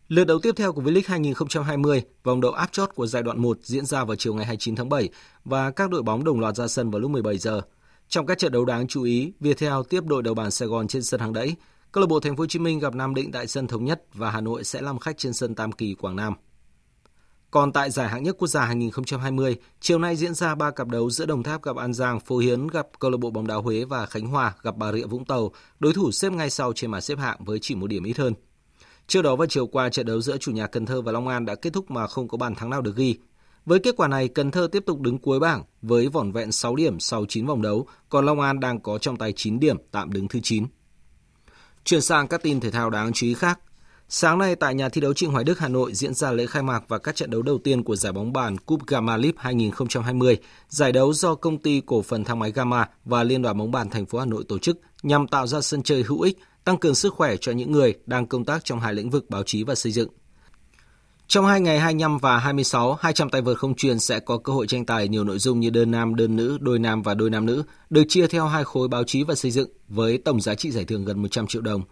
Lượt 0.08 0.24
đấu 0.24 0.38
tiếp 0.38 0.54
theo 0.56 0.72
của 0.72 0.82
V-League 0.82 1.02
2020, 1.06 2.02
vòng 2.24 2.40
đấu 2.40 2.52
áp 2.52 2.72
chót 2.72 2.94
của 2.94 3.06
giai 3.06 3.22
đoạn 3.22 3.42
1 3.42 3.58
diễn 3.62 3.86
ra 3.86 4.04
vào 4.04 4.16
chiều 4.16 4.34
ngày 4.34 4.44
29 4.44 4.76
tháng 4.76 4.88
7 4.88 5.08
và 5.44 5.70
các 5.70 5.90
đội 5.90 6.02
bóng 6.02 6.24
đồng 6.24 6.40
loạt 6.40 6.56
ra 6.56 6.66
sân 6.66 6.90
vào 6.90 7.00
lúc 7.00 7.10
17 7.10 7.38
giờ. 7.38 7.60
Trong 8.08 8.26
các 8.26 8.38
trận 8.38 8.52
đấu 8.52 8.64
đáng 8.64 8.86
chú 8.86 9.02
ý, 9.02 9.32
Viettel 9.40 9.72
tiếp 9.88 10.04
đội 10.04 10.22
đầu 10.22 10.34
bảng 10.34 10.50
Sài 10.50 10.68
Gòn 10.68 10.88
trên 10.88 11.02
sân 11.02 11.20
hàng 11.20 11.32
đẫy, 11.32 11.56
câu 11.92 12.00
lạc 12.00 12.06
bộ 12.06 12.20
Thành 12.20 12.36
phố 12.36 12.42
Hồ 12.42 12.46
Chí 12.46 12.58
Minh 12.58 12.78
gặp 12.78 12.94
Nam 12.94 13.14
Định 13.14 13.32
tại 13.32 13.46
sân 13.46 13.66
Thống 13.66 13.84
Nhất 13.84 14.02
và 14.14 14.30
Hà 14.30 14.40
Nội 14.40 14.64
sẽ 14.64 14.80
làm 14.80 14.98
khách 14.98 15.18
trên 15.18 15.32
sân 15.32 15.54
Tam 15.54 15.72
Kỳ 15.72 15.94
Quảng 15.94 16.16
Nam. 16.16 16.34
Còn 17.50 17.72
tại 17.72 17.90
giải 17.90 18.08
hạng 18.08 18.22
nhất 18.22 18.36
quốc 18.38 18.48
gia 18.48 18.64
2020, 18.64 19.56
chiều 19.80 19.98
nay 19.98 20.16
diễn 20.16 20.34
ra 20.34 20.54
ba 20.54 20.70
cặp 20.70 20.88
đấu 20.88 21.10
giữa 21.10 21.26
Đồng 21.26 21.42
Tháp 21.42 21.62
gặp 21.62 21.76
An 21.76 21.94
Giang, 21.94 22.20
Phú 22.20 22.38
Hiến 22.38 22.66
gặp 22.66 22.86
câu 22.98 23.10
lạc 23.10 23.16
bộ 23.16 23.30
bóng 23.30 23.46
đá 23.46 23.54
Huế 23.54 23.84
và 23.84 24.06
Khánh 24.06 24.26
Hòa 24.26 24.54
gặp 24.62 24.76
Bà 24.76 24.92
Rịa 24.92 25.06
Vũng 25.06 25.24
Tàu, 25.24 25.50
đối 25.80 25.92
thủ 25.92 26.10
xếp 26.10 26.32
ngay 26.32 26.50
sau 26.50 26.72
trên 26.72 26.90
bảng 26.90 27.00
xếp 27.00 27.18
hạng 27.18 27.44
với 27.44 27.58
chỉ 27.62 27.74
một 27.74 27.86
điểm 27.86 28.04
ít 28.04 28.18
hơn. 28.18 28.34
Trước 29.06 29.22
đó 29.22 29.36
vào 29.36 29.46
chiều 29.46 29.66
qua, 29.66 29.88
trận 29.88 30.06
đấu 30.06 30.20
giữa 30.20 30.36
chủ 30.36 30.52
nhà 30.52 30.66
Cần 30.66 30.86
Thơ 30.86 31.02
và 31.02 31.12
Long 31.12 31.28
An 31.28 31.46
đã 31.46 31.54
kết 31.54 31.72
thúc 31.72 31.90
mà 31.90 32.06
không 32.06 32.28
có 32.28 32.38
bàn 32.38 32.54
thắng 32.54 32.70
nào 32.70 32.82
được 32.82 32.96
ghi. 32.96 33.18
Với 33.66 33.78
kết 33.78 33.96
quả 33.96 34.08
này, 34.08 34.28
Cần 34.28 34.50
Thơ 34.50 34.68
tiếp 34.72 34.82
tục 34.86 35.00
đứng 35.00 35.18
cuối 35.18 35.40
bảng 35.40 35.64
với 35.82 36.08
vỏn 36.08 36.32
vẹn 36.32 36.52
6 36.52 36.76
điểm 36.76 37.00
sau 37.00 37.24
9 37.28 37.46
vòng 37.46 37.62
đấu, 37.62 37.86
còn 38.08 38.26
Long 38.26 38.40
An 38.40 38.60
đang 38.60 38.80
có 38.80 38.98
trong 38.98 39.16
tay 39.16 39.32
9 39.36 39.60
điểm, 39.60 39.76
tạm 39.90 40.12
đứng 40.12 40.28
thứ 40.28 40.40
9. 40.42 40.66
Chuyển 41.84 42.00
sang 42.00 42.28
các 42.28 42.42
tin 42.42 42.60
thể 42.60 42.70
thao 42.70 42.90
đáng 42.90 43.12
chú 43.12 43.26
ý 43.26 43.34
khác. 43.34 43.60
Sáng 44.12 44.38
nay 44.38 44.56
tại 44.56 44.74
nhà 44.74 44.88
thi 44.88 45.00
đấu 45.00 45.14
Trịnh 45.14 45.30
Hoài 45.30 45.44
Đức 45.44 45.58
Hà 45.58 45.68
Nội 45.68 45.94
diễn 45.94 46.14
ra 46.14 46.32
lễ 46.32 46.46
khai 46.46 46.62
mạc 46.62 46.84
và 46.88 46.98
các 46.98 47.16
trận 47.16 47.30
đấu 47.30 47.42
đầu 47.42 47.58
tiên 47.58 47.82
của 47.84 47.96
giải 47.96 48.12
bóng 48.12 48.32
bàn 48.32 48.58
Cup 48.58 48.86
Gamma 48.86 49.16
League 49.16 49.36
2020, 49.36 50.38
giải 50.68 50.92
đấu 50.92 51.12
do 51.12 51.34
công 51.34 51.58
ty 51.58 51.82
cổ 51.86 52.02
phần 52.02 52.24
thang 52.24 52.38
máy 52.38 52.52
Gamma 52.52 52.88
và 53.04 53.24
Liên 53.24 53.42
đoàn 53.42 53.58
bóng 53.58 53.70
bàn 53.70 53.90
thành 53.90 54.06
phố 54.06 54.18
Hà 54.18 54.24
Nội 54.24 54.44
tổ 54.48 54.58
chức 54.58 54.80
nhằm 55.02 55.28
tạo 55.28 55.46
ra 55.46 55.60
sân 55.60 55.82
chơi 55.82 56.02
hữu 56.02 56.20
ích, 56.20 56.38
tăng 56.64 56.78
cường 56.78 56.94
sức 56.94 57.14
khỏe 57.14 57.36
cho 57.40 57.52
những 57.52 57.72
người 57.72 57.94
đang 58.06 58.26
công 58.26 58.44
tác 58.44 58.64
trong 58.64 58.80
hai 58.80 58.94
lĩnh 58.94 59.10
vực 59.10 59.30
báo 59.30 59.42
chí 59.42 59.64
và 59.64 59.74
xây 59.74 59.92
dựng. 59.92 60.08
Trong 61.28 61.46
hai 61.46 61.60
ngày 61.60 61.80
25 61.80 62.18
và 62.18 62.38
26, 62.38 62.94
200 62.94 63.30
tay 63.30 63.42
vợt 63.42 63.58
không 63.58 63.74
truyền 63.74 63.98
sẽ 63.98 64.20
có 64.20 64.38
cơ 64.38 64.52
hội 64.52 64.66
tranh 64.66 64.86
tài 64.86 65.08
nhiều 65.08 65.24
nội 65.24 65.38
dung 65.38 65.60
như 65.60 65.70
đơn 65.70 65.90
nam, 65.90 66.14
đơn 66.14 66.36
nữ, 66.36 66.58
đôi 66.60 66.78
nam 66.78 67.02
và 67.02 67.14
đôi 67.14 67.30
nam 67.30 67.46
nữ, 67.46 67.62
được 67.90 68.04
chia 68.08 68.26
theo 68.26 68.46
hai 68.46 68.64
khối 68.64 68.88
báo 68.88 69.04
chí 69.04 69.24
và 69.24 69.34
xây 69.34 69.50
dựng 69.50 69.68
với 69.88 70.18
tổng 70.18 70.40
giá 70.40 70.54
trị 70.54 70.70
giải 70.70 70.84
thưởng 70.84 71.04
gần 71.04 71.22
100 71.22 71.46
triệu 71.46 71.62
đồng. 71.62 71.82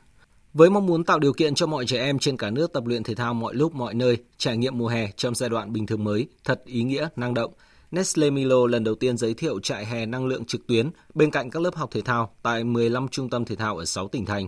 Với 0.53 0.71
mong 0.71 0.87
muốn 0.87 1.05
tạo 1.05 1.19
điều 1.19 1.33
kiện 1.33 1.55
cho 1.55 1.67
mọi 1.67 1.87
trẻ 1.87 1.99
em 1.99 2.19
trên 2.19 2.37
cả 2.37 2.51
nước 2.51 2.73
tập 2.73 2.87
luyện 2.87 3.03
thể 3.03 3.15
thao 3.15 3.35
mọi 3.35 3.55
lúc 3.55 3.75
mọi 3.75 3.95
nơi, 3.95 4.17
trải 4.39 4.57
nghiệm 4.57 4.79
mùa 4.79 4.89
hè 4.89 5.11
trong 5.17 5.35
giai 5.35 5.51
đoạn 5.51 5.73
bình 5.73 5.87
thường 5.87 6.05
mới 6.05 6.29
thật 6.45 6.63
ý 6.65 6.83
nghĩa, 6.83 7.09
năng 7.17 7.35
động, 7.35 7.53
Nestle 7.91 8.31
Milo 8.31 8.67
lần 8.67 8.85
đầu 8.85 8.95
tiên 8.95 9.17
giới 9.17 9.35
thiệu 9.35 9.61
trại 9.61 9.87
hè 9.87 10.07
năng 10.07 10.27
lượng 10.27 10.45
trực 10.45 10.67
tuyến 10.67 10.91
bên 11.15 11.31
cạnh 11.31 11.51
các 11.51 11.63
lớp 11.63 11.75
học 11.75 11.91
thể 11.93 12.01
thao 12.01 12.35
tại 12.43 12.65
15 12.65 13.09
trung 13.09 13.31
tâm 13.31 13.45
thể 13.45 13.57
thao 13.57 13.77
ở 13.77 13.85
6 13.85 14.09
tỉnh 14.09 14.27
thành. 14.27 14.47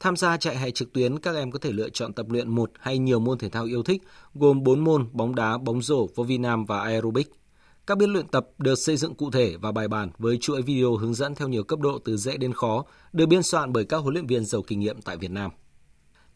Tham 0.00 0.16
gia 0.16 0.36
trại 0.36 0.56
hè 0.56 0.70
trực 0.70 0.92
tuyến, 0.92 1.18
các 1.18 1.34
em 1.34 1.50
có 1.50 1.58
thể 1.58 1.72
lựa 1.72 1.88
chọn 1.88 2.12
tập 2.12 2.26
luyện 2.30 2.48
một 2.48 2.70
hay 2.80 2.98
nhiều 2.98 3.20
môn 3.20 3.38
thể 3.38 3.48
thao 3.48 3.64
yêu 3.64 3.82
thích, 3.82 4.02
gồm 4.34 4.62
4 4.62 4.84
môn 4.84 5.08
bóng 5.12 5.34
đá, 5.34 5.58
bóng 5.58 5.82
rổ, 5.82 6.06
vô 6.14 6.24
vi 6.24 6.38
nam 6.38 6.64
và 6.64 6.80
aerobic. 6.80 7.30
Các 7.86 7.98
biên 7.98 8.10
luyện 8.10 8.28
tập 8.28 8.48
được 8.58 8.74
xây 8.74 8.96
dựng 8.96 9.14
cụ 9.14 9.30
thể 9.30 9.56
và 9.56 9.72
bài 9.72 9.88
bản 9.88 10.10
với 10.18 10.38
chuỗi 10.40 10.62
video 10.62 10.96
hướng 10.96 11.14
dẫn 11.14 11.34
theo 11.34 11.48
nhiều 11.48 11.64
cấp 11.64 11.78
độ 11.78 11.98
từ 12.04 12.16
dễ 12.16 12.36
đến 12.36 12.52
khó, 12.52 12.84
được 13.12 13.26
biên 13.26 13.42
soạn 13.42 13.72
bởi 13.72 13.84
các 13.84 13.96
huấn 13.96 14.14
luyện 14.14 14.26
viên 14.26 14.44
giàu 14.44 14.62
kinh 14.62 14.80
nghiệm 14.80 15.02
tại 15.02 15.16
Việt 15.16 15.30
Nam. 15.30 15.50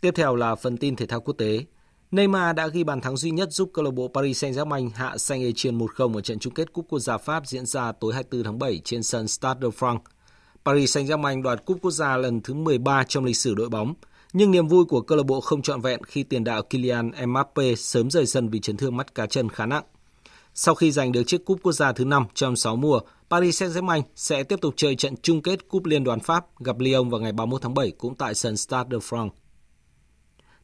Tiếp 0.01 0.11
theo 0.15 0.37
là 0.37 0.55
phần 0.55 0.77
tin 0.77 0.97
thể 0.97 1.07
thao 1.07 1.21
quốc 1.21 1.35
tế. 1.39 1.65
Neymar 2.11 2.57
đã 2.57 2.67
ghi 2.67 2.85
bàn 2.85 3.01
thắng 3.01 3.17
duy 3.17 3.31
nhất 3.31 3.53
giúp 3.53 3.71
câu 3.75 3.85
lạc 3.85 3.91
bộ 3.91 4.09
Paris 4.15 4.45
Saint-Germain 4.45 4.91
hạ 4.95 5.15
Saint-Etienne 5.17 5.79
1-0 5.79 6.15
ở 6.15 6.21
trận 6.21 6.39
chung 6.39 6.55
kết 6.55 6.73
Cúp 6.73 6.87
Quốc 6.89 6.99
gia 6.99 7.19
Pháp 7.19 7.47
diễn 7.47 7.67
ra 7.67 7.93
tối 7.93 8.15
24 8.15 8.45
tháng 8.45 8.59
7 8.59 8.81
trên 8.85 9.03
sân 9.03 9.29
Stade 9.29 9.61
de 9.63 9.69
France. 9.69 9.99
Paris 10.65 10.97
Saint-Germain 10.97 11.43
đoạt 11.43 11.65
Cúp 11.65 11.79
Quốc 11.83 11.91
gia 11.91 12.17
lần 12.17 12.41
thứ 12.41 12.55
13 12.55 13.05
trong 13.05 13.25
lịch 13.25 13.37
sử 13.37 13.55
đội 13.55 13.69
bóng, 13.69 13.95
nhưng 14.33 14.51
niềm 14.51 14.69
vui 14.69 14.85
của 14.85 15.01
câu 15.01 15.19
lạc 15.19 15.27
bộ 15.27 15.41
không 15.41 15.63
trọn 15.63 15.81
vẹn 15.81 16.03
khi 16.03 16.23
tiền 16.23 16.45
đạo 16.45 16.63
Kylian 16.63 17.11
Mbappe 17.27 17.75
sớm 17.75 18.11
rời 18.11 18.27
sân 18.27 18.49
vì 18.49 18.61
chấn 18.61 18.77
thương 18.77 18.97
mắt 18.97 19.15
cá 19.15 19.27
chân 19.27 19.49
khá 19.49 19.67
nặng. 19.67 19.85
Sau 20.59 20.75
khi 20.75 20.93
giành 20.93 21.13
được 21.13 21.23
chiếc 21.27 21.45
cúp 21.45 21.59
quốc 21.63 21.73
gia 21.73 21.93
thứ 21.93 22.05
5 22.05 22.27
trong 22.35 22.57
6 22.57 22.77
mùa, 22.77 23.01
Paris 23.31 23.63
Saint-Germain 23.63 24.03
sẽ 24.15 24.43
tiếp 24.43 24.61
tục 24.61 24.75
chơi 24.77 24.97
trận 24.97 25.15
chung 25.23 25.43
kết 25.43 25.69
cúp 25.69 25.85
Liên 25.85 26.05
đoàn 26.05 26.21
Pháp 26.21 26.61
gặp 26.61 26.79
Lyon 26.79 27.11
vào 27.11 27.21
ngày 27.21 27.33
31 27.33 27.63
tháng 27.63 27.75
7 27.75 27.91
cũng 27.91 28.15
tại 28.15 28.35
sân 28.35 28.57
Stade 28.57 28.89
de 28.93 28.99
France. 28.99 29.31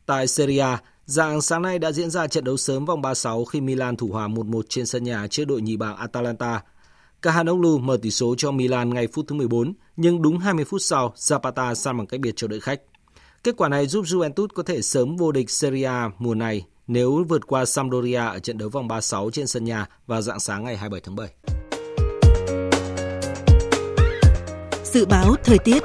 Tại 0.07 0.27
Serie 0.27 0.59
A, 0.59 0.83
dạng 1.05 1.41
sáng 1.41 1.63
nay 1.63 1.79
đã 1.79 1.93
diễn 1.93 2.11
ra 2.11 2.27
trận 2.27 2.45
đấu 2.45 2.57
sớm 2.57 2.85
vòng 2.85 3.03
36 3.03 3.45
khi 3.45 3.61
Milan 3.61 3.97
thủ 3.97 4.09
hòa 4.09 4.29
1-1 4.29 4.63
trên 4.69 4.87
sân 4.87 5.05
nhà 5.05 5.27
trước 5.27 5.45
đội 5.45 5.63
nhì 5.63 5.77
bảng 5.77 5.97
Atalanta. 5.97 6.63
Cahanoglu 7.23 7.79
mở 7.79 7.99
tỷ 8.03 8.11
số 8.11 8.35
cho 8.39 8.51
Milan 8.51 8.95
ngay 8.95 9.07
phút 9.07 9.25
thứ 9.29 9.35
14, 9.35 9.73
nhưng 9.97 10.23
đúng 10.23 10.39
20 10.39 10.65
phút 10.65 10.83
sau, 10.83 11.13
Zapata 11.17 11.75
san 11.75 11.99
bằng 11.99 12.07
cách 12.07 12.21
biệt 12.21 12.33
cho 12.37 12.49
đội 12.49 12.61
khách. 12.61 12.81
Kết 13.45 13.57
quả 13.57 13.69
này 13.69 13.87
giúp 13.87 14.05
Juventus 14.05 14.49
có 14.55 14.63
thể 14.63 14.83
sớm 14.83 15.17
vô 15.17 15.33
địch 15.33 15.51
Serie 15.51 15.85
A 15.85 16.11
mùa 16.19 16.35
này 16.35 16.65
nếu 16.87 17.25
vượt 17.29 17.47
qua 17.47 17.65
Sampdoria 17.65 18.17
ở 18.17 18.39
trận 18.39 18.59
đấu 18.59 18.69
vòng 18.69 18.89
36 18.89 19.31
trên 19.31 19.47
sân 19.47 19.65
nhà 19.65 19.87
vào 20.07 20.23
dạng 20.23 20.41
sáng 20.41 20.65
ngày 20.65 20.77
27 20.77 21.01
tháng 21.05 21.17
7. 21.17 21.29
Dự 24.85 25.07
báo 25.07 25.35
thời 25.45 25.59
tiết 25.59 25.83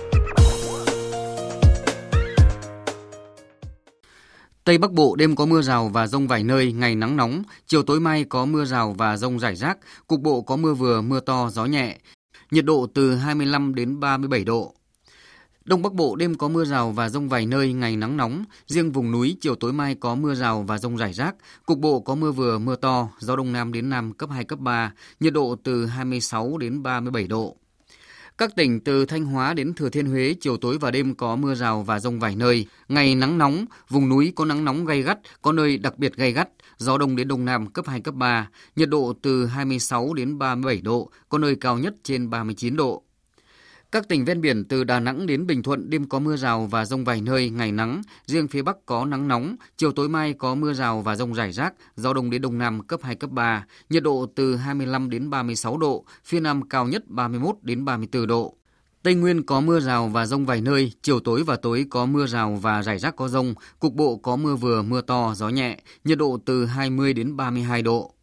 Tây 4.63 4.77
Bắc 4.77 4.91
Bộ 4.91 5.15
đêm 5.15 5.35
có 5.35 5.45
mưa 5.45 5.61
rào 5.61 5.89
và 5.89 6.07
rông 6.07 6.27
vài 6.27 6.43
nơi, 6.43 6.71
ngày 6.71 6.95
nắng 6.95 7.17
nóng, 7.17 7.43
chiều 7.67 7.83
tối 7.83 7.99
mai 7.99 8.23
có 8.23 8.45
mưa 8.45 8.65
rào 8.65 8.95
và 8.97 9.17
rông 9.17 9.39
rải 9.39 9.55
rác, 9.55 9.77
cục 10.07 10.21
bộ 10.21 10.41
có 10.41 10.55
mưa 10.55 10.73
vừa, 10.73 11.01
mưa 11.01 11.19
to, 11.19 11.49
gió 11.49 11.65
nhẹ. 11.65 11.97
Nhiệt 12.51 12.65
độ 12.65 12.87
từ 12.93 13.15
25 13.15 13.75
đến 13.75 13.99
37 13.99 14.43
độ. 14.43 14.73
Đông 15.67 15.81
Bắc 15.81 15.93
Bộ 15.93 16.15
đêm 16.15 16.35
có 16.35 16.47
mưa 16.47 16.65
rào 16.65 16.91
và 16.91 17.09
rông 17.09 17.29
vài 17.29 17.45
nơi, 17.45 17.73
ngày 17.73 17.95
nắng 17.95 18.17
nóng. 18.17 18.43
Riêng 18.67 18.91
vùng 18.91 19.11
núi 19.11 19.37
chiều 19.41 19.55
tối 19.55 19.73
mai 19.73 19.95
có 19.95 20.15
mưa 20.15 20.35
rào 20.35 20.63
và 20.67 20.77
rông 20.77 20.97
rải 20.97 21.13
rác. 21.13 21.35
Cục 21.65 21.79
bộ 21.79 21.99
có 21.99 22.15
mưa 22.15 22.31
vừa, 22.31 22.59
mưa 22.59 22.75
to, 22.75 23.09
gió 23.19 23.35
đông 23.35 23.53
nam 23.53 23.73
đến 23.73 23.89
nam 23.89 24.13
cấp 24.13 24.29
2, 24.29 24.43
cấp 24.43 24.59
3. 24.59 24.93
Nhiệt 25.19 25.33
độ 25.33 25.55
từ 25.63 25.85
26 25.85 26.57
đến 26.57 26.83
37 26.83 27.27
độ. 27.27 27.57
Các 28.37 28.55
tỉnh 28.55 28.79
từ 28.79 29.05
Thanh 29.05 29.25
Hóa 29.25 29.53
đến 29.53 29.73
Thừa 29.73 29.89
Thiên 29.89 30.05
Huế 30.05 30.35
chiều 30.39 30.57
tối 30.57 30.77
và 30.77 30.91
đêm 30.91 31.15
có 31.15 31.35
mưa 31.35 31.55
rào 31.55 31.83
và 31.83 31.99
rông 31.99 32.19
vài 32.19 32.35
nơi. 32.35 32.65
Ngày 32.89 33.15
nắng 33.15 33.37
nóng, 33.37 33.65
vùng 33.89 34.09
núi 34.09 34.33
có 34.35 34.45
nắng 34.45 34.65
nóng 34.65 34.85
gay 34.85 35.01
gắt, 35.01 35.19
có 35.41 35.51
nơi 35.51 35.77
đặc 35.77 35.97
biệt 35.97 36.15
gay 36.15 36.31
gắt, 36.31 36.49
gió 36.77 36.97
đông 36.97 37.15
đến 37.15 37.27
đông 37.27 37.45
nam 37.45 37.67
cấp 37.67 37.87
2, 37.87 38.01
cấp 38.01 38.15
3. 38.15 38.49
Nhiệt 38.75 38.89
độ 38.89 39.13
từ 39.21 39.45
26 39.45 40.13
đến 40.13 40.37
37 40.37 40.81
độ, 40.81 41.09
có 41.29 41.37
nơi 41.37 41.55
cao 41.55 41.77
nhất 41.77 41.93
trên 42.03 42.29
39 42.29 42.75
độ. 42.75 43.03
Các 43.91 44.07
tỉnh 44.07 44.25
ven 44.25 44.41
biển 44.41 44.65
từ 44.65 44.83
Đà 44.83 44.99
Nẵng 44.99 45.27
đến 45.27 45.47
Bình 45.47 45.63
Thuận 45.63 45.89
đêm 45.89 46.09
có 46.09 46.19
mưa 46.19 46.35
rào 46.35 46.67
và 46.71 46.85
rông 46.85 47.03
vài 47.03 47.21
nơi, 47.21 47.49
ngày 47.49 47.71
nắng. 47.71 48.01
Riêng 48.25 48.47
phía 48.47 48.61
Bắc 48.61 48.77
có 48.85 49.05
nắng 49.05 49.27
nóng, 49.27 49.55
chiều 49.77 49.91
tối 49.91 50.09
mai 50.09 50.33
có 50.33 50.55
mưa 50.55 50.73
rào 50.73 51.01
và 51.01 51.15
rông 51.15 51.33
rải 51.33 51.51
rác, 51.51 51.73
gió 51.95 52.13
đông 52.13 52.29
đến 52.29 52.41
đông 52.41 52.57
nam 52.57 52.81
cấp 52.81 52.99
2, 53.03 53.15
cấp 53.15 53.29
3. 53.29 53.65
Nhiệt 53.89 54.03
độ 54.03 54.27
từ 54.35 54.55
25 54.55 55.09
đến 55.09 55.29
36 55.29 55.77
độ, 55.77 56.05
phía 56.25 56.39
Nam 56.39 56.69
cao 56.69 56.87
nhất 56.87 57.03
31 57.07 57.55
đến 57.61 57.85
34 57.85 58.27
độ. 58.27 58.57
Tây 59.03 59.15
Nguyên 59.15 59.43
có 59.43 59.61
mưa 59.61 59.79
rào 59.79 60.07
và 60.07 60.25
rông 60.25 60.45
vài 60.45 60.61
nơi, 60.61 60.91
chiều 61.01 61.19
tối 61.19 61.43
và 61.43 61.55
tối 61.55 61.85
có 61.89 62.05
mưa 62.05 62.25
rào 62.27 62.59
và 62.61 62.83
rải 62.83 62.99
rác 62.99 63.15
có 63.15 63.27
rông, 63.27 63.53
cục 63.79 63.93
bộ 63.93 64.17
có 64.17 64.35
mưa 64.35 64.55
vừa, 64.55 64.81
mưa 64.81 65.01
to, 65.01 65.33
gió 65.35 65.49
nhẹ, 65.49 65.79
nhiệt 66.03 66.17
độ 66.17 66.39
từ 66.45 66.65
20 66.65 67.13
đến 67.13 67.37
32 67.37 67.81
độ. 67.81 68.13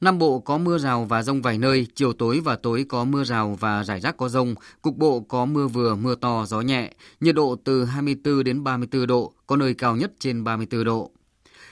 Nam 0.00 0.18
Bộ 0.18 0.38
có 0.38 0.58
mưa 0.58 0.78
rào 0.78 1.04
và 1.04 1.22
rông 1.22 1.42
vài 1.42 1.58
nơi, 1.58 1.86
chiều 1.94 2.12
tối 2.12 2.40
và 2.40 2.56
tối 2.56 2.86
có 2.88 3.04
mưa 3.04 3.24
rào 3.24 3.56
và 3.60 3.84
rải 3.84 4.00
rác 4.00 4.16
có 4.16 4.28
rông, 4.28 4.54
cục 4.82 4.96
bộ 4.96 5.20
có 5.20 5.44
mưa 5.44 5.66
vừa, 5.66 5.94
mưa 5.94 6.14
to, 6.14 6.44
gió 6.46 6.60
nhẹ, 6.60 6.92
nhiệt 7.20 7.34
độ 7.34 7.56
từ 7.64 7.84
24 7.84 8.44
đến 8.44 8.64
34 8.64 9.06
độ, 9.06 9.32
có 9.46 9.56
nơi 9.56 9.74
cao 9.74 9.96
nhất 9.96 10.12
trên 10.18 10.44
34 10.44 10.84
độ. 10.84 11.10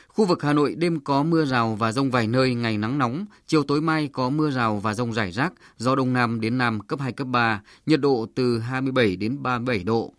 Khu 0.08 0.24
vực 0.24 0.42
Hà 0.42 0.52
Nội 0.52 0.74
đêm 0.74 1.00
có 1.00 1.22
mưa 1.22 1.44
rào 1.44 1.74
và 1.74 1.92
rông 1.92 2.10
vài 2.10 2.26
nơi, 2.26 2.54
ngày 2.54 2.78
nắng 2.78 2.98
nóng, 2.98 3.26
chiều 3.46 3.62
tối 3.62 3.80
mai 3.80 4.08
có 4.12 4.30
mưa 4.30 4.50
rào 4.50 4.76
và 4.76 4.94
rông 4.94 5.12
rải 5.12 5.32
rác, 5.32 5.52
gió 5.76 5.94
đông 5.94 6.12
nam 6.12 6.40
đến 6.40 6.58
nam 6.58 6.80
cấp 6.80 7.00
2, 7.00 7.12
cấp 7.12 7.26
3, 7.26 7.62
nhiệt 7.86 8.00
độ 8.00 8.26
từ 8.34 8.58
27 8.58 9.16
đến 9.16 9.42
37 9.42 9.84
độ. 9.84 10.12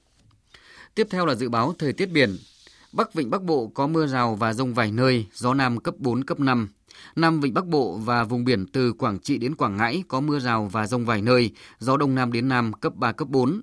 Tiếp 0.95 1.08
theo 1.10 1.26
là 1.26 1.36
dự 1.36 1.49
báo 1.49 1.76
thời 1.80 1.93
tiết 1.93 2.05
biển. 2.05 2.38
Bắc 2.91 3.14
Vịnh 3.14 3.30
Bắc 3.30 3.43
Bộ 3.43 3.72
có 3.74 3.88
mưa 3.88 4.08
rào 4.08 4.36
và 4.36 4.53
rông 4.53 4.74
vài 4.74 4.91
nơi, 4.91 5.26
gió 5.34 5.53
nam 5.53 5.80
cấp 5.80 5.95
4, 5.97 6.24
cấp 6.24 6.39
5. 6.39 6.68
Nam 7.16 7.39
Vịnh 7.39 7.54
Bắc 7.54 7.68
Bộ 7.68 7.98
và 7.98 8.24
vùng 8.24 8.43
biển 8.43 8.66
từ 8.66 8.93
Quảng 8.93 9.20
Trị 9.20 9.38
đến 9.38 9.56
Quảng 9.56 9.78
Ngãi 9.78 10.04
có 10.08 10.22
mưa 10.22 10.39
rào 10.39 10.70
và 10.72 10.88
rông 10.88 11.06
vài 11.06 11.22
nơi, 11.22 11.52
gió 11.80 11.98
đông 11.98 12.16
nam 12.16 12.32
đến 12.32 12.48
nam 12.48 12.74
cấp 12.74 12.95
3, 12.95 13.12
cấp 13.12 13.28
4. 13.28 13.62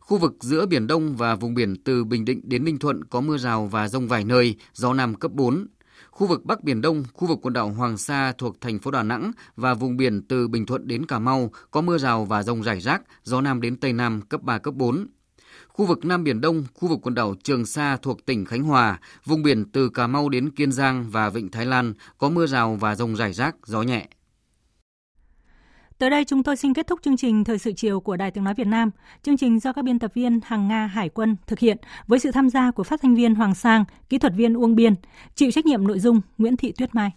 Khu 0.00 0.18
vực 0.18 0.34
giữa 0.40 0.66
Biển 0.66 0.86
Đông 0.86 1.16
và 1.16 1.34
vùng 1.34 1.54
biển 1.54 1.76
từ 1.84 2.04
Bình 2.04 2.24
Định 2.24 2.40
đến 2.44 2.64
Ninh 2.64 2.78
Thuận 2.78 3.04
có 3.04 3.20
mưa 3.20 3.38
rào 3.38 3.66
và 3.66 3.88
rông 3.88 4.08
vài 4.08 4.24
nơi, 4.24 4.56
gió 4.72 4.94
nam 4.94 5.14
cấp 5.14 5.32
4. 5.32 5.66
Khu 6.10 6.26
vực 6.26 6.44
Bắc 6.44 6.64
Biển 6.64 6.80
Đông, 6.80 7.04
khu 7.12 7.28
vực 7.28 7.38
quần 7.42 7.52
đảo 7.52 7.68
Hoàng 7.68 7.96
Sa 7.96 8.32
thuộc 8.38 8.60
thành 8.60 8.78
phố 8.78 8.90
Đà 8.90 9.02
Nẵng 9.02 9.32
và 9.56 9.74
vùng 9.74 9.96
biển 9.96 10.22
từ 10.28 10.48
Bình 10.48 10.66
Thuận 10.66 10.88
đến 10.88 11.06
Cà 11.06 11.18
Mau 11.18 11.50
có 11.70 11.80
mưa 11.80 11.98
rào 11.98 12.24
và 12.24 12.42
rông 12.42 12.62
rải 12.62 12.80
rác, 12.80 13.02
gió 13.22 13.40
nam 13.40 13.60
đến 13.60 13.76
Tây 13.76 13.92
Nam 13.92 14.20
cấp 14.20 14.42
3, 14.42 14.58
cấp 14.58 14.74
4. 14.74 15.06
Khu 15.76 15.86
vực 15.86 16.04
Nam 16.04 16.24
Biển 16.24 16.40
Đông, 16.40 16.64
khu 16.74 16.88
vực 16.88 16.98
quần 17.02 17.14
đảo 17.14 17.34
Trường 17.42 17.66
Sa 17.66 17.96
thuộc 17.96 18.26
tỉnh 18.26 18.44
Khánh 18.44 18.62
Hòa, 18.62 18.98
vùng 19.24 19.42
biển 19.42 19.64
từ 19.72 19.88
Cà 19.88 20.06
Mau 20.06 20.28
đến 20.28 20.50
Kiên 20.50 20.72
Giang 20.72 21.10
và 21.10 21.30
Vịnh 21.30 21.50
Thái 21.50 21.66
Lan 21.66 21.94
có 22.18 22.28
mưa 22.28 22.46
rào 22.46 22.76
và 22.80 22.94
rông 22.94 23.16
rải 23.16 23.32
rác, 23.32 23.56
gió 23.66 23.82
nhẹ. 23.82 24.08
Tới 25.98 26.10
đây 26.10 26.24
chúng 26.24 26.42
tôi 26.42 26.56
xin 26.56 26.74
kết 26.74 26.86
thúc 26.86 27.00
chương 27.02 27.16
trình 27.16 27.44
Thời 27.44 27.58
sự 27.58 27.72
chiều 27.72 28.00
của 28.00 28.16
Đài 28.16 28.30
Tiếng 28.30 28.44
Nói 28.44 28.54
Việt 28.54 28.66
Nam. 28.66 28.90
Chương 29.22 29.36
trình 29.36 29.60
do 29.60 29.72
các 29.72 29.84
biên 29.84 29.98
tập 29.98 30.10
viên 30.14 30.40
Hằng 30.44 30.68
Nga 30.68 30.86
Hải 30.86 31.08
quân 31.08 31.36
thực 31.46 31.58
hiện 31.58 31.76
với 32.06 32.18
sự 32.18 32.30
tham 32.30 32.50
gia 32.50 32.70
của 32.70 32.84
phát 32.84 33.00
thanh 33.02 33.14
viên 33.14 33.34
Hoàng 33.34 33.54
Sang, 33.54 33.84
kỹ 34.08 34.18
thuật 34.18 34.32
viên 34.36 34.54
Uông 34.54 34.74
Biên, 34.74 34.94
chịu 35.34 35.50
trách 35.50 35.66
nhiệm 35.66 35.86
nội 35.86 35.98
dung 35.98 36.20
Nguyễn 36.38 36.56
Thị 36.56 36.72
Tuyết 36.72 36.94
Mai. 36.94 37.10